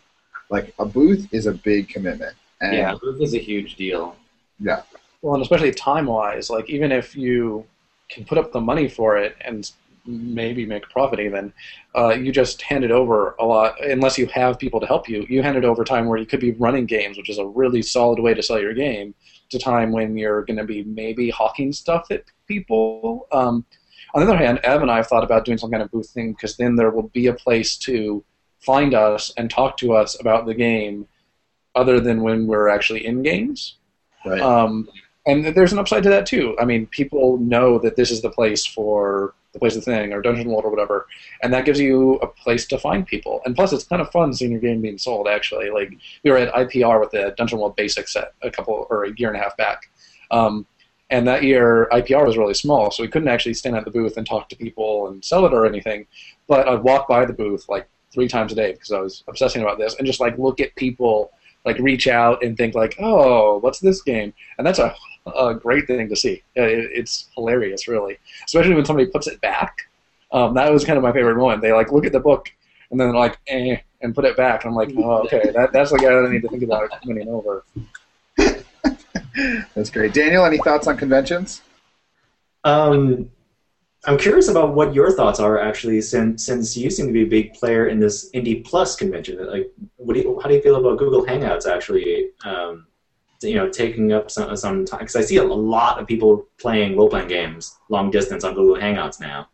Like 0.51 0.74
a 0.78 0.85
booth 0.85 1.28
is 1.33 1.47
a 1.47 1.53
big 1.53 1.89
commitment. 1.89 2.35
And 2.61 2.74
yeah, 2.74 2.95
booth 3.01 3.20
is 3.20 3.35
a 3.35 3.39
huge 3.39 3.76
deal. 3.76 4.16
Yeah. 4.61 4.83
Well, 5.22 5.35
and 5.35 5.43
especially 5.43 5.72
time 5.72 6.07
wise, 6.07 6.51
like 6.51 6.68
even 6.68 6.93
if 6.93 7.16
you 7.16 7.66
can 8.11 8.24
put 8.24 8.39
up 8.39 8.53
the 8.53 8.61
money 8.61 8.89
for 8.89 9.16
it 9.16 9.37
and 9.41 9.70
maybe 10.05 10.66
make 10.66 10.85
a 10.85 10.89
profit 10.89 11.20
even, 11.20 11.53
uh, 11.97 12.11
you 12.11 12.33
just 12.33 12.61
hand 12.61 12.85
it 12.85 12.91
over 12.91 13.35
a 13.39 13.45
lot, 13.45 13.83
unless 13.85 14.18
you 14.18 14.26
have 14.26 14.59
people 14.59 14.80
to 14.80 14.87
help 14.87 15.09
you, 15.09 15.24
you 15.28 15.43
hand 15.43 15.57
it 15.57 15.64
over 15.64 15.85
time 15.85 16.07
where 16.07 16.18
you 16.18 16.26
could 16.26 16.41
be 16.41 16.53
running 16.53 16.87
games, 16.87 17.16
which 17.16 17.30
is 17.30 17.39
a 17.39 17.47
really 17.47 17.83
solid 17.83 18.18
way 18.18 18.35
to 18.35 18.43
sell 18.43 18.61
your 18.61 18.74
game, 18.74 19.14
to 19.53 19.59
time 19.59 19.92
when 19.92 20.16
you're 20.16 20.44
going 20.44 20.59
to 20.59 20.64
be 20.64 20.82
maybe 20.84 21.30
hawking 21.30 21.72
stuff 21.72 22.11
at 22.11 22.24
people. 22.46 23.28
Um, 23.32 23.64
on 24.14 24.20
the 24.20 24.30
other 24.30 24.36
hand, 24.36 24.61
Ev 24.64 24.82
and 24.82 24.90
I 24.90 24.96
have 24.96 25.07
thought 25.07 25.24
about 25.24 25.44
doing 25.44 25.59
some 25.59 25.70
kind 25.70 25.82
of 25.82 25.90
booth 25.90 26.11
thing 26.11 26.32
because 26.32 26.57
then 26.57 26.76
there 26.76 26.90
will 26.90 27.09
be 27.09 27.28
a 27.28 27.34
place 27.34 27.76
to 27.78 28.24
find 28.61 28.94
us 28.94 29.32
and 29.36 29.50
talk 29.50 29.76
to 29.78 29.92
us 29.92 30.20
about 30.20 30.46
the 30.46 30.55
game 30.55 31.07
other 31.74 32.00
than 32.00 32.22
when 32.22 32.46
we're 32.46 32.68
actually 32.68 33.07
in 33.07 33.22
games. 33.22 33.78
Right. 34.24 34.40
Um, 34.40 34.88
and 35.27 35.47
there's 35.55 35.73
an 35.73 35.79
upside 35.79 36.03
to 36.03 36.09
that 36.09 36.27
too. 36.27 36.57
I 36.61 36.64
mean, 36.64 36.87
people 36.87 37.39
know 37.39 37.79
that 37.79 37.97
this 37.97 38.11
is 38.11 38.23
the 38.23 38.31
place 38.31 38.66
for 38.66 39.35
the 39.53 39.59
place 39.59 39.77
of 39.77 39.85
the 39.85 39.91
thing 39.91 40.12
or 40.12 40.23
Dungeon 40.23 40.49
World 40.49 40.64
or 40.64 40.70
whatever, 40.70 41.07
and 41.43 41.53
that 41.53 41.64
gives 41.64 41.79
you 41.79 42.14
a 42.16 42.27
place 42.27 42.66
to 42.66 42.79
find 42.79 43.07
people. 43.07 43.41
And 43.45 43.55
plus, 43.55 43.73
it's 43.73 43.85
kind 43.85 44.03
of 44.03 44.11
fun 44.11 44.35
seeing 44.35 44.51
your 44.51 44.61
game 44.61 44.81
being 44.81 44.99
sold. 44.99 45.29
Actually, 45.29 45.70
like 45.70 45.93
we 46.25 46.31
were 46.31 46.39
at 46.39 46.53
IPR 46.55 47.01
with 47.01 47.11
the 47.11 47.35
Dungeon 47.37 47.59
World 47.59 47.77
Basic 47.77 48.09
set 48.09 48.35
a 48.43 48.51
couple 48.51 48.87
or 48.91 49.05
a 49.05 49.12
year 49.16 49.29
and 49.29 49.37
a 49.37 49.41
half 49.41 49.57
back, 49.57 49.91
um, 50.31 50.66
and 51.11 51.29
that 51.29 51.45
year 51.45 51.89
IPR 51.93 52.27
was 52.27 52.37
really 52.37 52.55
small, 52.55 52.91
so 52.91 53.03
we 53.03 53.09
couldn't 53.09 53.29
actually 53.29 53.55
stand 53.55 53.77
at 53.77 53.85
the 53.85 53.91
booth 53.91 54.16
and 54.16 54.27
talk 54.27 54.49
to 54.49 54.57
people 54.57 55.09
and 55.09 55.25
sell 55.25 55.47
it 55.47 55.53
or 55.53 55.66
anything. 55.66 56.07
But 56.49 56.66
I'd 56.66 56.83
walk 56.83 57.07
by 57.07 57.27
the 57.27 57.33
booth 57.33 57.68
like 57.68 57.89
three 58.12 58.29
times 58.29 58.53
a 58.53 58.57
day 58.57 58.73
because 58.73 58.91
I 58.91 59.01
was 59.01 59.23
obsessing 59.29 59.62
about 59.62 59.79
this, 59.79 59.95
and 59.95 60.07
just 60.07 60.20
like 60.20 60.37
look 60.37 60.61
at 60.61 60.75
people 60.75 61.31
like 61.64 61.79
reach 61.79 62.09
out 62.09 62.43
and 62.43 62.57
think 62.57 62.75
like, 62.75 62.97
oh, 62.99 63.59
what's 63.59 63.79
this 63.79 64.03
game? 64.03 64.33
And 64.59 64.66
that's 64.66 64.79
a, 64.79 64.95
a 65.27 65.55
great 65.55 65.87
thing 65.87 66.09
to 66.09 66.16
see. 66.16 66.43
It, 66.55 66.91
it's 66.93 67.29
hilarious, 67.35 67.89
really, 67.89 68.18
especially 68.45 68.75
when 68.75 68.85
somebody 68.85 69.09
puts 69.09 69.27
it 69.27 69.41
back. 69.41 69.77
Um, 70.33 70.55
that 70.55 70.73
was 70.73 70.85
kind 70.85 70.97
of 70.97 71.03
my 71.03 71.12
favorite 71.12 71.37
moment. 71.37 71.62
They 71.62 71.73
like 71.73 71.93
look 71.93 72.07
at 72.07 72.12
the 72.12 72.20
book 72.20 72.51
and 72.91 73.01
then 73.01 73.12
like 73.14 73.39
eh, 73.49 73.77
and 74.03 74.14
put 74.14 74.25
it 74.25 74.37
back. 74.37 74.64
And 74.64 74.70
I'm 74.70 74.77
like, 74.77 74.93
oh, 74.97 75.25
okay, 75.25 75.51
that, 75.55 75.73
that's 75.73 75.91
the 75.91 75.99
guy 75.99 76.11
that 76.11 76.27
I 76.27 76.31
need 76.31 76.43
to 76.43 76.49
think 76.49 76.62
about 76.62 76.91
winning 77.05 77.29
over. 77.29 77.64
That's 79.75 79.89
great. 79.89 80.12
Daniel, 80.12 80.45
any 80.45 80.59
thoughts 80.59 80.87
on 80.87 80.97
conventions? 80.99 81.62
Um, 82.64 83.31
I'm 84.05 84.18
curious 84.18 84.49
about 84.49 84.75
what 84.75 84.95
your 84.95 85.11
thoughts 85.12 85.41
are 85.41 85.59
actually, 85.59 86.01
since 86.01 86.45
since 86.45 86.77
you 86.77 86.91
seem 86.91 87.07
to 87.07 87.12
be 87.12 87.23
a 87.23 87.27
big 87.27 87.55
player 87.55 87.87
in 87.87 87.99
this 87.99 88.31
Indie 88.33 88.64
Plus 88.64 88.97
convention. 88.97 89.45
Like, 89.47 89.70
what 89.97 90.14
do 90.14 90.20
you, 90.20 90.41
how 90.41 90.49
do 90.49 90.55
you 90.55 90.61
feel 90.62 90.77
about 90.77 90.99
Google 90.99 91.25
Hangouts 91.25 91.66
actually? 91.66 92.31
Um, 92.45 92.87
you 93.43 93.57
know, 93.57 93.68
taking 93.68 94.12
up 94.12 94.30
some 94.30 94.57
some 94.57 94.84
time 94.84 95.01
because 95.01 95.16
I 95.16 95.22
see 95.22 95.36
a 95.36 95.45
lot 95.45 95.99
of 95.99 96.07
people 96.07 96.47
playing 96.59 96.97
role 96.97 97.09
playing 97.09 97.28
games 97.28 97.76
long 97.88 98.11
distance 98.11 98.45
on 98.45 98.55
Google 98.55 98.76
Hangouts 98.76 99.20
now. 99.20 99.49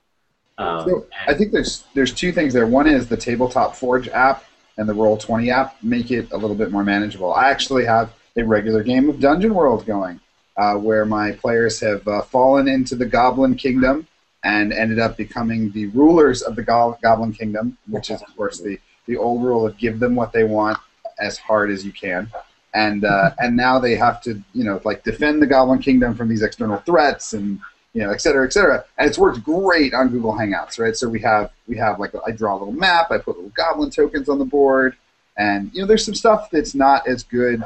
Um, 0.59 0.89
so 0.89 1.07
I 1.27 1.35
think 1.35 1.53
there's 1.53 1.85
there's 1.95 2.13
two 2.13 2.33
things 2.33 2.53
there. 2.53 2.67
One 2.67 2.87
is 2.87 3.09
the 3.09 3.17
Tabletop 3.17 3.77
Forge 3.77 4.09
app 4.09 4.45
and 4.77 4.89
the 4.89 4.95
Roll 4.95 5.17
Twenty 5.17 5.51
app 5.51 5.77
make 5.83 6.11
it 6.11 6.31
a 6.33 6.37
little 6.37 6.57
bit 6.57 6.71
more 6.71 6.85
manageable. 6.85 7.33
I 7.33 7.51
actually 7.51 7.85
have 7.85 8.13
a 8.37 8.45
regular 8.45 8.83
game 8.83 9.09
of 9.09 9.21
Dungeon 9.21 9.55
World 9.55 9.87
going, 9.87 10.21
uh, 10.57 10.75
where 10.75 11.05
my 11.05 11.33
players 11.33 11.81
have 11.81 12.07
uh, 12.07 12.23
fallen 12.23 12.69
into 12.69 12.95
the 12.95 13.07
Goblin 13.07 13.55
Kingdom 13.55 14.07
and 14.45 14.73
ended 14.73 14.99
up 14.99 15.17
becoming 15.17 15.71
the 15.73 15.87
rulers 15.87 16.43
of 16.43 16.55
the 16.57 16.63
Go- 16.63 16.99
Goblin 17.03 17.33
Kingdom, 17.33 17.77
which 17.89 18.11
is 18.11 18.23
of 18.23 18.37
course 18.37 18.61
the 18.61 18.79
the 19.07 19.17
old 19.17 19.43
rule 19.43 19.67
of 19.67 19.79
give 19.79 20.01
them 20.01 20.15
what 20.15 20.33
they 20.33 20.45
want 20.45 20.79
as 21.19 21.39
hard 21.39 21.71
as 21.71 21.85
you 21.85 21.93
can. 21.93 22.31
And 22.75 23.05
uh, 23.05 23.31
and 23.39 23.57
now 23.57 23.79
they 23.79 23.95
have 23.97 24.23
to 24.23 24.43
you 24.53 24.65
know 24.65 24.81
like 24.85 25.05
defend 25.05 25.41
the 25.41 25.47
Goblin 25.47 25.79
Kingdom 25.79 26.15
from 26.15 26.29
these 26.29 26.43
external 26.43 26.79
threats 26.79 27.33
and 27.33 27.61
you 27.95 28.03
know 28.03 28.11
et 28.11 28.21
cetera 28.21 28.45
et 28.47 28.53
cetera. 28.53 28.85
And 28.99 29.09
it's 29.09 29.19
worked 29.19 29.43
great 29.43 29.95
on 29.95 30.09
Google 30.09 30.33
Hangouts, 30.33 30.79
right? 30.79 30.95
So 30.95 31.09
we 31.09 31.21
have 31.21 31.51
we 31.67 31.77
have 31.79 31.99
like 31.99 32.13
I 32.27 32.31
draw 32.31 32.57
a 32.57 32.59
little 32.59 32.75
map, 32.75 33.11
I 33.11 33.19
put 33.19 33.37
little 33.37 33.51
Goblin 33.51 33.91
tokens 33.91 34.29
on 34.29 34.39
the 34.39 34.45
board, 34.45 34.97
and 35.37 35.71
you 35.73 35.81
know 35.81 35.87
there's 35.87 36.05
some 36.05 36.15
stuff 36.15 36.51
that's 36.51 36.75
not 36.75 37.09
as 37.09 37.23
good 37.23 37.65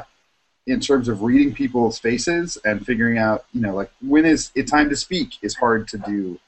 in 0.65 0.79
terms 0.79 1.09
of 1.09 1.21
reading 1.21 1.53
people's 1.53 1.99
faces 1.99 2.57
and 2.63 2.85
figuring 2.85 3.17
out, 3.17 3.45
you 3.53 3.61
know, 3.61 3.75
like 3.75 3.91
when 4.01 4.25
is 4.25 4.51
it 4.55 4.67
time 4.67 4.89
to 4.89 4.95
speak 4.95 5.37
is 5.41 5.55
hard 5.55 5.87
to 5.89 5.97
do 5.97 6.39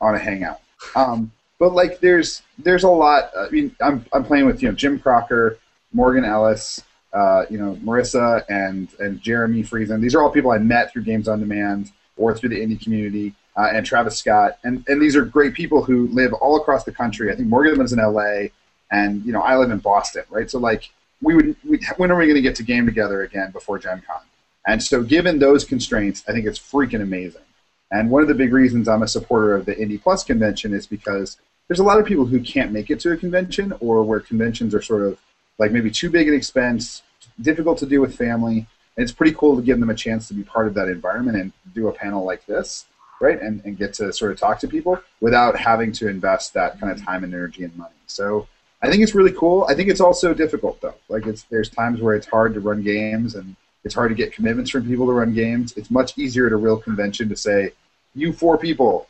on 0.00 0.14
a 0.14 0.18
hangout. 0.18 0.60
Um, 0.94 1.32
but 1.58 1.72
like 1.72 1.98
there's 2.00 2.42
there's 2.58 2.84
a 2.84 2.88
lot. 2.88 3.30
I 3.36 3.50
mean, 3.50 3.74
I'm 3.80 4.04
I'm 4.12 4.24
playing 4.24 4.46
with 4.46 4.62
you 4.62 4.68
know 4.68 4.74
Jim 4.74 4.98
Crocker, 4.98 5.58
Morgan 5.92 6.24
Ellis, 6.24 6.80
uh, 7.12 7.44
you 7.50 7.58
know 7.58 7.74
Marissa 7.82 8.44
and 8.48 8.88
and 8.98 9.20
Jeremy 9.20 9.62
Friesen. 9.62 10.00
These 10.00 10.14
are 10.14 10.22
all 10.22 10.30
people 10.30 10.50
I 10.50 10.58
met 10.58 10.92
through 10.92 11.02
Games 11.02 11.28
on 11.28 11.40
Demand 11.40 11.92
or 12.16 12.34
through 12.34 12.50
the 12.50 12.60
indie 12.60 12.80
community. 12.82 13.34
Uh, 13.56 13.70
and 13.72 13.84
Travis 13.84 14.16
Scott, 14.16 14.56
and, 14.62 14.84
and 14.86 15.02
these 15.02 15.16
are 15.16 15.24
great 15.24 15.52
people 15.52 15.82
who 15.82 16.06
live 16.12 16.32
all 16.34 16.56
across 16.56 16.84
the 16.84 16.92
country. 16.92 17.32
I 17.32 17.34
think 17.34 17.48
Morgan 17.48 17.76
lives 17.76 17.92
in 17.92 17.98
LA, 17.98 18.50
and 18.92 19.24
you 19.24 19.32
know 19.32 19.40
I 19.40 19.56
live 19.56 19.72
in 19.72 19.78
Boston, 19.78 20.22
right? 20.30 20.48
So 20.48 20.60
like 20.60 20.90
we 21.22 21.34
would, 21.34 21.56
we, 21.68 21.80
when 21.96 22.10
are 22.10 22.16
we 22.16 22.26
going 22.26 22.36
to 22.36 22.42
get 22.42 22.54
to 22.56 22.62
game 22.62 22.86
together 22.86 23.22
again 23.22 23.50
before 23.50 23.78
Gen 23.78 24.02
Con? 24.06 24.20
And 24.66 24.82
so, 24.82 25.02
given 25.02 25.38
those 25.38 25.64
constraints, 25.64 26.22
I 26.28 26.32
think 26.32 26.46
it's 26.46 26.58
freaking 26.58 27.02
amazing. 27.02 27.42
And 27.90 28.10
one 28.10 28.22
of 28.22 28.28
the 28.28 28.34
big 28.34 28.52
reasons 28.52 28.86
I'm 28.86 29.02
a 29.02 29.08
supporter 29.08 29.54
of 29.54 29.64
the 29.64 29.74
Indie 29.74 30.00
Plus 30.00 30.22
convention 30.22 30.74
is 30.74 30.86
because 30.86 31.38
there's 31.66 31.80
a 31.80 31.84
lot 31.84 31.98
of 31.98 32.06
people 32.06 32.26
who 32.26 32.40
can't 32.40 32.70
make 32.70 32.90
it 32.90 33.00
to 33.00 33.12
a 33.12 33.16
convention 33.16 33.72
or 33.80 34.02
where 34.02 34.20
conventions 34.20 34.74
are 34.74 34.82
sort 34.82 35.02
of 35.02 35.18
like 35.58 35.72
maybe 35.72 35.90
too 35.90 36.10
big 36.10 36.28
an 36.28 36.34
expense, 36.34 37.02
difficult 37.40 37.78
to 37.78 37.86
do 37.86 38.00
with 38.00 38.16
family. 38.16 38.66
And 38.96 39.04
it's 39.04 39.12
pretty 39.12 39.34
cool 39.34 39.56
to 39.56 39.62
give 39.62 39.78
them 39.78 39.90
a 39.90 39.94
chance 39.94 40.28
to 40.28 40.34
be 40.34 40.42
part 40.42 40.66
of 40.66 40.74
that 40.74 40.88
environment 40.88 41.36
and 41.36 41.52
do 41.74 41.88
a 41.88 41.92
panel 41.92 42.24
like 42.24 42.44
this, 42.46 42.86
right? 43.20 43.40
And, 43.40 43.62
and 43.64 43.78
get 43.78 43.94
to 43.94 44.12
sort 44.12 44.32
of 44.32 44.38
talk 44.38 44.58
to 44.60 44.68
people 44.68 45.00
without 45.20 45.56
having 45.56 45.92
to 45.92 46.08
invest 46.08 46.54
that 46.54 46.80
kind 46.80 46.92
of 46.92 47.04
time 47.04 47.22
and 47.24 47.32
energy 47.32 47.64
and 47.64 47.76
money. 47.76 47.94
So 48.06 48.48
I 48.82 48.90
think 48.90 49.02
it's 49.02 49.14
really 49.14 49.32
cool. 49.32 49.66
I 49.68 49.74
think 49.74 49.88
it's 49.88 50.00
also 50.00 50.34
difficult 50.34 50.80
though. 50.80 50.94
Like 51.08 51.26
it's 51.26 51.42
there's 51.44 51.70
times 51.70 52.00
where 52.00 52.14
it's 52.14 52.26
hard 52.26 52.54
to 52.54 52.60
run 52.60 52.82
games 52.82 53.34
and 53.34 53.56
it's 53.84 53.94
hard 53.94 54.10
to 54.10 54.14
get 54.14 54.32
commitments 54.32 54.70
from 54.70 54.86
people 54.86 55.06
to 55.06 55.12
run 55.12 55.32
games. 55.32 55.72
It's 55.76 55.90
much 55.90 56.16
easier 56.18 56.46
at 56.46 56.52
a 56.52 56.56
real 56.56 56.76
convention 56.76 57.28
to 57.28 57.36
say, 57.36 57.72
you 58.14 58.32
four 58.32 58.58
people, 58.58 59.08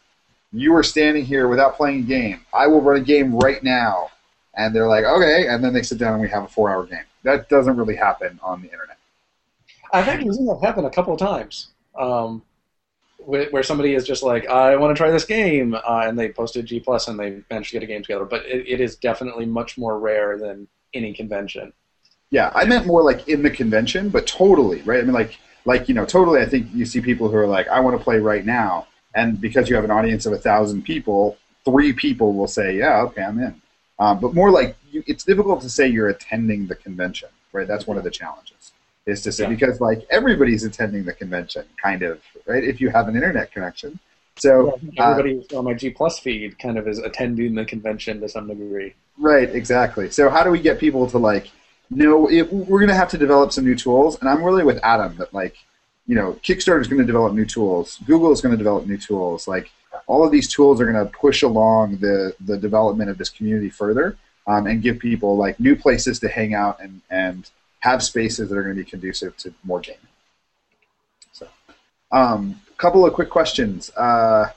you 0.53 0.75
are 0.75 0.83
standing 0.83 1.25
here 1.25 1.49
without 1.49 1.77
playing 1.77 2.01
a 2.01 2.03
game. 2.03 2.47
I 2.53 2.67
will 2.67 2.81
run 2.81 3.01
a 3.01 3.05
game 3.05 3.35
right 3.35 3.63
now. 3.63 4.11
And 4.59 4.75
they're 4.75 4.89
like, 4.89 5.05
okay, 5.05 5.47
and 5.47 5.63
then 5.63 5.73
they 5.73 5.83
sit 5.83 5.99
down 5.99 6.15
and 6.15 6.21
we 6.21 6.29
have 6.29 6.43
a 6.43 6.49
four 6.49 6.69
hour 6.69 6.85
game. 6.85 7.05
That 7.23 7.49
doesn't 7.49 7.77
really 7.77 7.95
happen 7.95 8.41
on 8.43 8.61
the 8.61 8.69
internet. 8.71 8.99
I've 9.93 10.09
actually 10.09 10.35
seen 10.35 10.47
that 10.47 10.61
happen 10.61 10.85
a 10.85 10.91
couple 10.91 11.15
of 11.15 11.21
times. 11.21 11.69
Um, 11.97 12.43
where 13.19 13.63
somebody 13.63 13.95
is 13.95 14.07
just 14.07 14.23
like, 14.23 14.47
I 14.49 14.77
want 14.77 14.97
to 14.97 15.01
try 15.01 15.11
this 15.11 15.25
game, 15.25 15.75
uh, 15.75 16.03
and 16.07 16.19
they 16.19 16.31
posted 16.31 16.67
G 16.67 16.81
plus 16.81 17.09
and 17.09 17.19
they 17.21 17.43
managed 17.51 17.71
to 17.71 17.77
get 17.77 17.83
a 17.83 17.87
game 17.87 18.03
together. 18.03 18.25
But 18.25 18.47
it, 18.47 18.67
it 18.67 18.81
is 18.81 18.97
definitely 18.97 19.47
much 19.47 19.79
more 19.79 19.99
rare 19.99 20.39
than 20.39 20.67
any 20.95 21.13
convention. 21.13 21.73
Yeah, 22.31 22.51
I 22.55 22.65
meant 22.65 22.87
more 22.87 23.03
like 23.03 23.29
in 23.29 23.43
the 23.43 23.51
convention, 23.51 24.09
but 24.09 24.27
totally 24.27 24.83
right. 24.83 24.99
I 24.99 25.03
mean, 25.03 25.13
like, 25.13 25.39
like 25.67 25.89
you 25.89 25.95
know, 25.95 26.05
totally. 26.05 26.41
I 26.41 26.47
think 26.47 26.69
you 26.75 26.85
see 26.85 27.01
people 27.01 27.29
who 27.29 27.37
are 27.37 27.47
like, 27.47 27.69
I 27.69 27.81
want 27.81 27.97
to 27.97 28.03
play 28.03 28.19
right 28.19 28.45
now, 28.45 28.87
and 29.15 29.41
because 29.41 29.69
you 29.69 29.77
have 29.77 29.85
an 29.85 29.91
audience 29.91 30.27
of 30.27 30.33
a 30.33 30.39
thousand 30.39 30.83
people, 30.83 31.37
three 31.65 31.93
people 31.93 32.33
will 32.33 32.49
say, 32.49 32.77
Yeah, 32.77 33.03
okay, 33.03 33.23
I'm 33.23 33.39
in. 33.39 33.61
Um, 33.99 34.21
but 34.21 34.35
more 34.35 34.51
like, 34.51 34.77
you, 34.91 35.03
it's 35.07 35.25
difficult 35.25 35.61
to 35.63 35.71
say 35.71 35.89
you're 35.89 36.09
attending 36.09 36.67
the 36.67 36.77
convention, 36.77 37.29
right? 37.53 37.67
That's 37.67 37.87
one 37.87 37.99
of 37.99 38.05
the 38.05 38.11
challenges 38.11 38.73
is 39.09 39.23
to 39.23 39.33
say 39.33 39.45
yeah. 39.45 39.49
because 39.49 39.81
like 39.81 40.07
everybody's 40.11 40.65
attending 40.65 41.05
the 41.05 41.15
convention, 41.15 41.65
kind 41.83 42.03
of, 42.03 42.21
right? 42.47 42.63
If 42.63 42.81
you 42.81 42.91
have 42.91 43.09
an 43.09 43.15
internet 43.17 43.51
connection. 43.51 43.99
So 44.37 44.79
yeah, 44.93 45.11
everybody 45.11 45.47
uh, 45.53 45.59
on 45.59 45.65
my 45.65 45.75
G 45.75 45.91
Plus 45.91 46.19
feed 46.19 46.59
kind 46.59 46.79
of 46.79 46.87
is 46.87 46.99
attending 46.99 47.55
the 47.55 47.65
convention 47.65 48.21
to 48.21 48.29
some 48.29 48.47
degree. 48.47 48.95
Right, 49.17 49.49
exactly. 49.53 50.11
So 50.11 50.29
how 50.29 50.45
do 50.45 50.51
we 50.51 50.61
get 50.61 50.79
people 50.79 51.09
to 51.11 51.19
like 51.19 51.51
no, 51.91 52.31
it, 52.31 52.53
we're 52.53 52.79
going 52.79 52.91
to 52.91 52.95
have 52.95 53.09
to 53.11 53.19
develop 53.19 53.51
some 53.51 53.65
new 53.65 53.75
tools, 53.75 54.19
and 54.21 54.29
I'm 54.29 54.45
really 54.45 54.63
with 54.63 54.79
Adam 54.83 55.17
that 55.17 55.33
like, 55.33 55.57
you 56.07 56.15
know, 56.15 56.35
Kickstarter 56.43 56.83
is 56.83 56.87
going 56.87 57.01
to 57.01 57.07
develop 57.07 57.33
new 57.33 57.47
tools, 57.47 57.99
Google 58.07 58.31
is 58.31 58.43
going 58.43 58.53
to 58.53 58.59
develop 58.59 58.87
new 58.87 58.99
tools, 58.99 59.49
like 59.49 59.71
all 60.09 60.25
of 60.25 60.33
these 60.33 60.49
tools 60.49 60.81
are 60.81 60.91
going 60.91 61.07
to 61.07 61.11
push 61.13 61.43
along 61.43 61.99
the 61.99 62.35
the 62.41 62.57
development 62.57 63.11
of 63.11 63.19
this 63.19 63.29
community 63.29 63.71
further, 63.71 64.17
um, 64.49 64.67
and 64.67 64.83
give 64.83 64.99
people 64.99 65.37
like 65.37 65.61
new 65.61 65.77
places 65.77 66.19
to 66.21 66.29
hang 66.29 66.55
out 66.55 66.81
and 66.81 67.01
and 67.11 67.51
have 67.81 68.03
spaces 68.03 68.49
that 68.49 68.59
are 68.59 68.63
going 68.65 68.75
to 68.75 68.83
be 68.83 68.91
conducive 68.91 69.37
to 69.37 69.55
more 69.63 69.81
gaming. 69.81 70.01
So, 71.31 71.47
um, 72.11 72.61
a 72.69 72.77
couple 72.77 73.07
of 73.07 73.13
quick 73.13 73.31
questions. 73.31 73.91
Uh, 73.91 74.51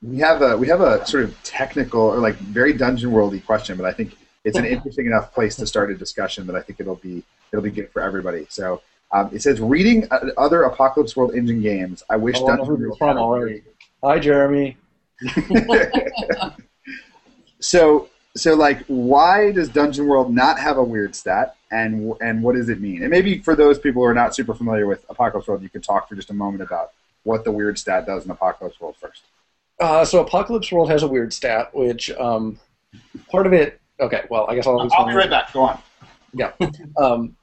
we 0.00 0.18
have 0.18 0.40
a 0.40 0.56
we 0.56 0.68
have 0.68 0.80
a 0.80 1.04
sort 1.06 1.24
of 1.24 1.42
technical 1.42 2.00
or 2.00 2.18
like 2.18 2.36
very 2.36 2.72
dungeon 2.72 3.10
worldy 3.10 3.44
question, 3.44 3.76
but 3.76 3.86
I 3.86 3.92
think 3.92 4.16
it's 4.44 4.58
an 4.58 4.66
interesting 4.66 5.06
enough 5.06 5.32
place 5.32 5.56
to 5.56 5.66
start 5.66 5.90
a 5.90 5.94
discussion 5.94 6.46
that 6.46 6.56
I 6.56 6.60
think 6.60 6.80
it'll 6.80 6.96
be 6.96 7.24
it'll 7.52 7.62
be 7.62 7.70
good 7.70 7.90
for 7.90 8.02
everybody. 8.02 8.46
So 8.48 8.82
um, 9.12 9.30
it 9.32 9.42
says 9.42 9.60
reading 9.60 10.06
other 10.36 10.64
Apocalypse 10.64 11.16
World 11.16 11.34
engine 11.34 11.62
games. 11.62 12.02
I 12.10 12.16
wish 12.16 12.36
Oh, 12.38 12.48
I 12.48 12.56
know 12.56 12.56
Dungeon 12.56 12.76
who 12.76 12.82
World 12.88 12.98
from 12.98 13.16
already. 13.16 13.62
Hi, 14.04 14.18
Jeremy. 14.18 14.76
so 17.60 18.10
so 18.36 18.54
like 18.54 18.84
why 18.86 19.50
does 19.50 19.70
Dungeon 19.70 20.06
World 20.06 20.34
not 20.34 20.58
have 20.58 20.76
a 20.76 20.84
weird 20.84 21.14
stat 21.14 21.56
and 21.70 22.12
and 22.20 22.42
what 22.42 22.54
does 22.54 22.68
it 22.68 22.82
mean? 22.82 23.00
And 23.00 23.10
maybe 23.10 23.38
for 23.38 23.56
those 23.56 23.78
people 23.78 24.02
who 24.02 24.06
are 24.06 24.12
not 24.12 24.34
super 24.34 24.52
familiar 24.52 24.86
with 24.86 25.06
Apocalypse 25.08 25.48
World, 25.48 25.62
you 25.62 25.70
could 25.70 25.82
talk 25.82 26.06
for 26.06 26.16
just 26.16 26.28
a 26.28 26.34
moment 26.34 26.62
about 26.62 26.90
what 27.22 27.44
the 27.44 27.50
weird 27.50 27.78
stat 27.78 28.04
does 28.04 28.26
in 28.26 28.30
Apocalypse 28.30 28.78
World 28.78 28.96
first. 29.00 29.22
Uh, 29.80 30.04
so 30.04 30.20
Apocalypse 30.20 30.70
World 30.70 30.90
has 30.90 31.02
a 31.02 31.08
weird 31.08 31.32
stat, 31.32 31.74
which 31.74 32.10
um, 32.10 32.60
part 33.30 33.46
of 33.46 33.54
it. 33.54 33.80
Okay, 34.00 34.24
well, 34.28 34.46
I 34.50 34.54
guess 34.54 34.66
I'll. 34.66 34.86
I'll 34.92 35.06
be 35.06 35.14
right 35.14 35.30
back. 35.30 35.50
Go 35.54 35.62
on. 35.62 35.80
Yeah. 36.34 36.52
Um, 36.98 37.36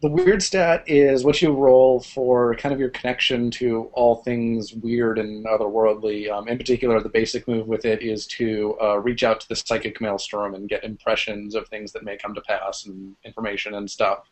the 0.00 0.08
weird 0.08 0.42
stat 0.42 0.82
is 0.86 1.24
what 1.24 1.42
you 1.42 1.52
roll 1.52 2.00
for 2.00 2.54
kind 2.54 2.72
of 2.72 2.80
your 2.80 2.88
connection 2.88 3.50
to 3.50 3.90
all 3.92 4.16
things 4.16 4.72
weird 4.72 5.18
and 5.18 5.44
otherworldly. 5.44 6.30
Um, 6.30 6.48
in 6.48 6.56
particular, 6.56 7.00
the 7.00 7.10
basic 7.10 7.46
move 7.46 7.66
with 7.66 7.84
it 7.84 8.02
is 8.02 8.26
to 8.28 8.78
uh, 8.80 8.98
reach 8.98 9.22
out 9.22 9.40
to 9.40 9.48
the 9.48 9.56
psychic 9.56 10.00
maelstrom 10.00 10.54
and 10.54 10.68
get 10.68 10.84
impressions 10.84 11.54
of 11.54 11.68
things 11.68 11.92
that 11.92 12.02
may 12.02 12.16
come 12.16 12.34
to 12.34 12.40
pass 12.40 12.86
and 12.86 13.14
information 13.24 13.74
and 13.74 13.90
stuff. 13.90 14.30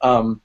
Um, 0.00 0.42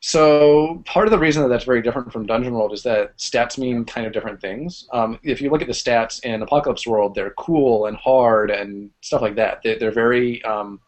so 0.00 0.80
part 0.86 1.08
of 1.08 1.10
the 1.10 1.18
reason 1.18 1.42
that 1.42 1.48
that's 1.48 1.64
very 1.64 1.82
different 1.82 2.12
from 2.12 2.26
Dungeon 2.26 2.54
World 2.54 2.72
is 2.72 2.84
that 2.84 3.18
stats 3.18 3.58
mean 3.58 3.84
kind 3.84 4.06
of 4.06 4.12
different 4.12 4.40
things. 4.40 4.88
Um, 4.92 5.18
if 5.24 5.40
you 5.40 5.50
look 5.50 5.62
at 5.62 5.66
the 5.66 5.72
stats 5.72 6.22
in 6.22 6.42
Apocalypse 6.42 6.86
World, 6.86 7.16
they're 7.16 7.34
cool 7.36 7.86
and 7.86 7.96
hard 7.96 8.52
and 8.52 8.90
stuff 9.00 9.20
like 9.20 9.34
that. 9.34 9.62
They, 9.64 9.76
they're 9.76 9.90
very 9.90 10.44
um, 10.44 10.80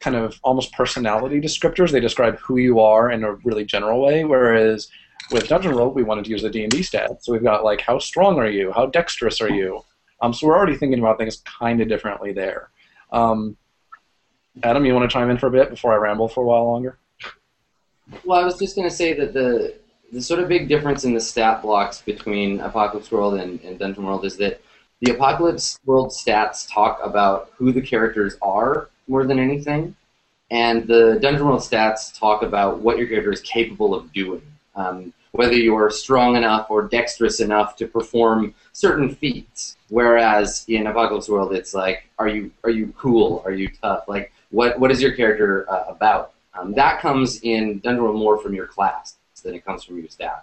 kind 0.00 0.16
of 0.16 0.38
almost 0.42 0.72
personality 0.72 1.40
descriptors. 1.40 1.92
They 1.92 2.00
describe 2.00 2.38
who 2.38 2.56
you 2.56 2.80
are 2.80 3.10
in 3.10 3.22
a 3.22 3.34
really 3.34 3.64
general 3.64 4.00
way. 4.00 4.24
Whereas 4.24 4.88
with 5.30 5.48
Dungeon 5.48 5.74
World, 5.74 5.94
we 5.94 6.02
wanted 6.02 6.24
to 6.24 6.30
use 6.30 6.42
the 6.42 6.50
D 6.50 6.62
and 6.62 6.72
D 6.72 6.80
stats. 6.80 7.22
So 7.22 7.32
we've 7.32 7.42
got 7.42 7.64
like 7.64 7.80
how 7.80 7.98
strong 7.98 8.38
are 8.38 8.48
you? 8.48 8.72
How 8.72 8.86
dexterous 8.86 9.40
are 9.40 9.50
you? 9.50 9.82
Um, 10.22 10.34
so 10.34 10.46
we're 10.46 10.56
already 10.56 10.76
thinking 10.76 10.98
about 10.98 11.18
things 11.18 11.42
kind 11.44 11.80
of 11.80 11.88
differently 11.88 12.32
there. 12.32 12.70
Um, 13.12 13.56
Adam, 14.62 14.84
you 14.84 14.94
want 14.94 15.08
to 15.08 15.12
chime 15.12 15.30
in 15.30 15.38
for 15.38 15.46
a 15.46 15.50
bit 15.50 15.70
before 15.70 15.92
I 15.92 15.96
ramble 15.96 16.28
for 16.28 16.44
a 16.44 16.46
while 16.46 16.64
longer? 16.64 16.98
Well, 18.24 18.40
I 18.40 18.44
was 18.44 18.58
just 18.58 18.74
going 18.74 18.88
to 18.88 18.94
say 18.94 19.14
that 19.14 19.32
the 19.32 19.74
the 20.12 20.20
sort 20.20 20.40
of 20.40 20.48
big 20.48 20.68
difference 20.68 21.04
in 21.04 21.14
the 21.14 21.20
stat 21.20 21.62
blocks 21.62 22.02
between 22.02 22.60
Apocalypse 22.60 23.12
World 23.12 23.34
and, 23.34 23.60
and 23.60 23.78
Dungeon 23.78 24.04
World 24.04 24.24
is 24.24 24.36
that 24.38 24.60
the 25.00 25.12
Apocalypse 25.12 25.78
World 25.84 26.10
stats 26.10 26.68
talk 26.68 26.98
about 27.02 27.52
who 27.56 27.72
the 27.72 27.80
characters 27.80 28.36
are 28.42 28.89
more 29.10 29.26
than 29.26 29.38
anything, 29.38 29.94
and 30.50 30.86
the 30.86 31.18
Dungeon 31.20 31.46
World 31.46 31.60
stats 31.60 32.16
talk 32.18 32.42
about 32.42 32.80
what 32.80 32.96
your 32.96 33.08
character 33.08 33.32
is 33.32 33.40
capable 33.40 33.94
of 33.94 34.12
doing. 34.12 34.42
Um, 34.74 35.12
whether 35.32 35.54
you're 35.54 35.90
strong 35.90 36.36
enough 36.36 36.70
or 36.70 36.82
dexterous 36.82 37.40
enough 37.40 37.76
to 37.76 37.86
perform 37.86 38.54
certain 38.72 39.14
feats. 39.14 39.76
Whereas 39.88 40.64
in 40.68 40.86
Apocalypse 40.86 41.28
World, 41.28 41.52
it's 41.52 41.74
like, 41.74 42.08
are 42.18 42.28
you 42.28 42.50
are 42.64 42.70
you 42.70 42.92
cool? 42.96 43.42
Are 43.44 43.52
you 43.52 43.70
tough? 43.82 44.04
Like, 44.08 44.32
what 44.50 44.78
what 44.78 44.90
is 44.90 45.02
your 45.02 45.12
character 45.12 45.70
uh, 45.70 45.84
about? 45.88 46.32
Um, 46.58 46.72
that 46.74 47.00
comes 47.00 47.40
in 47.42 47.78
Dungeon 47.80 48.02
World 48.02 48.16
more 48.16 48.38
from 48.38 48.54
your 48.54 48.66
class 48.66 49.16
than 49.42 49.54
it 49.54 49.64
comes 49.64 49.84
from 49.84 49.98
your 49.98 50.08
stats. 50.08 50.42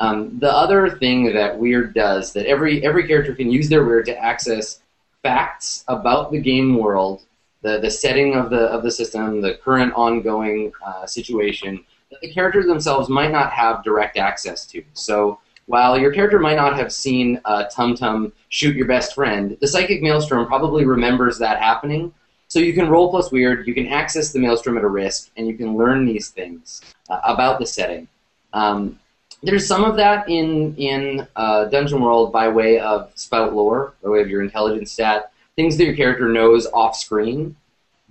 Um, 0.00 0.38
the 0.38 0.52
other 0.52 0.90
thing 0.90 1.32
that 1.32 1.58
Weird 1.58 1.94
does 1.94 2.32
that 2.32 2.46
every 2.46 2.84
every 2.84 3.06
character 3.06 3.34
can 3.34 3.50
use 3.50 3.68
their 3.68 3.84
Weird 3.84 4.06
to 4.06 4.16
access 4.16 4.80
facts 5.22 5.84
about 5.88 6.30
the 6.30 6.40
game 6.40 6.76
world, 6.76 7.22
the 7.62 7.78
the 7.80 7.90
setting 7.90 8.34
of 8.34 8.50
the 8.50 8.66
of 8.66 8.82
the 8.82 8.90
system, 8.90 9.40
the 9.40 9.54
current 9.54 9.92
ongoing 9.94 10.72
uh, 10.84 11.06
situation 11.06 11.84
that 12.10 12.20
the 12.20 12.32
characters 12.32 12.66
themselves 12.66 13.08
might 13.08 13.30
not 13.30 13.52
have 13.52 13.84
direct 13.84 14.16
access 14.16 14.66
to. 14.66 14.82
So 14.94 15.40
while 15.66 15.98
your 15.98 16.12
character 16.12 16.38
might 16.38 16.56
not 16.56 16.76
have 16.76 16.92
seen 16.92 17.40
uh, 17.44 17.64
Tum 17.64 17.94
Tum 17.94 18.32
shoot 18.48 18.74
your 18.74 18.86
best 18.86 19.14
friend, 19.14 19.56
the 19.60 19.68
Psychic 19.68 20.02
Maelstrom 20.02 20.46
probably 20.46 20.86
remembers 20.86 21.38
that 21.38 21.58
happening. 21.58 22.12
So 22.48 22.58
you 22.58 22.72
can 22.72 22.88
roll 22.88 23.10
plus 23.10 23.30
weird, 23.30 23.66
you 23.66 23.74
can 23.74 23.88
access 23.88 24.32
the 24.32 24.38
Maelstrom 24.38 24.78
at 24.78 24.84
a 24.84 24.88
risk, 24.88 25.30
and 25.36 25.46
you 25.46 25.54
can 25.54 25.76
learn 25.76 26.06
these 26.06 26.30
things 26.30 26.80
uh, 27.10 27.20
about 27.24 27.58
the 27.58 27.66
setting. 27.66 28.08
Um, 28.54 28.98
there's 29.42 29.66
some 29.66 29.84
of 29.84 29.96
that 29.96 30.28
in 30.28 30.74
in 30.76 31.26
uh, 31.36 31.66
Dungeon 31.66 32.00
World 32.00 32.32
by 32.32 32.48
way 32.48 32.80
of 32.80 33.12
spout 33.14 33.54
lore, 33.54 33.94
by 34.02 34.08
way 34.08 34.20
of 34.20 34.30
your 34.30 34.42
intelligence 34.42 34.90
stat, 34.92 35.32
things 35.58 35.76
that 35.76 35.84
your 35.84 35.96
character 35.96 36.28
knows 36.28 36.68
off 36.72 36.94
screen. 36.94 37.56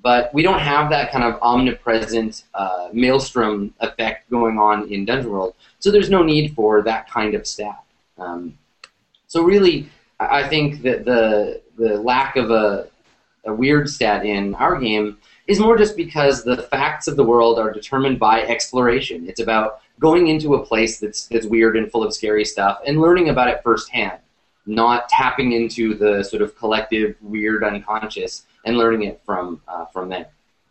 But 0.02 0.34
we 0.34 0.44
don't 0.44 0.60
have 0.60 0.90
that 0.90 1.11
kind 1.14 1.24
of 1.24 1.41
omnipresent 1.41 2.44
uh, 2.53 2.90
maelstrom 2.91 3.74
effect 3.80 4.30
going 4.30 4.60
on 4.60 4.91
in 4.91 5.06
Dungeon 5.06 5.32
World, 5.32 5.56
so 5.80 5.90
there's 5.90 6.10
no 6.10 6.24
need 6.24 6.53
for 6.53 6.82
that 6.84 7.10
kind 7.10 7.34
of 7.34 7.48
stat. 7.48 7.82
Um, 8.18 8.57
so 9.28 9.44
really, 9.44 9.90
I 10.19 10.48
think 10.48 10.82
that 10.84 11.06
the 11.06 11.61
the 11.78 11.99
lack 11.99 12.36
of 12.36 12.52
a, 12.52 12.88
a 13.45 13.53
weird 13.53 13.90
stat 13.90 14.26
in 14.26 14.53
our 14.56 14.80
game 14.80 15.18
is 15.48 15.60
more 15.60 15.78
just 15.78 15.95
because 15.95 16.44
the 16.44 16.57
facts 16.64 17.07
of 17.07 17.15
the 17.15 17.24
world 17.24 17.57
are 17.57 17.72
determined 17.72 18.19
by 18.19 18.41
exploration. 18.41 19.28
It's 19.28 19.40
about 19.40 19.82
going 19.99 20.28
into 20.28 20.56
a 20.56 20.65
place 20.65 20.99
that's 20.99 21.28
that's 21.28 21.48
weird 21.48 21.76
and 21.76 21.91
full 21.91 22.03
of 22.03 22.14
scary 22.14 22.45
stuff 22.45 22.80
and 22.86 23.02
learning 23.02 23.30
about 23.30 23.48
it 23.48 23.64
firsthand, 23.64 24.19
not 24.68 25.10
tapping 25.10 25.53
into 25.53 25.94
the 25.95 26.23
sort 26.23 26.41
of 26.41 26.56
collective 26.57 27.15
weird 27.22 27.64
unconscious 27.64 28.45
and 28.65 28.77
learning 28.77 29.03
it 29.03 29.22
from 29.26 29.61
uh, 29.68 29.85
from 29.85 30.10
there. 30.10 30.27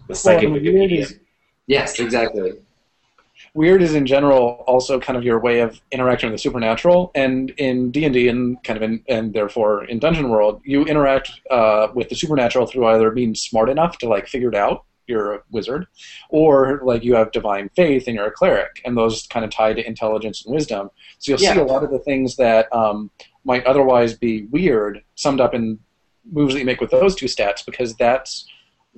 The 0.09 0.15
psychic 0.15 0.51
Well, 0.51 0.61
weird 0.61 0.91
Wikipedia. 0.91 0.99
is, 1.01 1.19
Yes, 1.67 1.99
exactly. 1.99 2.53
weird 3.55 3.83
is 3.83 3.95
in 3.95 4.07
general 4.07 4.65
also 4.69 5.01
kind 5.01 5.17
of 5.17 5.25
your 5.25 5.41
way 5.41 5.61
of 5.61 5.81
interacting 5.91 6.31
with 6.31 6.39
the 6.39 6.43
supernatural 6.43 7.11
and 7.15 7.51
in 7.57 7.91
d&d 7.91 8.29
and 8.29 8.63
kind 8.63 8.77
of 8.77 8.83
in, 8.83 9.03
and 9.09 9.33
therefore 9.35 9.85
in 9.85 9.99
dungeon 9.99 10.29
world 10.29 10.61
you 10.65 10.85
interact 10.85 11.33
uh, 11.51 11.89
with 11.95 12.09
the 12.09 12.15
supernatural 12.15 12.67
through 12.67 12.87
either 12.87 13.11
being 13.11 13.35
smart 13.35 13.69
enough 13.69 13.99
to 13.99 14.09
like 14.09 14.27
figure 14.29 14.49
it 14.49 14.55
out 14.55 14.85
you're 15.09 15.35
a 15.35 15.43
wizard 15.51 15.87
or 16.31 16.81
like 16.85 17.05
you 17.05 17.15
have 17.15 17.31
divine 17.33 17.69
faith 17.77 18.07
and 18.07 18.17
you're 18.17 18.27
a 18.27 18.31
cleric 18.31 18.81
and 18.85 18.97
those 18.97 19.27
kind 19.29 19.45
of 19.45 19.51
tie 19.51 19.73
to 19.73 19.87
intelligence 19.87 20.45
and 20.45 20.55
wisdom 20.55 20.91
so 21.19 21.33
you'll 21.33 21.39
see 21.39 21.47
a 21.59 21.65
lot 21.65 21.85
of 21.85 21.91
the 21.91 21.99
things 22.01 22.37
that 22.37 22.73
um, 22.75 23.11
might 23.47 23.65
otherwise 23.65 24.15
be 24.15 24.43
weird 24.51 25.03
summed 25.15 25.41
up 25.41 25.55
in 25.55 25.79
moves 26.31 26.53
that 26.53 26.61
you 26.61 26.67
make 26.67 26.81
with 26.81 26.91
those 26.91 27.15
two 27.15 27.27
stats 27.27 27.65
because 27.65 27.95
that's 27.95 28.47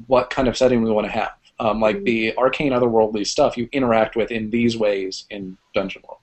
what 0.06 0.30
kind 0.30 0.48
of 0.48 0.56
setting 0.56 0.82
we 0.82 0.90
want 0.90 1.06
to 1.06 1.12
have 1.12 1.32
um, 1.60 1.80
like 1.80 2.02
the 2.04 2.36
arcane 2.36 2.72
otherworldly 2.72 3.26
stuff 3.26 3.56
you 3.56 3.68
interact 3.72 4.16
with 4.16 4.30
in 4.30 4.50
these 4.50 4.76
ways 4.76 5.26
in 5.30 5.56
Dungeon 5.74 6.02
World. 6.06 6.20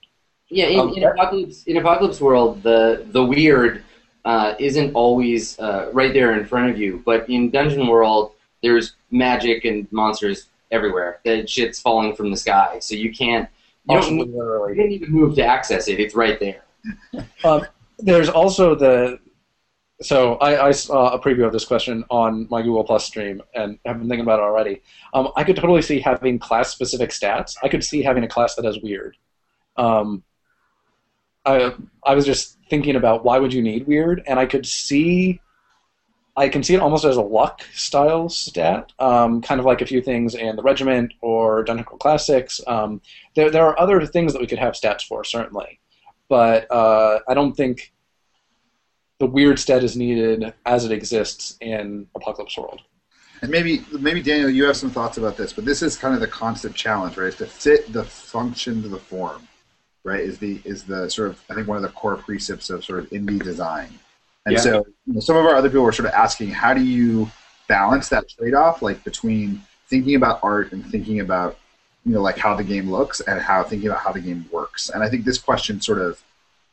Yeah, 0.50 0.68
in, 0.68 0.80
Um, 0.80 0.94
in 0.94 1.04
apocalypse 1.04 1.64
in 1.64 1.78
apocalypse 1.78 2.22
world, 2.22 2.64
the 2.64 3.06
the 3.12 3.24
weird 3.24 3.84
uh, 4.24 4.56
isn't 4.60 4.94
always 4.94 5.60
uh, 5.60 5.90
right 5.92 6.14
there 6.14 6.38
in 6.38 6.46
front 6.46 6.72
of 6.72 6.80
you, 6.80 7.02
but 7.06 7.30
in 7.30 7.50
dungeon 7.50 7.88
world, 7.88 8.32
there's 8.64 8.96
magic 9.12 9.66
and 9.66 9.92
monsters 9.92 10.48
everywhere. 10.72 11.20
That 11.26 11.50
shit's 11.50 11.80
falling 11.80 12.16
from 12.16 12.32
the 12.32 12.38
sky, 12.38 12.80
so 12.80 12.96
you 12.96 13.14
can't. 13.14 13.50
You 13.88 14.00
don't, 14.00 14.16
you 14.16 14.26
literally. 14.26 14.76
don't 14.76 14.92
even 14.92 15.12
move 15.12 15.36
to 15.36 15.46
access 15.46 15.88
it. 15.88 16.00
It's 16.00 16.16
right 16.16 16.40
there. 16.40 16.64
There's 18.00 18.30
also 18.30 18.76
the 18.76 19.20
so 20.02 20.36
I, 20.36 20.68
I 20.68 20.72
saw 20.72 21.14
a 21.14 21.20
preview 21.20 21.46
of 21.46 21.54
this 21.54 21.64
question 21.64 22.04
on 22.10 22.48
my 22.50 22.62
Google 22.62 22.84
Plus 22.84 23.06
stream 23.06 23.42
and 23.54 23.80
have 23.86 24.00
been 24.00 24.10
thinking 24.10 24.26
about 24.26 24.40
it 24.40 24.44
already. 24.44 24.82
Um, 25.14 25.30
I 25.38 25.44
could 25.46 25.56
totally 25.56 25.82
see 25.82 26.02
having 26.02 26.38
class 26.38 26.70
specific 26.70 27.12
stats. 27.12 27.56
I 27.64 27.70
could 27.70 27.84
see 27.84 28.02
having 28.02 28.24
a 28.24 28.28
class 28.28 28.56
that 28.56 28.66
has 28.66 28.80
weird. 28.80 29.16
Um, 29.78 30.24
I 31.46 31.74
I 32.04 32.16
was 32.16 32.26
just 32.26 32.58
thinking 32.70 32.96
about 32.96 33.24
why 33.24 33.40
would 33.40 33.54
you 33.54 33.62
need 33.62 33.88
weird, 33.88 34.24
and 34.28 34.40
I 34.40 34.46
could 34.46 34.66
see. 34.66 35.40
I 36.38 36.50
can 36.50 36.64
see 36.64 36.74
it 36.74 36.82
almost 36.82 37.06
as 37.06 37.16
a 37.16 37.22
luck 37.22 37.62
style 37.74 38.28
stat, 38.28 38.92
um, 39.00 39.42
kind 39.42 39.58
of 39.58 39.66
like 39.66 39.82
a 39.82 39.86
few 39.86 40.02
things 40.02 40.36
in 40.36 40.58
the 40.58 40.62
regiment 40.62 41.14
or 41.22 41.64
Crawl 41.64 41.98
Classics. 41.98 42.60
Um, 42.68 43.02
there, 43.38 43.50
there 43.50 43.66
are 43.66 43.80
other 43.80 44.06
things 44.06 44.34
that 44.34 44.42
we 44.42 44.48
could 44.48 44.60
have 44.60 44.74
stats 44.74 45.04
for, 45.04 45.24
certainly, 45.24 45.80
but 46.30 46.70
uh, 46.72 47.20
I 47.28 47.34
don't 47.34 47.54
think 47.54 47.92
the 49.20 49.26
weird 49.26 49.60
stat 49.60 49.84
is 49.84 49.96
needed 49.96 50.54
as 50.66 50.86
it 50.86 50.92
exists 50.92 51.58
in 51.62 52.08
Apocalypse 52.16 52.58
World. 52.58 52.82
And 53.42 53.52
maybe 53.52 53.84
maybe 54.00 54.22
Daniel, 54.22 54.50
you 54.50 54.64
have 54.66 54.78
some 54.78 54.90
thoughts 54.90 55.18
about 55.18 55.38
this, 55.38 55.54
but 55.54 55.66
this 55.66 55.82
is 55.82 55.96
kind 55.98 56.14
of 56.16 56.22
the 56.22 56.28
constant 56.28 56.76
challenge, 56.76 57.18
right? 57.18 57.28
Is 57.28 57.36
to 57.36 57.46
fit 57.46 57.92
the 57.92 58.04
function 58.04 58.82
to 58.82 58.88
the 58.88 58.98
form, 58.98 59.48
right? 60.04 60.22
Is 60.22 60.38
the 60.38 60.62
is 60.66 60.84
the 60.84 61.10
sort 61.10 61.30
of 61.30 61.42
I 61.50 61.54
think 61.54 61.68
one 61.68 61.78
of 61.78 61.84
the 61.84 61.90
core 61.90 62.16
precepts 62.16 62.70
of 62.70 62.84
sort 62.84 63.00
of 63.00 63.10
indie 63.12 63.42
design. 63.42 63.90
And 64.46 64.54
Yeah. 64.54 64.62
so 64.62 64.86
you 65.06 65.14
know, 65.14 65.20
some 65.20 65.36
of 65.36 65.46
our 65.46 65.56
other 65.56 65.70
people 65.70 65.84
were 65.84 65.92
sort 65.92 66.08
of 66.08 66.14
asking, 66.14 66.50
how 66.52 66.74
do 66.74 66.84
you 66.84 67.30
balance 67.68 68.10
that 68.10 68.30
trade 68.30 68.54
off, 68.54 68.82
like 68.82 69.04
between 69.04 69.62
thinking 69.88 70.16
about 70.16 70.40
art 70.44 70.72
and 70.72 70.86
thinking 70.86 71.20
about 71.20 71.58
you 72.06 72.14
know 72.14 72.22
like 72.22 72.38
how 72.38 72.56
the 72.56 72.64
game 72.64 72.92
looks 72.92 73.20
and 73.22 73.42
how 73.42 73.64
thinking 73.64 73.90
about 73.90 74.02
how 74.02 74.12
the 74.12 74.20
game 74.20 74.46
works. 74.52 74.90
And 74.90 75.04
I 75.04 75.10
think 75.10 75.26
this 75.26 75.38
question 75.38 75.82
sort 75.82 76.00
of 76.00 76.22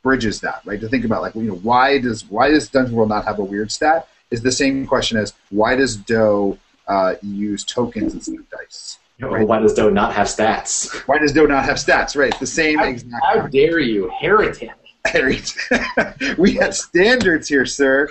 bridges 0.03 0.41
that, 0.41 0.61
right? 0.65 0.81
To 0.81 0.89
think 0.89 1.05
about 1.05 1.23
like 1.23 1.35
you 1.35 1.43
know 1.43 1.57
why 1.57 1.99
does 1.99 2.25
why 2.27 2.51
does 2.51 2.69
Dungeon 2.69 2.95
World 2.95 3.09
not 3.09 3.25
have 3.25 3.39
a 3.39 3.45
weird 3.45 3.73
stat? 3.73 4.09
Is 4.31 4.43
the 4.43 4.53
same 4.53 4.87
question 4.87 5.19
as 5.19 5.35
why 5.51 5.77
does 5.77 5.97
Do 5.97 6.59
uh, 6.87 7.15
use 7.23 7.65
tokens 7.65 8.15
instead 8.15 8.39
of 8.39 8.51
dice? 8.51 8.99
Know, 9.19 9.45
why 9.45 9.61
does 9.61 9.75
Do 9.75 9.91
not 9.91 10.13
have 10.15 10.27
stats? 10.27 10.93
Why 11.07 11.19
does 11.19 11.33
Do 11.33 11.47
not 11.47 11.65
have 11.65 11.77
stats? 11.77 12.17
Right, 12.17 12.39
the 12.39 12.47
same 12.47 12.81
exact. 12.81 13.25
How 13.25 13.47
dare 13.47 13.79
you, 13.79 14.11
heretic? 14.21 14.71
we 16.39 16.55
have 16.55 16.75
standards 16.77 17.49
here, 17.49 17.67
sir. 17.67 18.09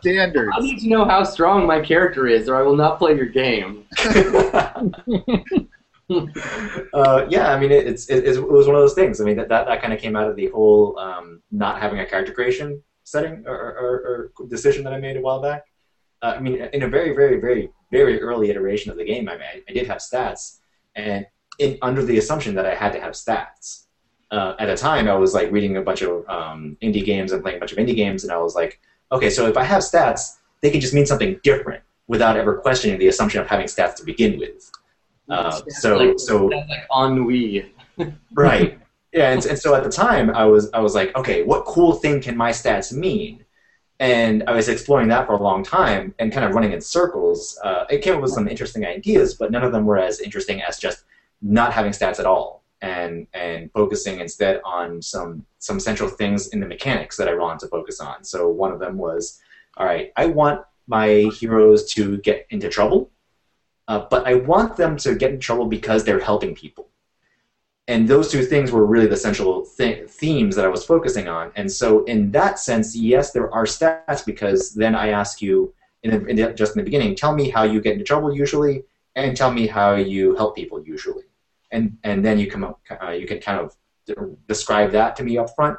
standards. 0.00 0.52
I 0.54 0.60
need 0.60 0.78
to 0.80 0.88
know 0.88 1.04
how 1.04 1.24
strong 1.24 1.66
my 1.66 1.80
character 1.80 2.26
is, 2.28 2.48
or 2.48 2.56
I 2.56 2.62
will 2.62 2.76
not 2.76 2.98
play 2.98 3.16
your 3.16 3.26
game. 3.26 3.84
uh, 6.10 7.26
yeah, 7.28 7.52
I 7.52 7.58
mean, 7.58 7.72
it, 7.72 7.86
it's 7.86 8.08
it, 8.08 8.24
it 8.24 8.40
was 8.40 8.66
one 8.66 8.76
of 8.76 8.82
those 8.82 8.94
things. 8.94 9.20
I 9.20 9.24
mean, 9.24 9.36
that 9.36 9.48
that, 9.48 9.66
that 9.66 9.80
kind 9.80 9.92
of 9.92 9.98
came 9.98 10.14
out 10.14 10.28
of 10.28 10.36
the 10.36 10.48
whole 10.48 10.98
um, 10.98 11.42
not 11.50 11.80
having 11.80 11.98
a 11.98 12.06
character 12.06 12.32
creation 12.32 12.82
setting 13.04 13.44
or, 13.46 13.54
or, 13.54 14.32
or 14.40 14.46
decision 14.48 14.84
that 14.84 14.92
I 14.92 14.98
made 14.98 15.16
a 15.16 15.20
while 15.20 15.40
back. 15.40 15.64
Uh, 16.22 16.34
I 16.36 16.40
mean, 16.40 16.56
in 16.56 16.82
a 16.82 16.88
very, 16.88 17.14
very, 17.14 17.40
very, 17.40 17.70
very 17.92 18.20
early 18.20 18.50
iteration 18.50 18.90
of 18.90 18.98
the 18.98 19.04
game, 19.04 19.28
I 19.28 19.36
made, 19.36 19.64
I 19.68 19.72
did 19.72 19.86
have 19.86 19.98
stats, 19.98 20.58
and 20.94 21.26
in, 21.58 21.78
under 21.82 22.04
the 22.04 22.18
assumption 22.18 22.54
that 22.54 22.66
I 22.66 22.74
had 22.74 22.92
to 22.92 23.00
have 23.00 23.12
stats. 23.12 23.84
Uh, 24.30 24.54
at 24.58 24.66
the 24.66 24.76
time, 24.76 25.08
I 25.08 25.14
was 25.14 25.34
like 25.34 25.52
reading 25.52 25.76
a 25.76 25.82
bunch 25.82 26.02
of 26.02 26.28
um, 26.28 26.76
indie 26.82 27.04
games 27.04 27.30
and 27.32 27.42
playing 27.42 27.58
a 27.58 27.60
bunch 27.60 27.72
of 27.72 27.78
indie 27.78 27.94
games, 27.94 28.24
and 28.24 28.32
I 28.32 28.38
was 28.38 28.54
like, 28.54 28.80
okay, 29.12 29.30
so 29.30 29.46
if 29.46 29.56
I 29.56 29.62
have 29.62 29.82
stats, 29.82 30.38
they 30.60 30.70
can 30.70 30.80
just 30.80 30.94
mean 30.94 31.06
something 31.06 31.38
different 31.44 31.82
without 32.08 32.36
ever 32.36 32.56
questioning 32.56 32.98
the 32.98 33.08
assumption 33.08 33.40
of 33.40 33.46
having 33.46 33.66
stats 33.66 33.94
to 33.96 34.04
begin 34.04 34.38
with. 34.38 34.70
Uh, 35.28 35.60
so, 35.68 35.96
Like- 35.96 36.18
so 36.18 36.46
like 36.46 36.86
ennui. 36.96 37.72
right. 38.34 38.78
Yeah 39.12 39.30
and, 39.32 39.44
and 39.46 39.58
so 39.58 39.74
at 39.74 39.82
the 39.82 39.90
time 39.90 40.28
i 40.30 40.44
was 40.44 40.70
i 40.74 40.80
was 40.80 40.94
like 40.94 41.16
okay 41.16 41.42
what 41.42 41.64
cool 41.64 41.92
thing 41.94 42.20
can 42.20 42.36
my 42.36 42.50
stats 42.50 42.92
mean? 42.92 43.44
And 43.98 44.44
i 44.46 44.52
was 44.52 44.68
exploring 44.68 45.08
that 45.08 45.26
for 45.26 45.32
a 45.32 45.42
long 45.42 45.62
time 45.62 46.14
and 46.18 46.30
kind 46.32 46.44
of 46.44 46.54
running 46.54 46.72
in 46.72 46.80
circles. 46.82 47.58
Uh, 47.64 47.84
it 47.88 48.02
came 48.02 48.14
up 48.16 48.20
with 48.20 48.32
some 48.32 48.46
interesting 48.46 48.84
ideas 48.84 49.34
but 49.34 49.50
none 49.50 49.64
of 49.64 49.72
them 49.72 49.86
were 49.86 49.98
as 49.98 50.20
interesting 50.20 50.60
as 50.62 50.78
just 50.78 51.04
not 51.40 51.72
having 51.72 51.92
stats 51.92 52.18
at 52.18 52.26
all 52.26 52.62
and 52.82 53.26
and 53.32 53.72
focusing 53.72 54.20
instead 54.20 54.60
on 54.64 55.00
some 55.00 55.44
some 55.58 55.80
central 55.80 56.10
things 56.10 56.48
in 56.48 56.60
the 56.60 56.66
mechanics 56.66 57.16
that 57.16 57.26
i 57.28 57.34
wanted 57.34 57.58
to 57.60 57.68
focus 57.68 58.00
on. 58.00 58.22
So 58.22 58.48
one 58.50 58.70
of 58.70 58.78
them 58.80 58.98
was 58.98 59.40
all 59.78 59.86
right 59.86 60.12
i 60.16 60.26
want 60.26 60.60
my 60.88 61.08
heroes 61.40 61.90
to 61.94 62.18
get 62.18 62.46
into 62.50 62.68
trouble 62.68 63.10
uh, 63.88 64.06
but 64.10 64.26
i 64.26 64.34
want 64.34 64.76
them 64.76 64.96
to 64.96 65.14
get 65.14 65.30
in 65.30 65.40
trouble 65.40 65.66
because 65.66 66.04
they're 66.04 66.20
helping 66.20 66.54
people 66.54 66.88
and 67.88 68.08
those 68.08 68.30
two 68.30 68.42
things 68.42 68.72
were 68.72 68.84
really 68.84 69.06
the 69.06 69.16
central 69.16 69.64
th- 69.64 70.08
themes 70.10 70.56
that 70.56 70.64
I 70.64 70.68
was 70.68 70.84
focusing 70.84 71.28
on. 71.28 71.52
And 71.54 71.70
so, 71.70 72.04
in 72.04 72.32
that 72.32 72.58
sense, 72.58 72.96
yes, 72.96 73.30
there 73.30 73.52
are 73.52 73.64
stats 73.64 74.24
because 74.24 74.74
then 74.74 74.94
I 74.94 75.10
ask 75.10 75.40
you, 75.40 75.72
in 76.02 76.10
the, 76.10 76.26
in 76.26 76.36
the, 76.36 76.52
just 76.52 76.74
in 76.74 76.80
the 76.80 76.84
beginning, 76.84 77.14
tell 77.14 77.34
me 77.34 77.48
how 77.48 77.62
you 77.62 77.80
get 77.80 77.92
into 77.92 78.04
trouble 78.04 78.34
usually, 78.34 78.84
and 79.14 79.36
tell 79.36 79.52
me 79.52 79.66
how 79.66 79.94
you 79.94 80.34
help 80.34 80.56
people 80.56 80.82
usually, 80.82 81.24
and 81.70 81.96
and 82.02 82.24
then 82.24 82.38
you 82.38 82.50
come 82.50 82.64
up, 82.64 82.80
uh, 83.02 83.10
you 83.10 83.26
can 83.26 83.38
kind 83.38 83.60
of 83.60 83.76
describe 84.46 84.90
that 84.92 85.16
to 85.16 85.24
me 85.24 85.38
up 85.38 85.54
front. 85.54 85.78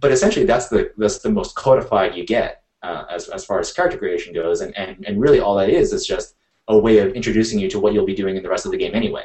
But 0.00 0.12
essentially, 0.12 0.46
that's 0.46 0.68
the 0.68 0.92
that's 0.96 1.18
the 1.18 1.30
most 1.30 1.54
codified 1.56 2.14
you 2.14 2.24
get 2.24 2.62
uh, 2.82 3.04
as 3.10 3.28
as 3.28 3.44
far 3.44 3.58
as 3.58 3.72
character 3.72 3.98
creation 3.98 4.32
goes, 4.32 4.60
and, 4.60 4.76
and 4.76 5.04
and 5.06 5.20
really 5.20 5.40
all 5.40 5.56
that 5.56 5.68
is 5.68 5.92
is 5.92 6.06
just 6.06 6.36
a 6.68 6.78
way 6.78 6.98
of 6.98 7.12
introducing 7.14 7.58
you 7.58 7.68
to 7.70 7.80
what 7.80 7.92
you'll 7.92 8.06
be 8.06 8.14
doing 8.14 8.36
in 8.36 8.42
the 8.42 8.48
rest 8.48 8.64
of 8.66 8.72
the 8.72 8.78
game 8.78 8.94
anyway 8.94 9.24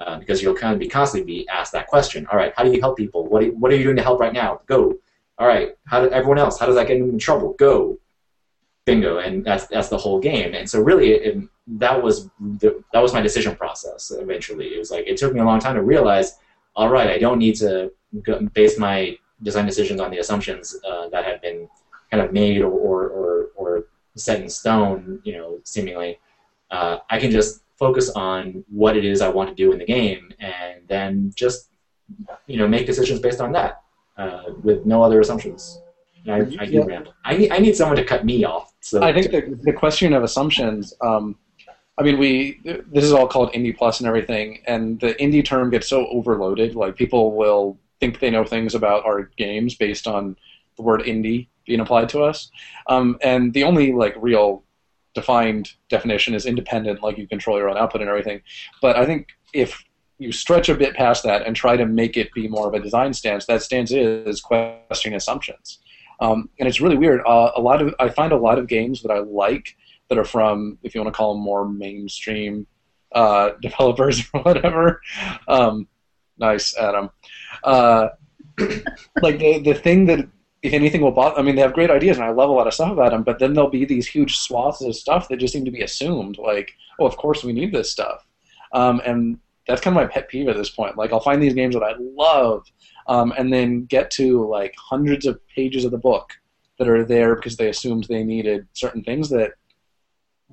uh, 0.00 0.18
because 0.18 0.42
you'll 0.42 0.54
kind 0.54 0.72
of 0.72 0.78
be 0.78 0.88
constantly 0.88 1.40
be 1.40 1.48
asked 1.48 1.72
that 1.72 1.86
question. 1.86 2.26
All 2.32 2.38
right, 2.38 2.52
how 2.56 2.64
do 2.64 2.72
you 2.72 2.80
help 2.80 2.96
people? 2.96 3.26
What, 3.26 3.46
what 3.54 3.70
are 3.70 3.76
you 3.76 3.84
doing 3.84 3.96
to 3.96 4.02
help 4.02 4.18
right 4.20 4.32
now? 4.32 4.60
Go. 4.66 4.96
All 5.38 5.46
right, 5.46 5.76
how 5.86 6.00
do 6.00 6.10
everyone 6.10 6.38
else? 6.38 6.58
How 6.58 6.66
does 6.66 6.74
that 6.76 6.86
get 6.86 6.98
them 6.98 7.10
in 7.10 7.18
trouble? 7.18 7.54
Go. 7.58 7.98
Bingo, 8.86 9.18
and 9.18 9.44
that's 9.44 9.66
that's 9.66 9.88
the 9.88 9.98
whole 9.98 10.18
game. 10.18 10.54
And 10.54 10.68
so 10.68 10.80
really, 10.80 11.10
it- 11.12 11.48
that 11.74 12.02
was 12.02 12.28
the, 12.58 12.82
that 12.92 13.00
was 13.00 13.12
my 13.12 13.20
decision 13.20 13.54
process. 13.54 14.10
Eventually, 14.10 14.74
it 14.74 14.78
was 14.78 14.90
like 14.90 15.06
it 15.06 15.16
took 15.16 15.32
me 15.32 15.38
a 15.38 15.44
long 15.44 15.60
time 15.60 15.76
to 15.76 15.82
realize. 15.82 16.38
All 16.74 16.88
right, 16.88 17.10
I 17.10 17.18
don't 17.18 17.38
need 17.38 17.54
to 17.56 17.92
go, 18.22 18.40
base 18.54 18.76
my 18.78 19.16
design 19.42 19.66
decisions 19.66 20.00
on 20.00 20.10
the 20.10 20.18
assumptions 20.18 20.76
uh, 20.84 21.08
that 21.10 21.24
have 21.24 21.40
been 21.40 21.68
kind 22.10 22.22
of 22.24 22.32
made 22.32 22.60
or, 22.62 22.70
or, 22.72 23.08
or, 23.08 23.50
or 23.54 23.84
set 24.16 24.40
in 24.40 24.48
stone. 24.48 25.20
You 25.22 25.34
know, 25.34 25.60
seemingly 25.62 26.18
uh, 26.70 26.98
I 27.08 27.18
can 27.18 27.30
just 27.30 27.62
focus 27.78 28.10
on 28.10 28.64
what 28.68 28.96
it 28.96 29.04
is 29.04 29.20
I 29.20 29.28
want 29.28 29.48
to 29.48 29.54
do 29.54 29.72
in 29.72 29.78
the 29.78 29.84
game, 29.84 30.30
and 30.38 30.86
then 30.88 31.32
just 31.34 31.70
you 32.46 32.56
know 32.58 32.68
make 32.68 32.86
decisions 32.86 33.20
based 33.20 33.40
on 33.40 33.52
that 33.52 33.82
uh, 34.16 34.42
with 34.62 34.84
no 34.86 35.02
other 35.02 35.20
assumptions. 35.20 35.80
I, 36.28 36.40
I 36.58 36.66
do 36.66 36.72
Yeah. 36.76 36.84
ramble. 36.84 37.14
I 37.24 37.36
need 37.36 37.50
I 37.50 37.58
need 37.58 37.74
someone 37.76 37.96
to 37.96 38.04
cut 38.04 38.24
me 38.24 38.44
off. 38.44 38.72
So 38.80 39.02
I 39.02 39.12
think 39.12 39.30
the, 39.30 39.58
the 39.62 39.72
question 39.72 40.12
of 40.12 40.22
assumptions. 40.22 40.92
Um, 41.00 41.36
I 41.98 42.02
mean, 42.02 42.18
we 42.18 42.60
this 42.64 43.04
is 43.04 43.12
all 43.12 43.26
called 43.26 43.52
indie 43.52 43.76
plus 43.76 44.00
and 44.00 44.06
everything, 44.06 44.62
and 44.66 44.98
the 45.00 45.14
indie 45.14 45.44
term 45.44 45.70
gets 45.70 45.88
so 45.88 46.06
overloaded. 46.08 46.74
Like 46.74 46.96
people 46.96 47.32
will 47.36 47.78
think 48.00 48.20
they 48.20 48.30
know 48.30 48.44
things 48.44 48.74
about 48.74 49.04
our 49.04 49.24
games 49.36 49.74
based 49.74 50.06
on 50.06 50.36
the 50.76 50.82
word 50.82 51.02
indie 51.02 51.48
being 51.66 51.80
applied 51.80 52.08
to 52.10 52.22
us, 52.22 52.50
um, 52.86 53.18
and 53.22 53.52
the 53.52 53.64
only 53.64 53.92
like 53.92 54.14
real 54.18 54.62
defined 55.14 55.70
definition 55.88 56.34
is 56.34 56.46
independent. 56.46 57.02
Like 57.02 57.18
you 57.18 57.26
control 57.26 57.58
your 57.58 57.68
own 57.68 57.76
output 57.76 58.00
and 58.00 58.10
everything. 58.10 58.40
But 58.80 58.96
I 58.96 59.06
think 59.06 59.28
if 59.52 59.82
you 60.18 60.32
stretch 60.32 60.68
a 60.68 60.74
bit 60.74 60.94
past 60.94 61.24
that 61.24 61.46
and 61.46 61.56
try 61.56 61.76
to 61.76 61.86
make 61.86 62.16
it 62.16 62.32
be 62.32 62.46
more 62.46 62.68
of 62.68 62.74
a 62.74 62.80
design 62.80 63.12
stance, 63.12 63.46
that 63.46 63.62
stance 63.62 63.90
is 63.90 64.40
questioning 64.40 65.16
assumptions. 65.16 65.78
Um, 66.20 66.50
and 66.58 66.68
it's 66.68 66.80
really 66.80 66.98
weird. 66.98 67.22
Uh, 67.26 67.50
a 67.56 67.60
lot 67.60 67.80
of 67.80 67.94
I 67.98 68.10
find 68.10 68.32
a 68.32 68.36
lot 68.36 68.58
of 68.58 68.66
games 68.66 69.02
that 69.02 69.10
I 69.10 69.20
like 69.20 69.76
that 70.08 70.18
are 70.18 70.24
from, 70.24 70.78
if 70.82 70.94
you 70.94 71.00
want 71.00 71.12
to 71.12 71.16
call 71.16 71.34
them 71.34 71.42
more 71.42 71.66
mainstream 71.66 72.66
uh, 73.12 73.52
developers 73.62 74.22
or 74.34 74.42
whatever. 74.42 75.00
Um, 75.48 75.88
nice, 76.38 76.76
Adam. 76.76 77.10
Uh, 77.64 78.08
like 79.22 79.38
the 79.38 79.60
the 79.64 79.74
thing 79.74 80.06
that 80.06 80.28
anything 80.62 81.00
will 81.00 81.10
bother. 81.10 81.38
I 81.38 81.42
mean, 81.42 81.56
they 81.56 81.62
have 81.62 81.72
great 81.72 81.90
ideas, 81.90 82.18
and 82.18 82.26
I 82.26 82.30
love 82.30 82.50
a 82.50 82.52
lot 82.52 82.66
of 82.66 82.74
stuff 82.74 82.92
about 82.92 83.12
them. 83.12 83.22
But 83.22 83.38
then 83.38 83.54
there'll 83.54 83.70
be 83.70 83.84
these 83.84 84.06
huge 84.06 84.36
swaths 84.36 84.82
of 84.82 84.94
stuff 84.94 85.28
that 85.28 85.38
just 85.38 85.52
seem 85.52 85.64
to 85.64 85.70
be 85.70 85.82
assumed. 85.82 86.38
Like, 86.38 86.72
oh, 86.98 87.06
of 87.06 87.16
course 87.16 87.44
we 87.44 87.52
need 87.52 87.72
this 87.72 87.90
stuff, 87.90 88.26
um, 88.72 89.00
and 89.04 89.38
that's 89.66 89.80
kind 89.80 89.96
of 89.96 90.02
my 90.02 90.06
pet 90.06 90.28
peeve 90.28 90.48
at 90.48 90.56
this 90.56 90.70
point. 90.70 90.96
Like, 90.96 91.12
I'll 91.12 91.20
find 91.20 91.42
these 91.42 91.54
games 91.54 91.74
that 91.74 91.82
I 91.82 91.94
love, 91.98 92.64
um, 93.06 93.32
and 93.38 93.52
then 93.52 93.84
get 93.86 94.10
to 94.12 94.46
like 94.48 94.74
hundreds 94.76 95.26
of 95.26 95.40
pages 95.48 95.84
of 95.84 95.92
the 95.92 95.98
book 95.98 96.30
that 96.78 96.88
are 96.88 97.04
there 97.04 97.36
because 97.36 97.56
they 97.56 97.68
assumed 97.68 98.04
they 98.04 98.24
needed 98.24 98.66
certain 98.72 99.02
things 99.02 99.28
that 99.30 99.52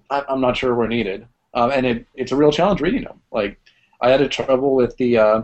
I, 0.10 0.24
I'm 0.30 0.42
not 0.42 0.58
sure 0.58 0.74
were 0.76 0.88
needed, 0.88 1.28
um, 1.54 1.72
and 1.72 1.86
it, 1.86 2.08
it's 2.16 2.32
a 2.32 2.36
real 2.36 2.52
challenge 2.52 2.82
reading 2.82 3.04
them. 3.04 3.22
Like, 3.32 3.60
I 4.02 4.10
had 4.10 4.22
a 4.22 4.30
trouble 4.30 4.76
with 4.76 4.96
the 4.98 5.18
uh, 5.18 5.42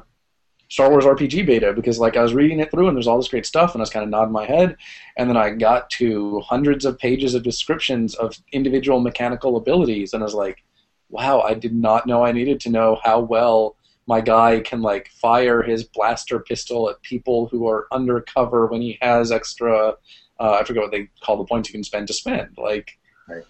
Star 0.69 0.89
Wars 0.89 1.05
RPG 1.05 1.45
beta 1.45 1.73
because 1.73 1.99
like 1.99 2.17
I 2.17 2.23
was 2.23 2.33
reading 2.33 2.59
it 2.59 2.71
through 2.71 2.87
and 2.87 2.97
there's 2.97 3.07
all 3.07 3.17
this 3.17 3.27
great 3.27 3.45
stuff 3.45 3.75
and 3.75 3.81
I 3.81 3.83
was 3.83 3.89
kind 3.89 4.03
of 4.03 4.09
nodding 4.09 4.31
my 4.31 4.45
head, 4.45 4.75
and 5.17 5.29
then 5.29 5.37
I 5.37 5.51
got 5.51 5.89
to 5.91 6.39
hundreds 6.41 6.85
of 6.85 6.97
pages 6.97 7.35
of 7.35 7.43
descriptions 7.43 8.15
of 8.15 8.35
individual 8.51 8.99
mechanical 8.99 9.57
abilities, 9.57 10.13
and 10.13 10.23
I 10.23 10.25
was 10.25 10.33
like, 10.33 10.63
wow, 11.09 11.41
I 11.41 11.53
did 11.53 11.75
not 11.75 12.07
know 12.07 12.23
I 12.23 12.31
needed 12.31 12.59
to 12.61 12.69
know 12.69 12.99
how 13.03 13.19
well 13.19 13.75
my 14.07 14.19
guy 14.19 14.59
can 14.59 14.81
like 14.81 15.09
fire 15.09 15.61
his 15.61 15.83
blaster 15.83 16.39
pistol 16.39 16.89
at 16.89 17.01
people 17.03 17.47
who 17.47 17.67
are 17.67 17.87
undercover 17.91 18.67
when 18.67 18.81
he 18.81 18.97
has 19.01 19.31
extra. 19.31 19.93
Uh, 20.39 20.57
I 20.59 20.63
forget 20.63 20.83
what 20.83 20.91
they 20.91 21.09
call 21.21 21.37
the 21.37 21.45
points 21.45 21.69
you 21.69 21.73
can 21.73 21.83
spend 21.83 22.07
to 22.07 22.13
spend. 22.13 22.57
Like, 22.57 22.97
Right. 23.27 23.43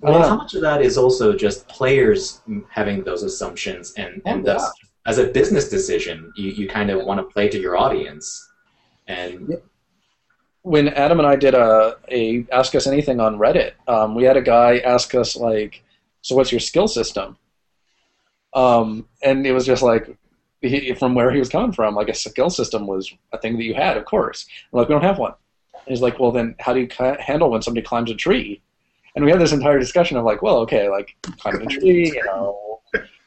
Well, 0.00 0.28
how 0.28 0.36
much 0.36 0.54
of 0.54 0.60
that 0.62 0.82
is 0.82 0.96
also 0.96 1.34
just 1.34 1.66
players 1.68 2.40
having 2.68 3.04
those 3.04 3.22
assumptions, 3.22 3.92
and, 3.96 4.20
and 4.26 4.40
Oh, 4.40 4.52
thus, 4.52 4.72
as 5.06 5.18
a 5.18 5.26
business 5.26 5.68
decision, 5.68 6.32
you, 6.36 6.50
you 6.50 6.68
kind 6.68 6.90
of 6.90 7.04
want 7.04 7.20
to 7.20 7.24
play 7.24 7.48
to 7.48 7.60
your 7.60 7.76
audience. 7.76 8.50
And 9.06 9.60
when 10.62 10.88
Adam 10.88 11.18
and 11.18 11.28
I 11.28 11.36
did 11.36 11.54
a, 11.54 11.96
a 12.10 12.46
Ask 12.50 12.74
Us 12.74 12.86
Anything 12.86 13.20
on 13.20 13.38
Reddit, 13.38 13.72
um, 13.86 14.14
we 14.14 14.24
had 14.24 14.36
a 14.36 14.42
guy 14.42 14.78
ask 14.78 15.14
us 15.14 15.36
like, 15.36 15.82
"So 16.22 16.34
what's 16.34 16.52
your 16.52 16.60
skill 16.60 16.88
system?" 16.88 17.36
Um, 18.54 19.08
and 19.22 19.46
it 19.46 19.52
was 19.52 19.66
just 19.66 19.82
like, 19.82 20.16
he, 20.60 20.94
from 20.94 21.14
where 21.14 21.30
he 21.30 21.38
was 21.38 21.48
coming 21.48 21.72
from, 21.72 21.94
like 21.94 22.08
a 22.08 22.14
skill 22.14 22.50
system 22.50 22.86
was 22.86 23.12
a 23.32 23.38
thing 23.38 23.56
that 23.56 23.64
you 23.64 23.74
had, 23.74 23.96
of 23.96 24.04
course. 24.04 24.46
We're 24.70 24.80
like, 24.80 24.88
we 24.88 24.94
don't 24.94 25.02
have 25.02 25.18
one. 25.18 25.34
And 25.74 25.82
he's 25.88 26.00
like, 26.00 26.18
well, 26.18 26.30
then 26.30 26.54
how 26.60 26.72
do 26.72 26.80
you 26.80 26.88
ca- 26.88 27.20
handle 27.20 27.50
when 27.50 27.62
somebody 27.62 27.84
climbs 27.84 28.10
a 28.10 28.14
tree? 28.14 28.62
And 29.14 29.24
we 29.24 29.30
had 29.30 29.40
this 29.40 29.52
entire 29.52 29.78
discussion 29.78 30.16
of 30.16 30.24
like, 30.24 30.40
well, 30.40 30.58
okay, 30.58 30.88
like 30.88 31.16
climbing 31.38 31.62
a 31.62 31.66
tree, 31.66 32.12
you 32.14 32.24
know, 32.24 32.73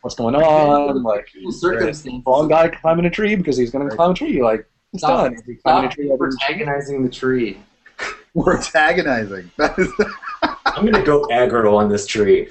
what's 0.08 0.16
going 0.16 0.36
on? 0.36 1.04
Like, 1.04 1.30
circumstances. 1.50 2.24
wrong 2.26 2.48
guy 2.48 2.70
climbing 2.70 3.06
a 3.06 3.10
tree 3.10 3.36
because 3.36 3.58
he's 3.58 3.72
going 3.72 3.90
to 3.90 3.96
climb 3.96 4.12
a 4.12 4.14
tree. 4.14 4.42
Like, 4.42 4.66
it's 4.94 5.04
Stop- 5.04 5.26
done. 5.26 5.34
Is 5.34 5.44
he 5.46 5.56
climbing 5.56 5.90
a 5.90 5.94
tree 5.94 6.10
over 6.10 6.28
a 6.28 6.32
tree? 6.32 6.38
protagonizing 6.40 7.04
the 7.04 7.10
tree. 7.10 7.58
We're 8.34 8.58
antagonizing. 8.58 9.52
I'm 9.60 10.86
gonna 10.86 11.04
go 11.04 11.26
aggro 11.32 11.74
on 11.76 11.90
this 11.90 12.06
tree. 12.06 12.50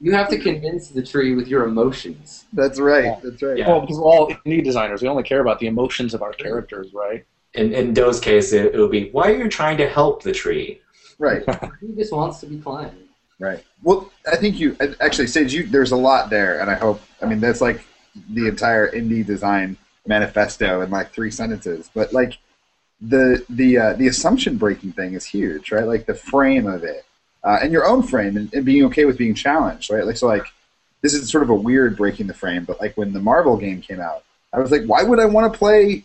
You 0.00 0.12
have 0.12 0.28
to 0.30 0.38
convince 0.38 0.88
the 0.88 1.02
tree 1.02 1.34
with 1.34 1.48
your 1.48 1.64
emotions. 1.64 2.46
that's 2.52 2.80
right. 2.80 3.20
That's 3.22 3.42
right. 3.42 3.58
Yeah. 3.58 3.68
Well, 3.68 3.80
because 3.82 3.98
we're 3.98 4.04
all 4.04 4.28
indie 4.46 4.64
designers, 4.64 5.02
we 5.02 5.08
only 5.08 5.22
care 5.22 5.40
about 5.40 5.58
the 5.58 5.66
emotions 5.66 6.14
of 6.14 6.22
our 6.22 6.32
characters, 6.32 6.92
right? 6.94 7.26
In 7.52 7.72
in 7.74 7.92
Do's 7.94 8.20
case, 8.20 8.52
it, 8.52 8.74
it 8.74 8.78
would 8.78 8.90
be 8.90 9.10
why 9.10 9.30
are 9.30 9.36
you 9.36 9.48
trying 9.48 9.76
to 9.76 9.88
help 9.88 10.22
the 10.22 10.32
tree? 10.32 10.80
Right. 11.18 11.44
He 11.80 11.92
just 11.94 12.12
wants 12.12 12.40
to 12.40 12.46
be 12.46 12.58
climbed. 12.58 13.03
Right. 13.38 13.64
Well, 13.82 14.10
I 14.30 14.36
think 14.36 14.60
you 14.60 14.76
actually, 15.00 15.26
Sage. 15.26 15.52
You 15.52 15.66
there's 15.66 15.92
a 15.92 15.96
lot 15.96 16.30
there, 16.30 16.60
and 16.60 16.70
I 16.70 16.74
hope. 16.74 17.00
I 17.20 17.26
mean, 17.26 17.40
that's 17.40 17.60
like 17.60 17.84
the 18.30 18.46
entire 18.46 18.90
indie 18.92 19.26
design 19.26 19.76
manifesto 20.06 20.82
in 20.82 20.90
like 20.90 21.12
three 21.12 21.30
sentences. 21.30 21.90
But 21.92 22.12
like 22.12 22.38
the 23.00 23.44
the 23.50 23.78
uh, 23.78 23.92
the 23.94 24.06
assumption 24.06 24.56
breaking 24.56 24.92
thing 24.92 25.14
is 25.14 25.24
huge, 25.24 25.72
right? 25.72 25.86
Like 25.86 26.06
the 26.06 26.14
frame 26.14 26.66
of 26.66 26.84
it, 26.84 27.04
uh, 27.42 27.58
and 27.60 27.72
your 27.72 27.86
own 27.86 28.02
frame, 28.02 28.36
and, 28.36 28.52
and 28.54 28.64
being 28.64 28.84
okay 28.86 29.04
with 29.04 29.18
being 29.18 29.34
challenged, 29.34 29.90
right? 29.90 30.06
Like 30.06 30.16
so, 30.16 30.26
like 30.26 30.46
this 31.02 31.12
is 31.12 31.28
sort 31.28 31.42
of 31.42 31.50
a 31.50 31.54
weird 31.54 31.96
breaking 31.96 32.28
the 32.28 32.34
frame. 32.34 32.64
But 32.64 32.80
like 32.80 32.96
when 32.96 33.12
the 33.12 33.20
Marvel 33.20 33.56
game 33.56 33.80
came 33.80 34.00
out, 34.00 34.24
I 34.52 34.60
was 34.60 34.70
like, 34.70 34.84
why 34.86 35.02
would 35.02 35.18
I 35.18 35.26
want 35.26 35.52
to 35.52 35.58
play 35.58 36.04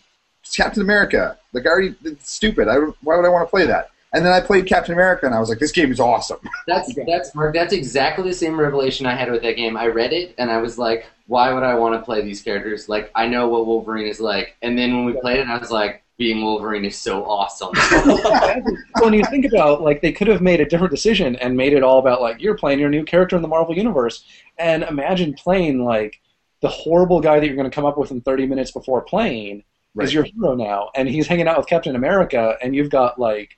Captain 0.52 0.82
America? 0.82 1.38
Like, 1.52 1.66
I 1.66 1.70
already 1.70 1.94
it's 2.04 2.30
stupid. 2.30 2.68
I, 2.68 2.76
why 3.02 3.16
would 3.16 3.24
I 3.24 3.28
want 3.30 3.46
to 3.46 3.50
play 3.50 3.66
that? 3.66 3.90
And 4.12 4.24
then 4.24 4.32
I 4.32 4.40
played 4.40 4.66
Captain 4.66 4.92
America, 4.92 5.26
and 5.26 5.34
I 5.34 5.38
was 5.40 5.48
like, 5.48 5.58
this 5.60 5.70
game 5.72 5.92
is 5.92 6.00
awesome. 6.00 6.38
That's 6.66 6.92
that's 7.06 7.34
Mark. 7.34 7.54
That's 7.54 7.72
exactly 7.72 8.28
the 8.28 8.34
same 8.34 8.58
revelation 8.58 9.06
I 9.06 9.14
had 9.14 9.30
with 9.30 9.42
that 9.42 9.56
game. 9.56 9.76
I 9.76 9.86
read 9.86 10.12
it 10.12 10.34
and 10.38 10.50
I 10.50 10.58
was 10.58 10.78
like, 10.78 11.06
why 11.26 11.52
would 11.52 11.62
I 11.62 11.74
want 11.74 11.94
to 11.94 12.04
play 12.04 12.22
these 12.22 12.42
characters? 12.42 12.88
Like, 12.88 13.10
I 13.14 13.26
know 13.26 13.48
what 13.48 13.66
Wolverine 13.66 14.06
is 14.06 14.20
like. 14.20 14.56
And 14.62 14.76
then 14.76 14.94
when 14.94 15.04
we 15.04 15.20
played 15.20 15.38
it, 15.38 15.48
I 15.48 15.58
was 15.58 15.70
like, 15.70 16.02
being 16.16 16.42
Wolverine 16.42 16.84
is 16.84 16.96
so 16.96 17.24
awesome. 17.24 17.70
when 19.00 19.14
you 19.14 19.24
think 19.24 19.46
about 19.46 19.82
like 19.82 20.02
they 20.02 20.12
could 20.12 20.28
have 20.28 20.40
made 20.40 20.60
a 20.60 20.66
different 20.66 20.90
decision 20.92 21.36
and 21.36 21.56
made 21.56 21.72
it 21.72 21.82
all 21.82 21.98
about 21.98 22.20
like 22.20 22.40
you're 22.40 22.56
playing 22.56 22.78
your 22.78 22.90
new 22.90 23.04
character 23.04 23.36
in 23.36 23.42
the 23.42 23.48
Marvel 23.48 23.76
universe, 23.76 24.24
and 24.58 24.82
imagine 24.84 25.34
playing 25.34 25.84
like 25.84 26.20
the 26.60 26.68
horrible 26.68 27.20
guy 27.20 27.40
that 27.40 27.46
you're 27.46 27.56
going 27.56 27.70
to 27.70 27.74
come 27.74 27.86
up 27.86 27.96
with 27.96 28.10
in 28.10 28.20
30 28.20 28.46
minutes 28.46 28.70
before 28.70 29.00
playing 29.00 29.64
Right. 29.94 30.04
is 30.06 30.14
your 30.14 30.22
hero 30.22 30.54
now, 30.54 30.90
and 30.94 31.08
he's 31.08 31.26
hanging 31.26 31.48
out 31.48 31.58
with 31.58 31.66
Captain 31.66 31.96
America, 31.96 32.56
and 32.62 32.76
you've 32.76 32.90
got 32.90 33.18
like 33.18 33.56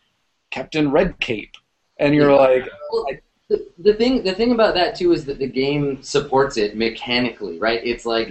Captain 0.52 0.90
Red 0.92 1.18
Cape, 1.18 1.56
and 1.96 2.14
you're 2.14 2.30
Yeah. 2.30 2.36
like, 2.36 2.68
Well, 2.92 3.06
the, 3.48 3.66
the 3.78 3.94
thing 3.94 4.22
the 4.22 4.32
thing 4.34 4.52
about 4.52 4.74
that 4.74 4.94
too 4.94 5.12
is 5.12 5.24
that 5.24 5.38
the 5.38 5.48
game 5.48 6.00
supports 6.02 6.56
it 6.56 6.76
mechanically, 6.76 7.58
right? 7.58 7.80
It's 7.84 8.06
like 8.06 8.28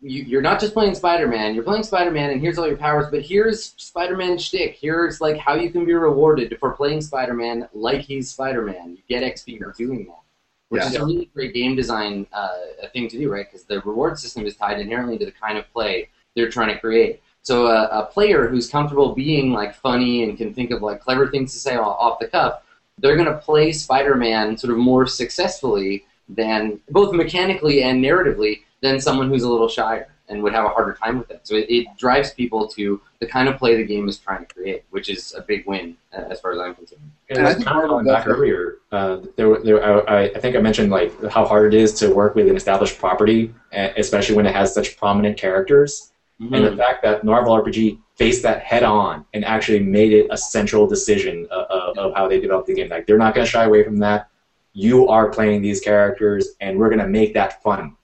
you, 0.00 0.22
you're 0.22 0.42
not 0.42 0.60
just 0.60 0.72
playing 0.74 0.94
Spider-Man. 0.94 1.54
You're 1.56 1.64
playing 1.64 1.82
Spider-Man, 1.82 2.30
and 2.30 2.40
here's 2.40 2.56
all 2.56 2.68
your 2.68 2.76
powers. 2.76 3.06
But 3.10 3.22
here's 3.22 3.74
Spider-Man 3.76 4.38
shtick. 4.38 4.78
Here's 4.80 5.20
like 5.20 5.36
how 5.36 5.54
you 5.54 5.70
can 5.70 5.84
be 5.84 5.92
rewarded 5.92 6.56
for 6.60 6.70
playing 6.70 7.00
Spider-Man 7.00 7.68
like 7.74 8.02
he's 8.02 8.30
Spider-Man. 8.30 8.96
You 8.96 9.02
get 9.08 9.24
XP 9.24 9.58
for 9.58 9.72
doing 9.76 10.06
that, 10.06 10.20
which 10.68 10.82
Yeah. 10.82 10.88
is 10.88 10.94
a 10.94 11.04
really 11.04 11.28
great 11.34 11.52
game 11.52 11.74
design 11.74 12.28
uh, 12.32 12.56
thing 12.92 13.08
to 13.08 13.18
do, 13.18 13.30
right? 13.32 13.46
Because 13.46 13.64
the 13.64 13.80
reward 13.80 14.18
system 14.20 14.46
is 14.46 14.56
tied 14.56 14.78
inherently 14.80 15.18
to 15.18 15.24
the 15.26 15.32
kind 15.32 15.58
of 15.58 15.68
play 15.72 16.08
they're 16.36 16.48
trying 16.50 16.68
to 16.72 16.78
create. 16.78 17.20
So 17.48 17.68
a, 17.68 17.84
a 18.00 18.04
player 18.04 18.46
who's 18.46 18.68
comfortable 18.68 19.14
being 19.14 19.54
like 19.54 19.74
funny 19.74 20.22
and 20.22 20.36
can 20.36 20.52
think 20.52 20.70
of 20.70 20.82
like 20.82 21.00
clever 21.00 21.30
things 21.30 21.50
to 21.54 21.58
say 21.58 21.76
off, 21.76 21.96
off 21.98 22.18
the 22.18 22.28
cuff, 22.28 22.60
they're 22.98 23.16
going 23.16 23.32
to 23.34 23.38
play 23.38 23.72
Spider-Man 23.72 24.58
sort 24.58 24.70
of 24.70 24.76
more 24.76 25.06
successfully 25.06 26.04
than 26.28 26.78
both 26.90 27.14
mechanically 27.14 27.84
and 27.84 28.04
narratively 28.04 28.64
than 28.82 29.00
someone 29.00 29.30
who's 29.30 29.44
a 29.44 29.50
little 29.50 29.66
shyer 29.66 30.08
and 30.28 30.42
would 30.42 30.52
have 30.52 30.66
a 30.66 30.68
harder 30.68 30.92
time 30.92 31.20
with 31.20 31.30
it. 31.30 31.40
So 31.44 31.54
it, 31.54 31.70
it 31.70 31.86
drives 31.96 32.34
people 32.34 32.68
to 32.68 33.00
the 33.18 33.26
kind 33.26 33.48
of 33.48 33.56
play 33.56 33.78
the 33.78 33.84
game 33.86 34.06
is 34.10 34.18
trying 34.18 34.44
to 34.44 34.54
create, 34.54 34.84
which 34.90 35.08
is 35.08 35.32
a 35.32 35.40
big 35.40 35.66
win 35.66 35.96
uh, 36.12 36.24
as 36.28 36.42
far 36.42 36.52
as 36.52 36.58
I'm 36.58 36.74
concerned. 36.74 37.00
And 37.30 37.38
And 37.38 37.46
I 37.46 37.52
I 37.52 37.54
think 37.54 37.66
kind 37.66 37.82
of 37.82 37.88
going 37.88 38.04
back 38.04 38.26
does 38.26 38.34
earlier, 38.34 38.76
uh, 38.92 39.20
there, 39.36 39.58
there, 39.60 40.10
I, 40.10 40.24
I 40.24 40.38
think 40.38 40.54
I 40.54 40.60
mentioned 40.60 40.90
like 40.90 41.18
how 41.30 41.46
hard 41.46 41.72
it 41.72 41.80
is 41.80 41.94
to 42.00 42.12
work 42.12 42.34
with 42.34 42.46
an 42.46 42.56
established 42.56 42.98
property, 42.98 43.54
especially 43.72 44.36
when 44.36 44.44
it 44.44 44.54
has 44.54 44.74
such 44.74 44.98
prominent 44.98 45.38
characters. 45.38 46.12
And 46.40 46.50
Mm-hmm. 46.50 46.64
the 46.64 46.76
fact 46.76 47.02
that 47.02 47.24
Marvel 47.24 47.52
RPG 47.60 47.98
faced 48.16 48.42
that 48.44 48.62
head 48.62 48.84
on 48.84 49.24
and 49.34 49.44
actually 49.44 49.80
made 49.80 50.12
it 50.12 50.28
a 50.30 50.36
central 50.36 50.86
decision 50.86 51.46
of, 51.50 51.66
of, 51.66 51.98
of 51.98 52.14
how 52.14 52.28
they 52.28 52.38
developed 52.40 52.68
the 52.68 52.74
game. 52.74 52.88
Like 52.88 53.06
they're 53.08 53.18
not 53.18 53.34
going 53.34 53.44
to 53.44 53.50
shy 53.50 53.64
away 53.64 53.82
from 53.82 53.96
that. 53.98 54.28
You 54.72 55.08
are 55.08 55.30
playing 55.30 55.62
these 55.62 55.80
characters, 55.80 56.50
and 56.60 56.78
we're 56.78 56.90
going 56.90 57.00
to 57.00 57.08
make 57.08 57.34
that 57.34 57.60
fun. 57.62 57.96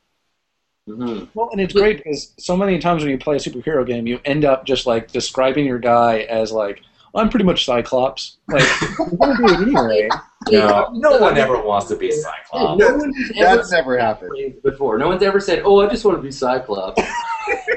Mhm. 0.89 1.29
well, 1.35 1.49
and 1.53 1.61
it's 1.61 1.73
great 1.73 1.99
because 1.99 2.33
so 2.39 2.57
many 2.57 2.79
times 2.79 3.03
when 3.03 3.11
you 3.13 3.19
play 3.19 3.37
a 3.37 3.39
superhero 3.39 3.87
game, 3.87 4.07
you 4.07 4.19
end 4.25 4.45
up 4.45 4.67
just 4.67 4.85
like 4.87 5.11
describing 5.13 5.65
your 5.65 5.79
guy 5.79 6.21
as 6.23 6.51
like, 6.53 6.81
well, 7.13 7.23
I'm 7.23 7.31
pretty 7.31 7.45
much 7.47 7.65
Cyclops. 7.65 8.39
Like, 8.49 8.65
you're 8.99 9.07
gonna 9.17 9.37
do 9.37 9.47
it 9.47 9.61
anyway. 9.69 10.09
No, 10.51 10.91
no 10.93 11.19
one 11.19 11.39
ever 11.39 11.63
wants 11.63 11.87
to 11.89 11.97
be 11.97 12.11
Cyclops. 12.11 12.79
no 12.81 12.97
one 12.97 13.13
has 13.15 13.31
ever 13.37 13.57
That's 13.57 13.71
never 13.73 13.97
happened. 13.99 14.57
before. 14.65 14.99
No 14.99 15.07
one's 15.09 15.23
ever 15.23 15.39
said, 15.41 15.63
"Oh, 15.65 15.81
I 15.81 15.89
just 15.89 16.05
want 16.05 16.19
to 16.19 16.23
be 16.23 16.33
Cyclops." 16.33 17.01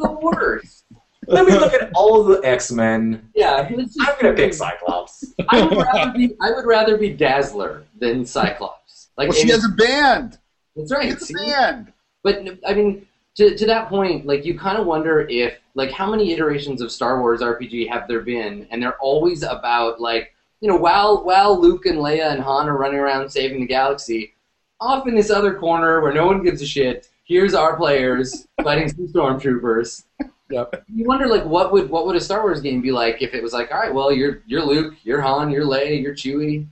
He's 0.00 0.08
the 0.08 0.18
worst. 0.20 0.84
Let 1.26 1.46
me 1.46 1.52
look 1.52 1.72
at 1.74 1.90
all 1.94 2.24
the 2.24 2.40
X 2.44 2.72
Men. 2.72 3.30
Yeah, 3.34 3.68
just- 3.68 3.96
I'm 4.00 4.14
going 4.20 4.34
to 4.34 4.42
pick 4.42 4.52
Cyclops. 4.54 5.32
I 5.48 5.62
would 5.62 5.76
rather 5.76 6.12
be 6.12 6.34
I 6.40 6.50
would 6.50 6.66
rather 6.66 6.96
be 6.96 7.10
Dazzler 7.10 7.84
than 7.98 8.24
Cyclops. 8.24 9.08
Like 9.16 9.28
Well, 9.28 9.38
she 9.38 9.48
has 9.50 9.64
a 9.64 9.68
band. 9.68 10.38
that's 10.74 10.90
right. 10.92 11.10
It's 11.10 11.22
a 11.22 11.26
see? 11.26 11.34
band. 11.34 11.92
But 12.22 12.46
I 12.66 12.74
mean, 12.74 13.06
to 13.36 13.56
to 13.56 13.66
that 13.66 13.88
point, 13.88 14.26
like 14.26 14.44
you 14.44 14.58
kind 14.58 14.78
of 14.78 14.86
wonder 14.86 15.26
if 15.28 15.58
like 15.74 15.92
how 15.92 16.10
many 16.10 16.32
iterations 16.32 16.80
of 16.80 16.90
Star 16.90 17.20
Wars 17.20 17.40
RPG 17.42 17.88
have 17.90 18.08
there 18.08 18.20
been, 18.20 18.66
and 18.70 18.82
they're 18.82 18.98
always 18.98 19.42
about 19.42 20.00
like 20.00 20.34
you 20.60 20.68
know 20.68 20.76
while 20.76 21.22
while 21.24 21.58
Luke 21.60 21.86
and 21.86 21.98
Leia 21.98 22.32
and 22.32 22.42
Han 22.42 22.68
are 22.68 22.76
running 22.76 22.98
around 22.98 23.30
saving 23.30 23.60
the 23.60 23.66
galaxy, 23.66 24.32
off 24.80 25.06
in 25.06 25.14
this 25.14 25.30
other 25.30 25.54
corner 25.54 26.00
where 26.00 26.12
no 26.12 26.26
one 26.26 26.42
gives 26.42 26.60
a 26.62 26.66
shit. 26.66 27.08
Here's 27.30 27.54
our 27.54 27.76
players 27.76 28.48
fighting 28.60 28.88
some 28.88 29.06
stormtroopers. 29.06 30.02
Yep. 30.50 30.82
You 30.92 31.04
wonder 31.06 31.28
like 31.28 31.44
what 31.44 31.70
would 31.70 31.88
what 31.88 32.04
would 32.06 32.16
a 32.16 32.20
Star 32.20 32.42
Wars 32.42 32.60
game 32.60 32.80
be 32.80 32.90
like 32.90 33.22
if 33.22 33.34
it 33.34 33.40
was 33.40 33.52
like, 33.52 33.70
all 33.70 33.78
right, 33.78 33.94
well 33.94 34.10
you're 34.10 34.42
you're 34.48 34.64
Luke, 34.64 34.94
you're 35.04 35.20
Han, 35.20 35.48
you're 35.48 35.64
Leia, 35.64 36.02
you're 36.02 36.12
Chewie, 36.12 36.66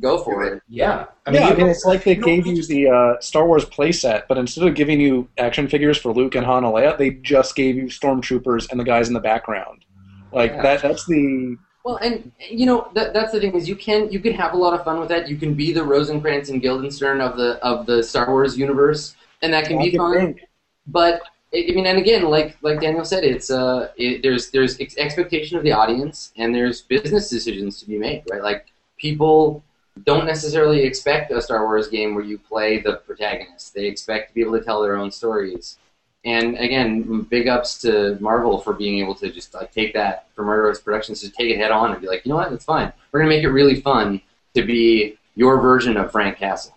go 0.00 0.16
for 0.24 0.44
it. 0.46 0.62
Yeah. 0.66 1.04
I 1.26 1.30
mean, 1.30 1.42
yeah, 1.42 1.48
I 1.48 1.54
mean, 1.54 1.66
it's 1.66 1.84
like 1.84 2.04
they 2.04 2.16
you 2.16 2.22
gave 2.22 2.46
you 2.46 2.62
the 2.64 2.88
uh, 2.88 3.20
Star 3.20 3.46
Wars 3.46 3.66
playset, 3.66 4.22
but 4.28 4.38
instead 4.38 4.66
of 4.66 4.74
giving 4.74 4.98
you 4.98 5.28
action 5.36 5.68
figures 5.68 5.98
for 5.98 6.14
Luke 6.14 6.36
and 6.36 6.46
Han 6.46 6.64
and 6.64 6.72
Leia, 6.74 6.96
they 6.96 7.10
just 7.10 7.54
gave 7.54 7.76
you 7.76 7.84
stormtroopers 7.84 8.70
and 8.70 8.80
the 8.80 8.84
guys 8.84 9.08
in 9.08 9.14
the 9.14 9.20
background. 9.20 9.84
Like 10.32 10.52
Yeah. 10.52 10.62
that. 10.62 10.80
That's 10.80 11.04
the 11.04 11.58
Well, 11.84 11.96
and 11.96 12.32
you 12.50 12.64
know 12.64 12.88
that, 12.94 13.12
that's 13.12 13.32
the 13.32 13.40
thing 13.40 13.54
is 13.54 13.68
you 13.68 13.76
can 13.76 14.10
you 14.10 14.20
can 14.20 14.32
have 14.32 14.54
a 14.54 14.56
lot 14.56 14.72
of 14.72 14.84
fun 14.86 15.00
with 15.00 15.10
that. 15.10 15.28
You 15.28 15.36
can 15.36 15.52
be 15.52 15.70
the 15.74 15.84
Rosencrantz 15.84 16.48
and 16.48 16.62
Guildenstern 16.62 17.20
of 17.20 17.36
the 17.36 17.62
of 17.62 17.84
the 17.84 18.02
Star 18.02 18.30
Wars 18.30 18.56
universe, 18.56 19.14
and 19.42 19.52
that 19.52 19.66
can 19.66 19.78
I 19.78 19.90
be 19.90 19.96
fun. 19.96 20.16
think. 20.16 20.40
But 20.86 21.22
I 21.52 21.66
I 21.68 21.72
mean, 21.72 21.86
and 21.86 21.98
again, 21.98 22.24
like 22.24 22.56
like 22.62 22.80
Daniel 22.80 23.04
said, 23.04 23.24
it's 23.24 23.50
uh, 23.50 23.90
it, 23.96 24.22
there's 24.22 24.50
there's 24.50 24.80
ex- 24.80 24.96
expectation 24.98 25.56
of 25.56 25.64
the 25.64 25.72
audience, 25.72 26.32
and 26.36 26.54
there's 26.54 26.82
business 26.82 27.30
decisions 27.30 27.80
to 27.80 27.86
be 27.86 27.98
made, 27.98 28.24
right? 28.30 28.42
Like 28.42 28.66
people 28.98 29.62
don't 30.04 30.26
necessarily 30.26 30.82
expect 30.82 31.32
a 31.32 31.40
Star 31.42 31.64
Wars 31.64 31.88
game 31.88 32.14
where 32.14 32.24
you 32.24 32.38
play 32.38 32.80
the 32.80 32.96
protagonist. 32.96 33.74
They 33.74 33.86
expect 33.86 34.28
to 34.28 34.34
be 34.34 34.42
able 34.42 34.58
to 34.58 34.64
tell 34.64 34.82
their 34.82 34.96
own 34.96 35.10
stories. 35.10 35.78
And 36.24 36.56
again, 36.58 37.22
big 37.22 37.48
ups 37.48 37.80
to 37.82 38.18
Marvel 38.20 38.58
for 38.58 38.74
being 38.74 38.98
able 38.98 39.14
to 39.16 39.30
just 39.30 39.54
like 39.54 39.72
take 39.72 39.94
that 39.94 40.26
for 40.34 40.44
Margaret 40.44 40.76
Weis 40.76 40.84
Productions 40.84 41.20
to 41.20 41.30
take 41.30 41.50
it 41.50 41.58
head 41.58 41.70
on 41.70 41.92
and 41.92 42.00
be 42.00 42.08
like, 42.08 42.24
you 42.24 42.30
know 42.30 42.36
what, 42.36 42.50
that's 42.50 42.64
fine. 42.64 42.92
We're 43.12 43.20
gonna 43.20 43.30
make 43.30 43.44
it 43.44 43.50
really 43.50 43.80
fun 43.80 44.20
to 44.54 44.62
be 44.62 45.16
your 45.36 45.60
version 45.60 45.96
of 45.96 46.12
Frank 46.12 46.36
Castle. 46.38 46.76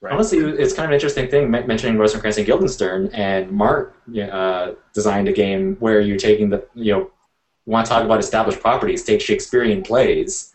Right? 0.00 0.10
Right. 0.10 0.14
Honestly, 0.14 0.38
it's 0.38 0.72
kind 0.72 0.84
of 0.84 0.90
an 0.90 0.94
interesting 0.94 1.28
thing 1.28 1.50
mentioning 1.50 1.98
Rosencrantz 1.98 2.38
and 2.38 2.46
Guildenstern, 2.46 3.08
and 3.12 3.50
Mark 3.50 3.96
uh, 4.30 4.72
designed 4.94 5.28
a 5.28 5.32
game 5.32 5.76
where 5.80 6.00
you're 6.00 6.16
taking 6.18 6.50
the 6.50 6.64
you 6.74 6.92
know 6.92 7.10
want 7.66 7.84
to 7.86 7.90
talk 7.90 8.04
about 8.04 8.20
established 8.20 8.60
properties, 8.60 9.02
take 9.04 9.20
Shakespearean 9.20 9.82
plays, 9.82 10.54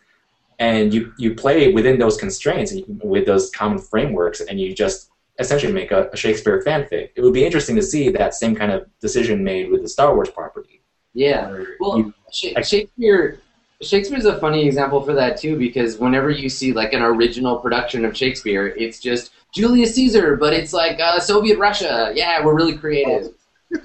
and 0.59 0.93
you 0.93 1.13
you 1.17 1.35
play 1.35 1.73
within 1.73 1.99
those 1.99 2.15
constraints 2.17 2.71
and 2.71 2.85
with 3.03 3.25
those 3.25 3.49
common 3.51 3.79
frameworks, 3.79 4.39
and 4.41 4.59
you 4.61 4.73
just 4.73 5.09
essentially 5.39 5.73
make 5.73 5.91
a, 5.91 6.09
a 6.13 6.17
Shakespeare 6.17 6.61
fanfic. 6.65 7.09
It 7.15 7.21
would 7.21 7.33
be 7.33 7.43
interesting 7.45 7.75
to 7.75 7.81
see 7.83 8.09
that 8.11 8.33
same 8.35 8.55
kind 8.55 8.71
of 8.71 8.85
decision 9.01 9.43
made 9.43 9.71
with 9.71 9.81
the 9.81 9.89
Star 9.89 10.13
Wars 10.15 10.29
property. 10.29 10.81
Yeah. 11.13 11.63
Well, 11.79 11.97
you- 11.97 12.13
Sha- 12.31 12.61
Shakespeare 12.61 13.39
Shakespeare's 13.83 14.25
a 14.25 14.39
funny 14.39 14.65
example 14.65 15.01
for 15.01 15.13
that 15.13 15.37
too 15.37 15.57
because 15.57 15.97
whenever 15.97 16.29
you 16.29 16.49
see 16.49 16.73
like 16.73 16.93
an 16.93 17.01
original 17.01 17.57
production 17.57 18.05
of 18.05 18.15
Shakespeare, 18.15 18.67
it's 18.67 18.99
just 18.99 19.31
Julius 19.53 19.95
Caesar, 19.95 20.35
but 20.35 20.53
it's 20.53 20.73
like 20.73 20.99
uh, 20.99 21.19
Soviet 21.19 21.57
Russia. 21.59 22.11
Yeah, 22.15 22.43
we're 22.43 22.55
really 22.55 22.77
creative. 22.77 23.33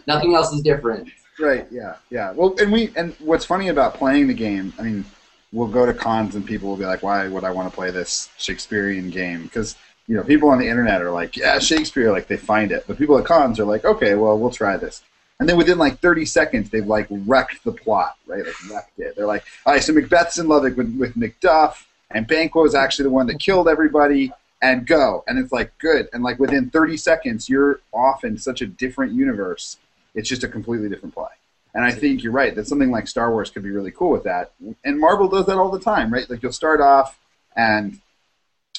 Nothing 0.06 0.34
else 0.34 0.52
is 0.52 0.62
different. 0.62 1.08
Right. 1.38 1.66
Yeah. 1.70 1.96
Yeah. 2.10 2.32
Well, 2.32 2.54
and 2.58 2.72
we 2.72 2.90
and 2.96 3.14
what's 3.18 3.44
funny 3.44 3.68
about 3.68 3.94
playing 3.94 4.26
the 4.28 4.34
game, 4.34 4.72
I 4.78 4.82
mean, 4.82 5.04
we'll 5.52 5.68
go 5.68 5.86
to 5.86 5.94
cons 5.94 6.34
and 6.34 6.44
people 6.44 6.68
will 6.68 6.76
be 6.76 6.84
like, 6.84 7.02
why 7.02 7.28
would 7.28 7.44
I 7.44 7.50
want 7.50 7.70
to 7.70 7.74
play 7.74 7.90
this 7.90 8.28
Shakespearean 8.38 9.10
game? 9.10 9.44
Because 9.44 9.76
you 10.08 10.16
know, 10.16 10.24
people 10.24 10.48
on 10.48 10.58
the 10.58 10.66
internet 10.66 11.02
are 11.02 11.10
like, 11.10 11.36
yeah, 11.36 11.58
Shakespeare, 11.58 12.10
like 12.10 12.26
they 12.26 12.38
find 12.38 12.72
it. 12.72 12.84
But 12.86 12.98
people 12.98 13.18
at 13.18 13.26
cons 13.26 13.60
are 13.60 13.66
like, 13.66 13.84
okay, 13.84 14.14
well, 14.14 14.38
we'll 14.38 14.50
try 14.50 14.76
this. 14.78 15.02
And 15.40 15.48
then 15.48 15.56
within 15.56 15.78
like 15.78 16.00
30 16.00 16.24
seconds, 16.26 16.70
they've 16.70 16.86
like 16.86 17.06
wrecked 17.10 17.62
the 17.64 17.72
plot, 17.72 18.16
right? 18.26 18.44
Like 18.44 18.70
wrecked 18.70 18.98
it. 18.98 19.16
They're 19.16 19.26
like, 19.26 19.44
all 19.64 19.72
right, 19.72 19.82
so 19.82 19.92
Macbeth's 19.92 20.38
in 20.38 20.48
love 20.48 20.62
with, 20.62 20.96
with 20.96 21.14
Macduff, 21.14 21.84
and 22.10 22.26
Banquo 22.26 22.64
is 22.64 22.74
actually 22.74 23.04
the 23.04 23.10
one 23.10 23.26
that 23.28 23.38
killed 23.38 23.68
everybody, 23.68 24.32
and 24.60 24.86
go. 24.86 25.24
And 25.26 25.38
it's 25.38 25.52
like, 25.52 25.76
good. 25.78 26.08
And 26.12 26.22
like 26.22 26.38
within 26.38 26.70
30 26.70 26.96
seconds, 26.96 27.48
you're 27.48 27.80
off 27.92 28.24
in 28.24 28.38
such 28.38 28.60
a 28.60 28.66
different 28.66 29.12
universe. 29.12 29.76
It's 30.14 30.28
just 30.28 30.44
a 30.44 30.48
completely 30.48 30.88
different 30.88 31.14
play. 31.14 31.28
And 31.74 31.84
I 31.84 31.92
think 31.92 32.22
you're 32.22 32.32
right 32.32 32.54
that 32.54 32.66
something 32.66 32.90
like 32.90 33.06
Star 33.06 33.30
Wars 33.30 33.50
could 33.50 33.62
be 33.62 33.70
really 33.70 33.90
cool 33.90 34.10
with 34.10 34.24
that. 34.24 34.52
And 34.84 34.98
Marvel 34.98 35.28
does 35.28 35.46
that 35.46 35.58
all 35.58 35.70
the 35.70 35.78
time, 35.78 36.12
right? 36.12 36.28
Like 36.28 36.42
you'll 36.42 36.52
start 36.52 36.80
off 36.80 37.18
and 37.54 38.00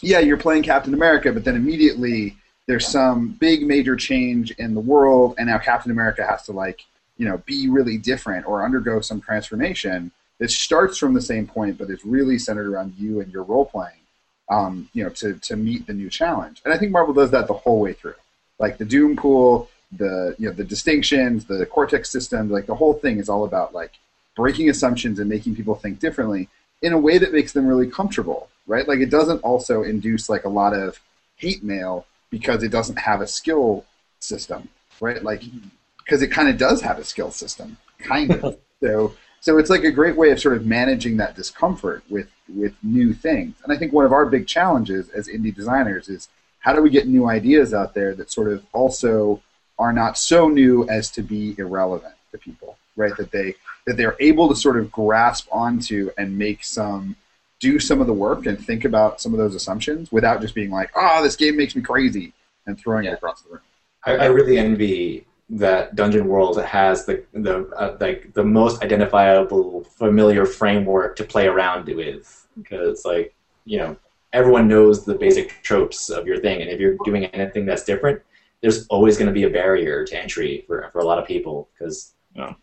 yeah, 0.02 0.20
you're 0.20 0.38
playing 0.38 0.64
Captain 0.64 0.94
America, 0.94 1.32
but 1.32 1.46
then 1.46 1.56
immediately 1.56 2.36
there's 2.70 2.88
some 2.88 3.30
big 3.30 3.66
major 3.66 3.96
change 3.96 4.52
in 4.52 4.76
the 4.76 4.80
world, 4.80 5.34
and 5.40 5.48
now 5.48 5.58
Captain 5.58 5.92
America 5.92 6.24
has 6.24 6.44
to 6.44 6.52
like 6.52 6.86
you 7.18 7.28
know 7.28 7.40
be 7.40 7.68
really 7.68 7.98
different 7.98 8.46
or 8.46 8.64
undergo 8.64 9.02
some 9.02 9.20
transformation. 9.20 10.12
It 10.40 10.52
starts 10.52 11.00
from 11.00 11.16
the 11.16 11.22
same 11.22 11.48
point, 11.48 11.80
but 11.80 11.90
it's 11.90 12.06
really 12.06 12.38
centered 12.38 12.68
around 12.68 12.94
you 12.96 13.22
and 13.22 13.34
your 13.34 13.42
role 13.42 13.66
playing. 13.66 14.04
Um, 14.52 14.88
you 14.94 15.04
know, 15.04 15.10
to 15.10 15.34
to 15.34 15.56
meet 15.56 15.88
the 15.88 15.94
new 15.94 16.12
challenge, 16.12 16.62
and 16.64 16.72
I 16.72 16.78
think 16.78 16.92
Marvel 16.92 17.12
does 17.16 17.32
that 17.32 17.48
the 17.48 17.56
whole 17.56 17.80
way 17.80 17.94
through. 17.94 18.22
Like 18.60 18.78
the 18.78 18.86
Doom 18.86 19.16
pool, 19.16 19.68
the 19.92 20.36
you 20.38 20.48
know 20.48 20.54
the 20.54 20.64
distinctions, 20.64 21.46
the 21.46 21.66
Cortex 21.66 22.12
system, 22.12 22.52
like 22.52 22.68
the 22.68 22.76
whole 22.76 22.94
thing 22.94 23.18
is 23.18 23.30
all 23.30 23.46
about 23.46 23.74
like 23.74 23.94
breaking 24.36 24.70
assumptions 24.70 25.18
and 25.18 25.28
making 25.28 25.56
people 25.56 25.74
think 25.74 26.00
differently 26.00 26.50
in 26.84 26.94
a 26.94 27.00
way 27.00 27.18
that 27.18 27.34
makes 27.34 27.52
them 27.52 27.66
really 27.66 27.90
comfortable, 27.90 28.48
right? 28.68 28.88
Like 28.88 29.00
it 29.00 29.10
doesn't 29.10 29.40
also 29.40 29.82
induce 29.82 30.30
like 30.30 30.46
a 30.46 30.50
lot 30.50 30.76
of 30.76 31.00
hate 31.36 31.64
mail 31.64 32.06
because 32.30 32.64
it 32.64 32.70
doesn't 32.70 33.00
have 33.00 33.22
a 33.22 33.28
skill 33.28 33.86
system, 34.20 34.70
right? 35.02 35.24
Like 35.24 35.42
mm-hmm. 35.42 35.68
because 35.98 36.22
it 36.22 36.28
kind 36.28 36.50
of 36.50 36.58
does 36.58 36.82
have 36.82 37.00
a 37.00 37.04
skill 37.04 37.32
system, 37.32 37.78
kind 38.00 38.32
of. 38.32 38.58
so 38.84 39.14
so 39.42 39.58
it's 39.58 39.70
like 39.70 39.84
a 39.84 39.92
great 39.92 40.16
way 40.16 40.32
of 40.32 40.40
sort 40.40 40.58
of 40.58 40.66
managing 40.66 41.18
that 41.18 41.36
discomfort 41.36 42.04
with 42.10 42.28
with 42.54 42.74
new 42.84 43.14
things. 43.14 43.56
And 43.64 43.74
I 43.74 43.78
think 43.78 43.94
one 43.94 44.06
of 44.06 44.14
our 44.14 44.26
big 44.26 44.48
challenges 44.48 45.10
as 45.10 45.28
indie 45.28 45.54
designers 45.54 46.10
is 46.10 46.30
how 46.60 46.74
do 46.74 46.82
we 46.82 46.90
get 46.90 47.08
new 47.08 47.28
ideas 47.30 47.74
out 47.74 47.94
there 47.94 48.14
that 48.16 48.32
sort 48.32 48.52
of 48.52 48.66
also 48.74 49.42
are 49.78 49.94
not 49.94 50.18
so 50.18 50.50
new 50.50 50.88
as 50.90 51.10
to 51.12 51.22
be 51.22 51.56
irrelevant 51.58 52.16
to 52.32 52.38
people, 52.38 52.78
right? 52.98 53.16
That 53.18 53.32
they 53.32 53.56
that 53.86 53.98
they're 53.98 54.18
able 54.20 54.50
to 54.50 54.56
sort 54.56 54.78
of 54.78 54.92
grasp 54.92 55.48
onto 55.52 56.10
and 56.18 56.38
make 56.38 56.64
some 56.64 57.16
do 57.60 57.80
some 57.80 58.02
of 58.02 58.08
the 58.08 58.14
work 58.14 58.46
and 58.46 58.64
think 58.64 58.86
about 58.86 59.22
some 59.22 59.34
of 59.34 59.40
those 59.40 59.56
assumptions 59.56 60.12
without 60.12 60.42
just 60.42 60.56
being 60.56 60.72
like, 60.72 60.92
oh, 60.96 61.22
this 61.22 61.36
game 61.36 61.58
makes 61.58 61.76
me 61.76 61.82
crazy 61.82 62.34
and 62.66 62.80
throwing 62.80 63.06
yeah. 63.06 63.12
it 63.12 63.14
across 63.16 63.42
the 63.42 63.50
room. 63.50 63.62
I, 64.06 64.16
I, 64.16 64.26
really 64.28 64.58
envy 64.58 65.26
that 65.50 65.96
Dungeon 65.96 66.28
World 66.28 66.62
has 66.62 67.06
the 67.06 67.24
the 67.34 67.68
uh, 67.76 67.98
like 68.00 68.34
the 68.34 68.46
most 68.46 68.82
identifiable 68.82 69.84
familiar 69.84 70.46
framework 70.46 71.18
to 71.18 71.26
play 71.26 71.48
around 71.48 71.88
with 71.88 72.48
because 72.58 73.04
like 73.04 73.36
you 73.66 73.78
know 73.78 73.98
everyone 74.32 74.70
knows 74.70 75.04
the 75.04 75.16
basic 75.16 75.62
tropes 75.64 76.10
of 76.10 76.26
your 76.26 76.40
thing 76.40 76.62
and 76.62 76.70
if 76.70 76.80
you're 76.80 76.96
doing 77.04 77.26
anything 77.26 77.66
that's 77.66 77.84
different 77.84 78.22
there's 78.62 78.88
always 78.88 79.18
going 79.18 79.28
to 79.28 79.34
be 79.34 79.44
a 79.44 79.50
barrier 79.50 80.06
to 80.06 80.22
entry 80.22 80.64
for, 80.68 80.90
for 80.92 81.00
a 81.00 81.06
lot 81.06 81.18
of 81.18 81.26
people 81.26 81.70
because 81.74 82.14
you 82.36 82.42
know, 82.42 82.56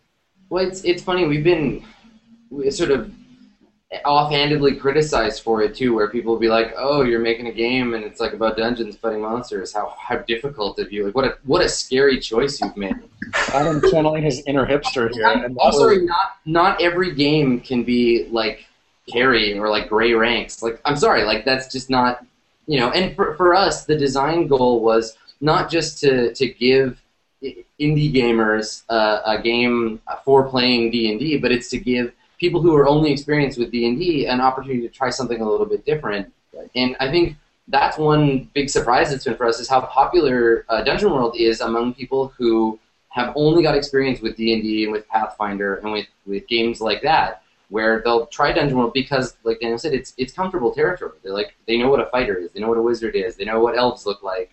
well, 0.48 0.66
it's 0.66 0.84
it's 0.84 1.02
funny. 1.02 1.26
We've 1.26 1.44
been 1.44 1.84
sort 2.70 2.90
of 2.90 3.12
offhandedly 4.04 4.76
criticized 4.76 5.42
for 5.42 5.62
it 5.62 5.74
too, 5.74 5.94
where 5.94 6.08
people 6.08 6.32
will 6.32 6.40
be 6.40 6.48
like, 6.48 6.74
"Oh, 6.76 7.02
you're 7.02 7.20
making 7.20 7.46
a 7.46 7.52
game 7.52 7.94
and 7.94 8.04
it's 8.04 8.20
like 8.20 8.32
about 8.32 8.56
dungeons 8.56 8.96
fighting 8.96 9.22
monsters. 9.22 9.72
How 9.72 9.94
how 9.98 10.16
difficult 10.18 10.78
of 10.78 10.92
you! 10.92 11.06
Like, 11.06 11.14
what 11.14 11.24
a 11.24 11.38
what 11.44 11.62
a 11.64 11.68
scary 11.68 12.18
choice 12.18 12.60
you've 12.60 12.76
made." 12.76 12.96
Adam 13.52 13.80
channeling 13.90 14.22
his 14.22 14.42
inner 14.46 14.66
hipster 14.66 15.10
here. 15.12 15.26
I'm, 15.26 15.56
I'm 15.60 15.72
sorry, 15.72 16.04
not 16.04 16.36
not 16.44 16.82
every 16.82 17.14
game 17.14 17.60
can 17.60 17.84
be 17.84 18.28
like 18.30 18.66
carry 19.10 19.56
or 19.58 19.70
like 19.70 19.88
Grey 19.88 20.14
Ranks. 20.14 20.62
Like, 20.62 20.80
I'm 20.84 20.96
sorry, 20.96 21.22
like 21.24 21.44
that's 21.44 21.72
just 21.72 21.88
not 21.88 22.24
you 22.66 22.80
know. 22.80 22.90
And 22.90 23.14
for 23.14 23.34
for 23.34 23.54
us, 23.54 23.84
the 23.84 23.96
design 23.96 24.48
goal 24.48 24.80
was 24.80 25.16
not 25.40 25.70
just 25.70 26.00
to 26.00 26.34
to 26.34 26.48
give 26.48 27.00
indie 27.80 28.12
gamers 28.12 28.82
uh, 28.88 29.20
a 29.24 29.40
game 29.40 30.00
for 30.24 30.48
playing 30.48 30.90
D&D, 30.90 31.36
but 31.36 31.52
it's 31.52 31.68
to 31.68 31.78
give 31.78 32.12
people 32.38 32.60
who 32.60 32.74
are 32.74 32.86
only 32.86 33.12
experienced 33.12 33.58
with 33.58 33.70
D&D 33.70 34.26
an 34.26 34.40
opportunity 34.40 34.82
to 34.82 34.92
try 34.92 35.10
something 35.10 35.40
a 35.40 35.48
little 35.48 35.66
bit 35.66 35.84
different. 35.84 36.32
And 36.74 36.96
I 37.00 37.10
think 37.10 37.36
that's 37.68 37.98
one 37.98 38.50
big 38.54 38.70
surprise 38.70 39.10
that's 39.10 39.24
been 39.24 39.36
for 39.36 39.46
us 39.46 39.58
is 39.58 39.68
how 39.68 39.80
popular 39.80 40.64
uh, 40.68 40.82
Dungeon 40.82 41.10
World 41.10 41.34
is 41.38 41.60
among 41.60 41.94
people 41.94 42.28
who 42.36 42.78
have 43.08 43.32
only 43.34 43.62
got 43.62 43.76
experience 43.76 44.20
with 44.20 44.36
D&D 44.36 44.84
and 44.84 44.92
with 44.92 45.08
Pathfinder 45.08 45.76
and 45.76 45.92
with, 45.92 46.06
with 46.26 46.46
games 46.46 46.80
like 46.80 47.02
that 47.02 47.42
where 47.68 48.00
they'll 48.04 48.26
try 48.26 48.52
Dungeon 48.52 48.78
World 48.78 48.92
because, 48.92 49.36
like 49.42 49.60
Daniel 49.60 49.78
said, 49.78 49.92
it's 49.92 50.14
it's 50.16 50.32
comfortable 50.32 50.72
territory. 50.72 51.12
They're 51.22 51.32
like 51.32 51.56
they 51.66 51.78
know 51.78 51.90
what 51.90 52.00
a 52.00 52.06
fighter 52.06 52.36
is, 52.36 52.52
they 52.52 52.60
know 52.60 52.68
what 52.68 52.78
a 52.78 52.82
wizard 52.82 53.16
is, 53.16 53.36
they 53.36 53.44
know 53.44 53.60
what 53.60 53.76
elves 53.76 54.06
look 54.06 54.22
like, 54.22 54.52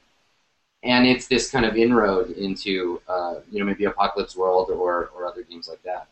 and 0.84 1.06
it's 1.06 1.28
this 1.28 1.52
kind 1.52 1.66
of 1.66 1.76
inroad 1.76 2.32
into 2.32 3.02
uh, 3.08 3.36
you 3.52 3.60
know 3.60 3.66
maybe 3.66 3.86
Apocalypse 3.86 4.36
World 4.36 4.70
or 4.72 5.10
or 5.16 5.26
other 5.26 5.44
games 5.44 5.68
like 5.68 5.84
that. 5.84 6.08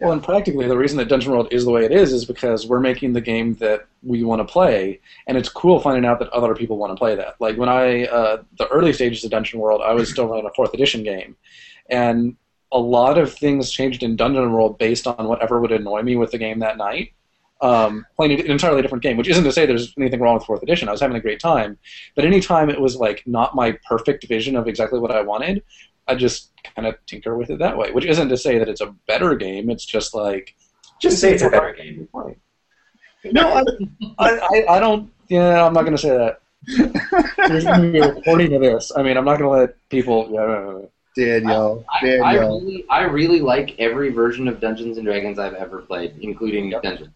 Well, 0.00 0.12
and 0.12 0.22
practically, 0.22 0.68
the 0.68 0.76
reason 0.76 0.96
that 0.98 1.08
Dungeon 1.08 1.32
World 1.32 1.48
is 1.50 1.64
the 1.64 1.72
way 1.72 1.84
it 1.84 1.90
is 1.90 2.12
is 2.12 2.24
because 2.24 2.68
we're 2.68 2.78
making 2.78 3.14
the 3.14 3.20
game 3.20 3.54
that 3.54 3.86
we 4.04 4.22
want 4.22 4.40
to 4.40 4.44
play, 4.44 5.00
and 5.26 5.36
it's 5.36 5.48
cool 5.48 5.80
finding 5.80 6.04
out 6.04 6.20
that 6.20 6.28
other 6.28 6.54
people 6.54 6.78
want 6.78 6.92
to 6.92 6.96
play 6.96 7.16
that. 7.16 7.34
Like 7.40 7.56
when 7.56 7.68
I, 7.68 8.04
uh, 8.06 8.42
the 8.58 8.68
early 8.68 8.92
stages 8.92 9.24
of 9.24 9.32
Dungeon 9.32 9.58
World, 9.58 9.82
I 9.84 9.94
was 9.94 10.08
still 10.08 10.28
running 10.28 10.46
a 10.46 10.54
fourth 10.54 10.72
edition 10.72 11.02
game, 11.02 11.36
and 11.90 12.36
a 12.70 12.78
lot 12.78 13.18
of 13.18 13.32
things 13.32 13.72
changed 13.72 14.04
in 14.04 14.14
Dungeon 14.14 14.52
World 14.52 14.78
based 14.78 15.08
on 15.08 15.26
whatever 15.26 15.60
would 15.60 15.72
annoy 15.72 16.02
me 16.02 16.14
with 16.14 16.30
the 16.30 16.38
game 16.38 16.60
that 16.60 16.76
night 16.76 17.12
um, 17.60 18.06
playing 18.16 18.40
an 18.40 18.46
entirely 18.46 18.82
different 18.82 19.02
game, 19.02 19.16
which 19.16 19.28
isn't 19.28 19.44
to 19.44 19.52
say 19.52 19.66
there's 19.66 19.92
anything 19.98 20.20
wrong 20.20 20.34
with 20.34 20.44
fourth 20.44 20.62
edition. 20.62 20.88
I 20.88 20.92
was 20.92 21.00
having 21.00 21.16
a 21.16 21.20
great 21.20 21.40
time, 21.40 21.78
but 22.14 22.24
anytime 22.24 22.70
it 22.70 22.80
was 22.80 22.96
like 22.96 23.22
not 23.26 23.54
my 23.54 23.76
perfect 23.88 24.26
vision 24.28 24.56
of 24.56 24.68
exactly 24.68 25.00
what 25.00 25.10
I 25.10 25.22
wanted, 25.22 25.62
I 26.08 26.14
just 26.14 26.50
kind 26.74 26.88
of 26.88 26.94
tinker 27.06 27.36
with 27.36 27.50
it 27.50 27.58
that 27.58 27.76
way. 27.76 27.92
Which 27.92 28.06
isn't 28.06 28.28
to 28.28 28.36
say 28.36 28.58
that 28.58 28.68
it's 28.68 28.80
a 28.80 28.94
better 29.06 29.36
game. 29.36 29.70
It's 29.70 29.84
just 29.84 30.14
like 30.14 30.56
just 31.00 31.20
say 31.20 31.34
it's 31.34 31.42
a 31.42 31.50
better 31.50 31.72
game. 31.74 32.08
No, 33.24 33.64
I, 34.18 34.28
I, 34.28 34.64
I 34.68 34.80
don't. 34.80 35.10
Yeah, 35.28 35.64
I'm 35.64 35.72
not 35.72 35.82
going 35.82 35.96
to 35.96 36.02
say 36.02 36.16
that. 36.16 36.40
There's 37.48 37.64
going 37.64 37.82
to 37.82 37.92
be 37.92 37.98
a 37.98 38.14
recording 38.14 38.54
of 38.54 38.62
this. 38.62 38.90
I 38.96 39.02
mean, 39.02 39.16
I'm 39.16 39.24
not 39.24 39.38
going 39.38 39.50
to 39.50 39.60
let 39.60 39.88
people. 39.88 40.28
Yeah, 40.32 40.88
Daniel. 41.16 41.84
I, 41.92 42.04
Daniel. 42.04 42.24
I, 42.24 42.34
really, 42.34 42.84
I 42.88 43.02
really 43.02 43.40
like 43.40 43.78
every 43.78 44.10
version 44.10 44.48
of 44.48 44.60
Dungeons 44.60 44.98
and 44.98 45.06
Dragons 45.06 45.38
I've 45.38 45.54
ever 45.54 45.82
played, 45.82 46.14
including 46.20 46.70
yep. 46.70 46.82
Dungeons. 46.82 47.10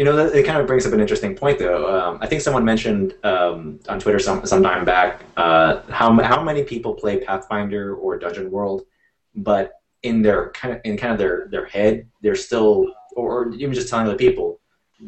You 0.00 0.06
know, 0.06 0.16
it 0.16 0.46
kind 0.46 0.58
of 0.58 0.66
brings 0.66 0.86
up 0.86 0.94
an 0.94 1.00
interesting 1.00 1.36
point, 1.36 1.58
though. 1.58 1.94
Um, 1.94 2.18
I 2.22 2.26
think 2.26 2.40
someone 2.40 2.64
mentioned 2.64 3.12
um, 3.22 3.80
on 3.86 4.00
Twitter 4.00 4.18
some 4.18 4.46
some 4.46 4.62
time 4.62 4.82
back 4.82 5.20
uh, 5.36 5.82
how 5.90 6.18
how 6.22 6.42
many 6.42 6.64
people 6.64 6.94
play 6.94 7.22
Pathfinder 7.22 7.94
or 7.96 8.18
Dungeon 8.18 8.50
World, 8.50 8.86
but 9.34 9.72
in 10.02 10.22
their 10.22 10.52
kind 10.52 10.74
of 10.74 10.80
in 10.84 10.96
kind 10.96 11.12
of 11.12 11.18
their 11.18 11.48
their 11.50 11.66
head, 11.66 12.06
they're 12.22 12.34
still, 12.34 12.86
or 13.14 13.52
even 13.52 13.74
just 13.74 13.90
telling 13.90 14.06
other 14.06 14.16
people 14.16 14.58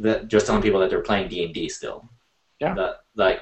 that 0.02 0.28
just 0.28 0.44
telling 0.44 0.60
people 0.60 0.80
that 0.80 0.90
they're 0.90 1.00
playing 1.00 1.30
D 1.30 1.42
and 1.42 1.54
D 1.54 1.70
still. 1.70 2.06
Yeah. 2.60 2.74
That, 2.74 2.96
like 3.16 3.40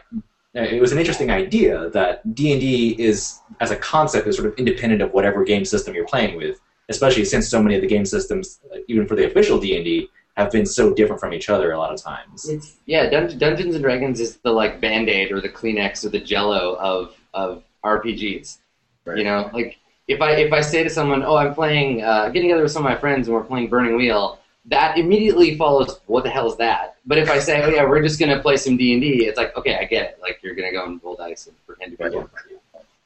it 0.54 0.80
was 0.80 0.92
an 0.92 0.98
interesting 0.98 1.32
idea 1.32 1.90
that 1.90 2.32
D 2.32 2.52
and 2.52 2.60
D 2.60 2.94
is 2.96 3.40
as 3.58 3.72
a 3.72 3.76
concept 3.76 4.28
is 4.28 4.36
sort 4.36 4.46
of 4.46 4.56
independent 4.56 5.02
of 5.02 5.10
whatever 5.10 5.42
game 5.42 5.64
system 5.64 5.96
you're 5.96 6.06
playing 6.06 6.36
with, 6.36 6.60
especially 6.90 7.24
since 7.24 7.48
so 7.48 7.60
many 7.60 7.74
of 7.74 7.80
the 7.80 7.88
game 7.88 8.06
systems, 8.06 8.60
even 8.86 9.04
for 9.04 9.16
the 9.16 9.26
official 9.26 9.58
D 9.58 9.74
and 9.74 9.84
D 9.84 10.08
have 10.40 10.52
been 10.52 10.66
so 10.66 10.92
different 10.92 11.20
from 11.20 11.32
each 11.32 11.48
other 11.48 11.72
a 11.72 11.78
lot 11.78 11.92
of 11.92 12.02
times. 12.02 12.48
It's, 12.48 12.76
yeah, 12.86 13.08
Dun- 13.08 13.38
Dungeons 13.38 13.74
and 13.74 13.84
Dragons 13.84 14.20
is 14.20 14.36
the 14.38 14.50
like 14.50 14.80
Band 14.80 15.08
Aid 15.08 15.32
or 15.32 15.40
the 15.40 15.48
Kleenex 15.48 16.04
or 16.04 16.08
the 16.08 16.20
Jello 16.20 16.76
of 16.76 17.16
of 17.34 17.62
RPGs. 17.84 18.58
Right. 19.04 19.18
You 19.18 19.24
know, 19.24 19.50
like 19.52 19.78
if 20.08 20.20
I 20.20 20.32
if 20.32 20.52
I 20.52 20.60
say 20.60 20.82
to 20.82 20.90
someone, 20.90 21.22
"Oh, 21.22 21.36
I'm 21.36 21.54
playing, 21.54 22.02
uh, 22.02 22.26
getting 22.28 22.48
together 22.48 22.62
with 22.62 22.72
some 22.72 22.84
of 22.84 22.90
my 22.90 22.98
friends 22.98 23.28
and 23.28 23.36
we're 23.36 23.44
playing 23.44 23.68
Burning 23.68 23.96
Wheel," 23.96 24.40
that 24.66 24.98
immediately 24.98 25.56
follows, 25.56 26.00
"What 26.06 26.24
the 26.24 26.30
hell 26.30 26.50
is 26.50 26.56
that?" 26.56 26.96
But 27.06 27.18
if 27.18 27.30
I 27.30 27.38
say, 27.38 27.62
"Oh 27.62 27.68
yeah, 27.68 27.84
we're 27.84 28.02
just 28.02 28.18
gonna 28.18 28.40
play 28.40 28.56
some 28.56 28.76
D 28.76 28.92
and 28.92 29.00
D," 29.00 29.26
it's 29.26 29.38
like, 29.38 29.56
okay, 29.56 29.76
I 29.76 29.84
get 29.84 30.10
it. 30.10 30.18
Like 30.20 30.40
you're 30.42 30.54
gonna 30.54 30.72
go 30.72 30.84
and 30.84 31.00
roll 31.02 31.16
dice 31.16 31.46
and 31.46 31.56
pretend 31.66 31.92
to 31.92 32.10
be 32.10 32.16
right. 32.16 32.26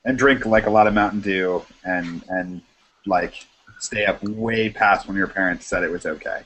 and 0.04 0.18
drink 0.18 0.46
like 0.46 0.66
a 0.66 0.70
lot 0.70 0.86
of 0.86 0.94
Mountain 0.94 1.20
Dew 1.20 1.62
and 1.84 2.24
and 2.28 2.62
like 3.06 3.46
stay 3.78 4.06
up 4.06 4.22
way 4.22 4.70
past 4.70 5.06
when 5.06 5.16
your 5.16 5.26
parents 5.26 5.66
said 5.66 5.82
it 5.82 5.90
was 5.90 6.06
okay. 6.06 6.42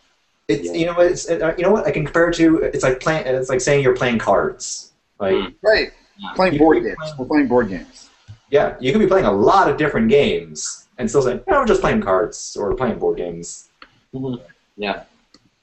It's 0.48 0.66
yeah. 0.66 0.72
you 0.72 0.86
know 0.86 0.98
it's 1.00 1.28
uh, 1.28 1.54
you 1.56 1.62
know 1.62 1.70
what 1.70 1.86
I 1.86 1.90
can 1.90 2.04
compare 2.04 2.30
it 2.30 2.36
to. 2.36 2.58
It's 2.58 2.82
like 2.82 3.00
playing. 3.00 3.26
It's 3.26 3.50
like 3.50 3.60
saying 3.60 3.82
you're 3.82 3.94
playing 3.94 4.18
cards. 4.18 4.92
Like 5.20 5.34
hmm. 5.34 5.46
right, 5.62 5.92
playing 6.34 6.58
board 6.58 6.82
games. 6.82 6.96
Playing, 6.98 7.14
We're 7.18 7.26
playing 7.26 7.48
board 7.48 7.68
games. 7.68 8.10
Yeah, 8.50 8.76
you 8.80 8.92
can 8.92 9.00
be 9.00 9.06
playing 9.06 9.26
a 9.26 9.32
lot 9.32 9.70
of 9.70 9.76
different 9.76 10.08
games 10.08 10.88
and 10.96 11.08
still 11.08 11.22
say, 11.22 11.40
"No, 11.46 11.60
we're 11.60 11.66
just 11.66 11.82
playing 11.82 12.00
cards 12.00 12.56
or 12.58 12.74
playing 12.74 12.98
board 12.98 13.18
games." 13.18 13.68
Mm-hmm. 14.14 14.42
Yeah. 14.78 15.04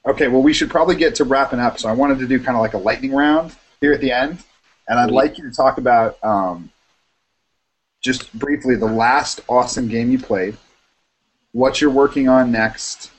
Okay, 0.06 0.28
well, 0.28 0.42
we 0.42 0.52
should 0.52 0.70
probably 0.70 0.94
get 0.94 1.16
to 1.16 1.24
wrapping 1.24 1.58
up. 1.58 1.80
So 1.80 1.88
I 1.88 1.92
wanted 1.92 2.20
to 2.20 2.28
do 2.28 2.38
kind 2.38 2.56
of 2.56 2.62
like 2.62 2.74
a 2.74 2.78
lightning 2.78 3.12
round 3.12 3.56
here 3.80 3.92
at 3.92 4.00
the 4.00 4.12
end, 4.12 4.38
and 4.86 5.00
I'd 5.00 5.10
like 5.10 5.36
you 5.36 5.50
to 5.50 5.54
talk 5.54 5.78
about 5.78 6.22
um, 6.22 6.70
just 8.00 8.32
briefly 8.38 8.76
the 8.76 8.86
last 8.86 9.40
awesome 9.48 9.88
game 9.88 10.12
you 10.12 10.18
played, 10.20 10.56
what 11.50 11.80
you're 11.80 11.90
working 11.90 12.28
on 12.28 12.52
next, 12.52 13.10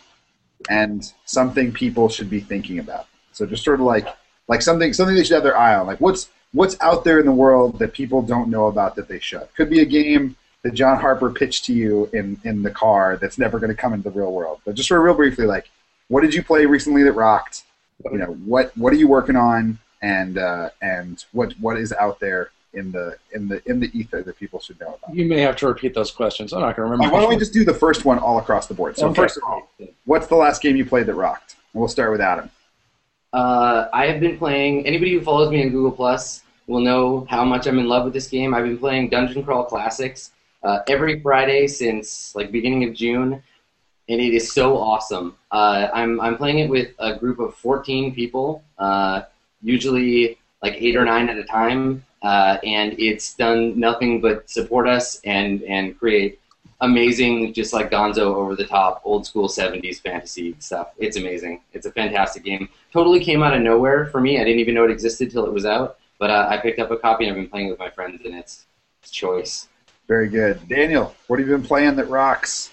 and 0.69 1.13
something 1.25 1.71
people 1.71 2.09
should 2.09 2.29
be 2.29 2.39
thinking 2.39 2.79
about. 2.79 3.07
So 3.31 3.45
just 3.45 3.63
sort 3.63 3.79
of 3.79 3.85
like 3.85 4.07
like 4.47 4.61
something 4.61 4.93
something 4.93 5.15
they 5.15 5.23
should 5.23 5.35
have 5.35 5.43
their 5.43 5.57
eye 5.57 5.75
on. 5.75 5.87
Like 5.87 6.01
what's 6.01 6.29
what's 6.53 6.77
out 6.81 7.03
there 7.03 7.19
in 7.19 7.25
the 7.25 7.31
world 7.31 7.79
that 7.79 7.93
people 7.93 8.21
don't 8.21 8.49
know 8.49 8.67
about 8.67 8.95
that 8.95 9.07
they 9.07 9.19
should. 9.19 9.47
Could 9.55 9.69
be 9.69 9.81
a 9.81 9.85
game 9.85 10.35
that 10.63 10.73
John 10.73 10.99
Harper 10.99 11.29
pitched 11.29 11.65
to 11.65 11.73
you 11.73 12.09
in 12.13 12.39
in 12.43 12.63
the 12.63 12.71
car 12.71 13.17
that's 13.17 13.37
never 13.37 13.59
going 13.59 13.69
to 13.69 13.75
come 13.75 13.93
into 13.93 14.09
the 14.09 14.17
real 14.17 14.33
world. 14.33 14.59
But 14.65 14.75
just 14.75 14.89
sort 14.89 14.99
of 14.99 15.05
real 15.05 15.15
briefly, 15.15 15.45
like 15.45 15.69
what 16.07 16.21
did 16.21 16.33
you 16.33 16.43
play 16.43 16.65
recently 16.65 17.03
that 17.03 17.13
rocked? 17.13 17.63
You 18.11 18.17
know 18.17 18.33
what 18.45 18.75
what 18.77 18.93
are 18.93 18.97
you 18.97 19.07
working 19.07 19.35
on, 19.35 19.79
and 20.01 20.37
uh, 20.37 20.69
and 20.81 21.23
what 21.31 21.53
what 21.59 21.77
is 21.77 21.93
out 21.93 22.19
there 22.19 22.51
in 22.73 22.91
the 22.91 23.17
in 23.33 23.47
the 23.47 23.61
in 23.69 23.79
the 23.79 23.89
ether 23.97 24.21
that 24.23 24.37
people 24.37 24.59
should 24.59 24.79
know 24.79 24.97
about. 25.01 25.15
You 25.15 25.25
may 25.25 25.39
have 25.41 25.55
to 25.57 25.67
repeat 25.67 25.93
those 25.93 26.11
questions. 26.11 26.53
I'm 26.53 26.61
not 26.61 26.75
going 26.75 26.87
to 26.87 26.91
remember. 26.91 27.13
Why 27.13 27.21
don't 27.21 27.29
we 27.29 27.37
just 27.37 27.53
do 27.53 27.63
the 27.63 27.73
first 27.73 28.05
one 28.05 28.19
all 28.19 28.37
across 28.39 28.67
the 28.67 28.73
board? 28.73 28.97
So 28.97 29.07
Okay. 29.07 29.21
first 29.21 29.37
of 29.37 29.43
all, 29.43 29.69
what's 30.05 30.27
the 30.27 30.35
last 30.35 30.61
game 30.61 30.75
you 30.75 30.85
played 30.85 31.05
that 31.07 31.15
rocked? 31.15 31.55
And 31.73 31.79
we'll 31.79 31.87
start 31.89 32.11
with 32.11 32.21
Adam. 32.21 32.49
Uh, 33.33 33.87
I 33.93 34.07
have 34.07 34.19
been 34.19 34.37
playing. 34.37 34.85
Anybody 34.85 35.13
who 35.13 35.21
follows 35.21 35.49
me 35.51 35.61
on 35.63 35.69
Google 35.69 35.91
Plus 35.91 36.43
will 36.67 36.79
know 36.81 37.25
how 37.29 37.43
much 37.45 37.67
I'm 37.67 37.79
in 37.79 37.87
love 37.87 38.03
with 38.05 38.13
this 38.13 38.27
game. 38.27 38.53
I've 38.53 38.63
been 38.65 38.77
playing 38.77 39.09
Dungeon 39.09 39.43
Crawl 39.43 39.63
Classics 39.65 40.31
uh, 40.63 40.79
every 40.87 41.19
Friday 41.21 41.67
since 41.67 42.35
like 42.35 42.51
beginning 42.51 42.83
of 42.87 42.93
June, 42.93 43.41
and 44.09 44.21
it 44.21 44.33
is 44.33 44.51
so 44.51 44.77
awesome. 44.77 45.35
Uh, 45.51 45.87
I'm 45.93 46.19
I'm 46.21 46.37
playing 46.37 46.59
it 46.59 46.69
with 46.69 46.89
a 46.99 47.15
group 47.15 47.39
of 47.39 47.55
14 47.55 48.13
people, 48.13 48.63
uh, 48.77 49.21
usually 49.61 50.37
like 50.63 50.75
eight 50.77 50.95
or 50.95 51.05
nine 51.05 51.29
at 51.29 51.37
a 51.37 51.43
time, 51.43 52.03
uh, 52.21 52.57
and 52.63 52.99
it's 52.99 53.33
done 53.35 53.79
nothing 53.79 54.21
but 54.21 54.49
support 54.49 54.87
us 54.87 55.19
and 55.23 55.61
and 55.63 55.97
create 55.99 56.39
amazing, 56.81 57.53
just 57.53 57.73
like 57.73 57.89
Gonzo 57.89 58.35
over 58.35 58.55
the 58.55 58.65
top, 58.65 59.01
old 59.03 59.25
school 59.25 59.47
70s 59.47 59.99
fantasy 60.01 60.55
stuff. 60.59 60.89
It's 60.97 61.17
amazing. 61.17 61.61
It's 61.73 61.85
a 61.85 61.91
fantastic 61.91 62.43
game. 62.43 62.69
Totally 62.91 63.19
came 63.19 63.41
out 63.43 63.53
of 63.53 63.61
nowhere 63.61 64.07
for 64.07 64.21
me. 64.21 64.39
I 64.39 64.43
didn't 64.43 64.59
even 64.59 64.75
know 64.75 64.85
it 64.85 64.91
existed 64.91 65.31
till 65.31 65.45
it 65.45 65.53
was 65.53 65.65
out. 65.65 65.97
But 66.19 66.31
uh, 66.31 66.47
I 66.49 66.57
picked 66.57 66.79
up 66.79 66.91
a 66.91 66.97
copy 66.97 67.25
and 67.25 67.31
I've 67.31 67.41
been 67.41 67.49
playing 67.49 67.69
with 67.69 67.79
my 67.79 67.89
friends, 67.89 68.21
and 68.25 68.33
it's, 68.33 68.65
it's 69.01 69.11
choice. 69.11 69.67
Very 70.07 70.29
good, 70.29 70.67
Daniel. 70.67 71.15
What 71.27 71.39
have 71.39 71.47
you 71.47 71.55
been 71.55 71.65
playing 71.65 71.95
that 71.97 72.09
rocks? 72.09 72.71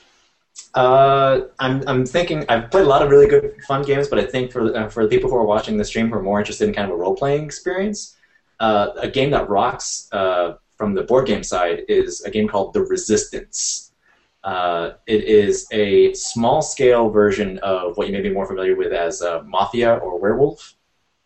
Uh, 0.74 1.42
I'm, 1.58 1.86
I'm 1.86 2.06
thinking 2.06 2.44
I've 2.48 2.70
played 2.70 2.84
a 2.84 2.88
lot 2.88 3.02
of 3.02 3.10
really 3.10 3.26
good 3.26 3.62
fun 3.66 3.82
games, 3.82 4.08
but 4.08 4.18
I 4.18 4.24
think 4.24 4.50
for 4.50 4.74
uh, 4.76 4.88
for 4.88 5.04
the 5.04 5.08
people 5.08 5.30
who 5.30 5.36
are 5.36 5.44
watching 5.44 5.76
the 5.76 5.84
stream 5.84 6.08
who 6.08 6.14
are 6.14 6.22
more 6.22 6.38
interested 6.38 6.68
in 6.68 6.74
kind 6.74 6.90
of 6.90 6.94
a 6.94 6.96
role 6.96 7.14
playing 7.14 7.44
experience, 7.44 8.13
uh, 8.60 8.90
a 8.96 9.08
game 9.08 9.30
that 9.30 9.48
rocks 9.48 10.08
uh, 10.12 10.54
from 10.76 10.94
the 10.94 11.02
board 11.02 11.26
game 11.26 11.42
side 11.42 11.82
is 11.88 12.22
a 12.22 12.30
game 12.30 12.48
called 12.48 12.74
The 12.74 12.82
Resistance. 12.82 13.92
Uh, 14.42 14.92
it 15.06 15.24
is 15.24 15.66
a 15.72 16.12
small 16.12 16.60
scale 16.60 17.08
version 17.08 17.58
of 17.58 17.96
what 17.96 18.06
you 18.06 18.12
may 18.12 18.20
be 18.20 18.30
more 18.30 18.46
familiar 18.46 18.76
with 18.76 18.92
as 18.92 19.22
uh, 19.22 19.42
Mafia 19.44 19.94
or 19.96 20.18
Werewolf. 20.18 20.74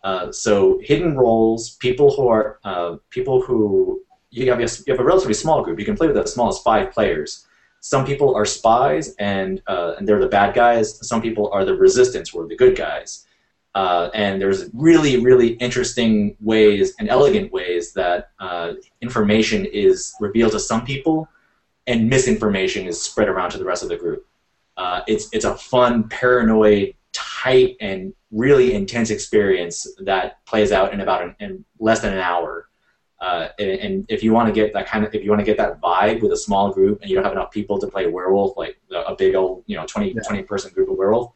Uh, 0.04 0.30
so 0.30 0.80
hidden 0.84 1.16
roles, 1.16 1.76
people 1.76 2.14
who 2.14 2.28
are 2.28 2.60
uh, 2.64 2.96
people 3.10 3.42
who 3.42 4.00
you 4.30 4.48
have, 4.48 4.60
a, 4.60 4.68
you 4.86 4.92
have 4.92 5.00
a 5.00 5.04
relatively 5.04 5.34
small 5.34 5.64
group. 5.64 5.78
You 5.80 5.84
can 5.84 5.96
play 5.96 6.06
with 6.06 6.16
as 6.16 6.32
small 6.32 6.48
as 6.48 6.58
five 6.60 6.92
players. 6.92 7.46
Some 7.80 8.04
people 8.04 8.34
are 8.34 8.44
spies 8.44 9.14
and 9.18 9.62
and 9.66 10.06
they're 10.06 10.20
the 10.20 10.28
bad 10.28 10.54
guys. 10.54 11.06
Some 11.06 11.22
people 11.22 11.50
are 11.52 11.64
the 11.64 11.74
resistance, 11.74 12.30
who 12.30 12.40
are 12.40 12.48
the 12.48 12.56
good 12.56 12.76
guys. 12.76 13.26
Uh, 13.78 14.10
and 14.12 14.42
there's 14.42 14.70
really, 14.74 15.20
really 15.20 15.50
interesting 15.66 16.36
ways 16.40 16.94
and 16.98 17.08
elegant 17.08 17.52
ways 17.52 17.92
that 17.92 18.30
uh, 18.40 18.72
information 19.02 19.64
is 19.66 20.12
revealed 20.18 20.50
to 20.50 20.58
some 20.58 20.84
people, 20.84 21.28
and 21.86 22.10
misinformation 22.10 22.88
is 22.88 23.00
spread 23.00 23.28
around 23.28 23.50
to 23.50 23.58
the 23.58 23.64
rest 23.64 23.84
of 23.84 23.88
the 23.88 23.96
group. 23.96 24.26
Uh, 24.76 25.02
it's 25.06 25.28
it's 25.32 25.44
a 25.44 25.54
fun, 25.54 26.08
paranoid, 26.08 26.92
tight, 27.12 27.76
and 27.80 28.12
really 28.32 28.74
intense 28.74 29.10
experience 29.10 29.86
that 30.00 30.44
plays 30.44 30.72
out 30.72 30.92
in 30.92 31.00
about 31.00 31.22
an, 31.22 31.36
in 31.38 31.64
less 31.78 32.00
than 32.00 32.12
an 32.12 32.18
hour. 32.32 32.68
Uh, 33.20 33.46
and, 33.60 33.70
and 33.84 34.06
if 34.08 34.24
you 34.24 34.32
want 34.32 34.48
to 34.48 34.52
get 34.52 34.72
that 34.72 34.88
kind 34.88 35.04
of, 35.04 35.14
if 35.14 35.22
you 35.22 35.30
want 35.30 35.40
to 35.40 35.46
get 35.52 35.56
that 35.56 35.80
vibe 35.80 36.20
with 36.20 36.32
a 36.32 36.36
small 36.36 36.72
group 36.72 37.00
and 37.00 37.08
you 37.08 37.14
don't 37.14 37.24
have 37.24 37.32
enough 37.32 37.52
people 37.52 37.78
to 37.78 37.86
play 37.86 38.08
werewolf, 38.08 38.56
like 38.56 38.80
a 38.90 39.14
big 39.14 39.36
old, 39.36 39.62
you 39.66 39.76
know, 39.76 39.86
20, 39.86 40.14
Yeah. 40.14 40.22
20 40.26 40.42
person 40.42 40.72
group 40.72 40.90
of 40.90 40.96
werewolf, 40.96 41.32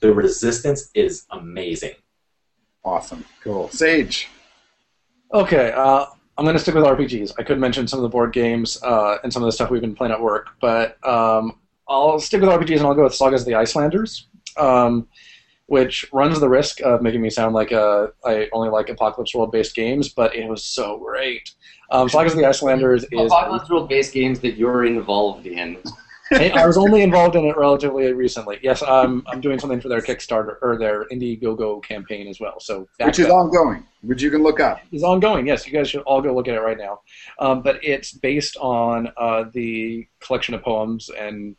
the 0.00 0.12
resistance 0.12 0.90
is 0.94 1.26
amazing. 1.30 1.94
Awesome, 2.84 3.24
cool. 3.42 3.68
Sage. 3.70 4.28
Okay, 5.32 5.72
uh, 5.72 6.06
I'm 6.36 6.44
going 6.44 6.54
to 6.54 6.60
stick 6.60 6.74
with 6.74 6.84
RPGs. 6.84 7.32
I 7.38 7.42
could 7.42 7.58
mention 7.58 7.86
some 7.86 7.98
of 7.98 8.02
the 8.02 8.08
board 8.08 8.32
games 8.32 8.82
uh, 8.82 9.18
and 9.22 9.32
some 9.32 9.42
of 9.42 9.46
the 9.46 9.52
stuff 9.52 9.70
we've 9.70 9.80
been 9.80 9.94
playing 9.94 10.12
at 10.12 10.20
work, 10.20 10.48
but 10.60 11.04
um, 11.06 11.58
I'll 11.88 12.18
stick 12.18 12.40
with 12.40 12.50
RPGs 12.50 12.78
and 12.78 12.86
I'll 12.86 12.94
go 12.94 13.04
with 13.04 13.14
Sagas 13.14 13.42
of 13.42 13.46
the 13.46 13.54
Icelanders, 13.54 14.26
um, 14.56 15.08
which 15.66 16.06
runs 16.12 16.40
the 16.40 16.48
risk 16.48 16.80
of 16.80 17.02
making 17.02 17.22
me 17.22 17.30
sound 17.30 17.54
like 17.54 17.72
uh, 17.72 18.08
I 18.24 18.48
only 18.52 18.68
like 18.68 18.88
Apocalypse 18.88 19.34
World 19.34 19.52
based 19.52 19.74
games, 19.74 20.08
but 20.08 20.34
it 20.34 20.48
was 20.48 20.64
so 20.64 20.98
great. 20.98 21.54
Um, 21.90 22.08
Sagas 22.08 22.32
of 22.32 22.38
the 22.38 22.46
Icelanders 22.46 23.04
is. 23.10 23.26
Apocalypse 23.26 23.70
World 23.70 23.88
based 23.88 24.12
games 24.12 24.40
that 24.40 24.56
you're 24.56 24.84
involved 24.84 25.46
in. 25.46 25.78
Hey, 26.30 26.50
I 26.52 26.66
was 26.66 26.78
only 26.78 27.02
involved 27.02 27.36
in 27.36 27.44
it 27.44 27.56
relatively 27.56 28.12
recently. 28.12 28.58
Yes, 28.62 28.82
I'm, 28.82 29.22
I'm 29.26 29.40
doing 29.40 29.58
something 29.58 29.80
for 29.80 29.88
their 29.88 30.00
Kickstarter 30.00 30.56
or 30.62 30.78
their 30.78 31.04
Indiegogo 31.06 31.82
campaign 31.84 32.28
as 32.28 32.40
well. 32.40 32.60
So 32.60 32.88
which 33.00 33.18
is 33.18 33.26
that. 33.26 33.32
ongoing, 33.32 33.86
which 34.02 34.22
you 34.22 34.30
can 34.30 34.42
look 34.42 34.58
up. 34.60 34.80
is 34.90 35.02
ongoing. 35.02 35.46
Yes, 35.46 35.66
you 35.66 35.72
guys 35.72 35.90
should 35.90 36.02
all 36.02 36.22
go 36.22 36.34
look 36.34 36.48
at 36.48 36.54
it 36.54 36.60
right 36.60 36.78
now. 36.78 37.00
Um, 37.38 37.62
but 37.62 37.84
it's 37.84 38.12
based 38.12 38.56
on 38.56 39.12
uh, 39.16 39.44
the 39.52 40.06
collection 40.20 40.54
of 40.54 40.62
poems 40.62 41.10
and 41.10 41.56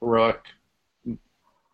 heroic 0.00 0.40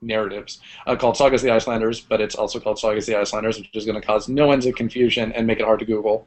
narratives 0.02 0.60
uh, 0.86 0.96
called 0.96 1.16
Sagas 1.16 1.42
of 1.42 1.46
the 1.46 1.52
Icelanders, 1.52 2.00
but 2.00 2.20
it's 2.20 2.34
also 2.34 2.58
called 2.58 2.78
Sagas 2.78 3.08
of 3.08 3.14
the 3.14 3.20
Icelanders, 3.20 3.58
which 3.58 3.70
is 3.74 3.84
going 3.84 4.00
to 4.00 4.06
cause 4.06 4.28
no 4.28 4.52
ends 4.52 4.66
of 4.66 4.74
confusion 4.74 5.32
and 5.32 5.46
make 5.46 5.60
it 5.60 5.64
hard 5.64 5.80
to 5.80 5.84
Google. 5.84 6.26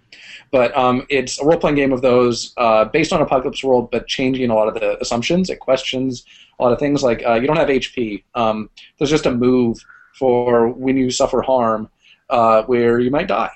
But 0.52 0.76
um, 0.78 1.06
it's 1.10 1.40
a 1.42 1.46
role 1.46 1.58
playing 1.58 1.76
game 1.76 1.94
of 1.94 2.02
those 2.02 2.54
uh, 2.58 2.86
based 2.86 3.14
on 3.14 3.22
Apocalypse 3.22 3.64
World, 3.64 3.90
but 3.92 4.08
changing 4.08 4.50
a 4.50 4.56
lot 4.56 4.68
of 4.68 4.74
the 4.76 5.00
assumptions. 5.02 5.50
It 5.50 5.60
questions 5.60 6.26
a 6.60 6.64
lot 6.64 6.74
of 6.74 6.80
things 6.80 7.04
like 7.04 7.24
uh, 7.26 7.36
you 7.36 7.48
don't 7.48 7.58
have 7.58 7.70
HP. 7.70 8.24
Um, 8.36 8.70
there's 8.98 9.10
just 9.10 9.26
a 9.26 9.32
move 9.32 9.78
for 10.18 10.70
when 10.70 10.98
you 10.98 11.10
suffer 11.10 11.42
harm 11.42 11.90
uh, 12.30 12.64
where 12.64 13.00
you 13.00 13.12
might 13.12 13.28
die. 13.28 13.52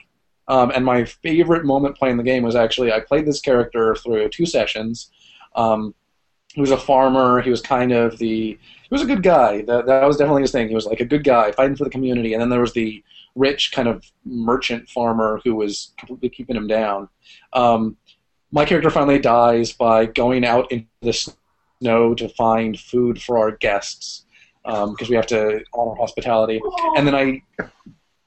Um, 0.48 0.72
and 0.74 0.86
my 0.86 1.04
favorite 1.04 1.66
moment 1.66 1.98
playing 1.98 2.18
the 2.18 2.24
game 2.24 2.44
was 2.44 2.56
actually 2.56 2.92
I 2.92 3.02
played 3.02 3.26
this 3.26 3.42
character 3.42 3.96
through 3.96 4.30
two 4.30 4.46
sessions. 4.46 5.12
Um, 5.56 5.94
he 6.54 6.62
was 6.62 6.72
a 6.72 6.78
farmer. 6.78 7.42
He 7.42 7.50
was 7.50 7.62
kind 7.62 7.92
of 7.92 8.18
the 8.18 8.58
he 8.90 8.94
was 8.94 9.02
a 9.02 9.06
good 9.06 9.24
guy. 9.24 9.62
That 9.64 9.86
that 9.86 10.06
was 10.06 10.18
definitely 10.18 10.44
his 10.44 10.52
thing. 10.52 10.70
He 10.70 10.76
was 10.76 10.86
like 10.86 11.00
a 11.00 11.06
good 11.06 11.24
guy 11.24 11.52
fighting 11.52 11.76
for 11.76 11.84
the 11.84 11.90
community. 11.90 12.34
And 12.34 12.42
then 12.42 12.50
there 12.50 12.62
was 12.62 12.74
the 12.74 13.04
rich 13.36 13.72
kind 13.72 13.88
of 13.88 14.04
merchant 14.26 14.90
farmer 14.90 15.42
who 15.44 15.56
was 15.56 15.94
completely 15.98 16.30
keeping 16.30 16.56
him 16.56 16.68
down. 16.68 17.10
Um, 17.54 17.98
my 18.52 18.66
character 18.66 18.90
finally 18.90 19.20
dies 19.20 19.74
by 19.74 20.06
going 20.06 20.46
out 20.46 20.72
into 20.72 20.88
the 21.02 21.32
snow 21.82 22.16
to 22.16 22.30
find 22.30 22.80
food 22.80 23.22
for 23.22 23.38
our 23.38 23.52
guests 23.52 24.26
because 24.64 25.10
we 25.10 25.16
have 25.16 25.28
to 25.28 25.64
honor 25.74 25.96
hospitality. 25.96 26.62
And 26.96 27.08
then 27.08 27.16
I 27.16 27.42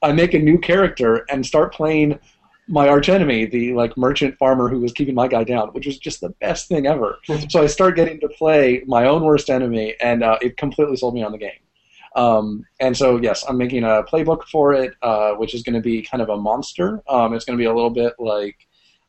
I 0.01 0.11
make 0.11 0.33
a 0.33 0.39
new 0.39 0.57
character 0.57 1.25
and 1.29 1.45
start 1.45 1.73
playing 1.73 2.19
my 2.67 2.87
archenemy, 2.87 3.45
the 3.45 3.73
like 3.73 3.97
merchant 3.97 4.37
farmer 4.37 4.69
who 4.69 4.79
was 4.79 4.93
keeping 4.93 5.15
my 5.15 5.27
guy 5.27 5.43
down, 5.43 5.69
which 5.69 5.85
was 5.85 5.97
just 5.97 6.21
the 6.21 6.29
best 6.41 6.67
thing 6.67 6.85
ever. 6.85 7.17
so 7.49 7.61
I 7.61 7.67
start 7.67 7.95
getting 7.95 8.19
to 8.21 8.29
play 8.29 8.83
my 8.87 9.05
own 9.05 9.23
worst 9.23 9.49
enemy, 9.49 9.95
and 9.99 10.23
uh, 10.23 10.37
it 10.41 10.57
completely 10.57 10.95
sold 10.95 11.13
me 11.13 11.23
on 11.23 11.31
the 11.31 11.37
game. 11.37 11.51
Um, 12.15 12.65
and 12.79 12.95
so 12.95 13.17
yes, 13.17 13.43
I'm 13.47 13.57
making 13.57 13.83
a 13.83 14.03
playbook 14.03 14.43
for 14.43 14.73
it, 14.73 14.93
uh, 15.01 15.31
which 15.33 15.53
is 15.53 15.63
going 15.63 15.75
to 15.75 15.81
be 15.81 16.01
kind 16.01 16.21
of 16.21 16.29
a 16.29 16.37
monster. 16.37 17.01
Um, 17.07 17.33
it's 17.33 17.45
going 17.45 17.57
to 17.57 17.61
be 17.61 17.67
a 17.67 17.73
little 17.73 17.89
bit 17.89 18.13
like 18.19 18.57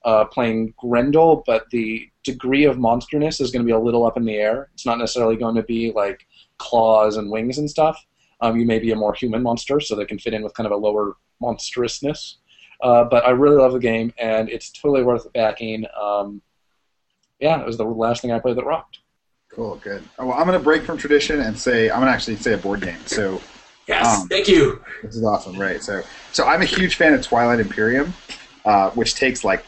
uh, 0.04 0.24
playing 0.26 0.74
Grendel, 0.78 1.42
but 1.46 1.68
the 1.70 2.08
degree 2.24 2.64
of 2.64 2.78
monsterness 2.78 3.40
is 3.40 3.50
going 3.50 3.62
to 3.62 3.66
be 3.66 3.72
a 3.72 3.78
little 3.78 4.06
up 4.06 4.16
in 4.16 4.24
the 4.24 4.36
air. 4.36 4.70
It's 4.74 4.86
not 4.86 4.98
necessarily 4.98 5.36
going 5.36 5.56
to 5.56 5.62
be 5.62 5.92
like 5.92 6.26
claws 6.58 7.16
and 7.16 7.30
wings 7.30 7.58
and 7.58 7.68
stuff. 7.68 8.04
Um, 8.40 8.58
you 8.58 8.66
may 8.66 8.78
be 8.78 8.90
a 8.90 8.96
more 8.96 9.14
human 9.14 9.42
monster, 9.42 9.80
so 9.80 9.94
they 9.94 10.04
can 10.04 10.18
fit 10.18 10.34
in 10.34 10.42
with 10.42 10.54
kind 10.54 10.66
of 10.66 10.72
a 10.72 10.76
lower 10.76 11.16
monstrousness. 11.40 12.38
Uh, 12.82 13.04
but 13.04 13.24
I 13.24 13.30
really 13.30 13.56
love 13.56 13.72
the 13.72 13.78
game, 13.78 14.12
and 14.18 14.48
it's 14.50 14.70
totally 14.70 15.04
worth 15.04 15.32
backing. 15.32 15.86
Um, 16.00 16.42
yeah, 17.38 17.60
it 17.60 17.66
was 17.66 17.76
the 17.78 17.84
last 17.84 18.22
thing 18.22 18.32
I 18.32 18.38
played 18.38 18.56
that 18.56 18.64
rocked. 18.66 18.98
Cool, 19.48 19.76
good. 19.76 20.02
Oh, 20.18 20.26
well, 20.26 20.38
I'm 20.38 20.46
going 20.46 20.58
to 20.58 20.64
break 20.64 20.82
from 20.82 20.96
tradition 20.98 21.40
and 21.40 21.56
say 21.58 21.90
I'm 21.90 21.98
going 21.98 22.06
to 22.08 22.12
actually 22.12 22.36
say 22.36 22.54
a 22.54 22.58
board 22.58 22.80
game. 22.80 22.98
So 23.06 23.40
Yes, 23.86 24.22
Um, 24.22 24.28
thank 24.28 24.48
you. 24.48 24.82
this 25.02 25.16
is 25.16 25.24
awesome, 25.24 25.58
right? 25.58 25.82
So, 25.82 26.02
so 26.32 26.44
I'm 26.46 26.62
a 26.62 26.64
huge 26.64 26.94
fan 26.96 27.14
of 27.14 27.22
Twilight 27.22 27.58
Imperium, 27.60 28.14
uh, 28.64 28.90
which 28.90 29.14
takes 29.16 29.44
like 29.44 29.64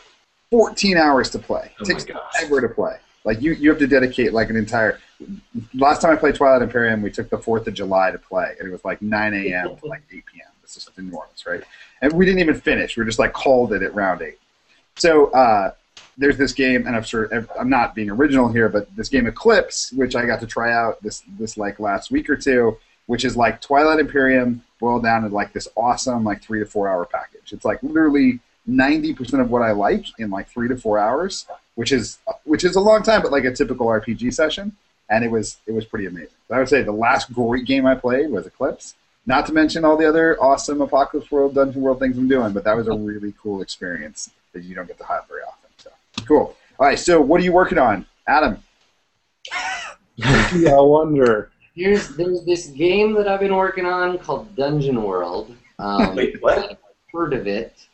14 0.51 0.97
hours 0.97 1.31
to 1.31 1.39
play. 1.39 1.73
Oh 1.81 1.85
takes 1.85 2.05
gosh. 2.05 2.21
forever 2.39 2.61
to 2.61 2.69
play. 2.73 2.97
Like 3.25 3.43
you, 3.43 3.53
you 3.55 3.71
have 3.71 3.79
to 3.81 3.87
dedicate 3.87 4.33
like 4.33 4.51
an 4.51 4.57
entire. 4.57 5.01
Last 5.75 6.01
time 6.03 6.13
I 6.13 6.17
played 6.17 6.35
Twilight 6.37 6.63
Imperium, 6.63 7.03
we 7.03 7.11
took 7.11 7.29
the 7.29 7.39
Fourth 7.39 7.67
of 7.67 7.75
July 7.75 8.11
to 8.13 8.19
play, 8.19 8.55
and 8.59 8.69
it 8.69 8.73
was 8.73 8.85
like 8.85 9.01
9 9.03 9.35
a.m. 9.35 9.77
to 9.77 9.87
like 9.87 10.03
8 10.13 10.25
p.m. 10.27 10.47
This 10.63 10.77
is 10.77 10.89
in 10.97 11.09
New 11.11 11.17
Orleans, 11.17 11.45
right? 11.47 11.63
And 12.05 12.13
we 12.13 12.27
didn't 12.27 12.41
even 12.41 12.61
finish. 12.61 12.99
We 12.99 13.01
were 13.01 13.07
just 13.07 13.19
like 13.19 13.33
called 13.33 13.73
it 13.73 13.83
at 13.83 13.95
round 13.95 14.21
eight. 14.21 14.39
So 14.97 15.31
uh, 15.31 15.73
there's 16.19 16.37
this 16.37 16.53
game, 16.53 16.87
and 16.87 16.95
I'm 16.95 17.03
sure 17.03 17.31
I'm 17.59 17.71
not 17.71 17.95
being 17.95 18.11
original 18.11 18.49
here, 18.49 18.69
but 18.69 18.95
this 18.95 19.09
game 19.09 19.27
Eclipse, 19.27 19.91
which 19.91 20.15
I 20.15 20.27
got 20.27 20.39
to 20.41 20.47
try 20.47 20.71
out 20.71 21.03
this 21.03 21.23
this 21.39 21.57
like 21.57 21.81
last 21.81 22.11
week 22.11 22.29
or 22.29 22.37
two, 22.37 22.77
which 23.07 23.25
is 23.25 23.39
like 23.39 23.63
Twilight 23.63 24.01
Imperium 24.01 24.63
boiled 24.81 25.03
down 25.03 25.23
to 25.23 25.29
like 25.29 25.55
this 25.55 25.67
awesome 25.77 26.25
like 26.25 26.43
three 26.43 26.59
to 26.59 26.67
four 26.67 26.91
hour 26.91 27.07
package. 27.07 27.55
It's 27.55 27.65
like 27.65 27.83
literally 27.83 28.39
90% 28.69 29.41
of 29.41 29.51
what 29.51 29.63
I 29.63 29.73
like 29.73 30.05
in 30.19 30.29
like 30.29 30.49
three 30.51 30.69
to 30.69 30.77
four 30.77 30.99
hours, 30.99 31.47
which 31.75 31.91
is 31.91 32.19
which 32.45 32.65
is 32.65 32.77
a 32.77 32.81
long 32.81 33.03
time, 33.03 33.23
but 33.23 33.33
like 33.33 33.45
a 33.45 33.55
typical 33.55 33.87
RPG 33.87 34.35
session. 34.35 34.77
And 35.09 35.25
it 35.25 35.31
was 35.31 35.57
it 35.67 35.73
was 35.73 35.87
pretty 35.87 36.05
amazing. 36.05 36.37
I 36.51 36.59
would 36.59 36.69
say 36.69 36.83
the 36.83 36.93
last 36.93 37.33
great 37.33 37.65
game 37.65 37.87
I 37.87 37.95
played 37.95 38.31
was 38.31 38.47
Eclipse. 38.47 38.95
Not 39.27 39.47
to 39.47 39.53
mention 39.53 39.85
all 39.85 39.97
the 39.97 40.09
other 40.09 40.41
awesome 40.41 40.81
Apocalypse 40.83 41.31
World, 41.31 41.55
Dungeon 41.55 41.81
World 41.81 41.99
things 41.99 42.19
I'm 42.19 42.29
doing, 42.29 42.53
but 42.53 42.65
that 42.65 42.77
was 42.77 42.89
a 42.89 42.93
really 42.93 43.33
cool 43.41 43.63
experience 43.63 44.31
that 44.53 44.65
you 44.65 44.75
don't 44.75 44.87
get 44.87 44.99
to 44.99 45.05
have 45.05 45.27
very 45.29 45.43
often. 45.43 45.71
So 45.79 45.91
cool. 46.27 46.57
All 46.79 46.87
right, 46.87 46.99
so 46.99 47.21
what 47.21 47.41
are 47.41 47.45
you 47.45 47.53
working 47.53 47.79
on, 47.79 48.05
Adam? 48.27 48.63
yeah, 50.17 50.75
I 50.77 50.81
wonder. 50.81 51.51
Here's 51.75 52.09
there's 52.17 52.45
this 52.45 52.67
game 52.67 53.15
that 53.15 53.27
I've 53.27 53.41
been 53.41 53.55
working 53.55 53.87
on 53.87 54.19
called 54.19 54.55
Dungeon 54.55 55.03
World. 55.03 55.55
Um, 55.79 56.15
Wait, 56.15 56.41
what? 56.41 56.59
I've 56.59 56.77
heard 57.13 57.33
of 57.33 57.47
it. 57.47 57.87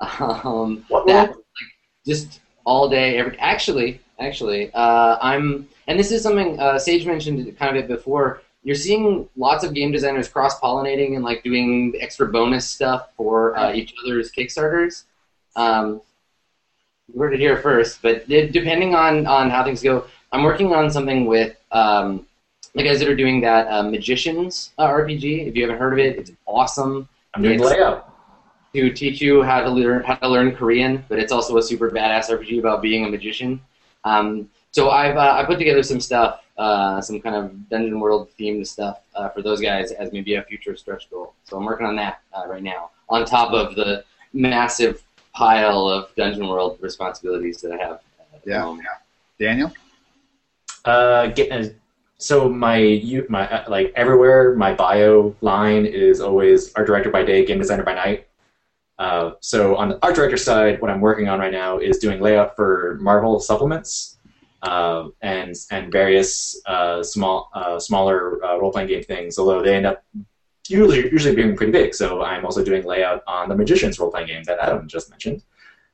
Um, 0.00 0.84
What 0.88 1.06
that, 1.06 1.30
like, 1.30 1.36
just 2.06 2.40
all 2.64 2.88
day, 2.88 3.18
every. 3.18 3.38
Actually, 3.38 4.00
actually, 4.18 4.72
uh, 4.72 5.16
I'm, 5.20 5.68
and 5.86 5.98
this 5.98 6.10
is 6.10 6.22
something 6.22 6.58
uh, 6.58 6.78
Sage 6.78 7.06
mentioned 7.06 7.56
kind 7.58 7.76
of 7.76 7.84
it 7.84 7.88
before. 7.88 8.42
You're 8.64 8.76
seeing 8.76 9.28
lots 9.36 9.64
of 9.64 9.74
game 9.74 9.90
designers 9.90 10.28
cross 10.28 10.58
pollinating 10.60 11.16
and 11.16 11.24
like 11.24 11.42
doing 11.42 11.94
extra 12.00 12.28
bonus 12.28 12.68
stuff 12.68 13.08
for 13.16 13.56
uh, 13.56 13.72
each 13.72 13.92
other's 14.04 14.30
Kickstarters. 14.30 15.04
Um, 15.56 16.00
you 17.12 17.20
heard 17.20 17.34
it 17.34 17.40
here 17.40 17.56
first, 17.56 18.00
but 18.02 18.28
de- 18.28 18.48
depending 18.48 18.94
on 18.94 19.26
on 19.26 19.50
how 19.50 19.64
things 19.64 19.82
go, 19.82 20.06
I'm 20.30 20.44
working 20.44 20.72
on 20.72 20.90
something 20.90 21.26
with 21.26 21.56
um, 21.72 22.26
the 22.74 22.82
guys 22.82 23.00
that 23.00 23.08
are 23.08 23.16
doing 23.16 23.40
that 23.40 23.66
uh, 23.68 23.82
Magicians 23.82 24.70
uh, 24.78 24.88
RPG. 24.88 25.48
If 25.48 25.56
you 25.56 25.62
haven't 25.62 25.78
heard 25.78 25.92
of 25.92 25.98
it, 25.98 26.16
it's 26.16 26.30
awesome 26.46 27.08
I'm 27.34 27.42
doing 27.42 27.60
layout. 27.60 28.10
to 28.74 28.90
teach 28.92 29.20
you 29.20 29.42
how 29.42 29.60
to 29.60 29.70
learn 29.70 30.04
how 30.04 30.14
to 30.14 30.28
learn 30.28 30.54
Korean, 30.54 31.04
but 31.08 31.18
it's 31.18 31.32
also 31.32 31.56
a 31.56 31.62
super 31.62 31.90
badass 31.90 32.30
RPG 32.30 32.58
about 32.58 32.80
being 32.80 33.04
a 33.04 33.08
magician. 33.08 33.60
Um, 34.04 34.48
so 34.70 34.90
I've 34.90 35.16
uh, 35.16 35.34
I 35.34 35.44
put 35.44 35.58
together 35.58 35.82
some 35.82 36.00
stuff, 36.00 36.40
uh, 36.62 37.00
some 37.00 37.20
kind 37.20 37.34
of 37.34 37.68
Dungeon 37.70 37.98
World 37.98 38.28
themed 38.38 38.64
stuff 38.66 39.00
uh, 39.16 39.28
for 39.30 39.42
those 39.42 39.60
guys 39.60 39.90
as 39.92 40.12
maybe 40.12 40.36
a 40.36 40.42
future 40.44 40.76
stretch 40.76 41.10
goal. 41.10 41.34
So 41.42 41.56
I'm 41.56 41.64
working 41.64 41.86
on 41.86 41.96
that 41.96 42.20
uh, 42.32 42.46
right 42.48 42.62
now, 42.62 42.90
on 43.08 43.24
top 43.24 43.52
of 43.52 43.74
the 43.74 44.04
massive 44.32 45.02
pile 45.34 45.88
of 45.88 46.14
Dungeon 46.14 46.46
World 46.46 46.78
responsibilities 46.80 47.60
that 47.62 47.72
I 47.72 47.78
have. 47.84 48.00
At 48.34 48.42
Yeah, 48.46 48.60
moment. 48.60 48.86
yeah. 48.88 49.44
Daniel? 49.46 49.72
Uh, 50.84 51.26
get, 51.28 51.50
uh, 51.50 51.68
so 52.18 52.48
my 52.48 52.76
you 52.76 53.26
my 53.28 53.48
uh, 53.50 53.64
like 53.68 53.92
everywhere 53.96 54.54
my 54.54 54.72
bio 54.72 55.34
line 55.40 55.84
is 55.84 56.20
always 56.20 56.72
art 56.74 56.86
director 56.86 57.10
by 57.10 57.24
day, 57.24 57.44
game 57.44 57.58
designer 57.58 57.82
by 57.82 57.94
night. 57.94 58.28
Uh, 59.00 59.32
so 59.40 59.74
on 59.74 59.88
the 59.88 59.98
art 60.04 60.14
director 60.14 60.36
side, 60.36 60.80
what 60.80 60.90
I'm 60.92 61.00
working 61.00 61.28
on 61.28 61.40
right 61.40 61.50
now 61.50 61.78
is 61.78 61.98
doing 61.98 62.20
layout 62.20 62.54
for 62.54 62.98
Marvel 63.00 63.40
supplements 63.40 64.18
uh, 64.62 65.08
and 65.20 65.54
and 65.70 65.92
various 65.92 66.60
uh, 66.66 67.02
small 67.02 67.50
uh, 67.54 67.78
smaller 67.78 68.44
uh, 68.44 68.58
role 68.58 68.72
playing 68.72 68.88
game 68.88 69.02
things. 69.02 69.38
Although 69.38 69.62
they 69.62 69.76
end 69.76 69.86
up 69.86 70.04
usually 70.68 71.10
usually 71.10 71.34
being 71.34 71.56
pretty 71.56 71.72
big. 71.72 71.94
So 71.94 72.22
I'm 72.22 72.44
also 72.44 72.64
doing 72.64 72.84
layout 72.84 73.22
on 73.26 73.48
the 73.48 73.56
Magicians 73.56 73.98
role 73.98 74.10
playing 74.10 74.28
game 74.28 74.44
that 74.44 74.58
Adam 74.60 74.88
just 74.88 75.10
mentioned. 75.10 75.42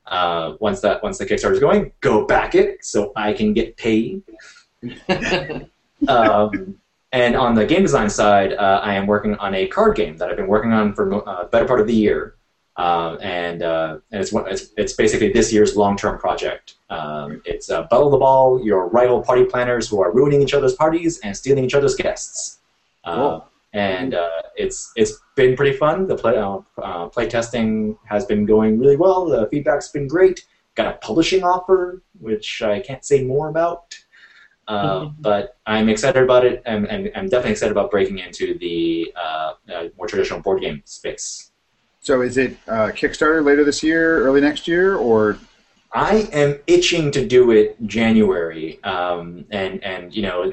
Uh, 0.06 0.56
once 0.60 0.80
that 0.80 1.02
once 1.02 1.18
the 1.18 1.26
Kickstarter 1.26 1.52
is 1.52 1.60
going, 1.60 1.92
go 2.00 2.26
back 2.26 2.54
it 2.54 2.84
so 2.84 3.12
I 3.14 3.34
can 3.34 3.52
get 3.52 3.76
paid 3.76 4.22
um, 6.08 6.78
and 7.12 7.36
on 7.36 7.54
the 7.54 7.64
game 7.64 7.82
design 7.82 8.10
side, 8.10 8.52
uh, 8.52 8.80
I 8.82 8.94
am 8.94 9.06
working 9.06 9.34
on 9.36 9.54
a 9.54 9.66
card 9.68 9.96
game 9.96 10.16
that 10.18 10.28
I've 10.28 10.36
been 10.36 10.46
working 10.46 10.72
on 10.72 10.94
for 10.94 11.28
uh, 11.28 11.46
better 11.46 11.64
part 11.64 11.80
of 11.80 11.86
the 11.86 11.94
year, 11.94 12.36
uh, 12.78 13.16
and 13.20 13.62
uh, 13.62 13.98
and 14.12 14.20
it's, 14.22 14.32
it's 14.32 14.72
it's 14.76 14.92
basically 14.92 15.32
this 15.32 15.52
year's 15.52 15.76
long 15.76 15.96
term 15.96 16.16
project. 16.18 16.76
Um, 16.90 17.42
it's 17.44 17.70
uh, 17.70 17.82
Belle 17.90 18.06
of 18.06 18.12
the 18.12 18.18
Ball, 18.18 18.64
your 18.64 18.88
rival 18.88 19.20
party 19.20 19.44
planners 19.44 19.88
who 19.88 20.00
are 20.00 20.12
ruining 20.12 20.40
each 20.40 20.54
other's 20.54 20.74
parties 20.74 21.18
and 21.20 21.36
stealing 21.36 21.64
each 21.64 21.74
other's 21.74 21.96
guests. 21.96 22.60
Uh, 23.04 23.14
Cool. 23.14 23.44
And 23.74 24.14
uh, 24.14 24.42
it's 24.56 24.92
it's 24.96 25.12
been 25.36 25.54
pretty 25.54 25.76
fun. 25.76 26.06
The 26.06 26.16
play 26.16 26.36
uh, 26.36 26.60
uh, 26.78 27.08
play 27.08 27.28
testing 27.28 27.98
has 28.06 28.24
been 28.24 28.46
going 28.46 28.78
really 28.78 28.96
well. 28.96 29.26
The 29.26 29.46
feedback's 29.48 29.90
been 29.90 30.08
great. 30.08 30.46
Got 30.74 30.94
a 30.94 30.98
publishing 30.98 31.44
offer, 31.44 32.02
which 32.18 32.62
I 32.62 32.80
can't 32.80 33.04
say 33.04 33.24
more 33.24 33.50
about. 33.50 33.98
Uh, 34.68 35.06
but 35.18 35.58
I'm 35.66 35.88
excited 35.90 36.22
about 36.22 36.46
it, 36.46 36.62
and, 36.64 36.86
and 36.86 37.10
I'm 37.14 37.28
definitely 37.28 37.52
excited 37.52 37.72
about 37.72 37.90
breaking 37.90 38.18
into 38.18 38.56
the 38.58 39.12
uh, 39.16 39.52
uh, 39.70 39.88
more 39.98 40.06
traditional 40.06 40.40
board 40.40 40.62
game 40.62 40.82
space. 40.86 41.47
So 42.08 42.22
is 42.22 42.38
it 42.38 42.56
uh, 42.66 42.88
Kickstarter 42.88 43.44
later 43.44 43.64
this 43.64 43.82
year, 43.82 44.24
early 44.24 44.40
next 44.40 44.66
year, 44.66 44.96
or 44.96 45.38
I 45.92 46.26
am 46.32 46.58
itching 46.66 47.10
to 47.10 47.26
do 47.26 47.50
it 47.50 47.76
January, 47.86 48.82
um, 48.82 49.44
and 49.50 49.84
and 49.84 50.14
you 50.16 50.22
know 50.22 50.50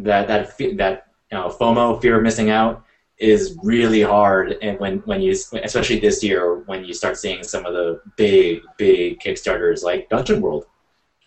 that 0.00 0.26
that 0.26 0.58
that 0.58 1.06
you 1.30 1.38
know, 1.38 1.48
FOMO, 1.48 2.02
fear 2.02 2.16
of 2.16 2.24
missing 2.24 2.50
out, 2.50 2.82
is 3.18 3.56
really 3.62 4.02
hard, 4.02 4.56
and 4.62 4.80
when 4.80 4.98
when 5.10 5.20
you 5.20 5.30
especially 5.62 6.00
this 6.00 6.24
year 6.24 6.64
when 6.66 6.84
you 6.84 6.92
start 6.92 7.18
seeing 7.18 7.44
some 7.44 7.64
of 7.66 7.74
the 7.74 8.00
big 8.16 8.60
big 8.76 9.20
Kickstarters 9.20 9.84
like 9.84 10.08
Dungeon 10.08 10.40
World. 10.40 10.64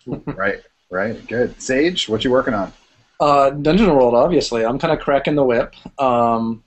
right? 0.26 0.60
Right. 0.90 1.26
Good. 1.26 1.58
Sage, 1.62 2.06
what 2.06 2.22
you 2.22 2.30
working 2.30 2.52
on? 2.52 2.70
Uh, 3.18 3.48
Dungeon 3.48 3.94
World, 3.94 4.14
obviously. 4.14 4.66
I'm 4.66 4.78
kind 4.78 4.92
of 4.92 5.00
cracking 5.00 5.36
the 5.36 5.44
whip. 5.44 5.74
Um, 5.98 6.64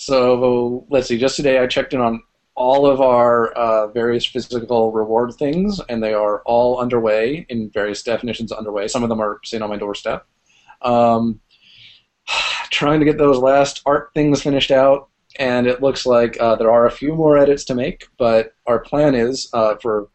so 0.00 0.86
let's 0.88 1.08
see. 1.08 1.18
Just 1.18 1.36
today, 1.36 1.58
I 1.58 1.66
checked 1.66 1.92
in 1.92 2.00
on 2.00 2.22
all 2.54 2.86
of 2.86 3.02
our 3.02 3.52
uh, 3.52 3.88
various 3.88 4.24
physical 4.24 4.92
reward 4.92 5.34
things, 5.34 5.78
and 5.90 6.02
they 6.02 6.14
are 6.14 6.40
all 6.46 6.80
underway 6.80 7.44
in 7.50 7.68
various 7.68 8.02
definitions. 8.02 8.50
Underway. 8.50 8.88
Some 8.88 9.02
of 9.02 9.10
them 9.10 9.20
are 9.20 9.40
sitting 9.44 9.62
on 9.62 9.68
my 9.68 9.76
doorstep. 9.76 10.26
Um, 10.80 11.40
trying 12.70 13.00
to 13.00 13.04
get 13.04 13.18
those 13.18 13.36
last 13.36 13.82
art 13.84 14.08
things 14.14 14.42
finished 14.42 14.70
out, 14.70 15.10
and 15.38 15.66
it 15.66 15.82
looks 15.82 16.06
like 16.06 16.40
uh, 16.40 16.56
there 16.56 16.70
are 16.70 16.86
a 16.86 16.90
few 16.90 17.14
more 17.14 17.36
edits 17.36 17.64
to 17.64 17.74
make. 17.74 18.08
But 18.16 18.54
our 18.66 18.78
plan 18.78 19.14
is 19.14 19.50
uh, 19.52 19.74
for 19.82 20.08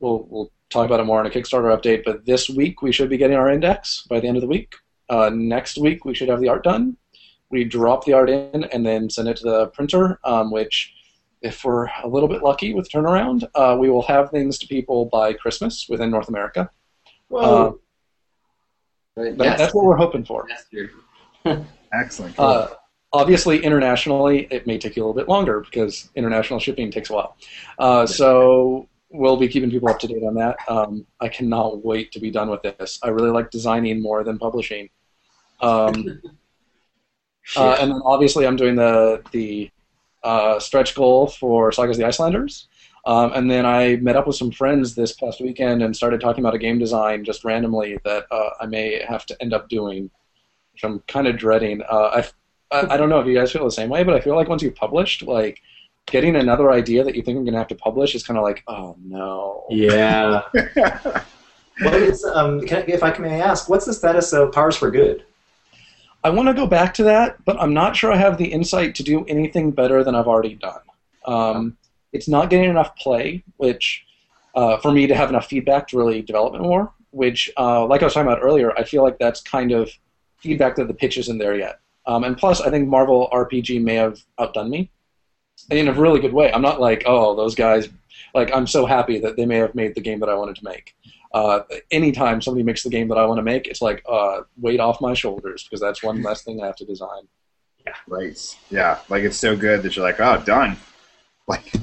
we'll 0.00 0.26
we'll 0.28 0.52
talk 0.70 0.86
about 0.86 0.98
it 0.98 1.04
more 1.04 1.20
in 1.20 1.26
a 1.26 1.30
Kickstarter 1.30 1.72
update. 1.72 2.02
But 2.04 2.26
this 2.26 2.50
week 2.50 2.82
we 2.82 2.90
should 2.90 3.10
be 3.10 3.16
getting 3.16 3.36
our 3.36 3.48
index 3.48 4.04
by 4.10 4.18
the 4.18 4.26
end 4.26 4.38
of 4.38 4.40
the 4.40 4.48
week. 4.48 4.74
Uh, 5.08 5.30
next 5.32 5.78
week 5.78 6.04
we 6.04 6.16
should 6.16 6.28
have 6.28 6.40
the 6.40 6.48
art 6.48 6.64
done. 6.64 6.96
We 7.54 7.62
drop 7.62 8.04
the 8.04 8.14
art 8.14 8.28
in 8.28 8.64
and 8.64 8.84
then 8.84 9.08
send 9.08 9.28
it 9.28 9.36
to 9.36 9.44
the 9.44 9.66
printer, 9.68 10.18
um, 10.24 10.50
which, 10.50 10.92
if 11.40 11.64
we're 11.64 11.86
a 12.02 12.08
little 12.08 12.28
bit 12.28 12.42
lucky 12.42 12.74
with 12.74 12.90
turnaround, 12.90 13.44
uh, 13.54 13.76
we 13.78 13.88
will 13.88 14.02
have 14.02 14.30
things 14.30 14.58
to 14.58 14.66
people 14.66 15.04
by 15.06 15.32
Christmas 15.32 15.86
within 15.88 16.10
North 16.10 16.28
America. 16.28 16.68
Uh, 17.32 17.70
yes. 19.16 19.36
That's 19.58 19.72
what 19.72 19.84
we're 19.84 19.96
hoping 19.96 20.24
for. 20.24 20.46
Yes, 20.48 20.66
dude. 20.68 20.90
Excellent. 21.92 22.36
Cool. 22.36 22.44
Uh, 22.44 22.68
obviously, 23.12 23.62
internationally, 23.62 24.48
it 24.50 24.66
may 24.66 24.76
take 24.76 24.96
you 24.96 25.04
a 25.04 25.06
little 25.06 25.14
bit 25.22 25.28
longer 25.28 25.60
because 25.60 26.10
international 26.16 26.58
shipping 26.58 26.90
takes 26.90 27.08
a 27.08 27.12
while. 27.12 27.36
Uh, 27.78 28.04
so 28.04 28.88
we'll 29.10 29.36
be 29.36 29.46
keeping 29.46 29.70
people 29.70 29.88
up 29.88 30.00
to 30.00 30.08
date 30.08 30.24
on 30.24 30.34
that. 30.34 30.56
Um, 30.66 31.06
I 31.20 31.28
cannot 31.28 31.84
wait 31.84 32.10
to 32.12 32.18
be 32.18 32.32
done 32.32 32.50
with 32.50 32.62
this. 32.62 32.98
I 33.04 33.10
really 33.10 33.30
like 33.30 33.52
designing 33.52 34.02
more 34.02 34.24
than 34.24 34.38
publishing. 34.38 34.90
Um, 35.60 36.20
uh, 37.56 37.76
and 37.80 37.90
then 37.90 38.00
obviously, 38.04 38.46
I'm 38.46 38.56
doing 38.56 38.76
the 38.76 39.22
the 39.32 39.70
uh, 40.22 40.58
stretch 40.58 40.94
goal 40.94 41.26
for 41.26 41.72
Sagas 41.72 41.96
of 41.96 42.00
the 42.00 42.06
Icelanders. 42.06 42.68
Um, 43.06 43.32
and 43.34 43.50
then 43.50 43.66
I 43.66 43.96
met 43.96 44.16
up 44.16 44.26
with 44.26 44.36
some 44.36 44.50
friends 44.50 44.94
this 44.94 45.12
past 45.12 45.40
weekend 45.40 45.82
and 45.82 45.94
started 45.94 46.20
talking 46.20 46.42
about 46.42 46.54
a 46.54 46.58
game 46.58 46.78
design 46.78 47.22
just 47.22 47.44
randomly 47.44 47.98
that 48.04 48.24
uh, 48.30 48.50
I 48.60 48.66
may 48.66 49.04
have 49.06 49.26
to 49.26 49.42
end 49.42 49.52
up 49.52 49.68
doing, 49.68 50.10
which 50.72 50.84
I'm 50.84 51.00
kind 51.00 51.26
of 51.26 51.36
dreading. 51.36 51.82
Uh, 51.82 52.22
I, 52.72 52.76
I 52.76 52.94
I 52.94 52.96
don't 52.96 53.10
know 53.10 53.20
if 53.20 53.26
you 53.26 53.34
guys 53.34 53.52
feel 53.52 53.64
the 53.64 53.70
same 53.70 53.90
way, 53.90 54.04
but 54.04 54.14
I 54.14 54.20
feel 54.20 54.34
like 54.34 54.48
once 54.48 54.62
you've 54.62 54.74
published, 54.74 55.22
like 55.22 55.60
getting 56.06 56.36
another 56.36 56.70
idea 56.72 57.04
that 57.04 57.14
you 57.14 57.22
think 57.22 57.36
you're 57.36 57.44
gonna 57.44 57.58
have 57.58 57.68
to 57.68 57.74
publish 57.74 58.14
is 58.14 58.26
kind 58.26 58.38
of 58.38 58.42
like, 58.42 58.62
oh 58.68 58.96
no. 59.04 59.66
yeah. 59.68 60.42
what 61.82 61.94
is 61.94 62.24
um? 62.24 62.66
Can 62.66 62.78
I, 62.78 62.84
if 62.86 63.02
I 63.02 63.16
may 63.18 63.42
ask, 63.42 63.68
what's 63.68 63.84
the 63.84 63.92
status 63.92 64.32
of 64.32 64.52
Powers 64.52 64.76
for 64.76 64.90
Good? 64.90 65.24
I 66.24 66.30
want 66.30 66.48
to 66.48 66.54
go 66.54 66.66
back 66.66 66.94
to 66.94 67.04
that, 67.04 67.44
but 67.44 67.60
I'm 67.60 67.74
not 67.74 67.94
sure 67.94 68.10
I 68.10 68.16
have 68.16 68.38
the 68.38 68.50
insight 68.50 68.94
to 68.96 69.02
do 69.02 69.26
anything 69.26 69.70
better 69.70 70.02
than 70.02 70.14
I've 70.14 70.26
already 70.26 70.54
done. 70.54 70.80
Um, 71.26 71.76
it's 72.12 72.28
not 72.28 72.48
getting 72.48 72.70
enough 72.70 72.96
play, 72.96 73.44
which 73.58 74.04
uh, 74.54 74.78
for 74.78 74.90
me 74.90 75.06
to 75.06 75.14
have 75.14 75.28
enough 75.28 75.46
feedback 75.46 75.86
to 75.88 75.98
really 75.98 76.22
develop 76.22 76.54
it 76.54 76.60
more. 76.60 76.92
which, 77.10 77.50
uh, 77.56 77.86
like 77.86 78.02
I 78.02 78.06
was 78.06 78.14
talking 78.14 78.26
about 78.26 78.42
earlier, 78.42 78.76
I 78.76 78.82
feel 78.82 79.02
like 79.04 79.18
that's 79.18 79.40
kind 79.40 79.70
of 79.70 79.90
feedback 80.38 80.74
that 80.76 80.88
the 80.88 80.94
pitch 80.94 81.16
isn't 81.16 81.38
there 81.38 81.56
yet. 81.56 81.78
Um, 82.06 82.24
and 82.24 82.36
plus, 82.36 82.60
I 82.60 82.70
think 82.70 82.88
Marvel 82.88 83.28
RPG 83.32 83.82
may 83.82 83.94
have 83.94 84.20
outdone 84.38 84.68
me 84.68 84.90
in 85.70 85.88
a 85.88 85.92
really 85.92 86.20
good 86.20 86.32
way. 86.32 86.52
I'm 86.52 86.62
not 86.62 86.80
like, 86.80 87.04
oh, 87.06 87.36
those 87.36 87.54
guys. 87.54 87.88
Like, 88.34 88.52
I'm 88.52 88.66
so 88.66 88.84
happy 88.84 89.20
that 89.20 89.36
they 89.36 89.46
may 89.46 89.56
have 89.58 89.74
made 89.74 89.94
the 89.94 90.00
game 90.00 90.20
that 90.20 90.28
I 90.28 90.34
wanted 90.34 90.56
to 90.56 90.64
make. 90.64 90.94
Uh, 91.34 91.64
anytime 91.90 92.40
somebody 92.40 92.62
makes 92.62 92.84
the 92.84 92.88
game 92.88 93.08
that 93.08 93.18
I 93.18 93.26
want 93.26 93.38
to 93.38 93.42
make, 93.42 93.66
it's 93.66 93.82
like 93.82 94.04
uh, 94.08 94.42
weight 94.56 94.78
off 94.78 95.00
my 95.00 95.14
shoulders 95.14 95.64
because 95.64 95.80
that's 95.80 96.00
one 96.00 96.22
less 96.22 96.42
thing 96.42 96.62
I 96.62 96.66
have 96.66 96.76
to 96.76 96.84
design. 96.84 97.26
Yeah, 97.84 97.94
right. 98.06 98.56
Yeah. 98.70 99.00
Like 99.08 99.24
it's 99.24 99.36
so 99.36 99.56
good 99.56 99.82
that 99.82 99.96
you're 99.96 100.04
like, 100.04 100.20
oh, 100.20 100.42
done. 100.44 100.76
Like, 101.46 101.74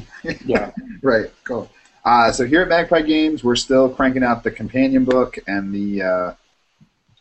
Yeah. 0.44 0.72
right. 1.04 1.30
Cool. 1.44 1.70
Uh, 2.04 2.32
so 2.32 2.48
here 2.48 2.64
at 2.64 2.68
Magpie 2.68 3.04
Games, 3.04 3.44
we're 3.44 3.56
still 3.56 3.90
cranking 3.90 4.24
out 4.24 4.44
the 4.44 4.50
companion 4.50 5.06
book 5.06 5.38
and 5.46 5.72
the 5.72 6.02
uh, 6.02 6.34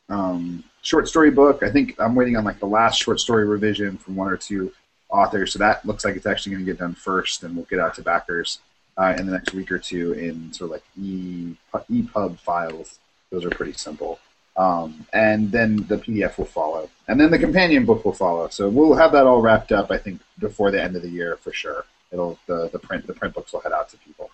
um, 0.09 0.65
short 0.81 1.07
story 1.07 1.31
book. 1.31 1.63
I 1.63 1.71
think 1.71 1.97
I'm 1.99 2.15
waiting 2.15 2.39
on 2.39 2.45
like 2.45 2.59
the 2.59 2.67
last 2.67 2.97
short 2.99 3.21
story 3.21 3.47
revision 3.47 3.99
from 3.99 4.17
one 4.17 4.29
or 4.29 4.39
two 4.39 4.73
authors. 5.11 5.53
So 5.53 5.59
that 5.59 5.85
looks 5.85 6.03
like 6.03 6.17
it's 6.17 6.25
actually 6.25 6.53
going 6.53 6.65
to 6.65 6.73
get 6.73 6.79
done 6.79 6.95
first, 6.95 7.43
and 7.43 7.55
we'll 7.55 7.67
get 7.67 7.79
out 7.79 7.93
to 7.97 8.03
backers 8.03 8.61
uh, 9.01 9.15
in 9.19 9.27
the 9.27 9.33
next 9.33 9.55
week 9.55 9.73
or 9.73 9.79
two 9.79 10.13
in 10.13 10.53
sort 10.53 10.71
of 10.71 10.73
like 10.73 10.85
e 11.01 11.57
EPUB 11.75 12.39
files. 12.39 12.99
Those 13.31 13.45
are 13.45 13.51
pretty 13.51 13.73
simple. 13.73 14.19
Um, 14.57 15.07
and 15.13 15.51
then 15.51 15.77
the 15.87 15.97
PDF 15.97 16.37
will 16.37 16.45
follow, 16.45 16.91
and 17.09 17.19
then 17.19 17.31
the 17.31 17.39
companion 17.39 17.87
book 17.87 18.05
will 18.05 18.13
follow. 18.13 18.49
So 18.49 18.69
we'll 18.69 18.95
have 18.95 19.13
that 19.13 19.27
all 19.27 19.41
wrapped 19.41 19.73
up, 19.73 19.91
I 19.91 19.97
think, 19.97 20.21
before 20.39 20.71
the 20.71 20.83
end 20.83 20.97
of 20.97 21.03
the 21.03 21.09
year 21.09 21.37
for 21.37 21.53
sure. 21.53 21.87
It'll 22.13 22.39
the, 22.47 22.69
the 22.69 22.79
print 22.79 23.07
the 23.07 23.15
print 23.15 23.33
books 23.35 23.53
will 23.53 23.61
head 23.61 23.73
out 23.73 23.89
to 23.91 23.97
people. 23.99 24.31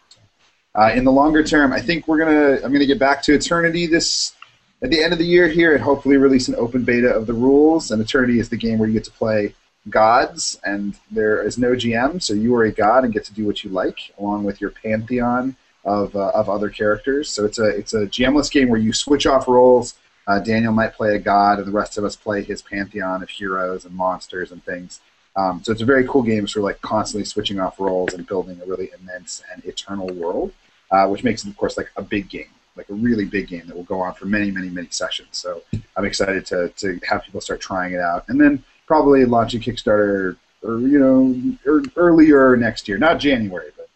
Uh, 0.75 0.91
in 0.95 1.05
the 1.05 1.13
longer 1.13 1.45
term, 1.45 1.73
I 1.73 1.81
think 1.81 2.09
we're 2.09 2.19
gonna 2.19 2.65
I'm 2.65 2.73
gonna 2.73 2.87
get 2.87 2.99
back 2.99 3.23
to 3.25 3.35
Eternity 3.35 3.87
this 3.87 4.35
at 4.83 4.91
the 4.91 5.03
end 5.03 5.13
of 5.13 5.19
the 5.19 5.27
year 5.27 5.49
here, 5.49 5.75
and 5.75 5.85
hopefully 5.85 6.17
release 6.17 6.49
an 6.49 6.57
open 6.57 6.83
beta 6.83 7.09
of 7.09 7.27
the 7.27 7.35
rules. 7.35 7.91
And 7.91 8.03
Eternity 8.03 8.41
is 8.41 8.49
the 8.49 8.57
game 8.57 8.79
where 8.79 8.89
you 8.89 8.95
get 8.95 9.05
to 9.05 9.13
play 9.13 9.55
gods, 9.91 10.59
and 10.65 10.97
there 11.11 11.43
is 11.43 11.59
no 11.59 11.73
GM, 11.73 12.23
so 12.23 12.35
you 12.35 12.55
are 12.57 12.65
a 12.65 12.73
god 12.73 13.05
and 13.05 13.13
get 13.13 13.25
to 13.25 13.35
do 13.35 13.47
what 13.47 13.63
you 13.65 13.71
like, 13.71 13.99
along 14.19 14.45
with 14.45 14.61
your 14.61 14.71
pantheon 14.71 15.57
of, 15.85 16.15
uh, 16.17 16.31
of 16.31 16.49
other 16.49 16.69
characters. 16.69 17.31
So 17.31 17.45
it's 17.45 17.59
a 17.59 17.69
it's 17.69 17.95
a 17.95 18.07
GMless 18.07 18.51
game 18.51 18.69
where 18.69 18.81
you 18.81 18.93
switch 18.93 19.27
off 19.27 19.49
roles. 19.49 19.95
Uh, 20.27 20.41
Daniel 20.41 20.73
might 20.73 20.95
play 20.95 21.15
a 21.15 21.19
god, 21.19 21.59
and 21.59 21.67
the 21.67 21.73
rest 21.73 21.99
of 21.99 22.05
us 22.05 22.17
play 22.17 22.43
his 22.43 22.61
pantheon 22.61 23.23
of 23.23 23.31
heroes 23.31 23.85
and 23.85 23.95
monsters 23.95 24.51
and 24.51 24.65
things. 24.65 25.01
Um, 25.37 25.63
so 25.63 25.71
it's 25.71 25.83
a 25.83 25.87
very 25.87 26.07
cool 26.09 26.23
game. 26.23 26.47
We're 26.57 26.63
like 26.63 26.81
constantly 26.81 27.25
switching 27.25 27.61
off 27.61 27.79
roles 27.79 28.15
and 28.15 28.27
building 28.27 28.61
a 28.61 28.67
really 28.67 28.91
immense 28.99 29.43
and 29.53 29.65
eternal 29.65 30.09
world, 30.09 30.53
uh, 30.91 31.07
which 31.07 31.23
makes 31.23 31.45
it, 31.45 31.51
of 31.51 31.57
course, 31.57 31.77
like 31.77 31.91
a 31.97 32.03
big 32.03 32.29
game, 32.29 32.49
like 32.75 32.89
a 32.89 32.95
really 32.95 33.27
big 33.27 33.47
game 33.47 33.67
that 33.67 33.77
will 33.77 33.85
go 33.85 34.01
on 34.01 34.15
for 34.15 34.25
many, 34.25 34.51
many, 34.51 34.71
many 34.71 34.89
sessions. 34.91 35.29
So 35.33 35.63
I'm 35.97 36.05
excited 36.05 36.45
to 36.47 36.71
to 36.71 36.99
have 37.09 37.23
people 37.23 37.41
start 37.41 37.61
trying 37.61 37.93
it 37.93 38.01
out, 38.01 38.25
and 38.29 38.41
then 38.41 38.65
probably 38.87 39.25
launch 39.25 39.55
a 39.55 39.59
Kickstarter, 39.59 40.37
or 40.63 40.79
you 40.81 40.99
know, 40.99 41.57
er, 41.67 41.83
earlier 41.97 42.57
next 42.57 42.89
year, 42.89 42.99
not 42.99 43.19
January, 43.19 43.71
but 43.77 43.89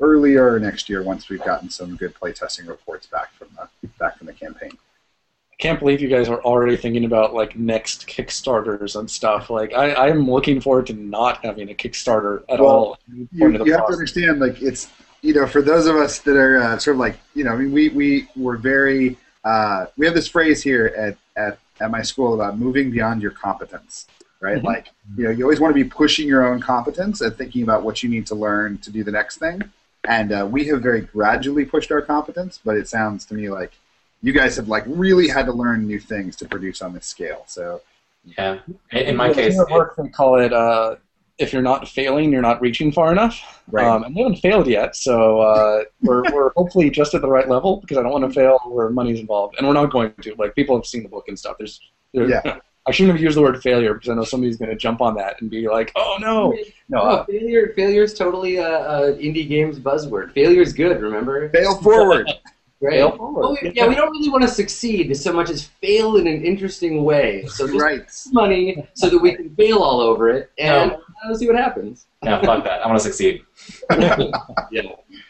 earlier 0.00 0.58
next 0.58 0.88
year 0.88 1.02
once 1.02 1.28
we've 1.28 1.44
gotten 1.44 1.70
some 1.70 1.96
good 1.96 2.14
playtesting 2.14 2.68
reports 2.68 3.06
back 3.06 3.32
from 3.34 3.48
the 3.56 3.88
back 3.98 4.18
from 4.18 4.26
the 4.26 4.32
campaign. 4.32 4.70
I 4.72 5.56
can't 5.58 5.78
believe 5.78 6.00
you 6.00 6.08
guys 6.08 6.28
are 6.28 6.40
already 6.40 6.76
thinking 6.76 7.04
about 7.04 7.32
like 7.32 7.56
next 7.56 8.08
Kickstarters 8.08 8.98
and 8.98 9.08
stuff. 9.08 9.50
Like 9.50 9.72
I, 9.72 10.08
I'm 10.08 10.28
looking 10.28 10.60
forward 10.60 10.86
to 10.88 10.94
not 10.94 11.44
having 11.44 11.70
a 11.70 11.74
Kickstarter 11.74 12.42
at 12.48 12.58
Well, 12.60 12.68
all. 12.68 12.98
You, 13.12 13.28
Point 13.38 13.54
of 13.54 13.58
the 13.60 13.66
you 13.66 13.72
have 13.72 13.86
to 13.86 13.92
understand, 13.92 14.40
like 14.40 14.60
it's 14.60 14.88
you 15.22 15.32
know, 15.32 15.46
for 15.46 15.62
those 15.62 15.86
of 15.86 15.96
us 15.96 16.18
that 16.20 16.36
are 16.36 16.60
uh, 16.60 16.78
sort 16.78 16.96
of 16.96 17.00
like 17.00 17.18
you 17.34 17.44
know, 17.44 17.52
I 17.52 17.56
mean, 17.56 17.72
we 17.72 17.88
we 17.90 18.28
were 18.36 18.56
very 18.56 19.16
uh, 19.44 19.86
we 19.96 20.06
have 20.06 20.14
this 20.14 20.28
phrase 20.28 20.62
here 20.62 20.86
at 20.96 21.16
at 21.40 21.58
at 21.80 21.90
my 21.90 22.02
school 22.02 22.34
about 22.34 22.58
moving 22.58 22.90
beyond 22.90 23.22
your 23.22 23.30
competence, 23.30 24.06
right? 24.44 24.62
Mhm. 24.62 24.64
Like 24.64 24.92
you 25.16 25.24
know, 25.24 25.30
you 25.30 25.44
always 25.44 25.60
want 25.60 25.74
to 25.76 25.82
be 25.84 25.88
pushing 25.88 26.28
your 26.28 26.46
own 26.46 26.60
competence 26.60 27.20
and 27.22 27.36
thinking 27.36 27.62
about 27.64 27.82
what 27.84 28.02
you 28.02 28.08
need 28.10 28.26
to 28.28 28.34
learn 28.36 28.78
to 28.78 28.90
do 28.90 29.04
the 29.04 29.12
next 29.12 29.38
thing. 29.38 29.62
And 30.06 30.32
uh, 30.32 30.46
we 30.50 30.66
have 30.68 30.82
very 30.82 31.02
gradually 31.02 31.64
pushed 31.64 31.90
our 31.92 32.02
competence, 32.02 32.60
but 32.64 32.76
it 32.76 32.88
sounds 32.88 33.24
to 33.26 33.34
me 33.34 33.48
like 33.50 33.72
you 34.22 34.32
guys 34.32 34.56
have 34.56 34.68
like 34.68 34.84
really 34.86 35.28
had 35.28 35.46
to 35.46 35.52
learn 35.52 35.86
new 35.86 36.00
things 36.00 36.36
to 36.36 36.46
produce 36.48 36.82
on 36.82 36.92
this 36.94 37.06
scale. 37.06 37.44
So 37.46 37.82
Yeah. 38.38 38.58
In, 38.92 38.98
in 38.98 39.16
my 39.16 39.28
Yeah, 39.28 39.34
case, 39.34 39.54
here 39.54 39.62
at 39.62 39.70
work 39.70 39.96
they 39.96 40.08
call 40.08 40.38
it 40.40 40.52
uh, 40.52 40.96
if 41.38 41.52
you're 41.52 41.62
not 41.62 41.88
failing, 41.88 42.32
you're 42.32 42.42
not 42.42 42.60
reaching 42.60 42.92
far 42.92 43.12
enough. 43.12 43.62
right, 43.70 43.86
Um, 43.86 44.04
and 44.04 44.14
we 44.14 44.22
haven't 44.22 44.36
failed 44.38 44.66
yet, 44.68 44.94
so 44.96 45.40
uh, 45.40 45.84
we're, 46.02 46.22
we're 46.32 46.50
hopefully 46.56 46.90
just 46.90 47.14
at 47.14 47.22
the 47.22 47.28
right 47.28 47.48
level 47.48 47.78
because 47.78 47.98
I 47.98 48.02
don't 48.02 48.12
want 48.12 48.24
to 48.24 48.30
fail 48.30 48.58
where 48.66 48.88
money's 48.90 49.20
involved, 49.20 49.56
and 49.58 49.66
we're 49.66 49.74
not 49.74 49.90
going 49.90 50.12
to. 50.22 50.34
Like 50.38 50.54
people 50.54 50.76
have 50.76 50.86
seen 50.86 51.02
the 51.02 51.08
book 51.08 51.26
and 51.28 51.38
stuff. 51.38 51.56
There's, 51.58 51.80
there's 52.12 52.30
Yeah. 52.30 52.42
I 52.86 52.90
shouldn't 52.90 53.14
have 53.16 53.22
used 53.22 53.36
the 53.36 53.42
word 53.42 53.62
failure 53.62 53.94
because 53.94 54.10
I 54.10 54.14
know 54.14 54.24
somebody's 54.24 54.58
going 54.58 54.70
to 54.70 54.76
jump 54.76 55.00
on 55.00 55.14
that 55.16 55.40
and 55.40 55.48
be 55.50 55.66
like, 55.68 55.90
"Oh 55.96 56.16
no, 56.20 56.50
no." 56.50 56.58
No, 56.90 56.98
Uh, 57.00 57.24
failure. 57.24 57.72
Failure 57.74 58.02
is 58.02 58.12
totally 58.12 58.56
a, 58.56 58.68
a 58.68 59.12
indie 59.16 59.48
games 59.48 59.78
buzzword. 59.78 60.32
Failure 60.34 60.60
is 60.60 60.72
good. 60.74 61.00
Remember? 61.00 61.48
fail 61.50 61.76
forward. 61.80 62.30
Right. 62.80 62.94
Fail 62.94 63.16
forward. 63.16 63.44
Oh, 63.46 63.56
we- 63.62 63.70
yeah, 63.70 63.86
we 63.86 63.94
don't 63.94 64.10
really 64.10 64.28
want 64.28 64.42
to 64.42 64.48
succeed 64.48 65.16
so 65.16 65.32
much 65.32 65.48
as 65.48 65.64
fail 65.80 66.16
in 66.16 66.26
an 66.26 66.44
interesting 66.44 67.02
way. 67.02 67.46
So 67.46 67.66
just 67.66 67.80
right. 67.80 68.04
money 68.32 68.86
so 68.92 69.08
that 69.08 69.16
we 69.18 69.34
can 69.34 69.54
fail 69.54 69.78
all 69.78 70.02
over 70.02 70.28
it 70.28 70.50
and 70.58 70.92
uh, 71.24 71.34
see 71.34 71.46
what 71.46 71.56
happens. 71.56 72.06
no, 72.22 72.42
fuck 72.42 72.62
that. 72.64 72.82
I 72.82 72.86
want 72.86 72.98
to 73.00 73.04
succeed. 73.04 73.42
Yeah. 74.70 74.82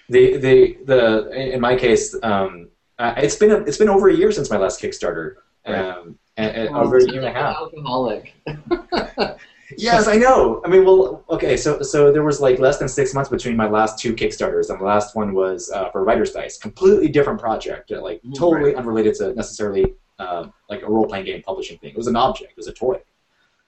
The 0.09 0.37
the 0.39 0.79
the 0.85 1.31
in 1.55 1.61
my 1.61 1.77
case, 1.77 2.17
um, 2.25 2.71
uh, 2.99 3.15
it's 3.19 3.37
been 3.37 3.53
a, 3.53 3.59
it's 3.59 3.79
been 3.79 3.89
over 3.89 4.09
a 4.09 4.15
year 4.17 4.33
since 4.33 4.51
my 4.51 4.57
last 4.57 4.83
Kickstarter. 4.83 5.35
Um, 5.67 6.19
and, 6.37 6.57
and 6.57 6.77
over 6.77 6.99
a 6.99 7.05
year 7.07 7.21
and 7.21 7.29
a 7.29 7.33
half. 7.33 7.57
Alcoholic. 7.57 8.35
Yes, 9.79 10.07
I 10.07 10.17
know. 10.17 10.61
I 10.65 10.69
mean, 10.69 10.85
well, 10.85 11.25
okay. 11.31 11.57
So, 11.57 11.81
so 11.83 12.13
there 12.13 12.23
was 12.23 12.39
like 12.41 12.59
less 12.59 12.79
than 12.79 12.87
six 12.87 13.15
months 13.15 13.31
between 13.31 13.57
my 13.57 13.67
last 13.67 13.99
two 13.99 14.15
Kickstarters, 14.15 14.69
and 14.71 14.79
the 14.79 14.85
last 14.85 15.17
one 15.17 15.33
was 15.35 15.71
uh, 15.71 15.91
for 15.91 16.05
Writer's 16.05 16.33
Dice, 16.33 16.59
completely 16.59 17.09
different 17.09 17.41
project, 17.41 17.91
uh, 17.91 18.01
like 18.03 18.23
Mhm. 18.23 18.35
totally 18.37 18.75
unrelated 18.75 19.15
to 19.17 19.35
necessarily 19.35 19.95
uh, 20.19 20.47
like 20.69 20.83
a 20.83 20.87
role-playing 20.87 21.25
game 21.25 21.43
publishing 21.43 21.79
thing. 21.79 21.91
It 21.91 21.97
was 21.97 22.07
an 22.07 22.15
object, 22.15 22.53
it 22.53 22.57
was 22.57 22.69
a 22.69 22.73
toy, 22.73 23.01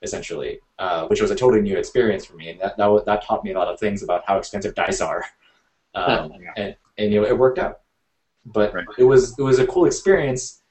essentially, 0.03 0.61
uh, 0.79 1.07
which 1.09 1.21
was 1.21 1.31
a 1.31 1.35
totally 1.35 1.63
new 1.63 1.77
experience 1.79 2.25
for 2.27 2.37
me, 2.37 2.51
and 2.51 2.61
that 2.61 2.77
that, 2.77 3.05
that 3.07 3.25
taught 3.25 3.43
me 3.43 3.53
a 3.53 3.59
lot 3.59 3.67
of 3.69 3.81
things 3.81 4.03
about 4.03 4.23
how 4.27 4.37
expensive 4.37 4.75
dice 4.75 5.01
are, 5.01 5.25
um, 5.95 6.33
Yeah. 6.41 6.53
and, 6.57 6.77
and 6.99 7.13
you 7.13 7.21
know 7.23 7.27
it 7.27 7.37
worked 7.37 7.59
out. 7.59 7.81
But 8.45 8.75
Right. 8.75 8.85
it 8.99 9.05
was 9.05 9.37
it 9.39 9.43
was 9.43 9.59
a 9.59 9.67
cool 9.67 9.87
experience 9.87 10.63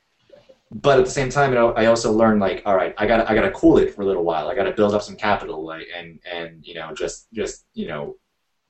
but 0.81 0.99
at 0.99 1.06
the 1.06 1.11
same 1.11 1.30
time, 1.30 1.52
you 1.52 1.56
know, 1.56 1.72
I 1.72 1.85
also 1.85 2.11
learned 2.11 2.41
like, 2.41 2.61
all 2.65 2.76
right, 2.76 2.93
I 2.97 3.07
got 3.07 3.30
I 3.30 3.34
got 3.34 3.43
to 3.43 3.52
cool 3.52 3.77
it 3.77 3.95
for 3.95 4.02
a 4.02 4.06
little 4.06 4.26
while. 4.26 4.49
I 4.49 4.56
got 4.56 4.64
to 4.64 4.73
build 4.73 4.93
up 4.93 5.02
some 5.02 5.15
capital, 5.15 5.65
like, 5.65 5.88
and 5.97 6.19
and 6.30 6.65
you 6.65 6.73
know, 6.73 6.93
just 6.93 7.31
just 7.31 7.65
you 7.73 7.88
know, 7.88 8.18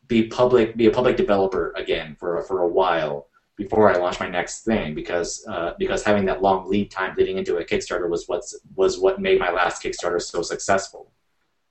be 0.08 0.28
public, 0.28 0.78
be 0.78 0.86
a 0.86 0.92
public 0.92 1.18
developer 1.18 1.74
again 1.76 2.16
for 2.20 2.44
for 2.44 2.62
a 2.62 2.68
while 2.68 3.28
before 3.58 3.92
I 3.92 3.98
launch 3.98 4.20
my 4.20 4.30
next 4.30 4.66
thing, 4.66 4.94
because 4.94 5.44
uh, 5.50 5.74
because 5.80 6.04
having 6.04 6.26
that 6.26 6.44
long 6.44 6.70
lead 6.70 6.92
time 6.92 7.16
leading 7.18 7.40
into 7.40 7.58
a 7.58 7.66
Kickstarter 7.66 8.08
was 8.08 8.26
what's 8.28 8.56
was 8.76 9.00
what 9.00 9.20
made 9.20 9.40
my 9.40 9.52
last 9.52 9.82
Kickstarter 9.82 10.22
so 10.22 10.44
successful. 10.44 11.12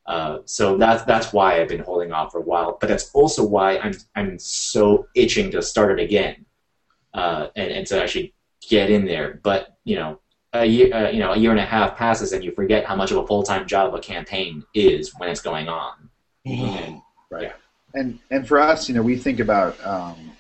Uh, 0.07 0.39
so 0.47 0.77
that's 0.77 1.05
that's 1.05 1.33
why 1.33 1.61
I've 1.61 1.69
been 1.69 1.85
holding 1.85 2.11
off 2.11 2.33
for 2.33 2.39
a 2.39 2.43
while, 2.43 2.77
but 2.81 2.89
that's 2.89 3.09
also 3.13 3.45
why 3.47 3.79
I'm 3.79 3.95
I'm 4.17 4.41
so 4.41 5.07
itching 5.15 5.53
to 5.53 5.63
start 5.63 6.01
it 6.01 6.03
again, 6.03 6.45
uh, 7.15 7.49
and 7.55 7.71
and 7.71 7.87
to 7.87 8.03
actually 8.03 8.35
get 8.69 8.91
in 8.91 9.05
there. 9.05 9.41
But 9.45 9.79
you 9.85 9.95
know, 9.95 10.19
a 10.55 10.65
year 10.65 10.95
uh, 10.95 11.11
you 11.11 11.19
know 11.19 11.33
a 11.33 11.37
year 11.37 11.51
and 11.51 11.61
a 11.61 11.65
half 11.65 11.97
passes, 11.97 12.33
and 12.33 12.43
you 12.43 12.53
forget 12.53 12.85
how 12.85 12.97
much 12.97 13.11
of 13.11 13.19
a 13.19 13.27
full 13.27 13.43
time 13.43 13.67
job 13.67 13.95
a 13.95 14.01
campaign 14.01 14.65
is 14.75 15.13
when 15.19 15.29
it's 15.29 15.41
going 15.41 15.69
on. 15.69 16.09
And, 17.95 18.01
and 18.01 18.19
and 18.31 18.49
for 18.49 18.59
us, 18.59 18.89
you 18.89 18.95
know, 18.95 19.03
we 19.03 19.17
think 19.17 19.41
about 19.41 19.85
um, 19.85 20.33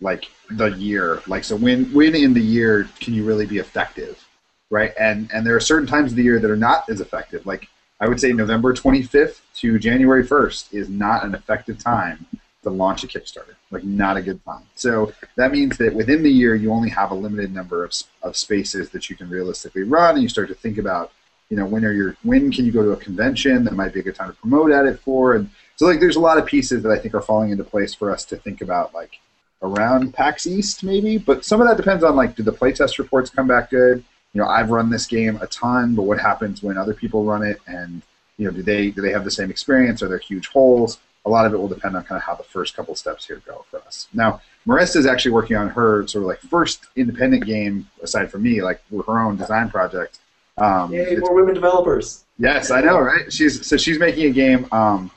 like 0.00 0.30
the 0.50 0.66
year, 0.66 1.22
like 1.26 1.44
so 1.44 1.56
when 1.56 1.92
when 1.92 2.14
in 2.14 2.34
the 2.34 2.42
year 2.42 2.88
can 3.00 3.14
you 3.14 3.24
really 3.24 3.46
be 3.46 3.58
effective, 3.58 4.22
right? 4.70 4.92
And 4.98 5.30
and 5.32 5.46
there 5.46 5.56
are 5.56 5.60
certain 5.60 5.86
times 5.86 6.12
of 6.12 6.16
the 6.16 6.24
year 6.24 6.40
that 6.40 6.50
are 6.50 6.56
not 6.56 6.88
as 6.90 7.00
effective. 7.00 7.46
Like 7.46 7.68
I 8.00 8.08
would 8.08 8.20
say 8.20 8.32
November 8.32 8.74
25th 8.74 9.40
to 9.56 9.78
January 9.78 10.26
1st 10.26 10.74
is 10.74 10.88
not 10.88 11.24
an 11.24 11.34
effective 11.36 11.78
time 11.78 12.26
to 12.62 12.70
launch 12.70 13.04
a 13.04 13.06
Kickstarter. 13.06 13.54
Like 13.70 13.84
not 13.84 14.16
a 14.16 14.22
good 14.22 14.44
time. 14.44 14.64
So 14.74 15.12
that 15.36 15.52
means 15.52 15.76
that 15.78 15.94
within 15.94 16.22
the 16.22 16.30
year 16.30 16.54
you 16.54 16.72
only 16.72 16.90
have 16.90 17.10
a 17.10 17.14
limited 17.14 17.52
number 17.52 17.84
of, 17.84 17.92
of 18.22 18.36
spaces 18.36 18.90
that 18.90 19.10
you 19.10 19.16
can 19.16 19.28
realistically 19.28 19.82
run, 19.82 20.14
and 20.14 20.22
you 20.22 20.28
start 20.28 20.48
to 20.48 20.54
think 20.54 20.78
about, 20.78 21.12
you 21.48 21.56
know, 21.56 21.66
when 21.66 21.84
are 21.84 21.92
your 21.92 22.16
when 22.22 22.50
can 22.52 22.64
you 22.64 22.72
go 22.72 22.82
to 22.82 22.92
a 22.92 22.96
convention 22.96 23.64
that 23.64 23.74
might 23.74 23.92
be 23.92 24.00
a 24.00 24.02
good 24.02 24.14
time 24.14 24.30
to 24.30 24.36
promote 24.36 24.70
at 24.70 24.86
it 24.86 25.00
for, 25.00 25.34
and 25.34 25.50
so 25.76 25.86
like 25.86 26.00
there's 26.00 26.16
a 26.16 26.20
lot 26.20 26.38
of 26.38 26.46
pieces 26.46 26.82
that 26.82 26.92
I 26.92 26.98
think 26.98 27.14
are 27.14 27.20
falling 27.20 27.50
into 27.50 27.64
place 27.64 27.94
for 27.94 28.10
us 28.10 28.24
to 28.26 28.36
think 28.36 28.60
about 28.60 28.94
like 28.94 29.20
around 29.62 30.12
PAX 30.12 30.46
East 30.46 30.82
maybe, 30.82 31.18
but 31.18 31.44
some 31.44 31.60
of 31.60 31.68
that 31.68 31.76
depends 31.76 32.04
on 32.04 32.16
like 32.16 32.36
do 32.36 32.42
the 32.42 32.52
playtest 32.52 32.98
reports 32.98 33.30
come 33.30 33.46
back 33.46 33.70
good? 33.70 34.04
You 34.32 34.40
know, 34.40 34.48
I've 34.48 34.70
run 34.70 34.88
this 34.88 35.06
game 35.06 35.38
a 35.42 35.46
ton, 35.46 35.94
but 35.94 36.02
what 36.02 36.18
happens 36.18 36.62
when 36.62 36.78
other 36.78 36.94
people 36.94 37.24
run 37.24 37.42
it 37.42 37.60
and 37.66 38.02
you 38.38 38.46
know, 38.46 38.50
do 38.50 38.62
they 38.62 38.90
do 38.90 39.02
they 39.02 39.12
have 39.12 39.24
the 39.24 39.30
same 39.30 39.50
experience? 39.50 40.02
Are 40.02 40.08
there 40.08 40.18
huge 40.18 40.48
holes? 40.48 40.98
A 41.24 41.30
lot 41.30 41.46
of 41.46 41.54
it 41.54 41.56
will 41.56 41.68
depend 41.68 41.96
on 41.96 42.02
kind 42.04 42.16
of 42.16 42.24
how 42.24 42.34
the 42.34 42.42
first 42.42 42.74
couple 42.74 42.94
steps 42.96 43.26
here 43.26 43.40
go 43.46 43.64
for 43.70 43.80
us. 43.82 44.08
Now, 44.12 44.40
Marissa 44.66 44.96
is 44.96 45.06
actually 45.06 45.32
working 45.32 45.56
on 45.56 45.68
her 45.68 46.06
sort 46.06 46.22
of 46.22 46.28
like 46.28 46.40
first 46.40 46.86
independent 46.96 47.46
game 47.46 47.88
aside 48.02 48.30
from 48.30 48.42
me, 48.42 48.62
like 48.62 48.82
her 48.90 49.18
own 49.20 49.36
design 49.36 49.70
project. 49.70 50.18
Um, 50.58 50.92
Yay, 50.92 51.16
more 51.16 51.34
women 51.34 51.54
developers. 51.54 52.24
Yes, 52.38 52.70
I 52.70 52.80
know, 52.80 52.98
right? 52.98 53.32
She's 53.32 53.66
so 53.66 53.76
she's 53.76 53.98
making 53.98 54.26
a 54.26 54.30
game 54.30 54.66
um, 54.72 55.10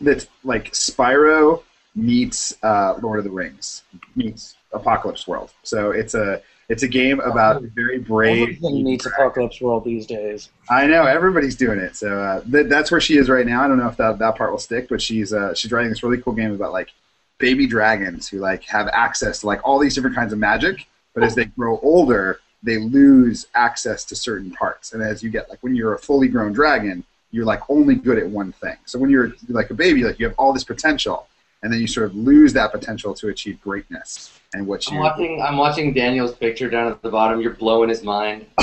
that's 0.00 0.26
like 0.44 0.72
Spyro 0.72 1.62
meets 1.94 2.56
uh, 2.62 2.98
Lord 3.02 3.18
of 3.18 3.24
the 3.24 3.30
Rings 3.30 3.82
meets 4.16 4.56
Apocalypse 4.72 5.28
World. 5.28 5.50
So 5.62 5.90
it's 5.90 6.14
a 6.14 6.42
it's 6.72 6.82
a 6.82 6.88
game 6.88 7.20
about 7.20 7.62
a 7.62 7.66
very 7.66 7.98
brave. 7.98 8.42
Everything 8.42 8.82
meets 8.82 9.04
Apocalypse 9.04 9.60
World 9.60 9.84
these 9.84 10.06
days. 10.06 10.48
I 10.70 10.86
know 10.86 11.04
everybody's 11.04 11.54
doing 11.54 11.78
it. 11.78 11.94
So 11.96 12.18
uh, 12.18 12.40
th- 12.50 12.68
that's 12.68 12.90
where 12.90 13.00
she 13.00 13.18
is 13.18 13.28
right 13.28 13.46
now. 13.46 13.62
I 13.62 13.68
don't 13.68 13.76
know 13.76 13.88
if 13.88 13.98
that 13.98 14.18
that 14.18 14.36
part 14.36 14.50
will 14.50 14.58
stick, 14.58 14.88
but 14.88 15.02
she's 15.02 15.34
uh, 15.34 15.52
she's 15.54 15.70
writing 15.70 15.90
this 15.90 16.02
really 16.02 16.22
cool 16.22 16.32
game 16.32 16.52
about 16.52 16.72
like 16.72 16.88
baby 17.36 17.66
dragons 17.66 18.26
who 18.26 18.38
like 18.38 18.64
have 18.64 18.88
access 18.88 19.40
to 19.40 19.46
like 19.46 19.60
all 19.64 19.78
these 19.78 19.94
different 19.94 20.16
kinds 20.16 20.32
of 20.32 20.38
magic, 20.38 20.86
but 21.14 21.22
as 21.22 21.34
they 21.34 21.44
grow 21.44 21.78
older, 21.80 22.40
they 22.62 22.78
lose 22.78 23.48
access 23.54 24.02
to 24.06 24.16
certain 24.16 24.50
parts. 24.52 24.94
And 24.94 25.02
as 25.02 25.22
you 25.22 25.28
get 25.28 25.50
like 25.50 25.58
when 25.62 25.76
you're 25.76 25.92
a 25.92 25.98
fully 25.98 26.28
grown 26.28 26.54
dragon, 26.54 27.04
you're 27.32 27.44
like 27.44 27.60
only 27.68 27.96
good 27.96 28.16
at 28.16 28.26
one 28.26 28.52
thing. 28.52 28.76
So 28.86 28.98
when 28.98 29.10
you're 29.10 29.34
like 29.48 29.68
a 29.68 29.74
baby, 29.74 30.04
like 30.04 30.18
you 30.18 30.26
have 30.26 30.34
all 30.38 30.54
this 30.54 30.64
potential, 30.64 31.26
and 31.62 31.72
then 31.72 31.80
you 31.80 31.86
sort 31.86 32.06
of 32.06 32.16
lose 32.16 32.52
that 32.52 32.72
potential 32.72 33.14
to 33.14 33.28
achieve 33.28 33.60
greatness. 33.60 34.38
And 34.54 34.66
what 34.66 34.84
I'm 34.88 34.94
you 34.94 35.00
watching. 35.00 35.42
I'm 35.42 35.56
watching 35.56 35.92
Daniel's 35.94 36.34
picture 36.34 36.68
down 36.68 36.90
at 36.90 37.02
the 37.02 37.10
bottom. 37.10 37.40
You're 37.40 37.54
blowing 37.54 37.88
his 37.88 38.02
mind. 38.02 38.46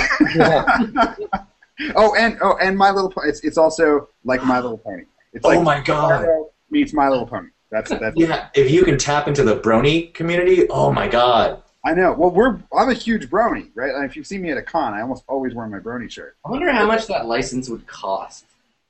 oh, 1.96 2.16
and 2.18 2.38
oh, 2.42 2.58
and 2.62 2.78
My 2.78 2.92
Little 2.92 3.10
Pony. 3.10 3.30
It's, 3.30 3.40
it's 3.42 3.58
also 3.58 4.10
like 4.24 4.44
My 4.44 4.60
Little 4.60 4.78
Pony. 4.78 5.04
It's 5.34 5.46
oh 5.46 5.50
like 5.50 5.60
oh 5.60 5.64
my 5.64 5.80
god. 5.80 6.26
Spyro 6.26 6.46
meets 6.70 6.94
My 6.94 7.10
Little 7.10 7.26
Pony. 7.26 7.50
That's 7.72 7.90
that's. 7.90 8.16
Yeah, 8.18 8.50
if 8.54 8.72
you 8.72 8.84
can 8.84 8.98
tap 8.98 9.28
into 9.28 9.44
the 9.44 9.60
brony 9.60 10.14
community, 10.14 10.68
oh 10.70 10.92
my 10.92 11.08
god. 11.08 11.64
I 11.86 11.94
know. 11.94 12.14
Well, 12.14 12.32
we're 12.32 12.60
I'm 12.78 12.90
a 12.90 12.94
huge 12.94 13.30
brony, 13.30 13.70
right? 13.74 13.94
And 13.96 14.04
if 14.04 14.16
you've 14.16 14.28
seen 14.28 14.42
me 14.42 14.52
at 14.52 14.58
a 14.58 14.62
con, 14.62 14.94
I 14.94 15.02
almost 15.02 15.24
always 15.28 15.56
wear 15.56 15.66
my 15.68 15.80
brony 15.80 16.12
shirt 16.12 16.36
I 16.46 16.50
wonder 16.50 16.70
how 16.72 16.86
much 16.86 17.08
that 17.08 17.26
license 17.26 17.70
would 17.70 17.88
cost. 17.88 18.46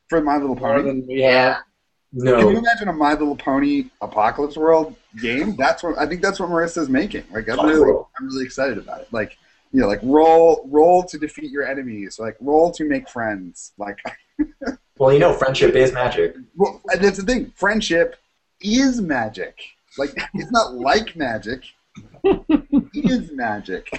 for 0.08 0.22
My 0.22 0.38
Little 0.38 0.56
Pony. 0.56 0.84
than 0.84 1.08
we 1.08 1.22
have. 2.26 2.40
Can 2.40 2.50
you 2.50 2.58
imagine 2.58 2.88
a 2.88 2.94
My 2.94 3.12
Little 3.12 3.36
Pony 3.36 3.86
Apocalypse 4.02 4.58
World 4.58 4.96
game? 5.22 5.56
That's 5.56 5.84
what 5.84 5.98
I 5.98 6.06
think. 6.06 6.22
That's 6.22 6.40
what 6.40 6.50
Marissa's 6.50 6.90
making. 6.90 7.24
Like 7.32 7.50
I'm 7.50 7.66
really, 7.66 8.04
I'm 8.18 8.28
really 8.28 8.46
excited 8.46 8.78
about 8.78 9.02
it. 9.02 9.08
Like 9.12 9.38
you 9.72 9.82
know, 9.82 9.88
like 9.88 10.00
roll, 10.04 10.68
roll 10.70 11.04
to 11.04 11.18
defeat 11.18 11.52
your 11.52 11.68
enemies. 11.68 12.20
Like 12.20 12.36
roll 12.40 12.72
to 12.72 12.84
make 12.84 13.08
friends. 13.10 13.74
Like 13.78 14.00
Well, 15.00 15.14
you 15.14 15.20
know, 15.20 15.34
friendship 15.34 15.76
is 15.76 15.94
magic. 15.94 16.36
well, 16.58 16.82
and 16.92 17.02
that's 17.02 17.18
the 17.18 17.24
thing. 17.24 17.54
Friendship 17.56 18.18
is 18.62 19.00
magic. 19.00 19.58
Like 19.98 20.14
it's 20.34 20.52
not 20.52 20.76
like 20.76 21.16
magic. 21.16 21.64
it 22.24 23.10
is 23.10 23.32
magic. 23.32 23.90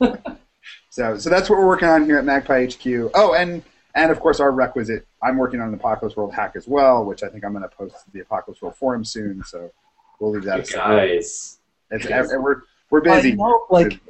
so, 0.90 1.16
so 1.18 1.30
that's 1.30 1.48
what 1.48 1.58
we're 1.58 1.66
working 1.66 1.88
on 1.88 2.04
here 2.04 2.18
at 2.18 2.26
Magpie 2.26 2.66
HQ. 2.66 3.10
Oh, 3.14 3.34
and 3.34 3.62
and 3.94 4.10
of 4.10 4.20
course 4.20 4.40
our 4.40 4.50
requisite. 4.50 5.06
I'm 5.22 5.36
working 5.36 5.60
on 5.60 5.68
an 5.68 5.74
Apocalypse 5.74 6.16
World 6.16 6.34
hack 6.34 6.52
as 6.56 6.66
well, 6.66 7.04
which 7.04 7.22
I 7.22 7.28
think 7.28 7.44
I'm 7.44 7.52
going 7.52 7.62
to 7.62 7.68
post 7.68 8.04
to 8.04 8.10
the 8.12 8.20
Apocalypse 8.20 8.60
World 8.62 8.76
forum 8.76 9.04
soon. 9.04 9.42
So 9.44 9.70
we'll 10.20 10.32
leave 10.32 10.44
that 10.44 10.56
You 10.56 10.62
aside. 10.62 11.08
guys. 11.08 11.58
It's, 11.90 12.06
and 12.06 12.42
we're 12.42 12.62
we're 12.90 13.00
busy. 13.00 13.32
I 13.32 13.34
know, 13.34 13.66
like 13.70 14.00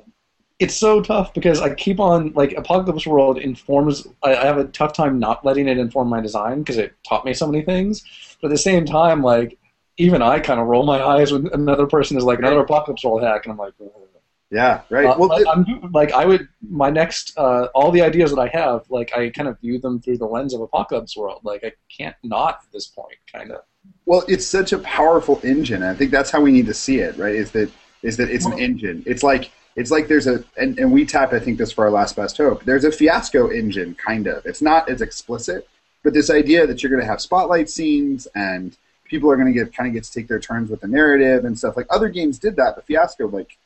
it's 0.58 0.74
so 0.74 1.02
tough 1.02 1.34
because 1.34 1.60
I 1.60 1.74
keep 1.74 2.00
on 2.00 2.32
like 2.32 2.52
Apocalypse 2.52 3.06
World 3.06 3.38
informs. 3.38 4.06
I, 4.22 4.36
I 4.36 4.44
have 4.46 4.58
a 4.58 4.64
tough 4.64 4.92
time 4.92 5.18
not 5.18 5.44
letting 5.44 5.68
it 5.68 5.78
inform 5.78 6.08
my 6.08 6.20
design 6.20 6.60
because 6.60 6.78
it 6.78 6.94
taught 7.06 7.24
me 7.24 7.34
so 7.34 7.46
many 7.46 7.62
things. 7.64 8.04
But 8.40 8.48
at 8.48 8.50
the 8.50 8.58
same 8.58 8.84
time, 8.84 9.22
like 9.22 9.58
even 9.96 10.22
I 10.22 10.40
kind 10.40 10.60
of 10.60 10.66
roll 10.66 10.84
my 10.84 11.02
eyes 11.02 11.32
when 11.32 11.48
another 11.52 11.86
person 11.86 12.16
is 12.16 12.24
like 12.24 12.38
another 12.38 12.60
Apocalypse 12.60 13.04
World 13.04 13.22
hack, 13.22 13.44
and 13.44 13.52
I'm 13.52 13.58
like, 13.58 13.74
yeah, 14.54 14.82
right. 14.88 15.04
uh, 15.04 15.16
well, 15.18 15.28
but 15.30 15.48
I'm 15.48 15.90
like 15.90 16.12
I 16.12 16.24
would 16.24 16.46
my 16.62 16.88
next 16.88 17.36
uh, 17.36 17.66
all 17.74 17.90
the 17.90 18.02
ideas 18.02 18.30
that 18.30 18.38
I 18.38 18.46
have, 18.56 18.84
like 18.88 19.12
I 19.12 19.30
kind 19.30 19.48
of 19.48 19.58
view 19.58 19.80
them 19.80 20.00
through 20.00 20.18
the 20.18 20.26
lens 20.26 20.54
of 20.54 20.60
Apocalypse 20.60 21.16
World. 21.16 21.40
Like 21.42 21.64
I 21.64 21.72
can't 21.94 22.14
not 22.22 22.60
at 22.62 22.72
this 22.72 22.86
point, 22.86 23.18
kind 23.32 23.50
of. 23.50 23.62
Well, 24.06 24.22
it's 24.28 24.46
such 24.46 24.72
a 24.72 24.78
powerful 24.78 25.40
engine. 25.42 25.82
and 25.82 25.90
I 25.90 25.94
think 25.94 26.12
that's 26.12 26.30
how 26.30 26.40
we 26.40 26.52
need 26.52 26.66
to 26.66 26.74
see 26.74 27.00
it, 27.00 27.18
right? 27.18 27.34
Is 27.34 27.50
that 27.50 27.68
is 28.02 28.16
that 28.18 28.30
it's 28.30 28.46
an 28.46 28.56
engine. 28.60 29.02
It's 29.06 29.24
like 29.24 29.50
it's 29.74 29.90
like 29.90 30.06
there's 30.06 30.28
a 30.28 30.44
and, 30.56 30.78
and 30.78 30.92
we 30.92 31.04
tapped 31.04 31.32
I 31.32 31.40
think 31.40 31.58
this 31.58 31.72
for 31.72 31.84
our 31.84 31.90
last 31.90 32.14
best 32.14 32.36
hope. 32.36 32.64
There's 32.64 32.84
a 32.84 32.92
fiasco 32.92 33.48
engine, 33.48 33.96
kind 33.96 34.28
of. 34.28 34.46
It's 34.46 34.62
not 34.62 34.88
as 34.88 35.02
explicit, 35.02 35.66
but 36.04 36.14
this 36.14 36.30
idea 36.30 36.64
that 36.64 36.80
you're 36.80 36.90
going 36.90 37.02
to 37.02 37.08
have 37.08 37.20
spotlight 37.20 37.68
scenes 37.68 38.28
and 38.36 38.76
people 39.02 39.28
are 39.32 39.36
going 39.36 39.52
to 39.52 39.58
get 39.58 39.74
kind 39.74 39.88
of 39.88 39.94
get 39.94 40.04
to 40.04 40.12
take 40.12 40.28
their 40.28 40.38
turns 40.38 40.70
with 40.70 40.80
the 40.80 40.86
narrative 40.86 41.44
and 41.44 41.58
stuff. 41.58 41.76
Like 41.76 41.86
other 41.90 42.08
games 42.08 42.38
did 42.38 42.54
that, 42.54 42.76
but 42.76 42.86
fiasco 42.86 43.26
like 43.26 43.58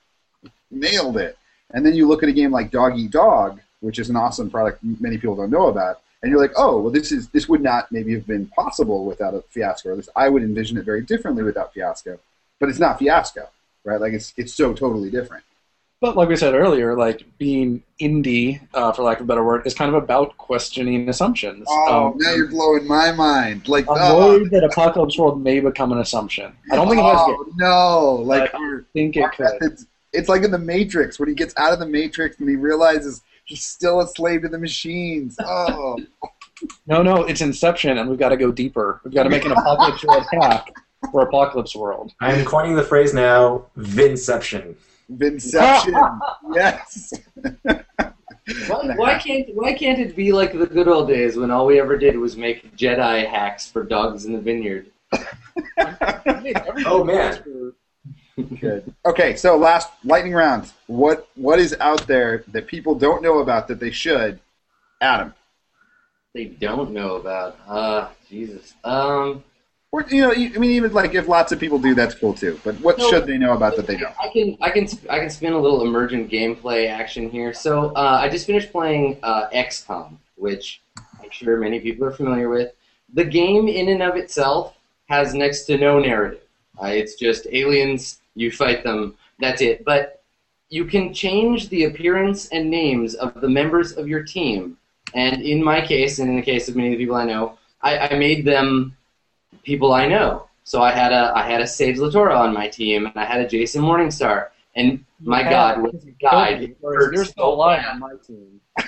nailed 0.70 1.16
it. 1.16 1.36
And 1.70 1.84
then 1.84 1.94
you 1.94 2.08
look 2.08 2.22
at 2.22 2.28
a 2.28 2.32
game 2.32 2.50
like 2.50 2.70
Dog 2.70 2.98
Eat 2.98 3.10
Dog, 3.10 3.60
which 3.80 3.98
is 3.98 4.08
an 4.10 4.16
awesome 4.16 4.50
product 4.50 4.82
many 4.82 5.18
people 5.18 5.36
don't 5.36 5.50
know 5.50 5.68
about, 5.68 6.00
and 6.22 6.30
you're 6.30 6.40
like, 6.40 6.52
oh, 6.56 6.80
well, 6.80 6.92
this 6.92 7.12
is 7.12 7.28
this 7.28 7.48
would 7.48 7.60
not 7.60 7.92
maybe 7.92 8.12
have 8.14 8.26
been 8.26 8.46
possible 8.46 9.04
without 9.04 9.34
a 9.34 9.42
fiasco. 9.50 9.90
Or 9.90 9.92
at 9.92 9.98
least 9.98 10.08
I 10.16 10.28
would 10.28 10.42
envision 10.42 10.76
it 10.76 10.84
very 10.84 11.02
differently 11.02 11.44
without 11.44 11.72
fiasco. 11.72 12.18
But 12.58 12.68
it's 12.70 12.80
not 12.80 12.98
fiasco, 12.98 13.48
right? 13.84 14.00
Like 14.00 14.14
it's 14.14 14.32
it's 14.36 14.54
so 14.54 14.72
totally 14.74 15.10
different. 15.10 15.44
But 16.00 16.16
like 16.16 16.28
we 16.28 16.36
said 16.36 16.54
earlier, 16.54 16.96
like 16.96 17.24
being 17.38 17.82
indie, 18.00 18.60
uh, 18.72 18.92
for 18.92 19.02
lack 19.02 19.18
of 19.18 19.24
a 19.24 19.26
better 19.26 19.42
word, 19.44 19.66
is 19.66 19.74
kind 19.74 19.94
of 19.94 20.00
about 20.00 20.36
questioning 20.38 21.08
assumptions. 21.08 21.66
Oh, 21.68 22.12
Um, 22.12 22.18
now 22.18 22.34
you're 22.34 22.46
blowing 22.48 22.86
my 22.86 23.10
mind. 23.10 23.68
Like, 23.68 23.84
I'm 23.90 23.96
oh, 23.98 24.38
worried 24.38 24.50
that 24.52 24.62
Apocalypse 24.62 25.18
World 25.18 25.42
may 25.42 25.58
become 25.58 25.90
an 25.90 25.98
assumption. 25.98 26.52
I 26.70 26.76
don't 26.76 26.88
think 26.88 27.00
it 27.00 27.04
has 27.04 27.18
yet. 27.26 27.36
oh, 27.36 27.52
no, 27.56 28.14
like 28.22 28.54
our, 28.54 28.78
I 28.78 28.82
think 28.92 29.16
it 29.16 29.22
our 29.22 29.30
could. 29.30 29.44
methods. 29.60 29.86
It's 30.12 30.28
like 30.28 30.42
in 30.42 30.50
the 30.50 30.58
Matrix 30.58 31.18
when 31.18 31.28
he 31.28 31.34
gets 31.34 31.54
out 31.56 31.72
of 31.72 31.78
the 31.78 31.86
Matrix 31.86 32.38
and 32.40 32.48
he 32.48 32.56
realizes 32.56 33.22
he's 33.44 33.64
still 33.64 34.00
a 34.00 34.06
slave 34.06 34.42
to 34.42 34.48
the 34.48 34.58
machines. 34.58 35.36
Oh, 35.46 35.98
No, 36.86 37.02
no, 37.02 37.22
it's 37.24 37.40
Inception, 37.40 37.98
and 37.98 38.10
we've 38.10 38.18
got 38.18 38.30
to 38.30 38.36
go 38.36 38.50
deeper. 38.50 39.00
We've 39.04 39.14
got 39.14 39.22
to 39.24 39.30
make 39.30 39.44
an 39.44 39.52
Apocalypse 39.52 40.04
World 40.04 40.24
hack 40.32 40.74
for 41.12 41.22
Apocalypse 41.22 41.76
World. 41.76 42.12
I'm 42.20 42.44
coining 42.44 42.74
the 42.74 42.82
phrase 42.82 43.14
now, 43.14 43.66
Vinception. 43.78 44.74
Vinception. 45.12 46.18
yes. 46.52 47.12
Why, 48.66 48.94
why 48.96 49.18
can't 49.18 49.46
Why 49.54 49.74
can't 49.74 49.98
it 49.98 50.16
be 50.16 50.32
like 50.32 50.58
the 50.58 50.66
good 50.66 50.88
old 50.88 51.08
days 51.08 51.36
when 51.36 51.50
all 51.50 51.66
we 51.66 51.78
ever 51.78 51.98
did 51.98 52.16
was 52.16 52.34
make 52.36 52.74
Jedi 52.78 53.28
hacks 53.28 53.70
for 53.70 53.84
dogs 53.84 54.24
in 54.24 54.32
the 54.32 54.40
vineyard? 54.40 54.90
Oh, 56.86 57.04
man. 57.04 57.74
Good. 58.60 58.94
Okay, 59.06 59.36
so 59.36 59.56
last 59.56 59.90
lightning 60.04 60.34
round. 60.34 60.70
What 60.86 61.28
what 61.34 61.58
is 61.58 61.74
out 61.80 62.06
there 62.06 62.44
that 62.48 62.66
people 62.66 62.94
don't 62.94 63.22
know 63.22 63.38
about 63.38 63.68
that 63.68 63.80
they 63.80 63.90
should? 63.90 64.38
Adam. 65.00 65.34
They 66.34 66.44
don't 66.44 66.90
know 66.92 67.16
about. 67.16 67.58
Uh, 67.66 68.08
Jesus. 68.28 68.74
Um, 68.84 69.42
Or 69.92 70.04
you 70.10 70.20
know, 70.20 70.32
I 70.32 70.48
mean, 70.58 70.70
even 70.72 70.92
like 70.92 71.14
if 71.14 71.26
lots 71.26 71.52
of 71.52 71.58
people 71.58 71.78
do, 71.78 71.94
that's 71.94 72.14
cool 72.14 72.34
too. 72.34 72.60
But 72.64 72.74
what 72.80 72.98
No. 72.98 73.08
should 73.08 73.26
they 73.26 73.38
know 73.38 73.54
about 73.54 73.76
that 73.76 73.86
they 73.86 73.96
don't? 73.96 74.14
I 74.22 74.28
can 74.28 74.56
I 74.60 74.70
can 74.70 74.86
I 75.08 75.18
can 75.20 75.30
spin 75.30 75.54
a 75.54 75.58
little 75.58 75.82
emergent 75.82 76.30
gameplay 76.30 76.88
action 76.88 77.30
here. 77.30 77.54
So 77.54 77.92
uh, 77.96 78.18
I 78.22 78.28
just 78.28 78.46
finished 78.46 78.70
playing 78.70 79.18
uh, 79.22 79.48
XCOM, 79.54 80.18
which 80.36 80.82
I'm 81.22 81.30
sure 81.30 81.56
many 81.56 81.80
people 81.80 82.06
are 82.06 82.12
familiar 82.12 82.50
with. 82.50 82.72
The 83.14 83.24
game, 83.24 83.68
in 83.68 83.88
and 83.88 84.02
of 84.02 84.16
itself, 84.16 84.76
has 85.08 85.32
next 85.32 85.64
to 85.64 85.78
no 85.78 85.98
narrative. 85.98 86.42
Uh, 86.80 86.88
it's 86.88 87.14
just 87.14 87.46
aliens. 87.50 88.20
You 88.38 88.50
fight 88.50 88.84
them. 88.84 89.16
That's 89.40 89.60
it. 89.62 89.84
But 89.84 90.22
you 90.68 90.84
can 90.84 91.12
change 91.12 91.68
the 91.68 91.84
appearance 91.84 92.48
and 92.48 92.70
names 92.70 93.14
of 93.14 93.40
the 93.40 93.48
members 93.48 93.92
of 93.92 94.06
your 94.06 94.22
team. 94.22 94.76
And 95.14 95.42
in 95.42 95.62
my 95.62 95.80
case, 95.80 96.18
and 96.18 96.28
in 96.28 96.36
the 96.36 96.42
case 96.42 96.68
of 96.68 96.76
many 96.76 96.88
of 96.88 96.98
the 96.98 97.04
people 97.04 97.16
I 97.16 97.24
know, 97.24 97.58
I, 97.80 97.98
I 97.98 98.18
made 98.18 98.44
them 98.44 98.96
people 99.62 99.92
I 99.92 100.06
know. 100.06 100.48
So 100.64 100.82
I 100.82 100.92
had 100.92 101.12
a 101.12 101.32
I 101.34 101.48
had 101.48 101.62
a 101.62 101.66
Sage 101.66 101.96
LaTorra 101.96 102.36
on 102.36 102.52
my 102.52 102.68
team, 102.68 103.06
and 103.06 103.16
I 103.16 103.24
had 103.24 103.40
a 103.40 103.48
Jason 103.48 103.82
Morningstar. 103.82 104.48
And 104.76 105.04
my 105.20 105.42
God, 105.42 105.80
when 105.80 105.92
he 105.92 106.14
died, 106.20 106.62
it 106.62 106.76
Whereas 106.80 107.06
hurt 107.06 107.14
you're 107.14 107.24
still 107.24 107.54
alive 107.54 107.84
on 107.90 107.98
my 107.98 108.14
team. 108.26 108.60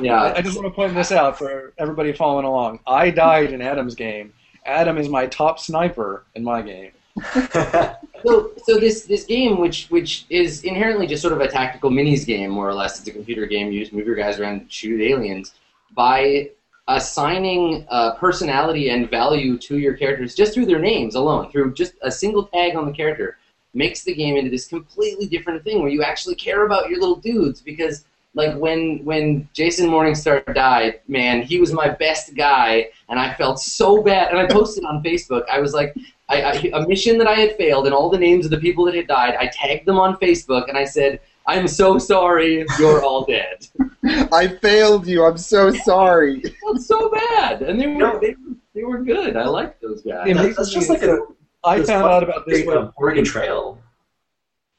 Yeah, 0.00 0.20
I, 0.20 0.38
I 0.38 0.42
just 0.42 0.56
want 0.56 0.66
to 0.66 0.74
point 0.74 0.92
this 0.92 1.12
out 1.12 1.38
for 1.38 1.72
everybody 1.78 2.12
following 2.12 2.44
along. 2.44 2.80
I 2.84 3.10
died 3.10 3.52
in 3.52 3.62
Adam's 3.62 3.94
game. 3.94 4.32
Adam 4.66 4.98
is 4.98 5.08
my 5.08 5.26
top 5.28 5.60
sniper 5.60 6.24
in 6.34 6.42
my 6.42 6.62
game. 6.62 6.90
So, 8.24 8.52
so 8.64 8.78
this 8.78 9.04
this 9.04 9.24
game, 9.24 9.58
which 9.58 9.86
which 9.88 10.24
is 10.30 10.64
inherently 10.64 11.06
just 11.06 11.20
sort 11.20 11.34
of 11.34 11.40
a 11.40 11.48
tactical 11.48 11.90
minis 11.90 12.24
game, 12.24 12.50
more 12.50 12.66
or 12.66 12.74
less, 12.74 12.98
it's 12.98 13.06
a 13.06 13.12
computer 13.12 13.44
game. 13.44 13.70
You 13.70 13.80
just 13.80 13.92
move 13.92 14.06
your 14.06 14.16
guys 14.16 14.40
around, 14.40 14.60
and 14.60 14.72
shoot 14.72 15.00
aliens. 15.00 15.52
By 15.94 16.50
assigning 16.88 17.86
uh, 17.90 18.14
personality 18.14 18.88
and 18.88 19.10
value 19.10 19.58
to 19.58 19.78
your 19.78 19.94
characters 19.94 20.34
just 20.34 20.54
through 20.54 20.66
their 20.66 20.78
names 20.78 21.14
alone, 21.14 21.50
through 21.50 21.74
just 21.74 21.94
a 22.02 22.10
single 22.10 22.46
tag 22.46 22.76
on 22.76 22.86
the 22.86 22.92
character, 22.92 23.36
makes 23.74 24.04
the 24.04 24.14
game 24.14 24.36
into 24.36 24.50
this 24.50 24.66
completely 24.66 25.26
different 25.26 25.62
thing 25.62 25.80
where 25.80 25.90
you 25.90 26.02
actually 26.02 26.34
care 26.34 26.64
about 26.64 26.88
your 26.88 27.00
little 27.00 27.16
dudes 27.16 27.60
because. 27.60 28.04
Like 28.36 28.56
when 28.56 29.04
when 29.04 29.48
Jason 29.52 29.88
Morningstar 29.88 30.52
died, 30.56 31.02
man, 31.06 31.42
he 31.42 31.60
was 31.60 31.72
my 31.72 31.88
best 31.88 32.34
guy, 32.34 32.88
and 33.08 33.16
I 33.16 33.32
felt 33.34 33.60
so 33.60 34.02
bad. 34.02 34.30
And 34.32 34.40
I 34.40 34.46
posted 34.48 34.84
on 34.84 35.04
Facebook. 35.04 35.44
I 35.48 35.60
was 35.60 35.72
like, 35.72 35.94
I, 36.28 36.42
I, 36.42 36.52
a 36.74 36.86
mission 36.88 37.18
that 37.18 37.26
I 37.26 37.34
had 37.34 37.56
failed, 37.56 37.86
and 37.86 37.94
all 37.94 38.08
the 38.08 38.18
names 38.18 38.44
of 38.46 38.50
the 38.50 38.58
people 38.58 38.84
that 38.86 38.94
had 38.94 39.06
died. 39.06 39.36
I 39.38 39.48
tagged 39.48 39.86
them 39.86 39.98
on 39.98 40.16
Facebook, 40.16 40.68
and 40.68 40.78
I 40.78 40.84
said, 40.84 41.20
"I'm 41.46 41.68
so 41.68 41.98
sorry, 41.98 42.64
you're 42.78 43.02
all 43.04 43.24
dead." 43.26 43.66
I 44.32 44.48
failed 44.48 45.06
you. 45.06 45.24
I'm 45.24 45.36
so 45.38 45.70
sorry. 45.72 46.42
That's 46.72 46.86
so 46.86 47.10
bad, 47.10 47.62
and 47.62 47.78
they 47.80 47.86
were 47.86 47.92
No. 47.94 48.18
they, 48.20 48.34
they 48.74 48.84
were 48.84 48.98
good. 49.02 49.36
I 49.36 49.46
liked 49.46 49.82
those 49.82 50.00
guys. 50.02 50.26
Yeah, 50.26 50.34
That's, 50.34 50.56
that's 50.56 50.72
just 50.72 50.88
like 50.88 51.02
a 51.02 51.18
I 51.62 51.78
this 51.78 51.88
found 51.88 52.04
out 52.04 52.22
about 52.22 52.46
this 52.46 52.66
one. 52.66 52.90
Oregon 52.96 53.24
Trail. 53.24 53.78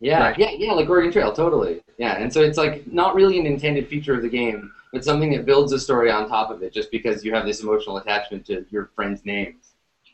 Yeah, 0.01 0.19
Right. 0.19 0.37
yeah, 0.37 0.51
yeah, 0.57 0.71
like 0.73 0.89
Oregon 0.89 1.11
Trail, 1.11 1.31
totally. 1.31 1.81
Yeah, 1.97 2.17
and 2.17 2.31
so 2.31 2.41
it's 2.41 2.57
like 2.57 2.85
not 2.91 3.15
really 3.15 3.39
an 3.39 3.45
intended 3.45 3.87
feature 3.87 4.13
of 4.13 4.21
the 4.21 4.29
game, 4.29 4.71
but 4.91 5.03
something 5.05 5.31
that 5.31 5.45
builds 5.45 5.71
a 5.71 5.79
story 5.79 6.11
on 6.11 6.27
top 6.27 6.51
of 6.51 6.61
it, 6.63 6.73
just 6.73 6.91
because 6.91 7.23
you 7.23 7.33
have 7.33 7.45
this 7.45 7.61
emotional 7.61 7.97
attachment 7.97 8.45
to 8.47 8.65
your 8.71 8.91
friends' 8.95 9.21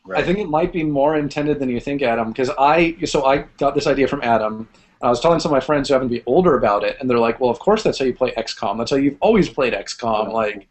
names. 0.06 0.18
I 0.18 0.22
think 0.22 0.38
it 0.38 0.48
might 0.48 0.72
be 0.72 0.82
more 0.82 1.16
intended 1.16 1.58
than 1.58 1.68
you 1.68 1.80
think, 1.80 2.02
Adam, 2.02 2.28
because 2.28 2.50
I 2.58 2.96
so 3.04 3.24
I 3.24 3.38
got 3.58 3.74
this 3.74 3.86
idea 3.86 4.08
from 4.08 4.22
Adam. 4.22 4.68
I 5.02 5.08
was 5.08 5.20
telling 5.20 5.40
some 5.40 5.50
of 5.50 5.54
my 5.56 5.60
friends 5.60 5.88
who 5.88 5.94
happen 5.94 6.08
to 6.08 6.14
be 6.14 6.22
older 6.26 6.56
about 6.56 6.84
it, 6.84 6.96
and 7.00 7.10
they're 7.10 7.18
like, 7.18 7.40
"Well, 7.40 7.50
of 7.50 7.58
course 7.58 7.82
that's 7.82 7.98
how 7.98 8.04
you 8.04 8.14
play 8.14 8.32
XCOM. 8.36 8.78
That's 8.78 8.90
how 8.90 8.96
you've 8.96 9.16
always 9.20 9.48
played 9.48 9.72
XCOM." 9.72 10.32
Like, 10.32 10.68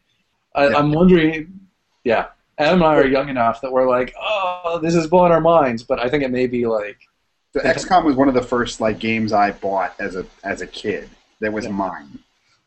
I, 0.55 0.69
Yeah. 0.69 0.77
I'm 0.77 0.91
wondering, 0.93 1.59
yeah, 2.03 2.27
Adam 2.57 2.81
and 2.81 2.83
I 2.85 2.95
are 2.95 3.07
young 3.07 3.29
enough 3.29 3.59
that 3.61 3.71
we're 3.71 3.89
like, 3.89 4.13
"Oh, 4.21 4.79
this 4.81 4.95
is 4.95 5.07
blowing 5.07 5.31
our 5.33 5.41
minds," 5.41 5.83
but 5.83 5.99
I 5.99 6.09
think 6.09 6.23
it 6.23 6.31
may 6.31 6.47
be 6.47 6.65
like, 6.65 6.97
So 7.53 7.59
XCOM 7.61 8.05
was 8.05 8.15
one 8.15 8.29
of 8.29 8.33
the 8.33 8.41
first 8.41 8.79
like 8.79 8.99
games 8.99 9.33
I 9.33 9.51
bought 9.51 9.93
as 9.99 10.15
a 10.15 10.25
as 10.43 10.61
a 10.61 10.67
kid. 10.67 11.09
That 11.41 11.51
was 11.51 11.65
Yeah. 11.65 11.71
mine, 11.71 12.19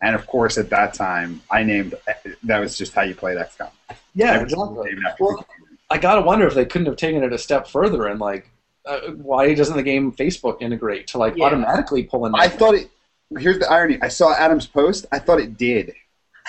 and 0.03 0.15
of 0.15 0.27
course 0.27 0.59
at 0.59 0.69
that 0.71 0.93
time 0.93 1.41
I 1.51 1.63
named 1.63 1.95
that 2.43 2.59
was 2.59 2.77
just 2.77 2.93
how 2.95 3.03
you 3.03 3.15
played 3.15 3.39
XCOM. 3.39 3.71
yeah, 4.15 4.41
exactly. 4.41 4.95
Well. 5.19 5.47
I 5.95 5.99
gotta 5.99 6.23
wonder 6.23 6.45
if 6.49 6.55
they 6.55 6.65
couldn't 6.65 6.87
have 6.87 6.97
taken 6.97 7.23
it 7.23 7.33
a 7.33 7.39
step 7.39 7.69
further 7.69 8.07
and 8.09 8.19
like, 8.19 8.51
uh, 8.85 9.13
why 9.13 9.55
doesn't 9.55 9.77
the 9.77 9.83
game 9.83 10.11
Facebook 10.13 10.61
integrate 10.61 11.07
to 11.09 11.19
like 11.19 11.37
Yeah. 11.37 11.45
automatically 11.45 12.03
pull 12.03 12.27
in? 12.27 12.35
I 12.35 12.49
that? 12.49 12.59
thought 12.59 12.75
it. 12.75 12.91
Here's 13.39 13.61
the 13.61 13.71
irony. 13.71 13.99
I 14.03 14.09
saw 14.09 14.35
Adam's 14.35 14.67
post. 14.67 15.07
I 15.13 15.21
thought 15.21 15.39
it 15.39 15.57
did. 15.57 15.93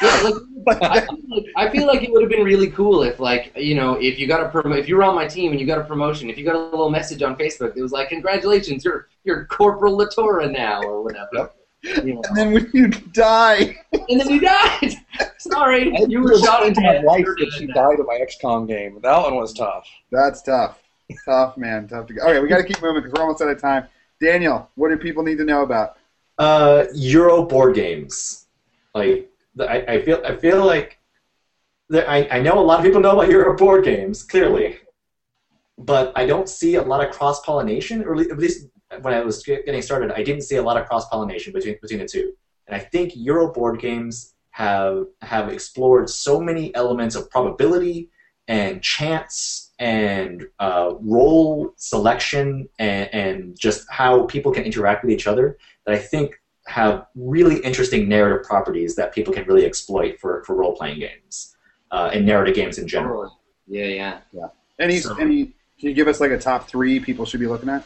Yeah, 0.02 0.32
like 0.66 0.82
I 0.82 1.02
feel 1.02 1.18
like, 1.30 1.46
I 1.56 1.70
feel 1.70 1.86
like 1.88 2.02
it 2.04 2.12
would 2.12 2.24
have 2.24 2.30
been 2.32 2.44
really 2.44 2.70
cool 2.72 3.04
if, 3.04 3.20
like, 3.20 3.52
you 3.56 3.76
know, 3.76 3.94
if 4.02 4.18
you 4.20 4.26
got 4.28 4.42
a 4.42 4.50
promo, 4.50 4.78
if 4.78 4.90
you 4.90 4.98
were 4.98 5.04
on 5.04 5.14
my 5.16 5.28
team 5.28 5.52
and 5.52 5.60
you 5.62 5.68
got 5.68 5.78
a 5.78 5.84
promotion, 5.86 6.28
if 6.30 6.38
you 6.40 6.44
got 6.44 6.56
a 6.56 6.60
little 6.60 6.90
message 6.90 7.22
on 7.22 7.36
Facebook 7.38 7.76
that 7.76 7.82
was 7.82 7.92
like, 7.94 8.10
"Congratulations, 8.10 8.84
you're 8.84 9.08
you're 9.26 9.46
Corporal 9.46 9.96
LaTorra 9.98 10.52
now" 10.52 10.82
or 10.82 11.02
whatever. 11.04 11.30
You 11.34 11.48
know. 11.94 12.22
And 12.28 12.38
then 12.38 12.52
when 12.54 12.70
you 12.74 12.88
die, 12.88 13.78
And 14.10 14.20
then 14.20 14.30
you 14.30 14.40
died. 14.42 14.96
Sorry, 15.38 15.96
I 15.96 16.06
you 16.08 16.22
were 16.22 16.30
feel 16.30 16.44
shot 16.44 16.64
in 16.66 16.74
to 16.74 16.82
the 16.82 16.82
my 16.82 16.94
head. 16.94 17.04
wife 17.06 17.26
that 17.26 17.52
she 17.58 17.68
died 17.68 18.00
in 18.00 18.06
my 18.06 18.20
XCOM 18.20 18.68
game. 18.68 19.00
That 19.02 19.18
one 19.22 19.36
was 19.36 19.54
tough. 19.54 19.88
that's 20.12 20.42
tough. 20.42 20.80
Tough 21.24 21.56
man, 21.58 21.88
tough 21.88 22.08
to 22.08 22.14
go. 22.14 22.24
Okay, 22.24 22.40
we 22.40 22.48
got 22.48 22.58
to 22.58 22.64
keep 22.64 22.82
moving 22.82 23.04
because 23.04 23.14
we're 23.14 23.22
almost 23.22 23.42
out 23.42 23.50
of 23.50 23.62
time. 23.62 23.88
Daniel, 24.20 24.70
what 24.76 24.90
do 24.90 24.98
people 24.98 25.24
need 25.24 25.38
to 25.38 25.46
know 25.46 25.62
about? 25.62 25.98
Uh, 26.38 26.86
Euro 26.96 27.44
board 27.46 27.76
games. 27.76 28.48
Like 28.96 29.30
I, 29.60 29.86
I 29.88 30.02
feel 30.02 30.22
I 30.26 30.36
feel 30.36 30.66
like 30.66 30.98
that 31.90 32.10
I, 32.10 32.28
I 32.32 32.42
know 32.42 32.58
a 32.58 32.62
lot 32.62 32.80
of 32.80 32.86
people 32.86 33.00
know 33.02 33.12
about 33.12 33.30
Euro 33.30 33.56
board 33.56 33.86
games 33.86 34.24
clearly, 34.24 34.78
but 35.78 36.12
I 36.16 36.26
don't 36.26 36.50
see 36.50 36.76
a 36.76 36.82
lot 36.82 37.08
of 37.08 37.14
cross 37.14 37.40
pollination, 37.46 38.04
or 38.04 38.20
at 38.20 38.38
least 38.40 38.68
when 39.02 39.14
I 39.14 39.22
was 39.22 39.44
getting 39.44 39.82
started, 39.82 40.12
I 40.12 40.24
didn't 40.24 40.44
see 40.44 40.58
a 40.58 40.62
lot 40.62 40.78
of 40.78 40.88
cross 40.88 41.08
pollination 41.10 41.54
between 41.54 41.78
between 41.82 42.00
the 42.00 42.06
two. 42.08 42.34
And 42.68 42.76
I 42.76 42.80
think 42.80 43.14
Euro 43.16 43.52
board 43.52 43.80
games 43.80 44.34
have 44.52 45.06
have 45.22 45.50
explored 45.50 46.10
so 46.10 46.40
many 46.40 46.74
elements 46.76 47.16
of 47.16 47.30
probability 47.30 48.10
and 48.48 48.82
chance 48.82 49.74
and 49.80 50.46
uh, 50.60 50.94
role 51.02 51.74
selection 51.78 52.70
and, 52.80 53.14
and 53.14 53.60
just 53.60 53.86
how 53.90 54.26
people 54.28 54.52
can 54.52 54.64
interact 54.64 55.04
with 55.04 55.12
each 55.12 55.28
other 55.28 55.58
that 55.86 55.96
I 55.96 55.98
think 55.98 56.40
have 56.68 57.06
really 57.16 57.58
interesting 57.60 58.08
narrative 58.08 58.46
properties 58.46 58.96
that 58.96 59.14
people 59.14 59.34
can 59.34 59.46
really 59.46 59.66
exploit 59.66 60.20
for, 60.20 60.44
for 60.46 60.56
role 60.56 60.76
playing 60.76 61.00
games 61.00 61.56
uh, 61.92 62.10
and 62.14 62.26
narrative 62.26 62.56
games 62.56 62.78
in 62.78 62.88
general. 62.88 63.40
Yeah, 63.68 63.86
yeah. 64.32 64.48
Any 64.80 65.00
So- 65.00 65.16
any? 65.18 65.56
Can 65.78 65.90
you 65.90 65.94
give 65.94 66.08
us 66.08 66.22
like 66.22 66.32
a 66.32 66.40
top 66.40 66.70
three 66.70 67.02
people 67.02 67.26
should 67.26 67.42
be 67.42 67.48
looking 67.48 67.68
at? 67.68 67.86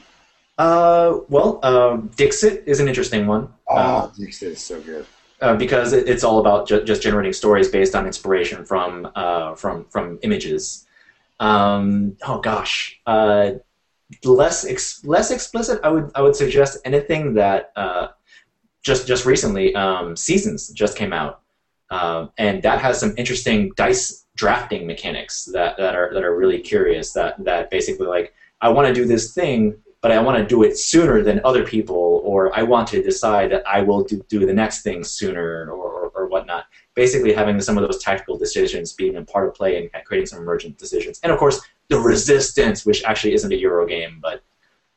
Uh, 0.59 1.21
well, 1.29 1.59
um, 1.63 2.11
Dixit 2.17 2.63
is 2.67 2.79
an 2.81 2.87
interesting 2.89 3.25
one. 3.27 3.43
Uh, 3.67 4.03
Oh, 4.03 4.11
Dixit 4.19 4.49
is 4.51 4.59
so 4.61 4.79
good. 4.81 5.05
uh, 5.41 5.55
because 5.55 5.93
it, 5.93 6.07
it's 6.09 6.23
all 6.25 6.39
about 6.39 6.67
ju- 6.67 6.83
just 6.83 7.01
generating 7.01 7.31
stories 7.31 7.69
based 7.69 7.95
on 7.95 8.05
inspiration 8.05 8.65
from 8.65 9.09
uh, 9.15 9.55
from 9.55 9.85
from 9.85 10.19
images. 10.21 10.85
Um, 11.39 12.17
oh 12.27 12.39
gosh, 12.41 12.99
uh, 13.07 13.51
less 14.25 14.65
ex- 14.65 15.01
less 15.05 15.31
explicit. 15.31 15.79
I 15.81 15.89
would 15.89 16.11
I 16.13 16.21
would 16.21 16.35
suggest 16.35 16.79
anything 16.83 17.35
that 17.35 17.71
uh, 17.77 18.07
just 18.83 19.07
just 19.07 19.25
recently 19.25 19.73
um, 19.75 20.17
Seasons 20.17 20.67
just 20.69 20.97
came 20.97 21.13
out, 21.13 21.39
um, 21.89 22.31
and 22.37 22.61
that 22.63 22.81
has 22.81 22.99
some 22.99 23.13
interesting 23.17 23.71
dice 23.77 24.25
drafting 24.35 24.85
mechanics 24.85 25.45
that, 25.53 25.77
that 25.77 25.95
are 25.95 26.13
that 26.13 26.23
are 26.23 26.35
really 26.35 26.59
curious. 26.59 27.13
That 27.13 27.41
that 27.45 27.69
basically 27.71 28.07
like 28.07 28.33
I 28.59 28.67
want 28.67 28.89
to 28.89 28.93
do 28.93 29.05
this 29.05 29.33
thing, 29.33 29.77
but 30.01 30.11
I 30.11 30.19
want 30.19 30.37
to 30.37 30.45
do 30.45 30.63
it 30.63 30.77
sooner 30.77 31.21
than 31.21 31.41
other 31.43 31.65
people, 31.65 32.21
or 32.23 32.57
I 32.57 32.63
want 32.63 32.87
to 32.89 33.03
decide 33.03 33.51
that 33.51 33.67
I 33.67 33.81
will 33.81 34.03
do, 34.03 34.23
do 34.29 34.45
the 34.45 34.53
next 34.53 34.81
thing 34.81 35.03
sooner, 35.03 35.65
or, 35.65 35.71
or, 35.71 36.11
or 36.15 36.27
whatnot. 36.27 36.65
Basically, 36.95 37.33
having 37.33 37.59
some 37.59 37.77
of 37.77 37.83
those 37.83 38.01
tactical 38.01 38.37
decisions 38.37 38.93
being 38.93 39.15
a 39.17 39.23
part 39.23 39.47
of 39.47 39.55
play 39.55 39.77
and 39.93 40.05
creating 40.05 40.27
some 40.27 40.39
emergent 40.39 40.77
decisions, 40.77 41.19
and 41.23 41.31
of 41.31 41.37
course, 41.37 41.61
the 41.89 41.99
resistance, 41.99 42.85
which 42.85 43.03
actually 43.03 43.33
isn't 43.33 43.51
a 43.51 43.57
Euro 43.57 43.85
game, 43.85 44.19
but 44.21 44.43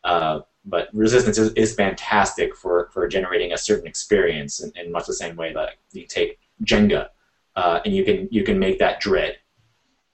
uh, 0.05 0.41
but 0.65 0.89
resistance 0.93 1.39
is, 1.39 1.53
is 1.55 1.75
fantastic 1.75 2.55
for, 2.55 2.89
for 2.93 3.09
generating 3.09 3.53
a 3.53 3.59
certain 3.59 3.87
experience 3.87 4.61
in, 4.63 4.73
in 4.77 4.93
much 4.93 5.07
the 5.07 5.15
same 5.15 5.37
way 5.37 5.53
that 5.53 5.71
you 5.93 6.07
take 6.07 6.39
Jenga, 6.65 7.09
uh, 7.57 7.81
and 7.85 7.95
you 7.95 8.05
can 8.05 8.29
you 8.31 8.45
can 8.45 8.59
make 8.59 8.79
that 8.79 9.01
dread. 9.01 9.39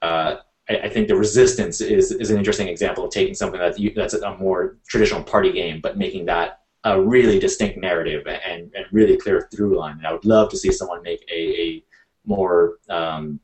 Uh, 0.01 0.37
I, 0.69 0.75
I 0.83 0.89
think 0.89 1.07
the 1.07 1.15
resistance 1.15 1.81
is, 1.81 2.11
is 2.11 2.31
an 2.31 2.37
interesting 2.37 2.67
example 2.67 3.03
of 3.05 3.11
taking 3.11 3.33
something 3.33 3.59
that's 3.59 3.79
you- 3.79 3.93
that's 3.93 4.13
a 4.13 4.37
more 4.37 4.77
traditional 4.87 5.23
party 5.23 5.51
game, 5.51 5.79
but 5.81 5.97
making 5.97 6.25
that 6.25 6.59
a 6.85 6.99
really 7.01 7.39
distinct 7.39 7.77
narrative 7.77 8.25
and, 8.25 8.71
and 8.73 8.85
really 8.91 9.17
clear 9.17 9.49
through 9.53 9.77
line. 9.77 9.97
And 9.97 10.07
I 10.07 10.13
would 10.13 10.23
love 10.25 10.49
to 10.51 10.57
see 10.57 10.71
someone 10.71 11.01
make 11.03 11.25
a, 11.29 11.61
a 11.61 11.83
more 12.25 12.77
um, 12.89 13.39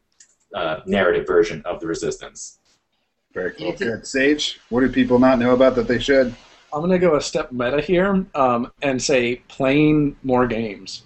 uh, 0.53 0.79
narrative 0.85 1.27
version 1.27 1.61
of 1.65 1.81
the 1.81 1.87
resistance. 1.87 2.59
Very 3.33 3.51
cool. 3.51 3.73
Good. 3.73 4.07
Sage, 4.07 4.61
what 4.69 4.81
do 4.81 4.89
people 4.89 5.19
not 5.19 5.37
know 5.37 5.53
about 5.53 5.75
that 5.75 5.87
they 5.87 5.99
should? 5.99 6.33
I'm 6.71 6.79
going 6.79 6.91
to 6.91 6.99
go 6.99 7.15
a 7.15 7.21
step 7.21 7.51
meta 7.51 7.81
here 7.81 8.25
um, 8.35 8.71
and 8.81 9.01
say 9.01 9.37
playing 9.49 10.15
more 10.23 10.47
games. 10.47 11.03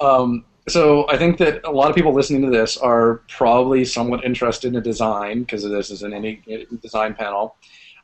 Um, 0.00 0.44
so 0.70 1.08
I 1.08 1.16
think 1.16 1.38
that 1.38 1.60
a 1.64 1.70
lot 1.70 1.90
of 1.90 1.96
people 1.96 2.12
listening 2.12 2.42
to 2.42 2.50
this 2.50 2.76
are 2.76 3.22
probably 3.28 3.84
somewhat 3.84 4.24
interested 4.24 4.74
in 4.74 4.82
design 4.82 5.40
because 5.40 5.62
this 5.62 5.90
is 5.90 6.02
an 6.02 6.12
indie 6.12 6.80
design 6.80 7.14
panel. 7.14 7.56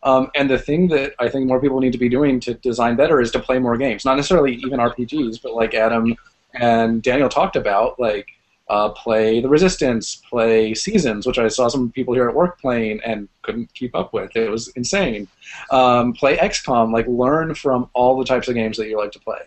Um, 0.03 0.31
and 0.35 0.49
the 0.49 0.59
thing 0.59 0.89
that 0.89 1.15
I 1.19 1.29
think 1.29 1.47
more 1.47 1.61
people 1.61 1.81
need 1.81 1.93
to 1.93 1.99
be 1.99 2.09
doing 2.09 2.39
to 2.41 2.55
design 2.55 2.97
better 2.97 3.21
is 3.21 3.31
to 3.33 3.41
play 3.41 3.59
more 3.59 3.77
games. 3.77 4.05
Not 4.05 4.17
necessarily 4.17 4.57
even 4.57 4.79
RPGs, 4.79 5.43
but 5.43 5.55
like 5.55 5.75
Adam 5.75 6.15
and 6.55 7.03
Daniel 7.03 7.29
talked 7.29 7.57
about, 7.57 7.99
like 7.99 8.29
uh, 8.69 8.91
play 8.91 9.41
the 9.41 9.49
Resistance, 9.49 10.17
play 10.17 10.75
Seasons, 10.75 11.27
which 11.27 11.39
I 11.39 11.49
saw 11.49 11.69
some 11.69 11.91
people 11.91 12.15
here 12.15 12.29
at 12.29 12.35
work 12.35 12.61
playing 12.61 13.01
and 13.05 13.29
couldn't 13.43 13.73
keep 13.75 13.95
up 13.95 14.13
with. 14.13 14.37
It 14.37 14.51
was 14.51 14.69
insane 14.69 15.29
um, 15.71 16.13
play 16.13 16.37
XCOM, 16.37 16.93
like 16.93 17.07
learn 17.07 17.55
from 17.55 17.89
all 17.93 18.19
the 18.19 18.25
types 18.25 18.49
of 18.49 18.55
games 18.55 18.77
that 18.77 18.89
you 18.89 18.99
like 18.99 19.13
to 19.13 19.21
play. 19.21 19.41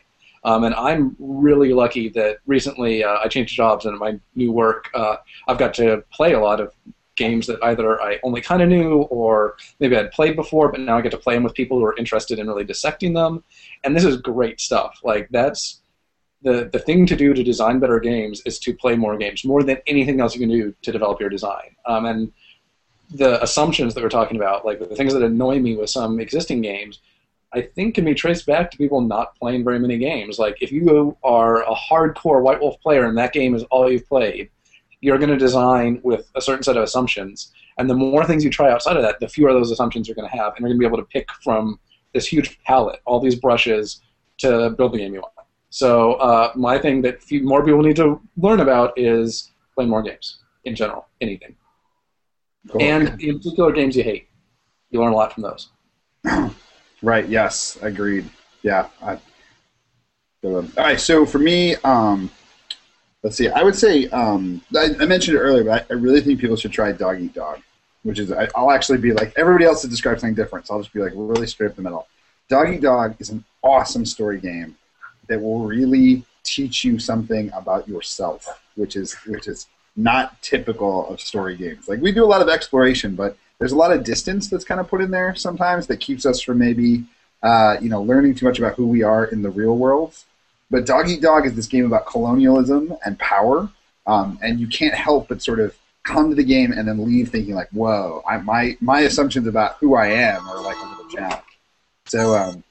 Um, 0.44 0.64
and 0.64 0.76
I'm 0.76 1.16
really 1.20 1.74
lucky 1.74 2.10
that 2.10 2.38
recently 2.46 3.04
uh, 3.04 3.18
I 3.24 3.28
changed 3.28 3.56
jobs 3.56 3.86
and 3.86 3.94
in 3.94 4.00
my 4.00 4.20
new 4.36 4.52
work, 4.52 4.90
uh, 4.94 5.18
I've 5.48 5.58
got 5.58 5.74
to 5.76 6.04
play 6.12 6.34
a 6.34 6.40
lot 6.40 6.60
of 6.60 6.74
games 7.16 7.46
that 7.48 7.62
either 7.64 8.02
I 8.02 8.20
only 8.24 8.42
kind 8.42 8.62
of 8.62 8.70
knew 8.70 9.02
or 9.04 9.58
maybe 9.80 9.98
I'd 9.98 10.12
played 10.12 10.36
before, 10.36 10.72
but 10.72 10.80
now 10.80 10.98
I 10.98 11.02
get 11.02 11.12
to 11.12 11.18
play 11.18 11.36
them 11.36 11.44
with 11.44 11.54
people 11.54 11.78
who 11.78 11.86
are 11.86 11.98
interested 11.98 12.40
in 12.40 12.48
really 12.48 12.64
dissecting 12.64 13.14
them. 13.14 13.44
And 13.84 13.96
this 13.96 14.06
is 14.06 14.18
great 14.18 14.60
stuff. 14.60 15.00
Like 15.04 15.28
that's 15.30 15.82
the 16.42 16.70
the 16.72 16.80
thing 16.80 17.06
to 17.06 17.16
do 17.16 17.34
to 17.34 17.44
design 17.44 17.80
better 17.80 18.00
games 18.00 18.42
is 18.46 18.58
to 18.60 18.74
play 18.74 18.96
more 18.96 19.18
games, 19.18 19.44
more 19.44 19.62
than 19.62 19.78
anything 19.86 20.22
else 20.22 20.34
you 20.34 20.40
can 20.40 20.50
do 20.50 20.74
to 20.82 20.92
develop 20.92 21.20
your 21.20 21.30
design. 21.30 21.76
Um, 21.86 22.06
and 22.06 22.32
the 23.12 23.42
assumptions 23.44 23.94
that 23.94 24.04
we're 24.04 24.10
talking 24.10 24.38
about, 24.38 24.66
like 24.66 24.80
the 24.80 24.96
things 24.96 25.14
that 25.14 25.24
annoy 25.24 25.60
me 25.60 25.76
with 25.76 25.90
some 25.90 26.20
existing 26.20 26.62
games, 26.62 27.02
I 27.54 27.62
think 27.62 27.96
can 27.96 28.06
be 28.06 28.14
traced 28.14 28.46
back 28.46 28.70
to 28.72 28.78
people 28.78 29.02
not 29.02 29.36
playing 29.36 29.64
very 29.64 29.80
many 29.80 29.98
games. 29.98 30.38
Like 30.38 30.58
if 30.62 30.72
you 30.72 31.18
are 31.24 31.64
a 31.64 31.74
hardcore 31.74 32.44
White 32.44 32.60
Wolf 32.62 32.80
player 32.82 33.06
and 33.06 33.18
that 33.18 33.34
game 33.34 33.56
is 33.56 33.64
all 33.72 33.92
you've 33.92 34.08
played, 34.08 34.50
you're 35.02 35.18
going 35.18 35.30
to 35.32 35.38
design 35.38 36.00
with 36.04 36.30
a 36.36 36.42
certain 36.42 36.64
set 36.64 36.78
of 36.78 36.84
assumptions. 36.84 37.52
And 37.78 37.90
the 37.90 37.96
more 37.96 38.26
things 38.26 38.44
you 38.44 38.50
try 38.50 38.72
outside 38.72 38.98
of 38.98 39.04
that, 39.04 39.20
the 39.20 39.28
fewer 39.28 39.54
those 39.54 39.72
assumptions 39.72 40.08
you're 40.08 40.16
going 40.16 40.30
to 40.30 40.38
have, 40.38 40.54
and 40.56 40.60
you're 40.60 40.70
going 40.70 40.78
to 40.78 40.80
be 40.80 40.86
able 40.86 40.98
to 40.98 41.06
pick 41.06 41.32
from 41.44 41.80
this 42.14 42.28
huge 42.28 42.60
palette, 42.64 43.00
all 43.06 43.20
these 43.20 43.36
brushes, 43.36 44.02
to 44.40 44.72
build 44.72 44.94
the 44.94 44.98
game 44.98 45.14
you 45.14 45.22
want. 45.22 45.34
So 45.70 46.14
uh, 46.14 46.52
my 46.56 46.78
thing 46.78 47.02
that 47.04 47.22
few, 47.24 47.44
more 47.44 47.64
people 47.64 47.82
need 47.82 47.96
to 47.98 48.22
learn 48.38 48.60
about 48.60 48.94
is 48.98 49.52
play 49.76 49.86
more 49.86 50.02
games 50.02 50.40
in 50.66 50.76
general, 50.76 51.08
anything, 51.22 51.56
Cool. 52.70 52.82
and 52.82 53.22
in 53.22 53.38
particular 53.38 53.72
games 53.72 53.96
you 53.96 54.04
hate. 54.04 54.28
You 54.90 55.00
learn 55.02 55.14
a 55.14 55.16
lot 55.16 55.34
from 55.34 55.44
those. 55.44 55.70
Right. 57.02 57.28
Yes. 57.28 57.78
Agreed. 57.82 58.30
Yeah. 58.62 58.88
I, 59.02 59.18
all 60.44 60.64
right. 60.78 61.00
So 61.00 61.26
for 61.26 61.40
me, 61.40 61.76
um, 61.78 62.30
let's 63.24 63.36
see. 63.36 63.50
I 63.50 63.64
would 63.64 63.76
say 63.76 64.08
um, 64.10 64.62
I, 64.76 64.90
I 65.00 65.06
mentioned 65.06 65.38
it 65.38 65.42
earlier, 65.42 65.64
but 65.64 65.86
I, 65.90 65.94
I 65.94 65.98
really 65.98 66.22
think 66.22 66.40
people 66.40 66.56
should 66.56 66.72
try 66.72 66.92
Dog 66.92 67.22
Eat 67.22 67.34
Dog, 67.34 67.60
which 68.04 68.20
is 68.20 68.32
I, 68.32 68.48
I'll 68.56 68.72
actually 68.72 69.00
be 69.00 69.12
like 69.14 69.34
everybody 69.38 69.66
else 69.66 69.82
has 69.82 69.92
described 69.92 70.22
something 70.22 70.36
different, 70.36 70.68
so 70.68 70.76
I'll 70.76 70.82
just 70.82 70.94
be 70.94 71.02
like 71.02 71.14
really 71.16 71.48
straight 71.48 71.72
up 71.72 71.76
the 71.76 71.82
middle. 71.82 72.08
Dog 72.48 72.70
Eat 72.70 72.82
Dog 72.82 73.16
is 73.20 73.30
an 73.30 73.44
awesome 73.64 74.06
story 74.06 74.40
game 74.40 74.78
that 75.28 75.42
will 75.42 75.66
really 75.66 76.24
teach 76.44 76.84
you 76.84 77.00
something 77.00 77.52
about 77.54 77.88
yourself, 77.88 78.62
which 78.76 78.96
is 78.96 79.14
which 79.26 79.48
is 79.48 79.68
not 79.96 80.42
typical 80.42 81.08
of 81.10 81.20
story 81.20 81.58
games. 81.58 81.88
Like 81.88 82.02
we 82.02 82.12
do 82.12 82.24
a 82.24 82.28
lot 82.28 82.42
of 82.42 82.50
exploration, 82.50 83.16
but 83.16 83.38
there's 83.60 83.74
a 83.74 83.76
lot 83.76 83.92
of 83.92 84.04
distance 84.04 84.50
that's 84.50 84.64
kind 84.64 84.80
of 84.80 84.88
put 84.88 85.02
in 85.02 85.12
there 85.12 85.36
sometimes 85.36 85.88
that 85.88 85.98
keeps 85.98 86.26
us 86.26 86.42
from 86.42 86.58
maybe 86.58 87.04
uh, 87.44 87.78
you 87.82 87.90
know 87.90 88.02
learning 88.02 88.36
too 88.36 88.46
much 88.46 88.58
about 88.58 88.76
who 88.76 88.88
we 88.88 89.04
are 89.04 89.26
in 89.26 89.42
the 89.42 89.50
real 89.50 89.78
world. 89.78 90.16
But 90.72 90.86
Dog 90.86 91.10
Eat 91.10 91.22
Dog 91.22 91.46
is 91.46 91.56
this 91.56 91.68
game 91.68 91.86
about 91.86 92.06
colonialism 92.06 92.94
and 93.06 93.18
power, 93.18 93.70
um, 94.06 94.40
and 94.42 94.60
you 94.60 94.68
can't 94.68 94.94
help 94.94 95.28
but 95.28 95.42
sort 95.42 95.60
of 95.60 95.76
come 96.04 96.30
to 96.30 96.36
the 96.36 96.44
game 96.44 96.72
and 96.72 96.88
then 96.88 97.04
leave 97.06 97.30
thinking 97.30 97.56
like, 97.56 97.70
"Whoa, 97.70 98.24
I, 98.28 98.38
my 98.38 98.78
my 98.82 99.02
assumptions 99.02 99.48
about 99.48 99.78
who 99.78 99.96
I 99.96 100.08
am 100.08 100.48
are 100.48 100.62
like 100.62 100.78
a 100.78 100.86
little 100.86 101.08
challenge." 101.08 101.44
So 102.06 102.36
um, 102.36 102.64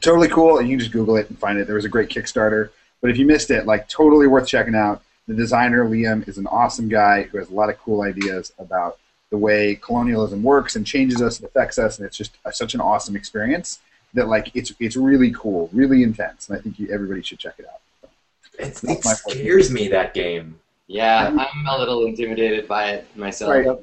totally 0.00 0.28
cool, 0.28 0.58
and 0.58 0.68
you 0.68 0.74
can 0.74 0.80
just 0.80 0.92
Google 0.92 1.16
it 1.16 1.28
and 1.28 1.38
find 1.38 1.58
it. 1.58 1.66
There 1.66 1.76
was 1.76 1.84
a 1.84 1.90
great 1.90 2.08
Kickstarter, 2.08 2.70
but 3.00 3.10
if 3.10 3.18
you 3.18 3.26
missed 3.26 3.50
it, 3.50 3.66
like 3.66 3.88
totally 3.88 4.26
worth 4.26 4.48
checking 4.48 4.74
out. 4.74 5.02
The 5.26 5.34
designer 5.34 5.84
Liam 5.84 6.26
is 6.26 6.38
an 6.38 6.46
awesome 6.46 6.88
guy 6.88 7.24
who 7.24 7.36
has 7.36 7.50
a 7.50 7.54
lot 7.54 7.68
of 7.68 7.78
cool 7.78 8.00
ideas 8.00 8.50
about 8.58 8.98
the 9.30 9.38
way 9.38 9.76
colonialism 9.76 10.42
works 10.42 10.76
and 10.76 10.86
changes 10.86 11.20
us 11.20 11.38
and 11.38 11.48
affects 11.48 11.78
us, 11.78 11.98
and 11.98 12.06
it's 12.06 12.16
just 12.16 12.32
a, 12.44 12.52
such 12.52 12.74
an 12.74 12.80
awesome 12.80 13.16
experience 13.16 13.80
that 14.14 14.28
like 14.28 14.50
it's 14.54 14.72
it's 14.80 14.96
really 14.96 15.30
cool, 15.32 15.68
really 15.72 16.02
intense, 16.02 16.48
and 16.48 16.58
I 16.58 16.60
think 16.60 16.78
you, 16.78 16.88
everybody 16.90 17.22
should 17.22 17.38
check 17.38 17.54
it 17.58 17.66
out. 17.66 18.10
It's, 18.58 18.82
it 18.82 19.04
my 19.04 19.12
scares 19.12 19.70
me 19.70 19.88
that 19.88 20.14
game. 20.14 20.58
Yeah, 20.86 21.28
I'm 21.28 21.66
a 21.66 21.78
little 21.78 22.06
intimidated 22.06 22.66
by 22.66 22.92
it 22.92 23.16
myself. 23.16 23.50
Right. 23.50 23.78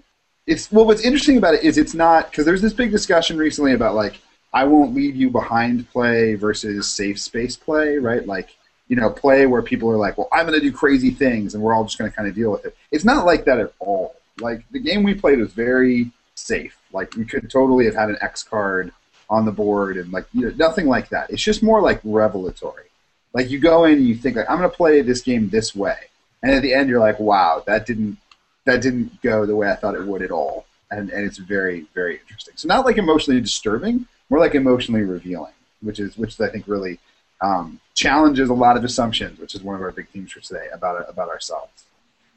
It's 0.47 0.71
well. 0.71 0.85
What's 0.85 1.03
interesting 1.03 1.37
about 1.37 1.53
it 1.53 1.63
is 1.63 1.77
it's 1.77 1.93
not 1.93 2.31
because 2.31 2.45
there's 2.45 2.61
this 2.61 2.73
big 2.73 2.91
discussion 2.91 3.37
recently 3.37 3.73
about 3.73 3.95
like 3.95 4.19
I 4.53 4.63
won't 4.63 4.95
leave 4.95 5.15
you 5.15 5.29
behind 5.29 5.89
play 5.91 6.35
versus 6.35 6.89
safe 6.89 7.19
space 7.19 7.55
play, 7.55 7.97
right? 7.97 8.25
Like 8.25 8.55
you 8.87 8.95
know, 8.95 9.09
play 9.09 9.45
where 9.45 9.61
people 9.61 9.89
are 9.89 9.97
like, 9.97 10.17
well, 10.17 10.27
I'm 10.31 10.45
going 10.45 10.59
to 10.59 10.65
do 10.65 10.71
crazy 10.71 11.11
things, 11.11 11.55
and 11.55 11.63
we're 11.63 11.73
all 11.73 11.83
just 11.83 11.97
going 11.97 12.09
to 12.09 12.15
kind 12.15 12.27
of 12.27 12.35
deal 12.35 12.51
with 12.51 12.65
it. 12.65 12.75
It's 12.91 13.05
not 13.05 13.25
like 13.25 13.45
that 13.45 13.59
at 13.59 13.73
all. 13.79 14.15
Like 14.39 14.65
the 14.71 14.79
game 14.79 15.03
we 15.03 15.13
played 15.13 15.39
was 15.39 15.53
very 15.53 16.11
safe. 16.35 16.77
Like 16.91 17.15
we 17.15 17.25
could 17.25 17.49
totally 17.49 17.85
have 17.85 17.95
had 17.95 18.09
an 18.09 18.17
X 18.21 18.43
card 18.43 18.91
on 19.29 19.45
the 19.45 19.51
board, 19.51 19.97
and 19.97 20.11
like 20.11 20.25
you 20.33 20.45
know, 20.45 20.55
nothing 20.55 20.87
like 20.87 21.09
that. 21.09 21.29
It's 21.29 21.41
just 21.41 21.63
more 21.63 21.81
like 21.81 21.99
revelatory. 22.03 22.85
Like 23.33 23.49
you 23.49 23.59
go 23.59 23.85
in 23.85 23.97
and 23.97 24.07
you 24.07 24.15
think 24.15 24.35
like 24.35 24.49
I'm 24.49 24.59
going 24.59 24.69
to 24.69 24.75
play 24.75 25.01
this 25.01 25.21
game 25.21 25.49
this 25.49 25.75
way, 25.75 25.97
and 26.43 26.51
at 26.51 26.61
the 26.61 26.73
end 26.73 26.89
you're 26.89 26.99
like, 26.99 27.19
wow, 27.19 27.63
that 27.67 27.85
didn't 27.85 28.17
that 28.65 28.81
didn't 28.81 29.21
go 29.21 29.45
the 29.45 29.55
way 29.55 29.69
I 29.69 29.75
thought 29.75 29.95
it 29.95 30.05
would 30.05 30.21
at 30.21 30.31
all, 30.31 30.65
and 30.91 31.09
and 31.09 31.25
it's 31.25 31.37
very 31.37 31.87
very 31.93 32.19
interesting. 32.19 32.53
So 32.57 32.67
not 32.67 32.85
like 32.85 32.97
emotionally 32.97 33.41
disturbing, 33.41 34.07
more 34.29 34.39
like 34.39 34.55
emotionally 34.55 35.03
revealing, 35.03 35.53
which 35.81 35.99
is 35.99 36.17
which 36.17 36.39
I 36.39 36.49
think 36.49 36.67
really 36.67 36.99
um, 37.41 37.79
challenges 37.93 38.49
a 38.49 38.53
lot 38.53 38.77
of 38.77 38.83
assumptions, 38.83 39.39
which 39.39 39.55
is 39.55 39.61
one 39.61 39.75
of 39.75 39.81
our 39.81 39.91
big 39.91 40.09
themes 40.09 40.31
for 40.31 40.39
today 40.41 40.67
about 40.73 41.09
about 41.09 41.29
ourselves. 41.29 41.84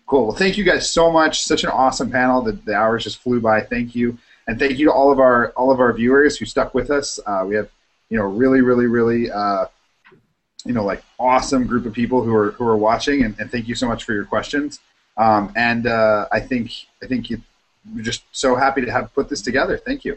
Cool. 0.09 0.29
Well, 0.29 0.37
thank 0.37 0.57
you 0.57 0.65
guys 0.65 0.91
so 0.91 1.13
much. 1.13 1.43
Such 1.43 1.65
an 1.65 1.71
awesome 1.71 2.11
panel. 2.11 2.41
The, 2.41 2.53
the 2.53 2.75
hours 2.75 3.05
just 3.05 3.19
flew 3.19 3.41
by. 3.41 3.61
Thank 3.61 3.95
you, 3.95 4.17
and 4.47 4.59
thank 4.59 4.79
you 4.79 4.87
to 4.87 4.93
all 4.93 5.13
of 5.13 5.21
our 5.21 5.51
all 5.51 5.71
of 5.71 5.81
our 5.81 5.93
viewers 5.93 6.39
who 6.39 6.47
stuck 6.47 6.73
with 6.73 6.91
us. 6.91 7.21
Uh, 7.27 7.45
we 7.47 7.55
have 7.57 7.69
you 8.09 8.17
know 8.17 8.25
really 8.25 8.63
really 8.63 8.87
really 8.87 9.31
uh, 9.31 9.67
you 10.65 10.73
know 10.73 10.83
like 10.83 11.03
awesome 11.19 11.67
group 11.67 11.85
of 11.85 11.93
people 11.93 12.23
who 12.23 12.35
are 12.35 12.53
who 12.53 12.67
are 12.67 12.77
watching, 12.77 13.23
and, 13.23 13.39
and 13.39 13.51
thank 13.51 13.69
you 13.69 13.75
so 13.75 13.87
much 13.87 14.05
for 14.05 14.15
your 14.15 14.25
questions. 14.25 14.81
Um, 15.19 15.53
and 15.55 15.87
uh, 15.87 16.27
I 16.33 16.41
think 16.41 16.73
I 17.03 17.07
think 17.07 17.29
you, 17.29 17.43
we're 17.95 18.03
just 18.03 18.25
so 18.33 18.57
happy 18.57 18.81
to 18.81 18.91
have 18.91 19.13
put 19.15 19.29
this 19.29 19.43
together. 19.43 19.77
Thank 19.77 20.07
you. 20.07 20.17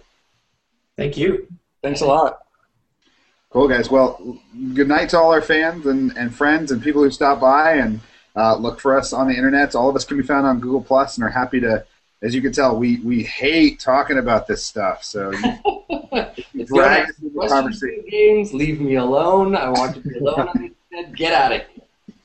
Thank 0.96 1.18
you. 1.18 1.48
Thanks 1.84 2.00
a 2.00 2.06
lot. 2.06 2.40
Cool, 3.50 3.68
guys. 3.68 3.92
Well, 3.92 4.40
good 4.74 4.88
night 4.88 5.10
to 5.10 5.20
all 5.20 5.34
our 5.34 5.42
fans 5.42 5.86
and, 5.86 6.18
and 6.18 6.34
friends 6.34 6.72
and 6.72 6.82
people 6.82 7.04
who 7.04 7.12
stopped 7.12 7.42
by 7.42 7.74
and 7.74 8.00
uh, 8.36 8.56
look 8.56 8.80
for 8.80 8.98
us 8.98 9.14
on 9.14 9.28
the 9.28 9.34
internet. 9.36 9.76
All 9.76 9.90
of 9.90 9.96
us 9.96 10.06
can 10.06 10.18
be 10.18 10.24
found 10.24 10.46
on 10.48 10.60
Google 10.60 10.82
Plus 10.82 11.18
and 11.18 11.24
are 11.24 11.30
happy 11.30 11.60
to, 11.62 11.86
as 12.22 12.34
you 12.36 12.42
can 12.42 12.52
tell, 12.52 12.78
we, 12.78 12.98
we 13.00 13.24
hate 13.24 13.80
talking 13.80 14.18
about 14.20 14.48
this 14.48 14.64
stuff. 14.64 15.04
So 15.04 15.32
you 15.32 15.40
If 16.14 16.46
you 16.54 16.66
drag 16.66 17.10
us 17.10 17.20
into 17.20 17.34
the 17.40 17.48
conversation. 17.48 18.04
games, 18.10 18.54
leave 18.54 18.82
me 18.82 18.96
alone. 18.96 19.56
I 19.56 19.70
want 19.70 19.96
to 19.96 20.02
be 20.02 20.18
alone 20.18 20.48
on 20.50 20.58
the 20.58 20.72
internet. 20.98 21.16
Get 21.18 21.34
out 21.34 21.52
of 21.54 21.60
here. 21.62 21.68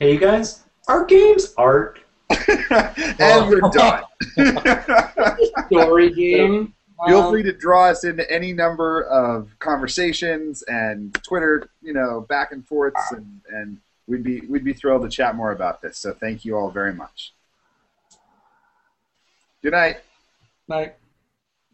Hey, 0.00 0.12
you 0.14 0.18
guys. 0.18 0.62
Our 0.88 1.04
game's 1.04 1.54
art. 1.56 2.00
and 2.30 3.48
we're 3.48 3.60
done. 3.72 4.02
Story 5.70 6.12
game. 6.12 6.74
Feel 7.06 7.20
Um, 7.22 7.30
free 7.30 7.42
to 7.42 7.52
draw 7.52 7.86
us 7.88 8.04
into 8.04 8.28
any 8.32 8.52
number 8.52 9.02
of 9.04 9.50
conversations 9.58 10.62
and 10.66 11.12
Twitter, 11.22 11.68
you 11.82 11.92
know, 11.92 12.22
back 12.28 12.52
and 12.52 12.66
forths, 12.66 13.12
and, 13.12 13.40
and 13.52 13.76
we'd 14.06 14.22
be 14.22 14.40
we'd 14.40 14.64
be 14.64 14.72
thrilled 14.72 15.02
to 15.02 15.08
chat 15.08 15.34
more 15.34 15.52
about 15.52 15.82
this. 15.82 15.98
So 15.98 16.12
thank 16.12 16.44
you 16.44 16.56
all 16.56 16.70
very 16.70 16.92
much. 16.92 17.32
Good 19.62 19.72
night. 19.72 19.98
Night. 20.68 20.96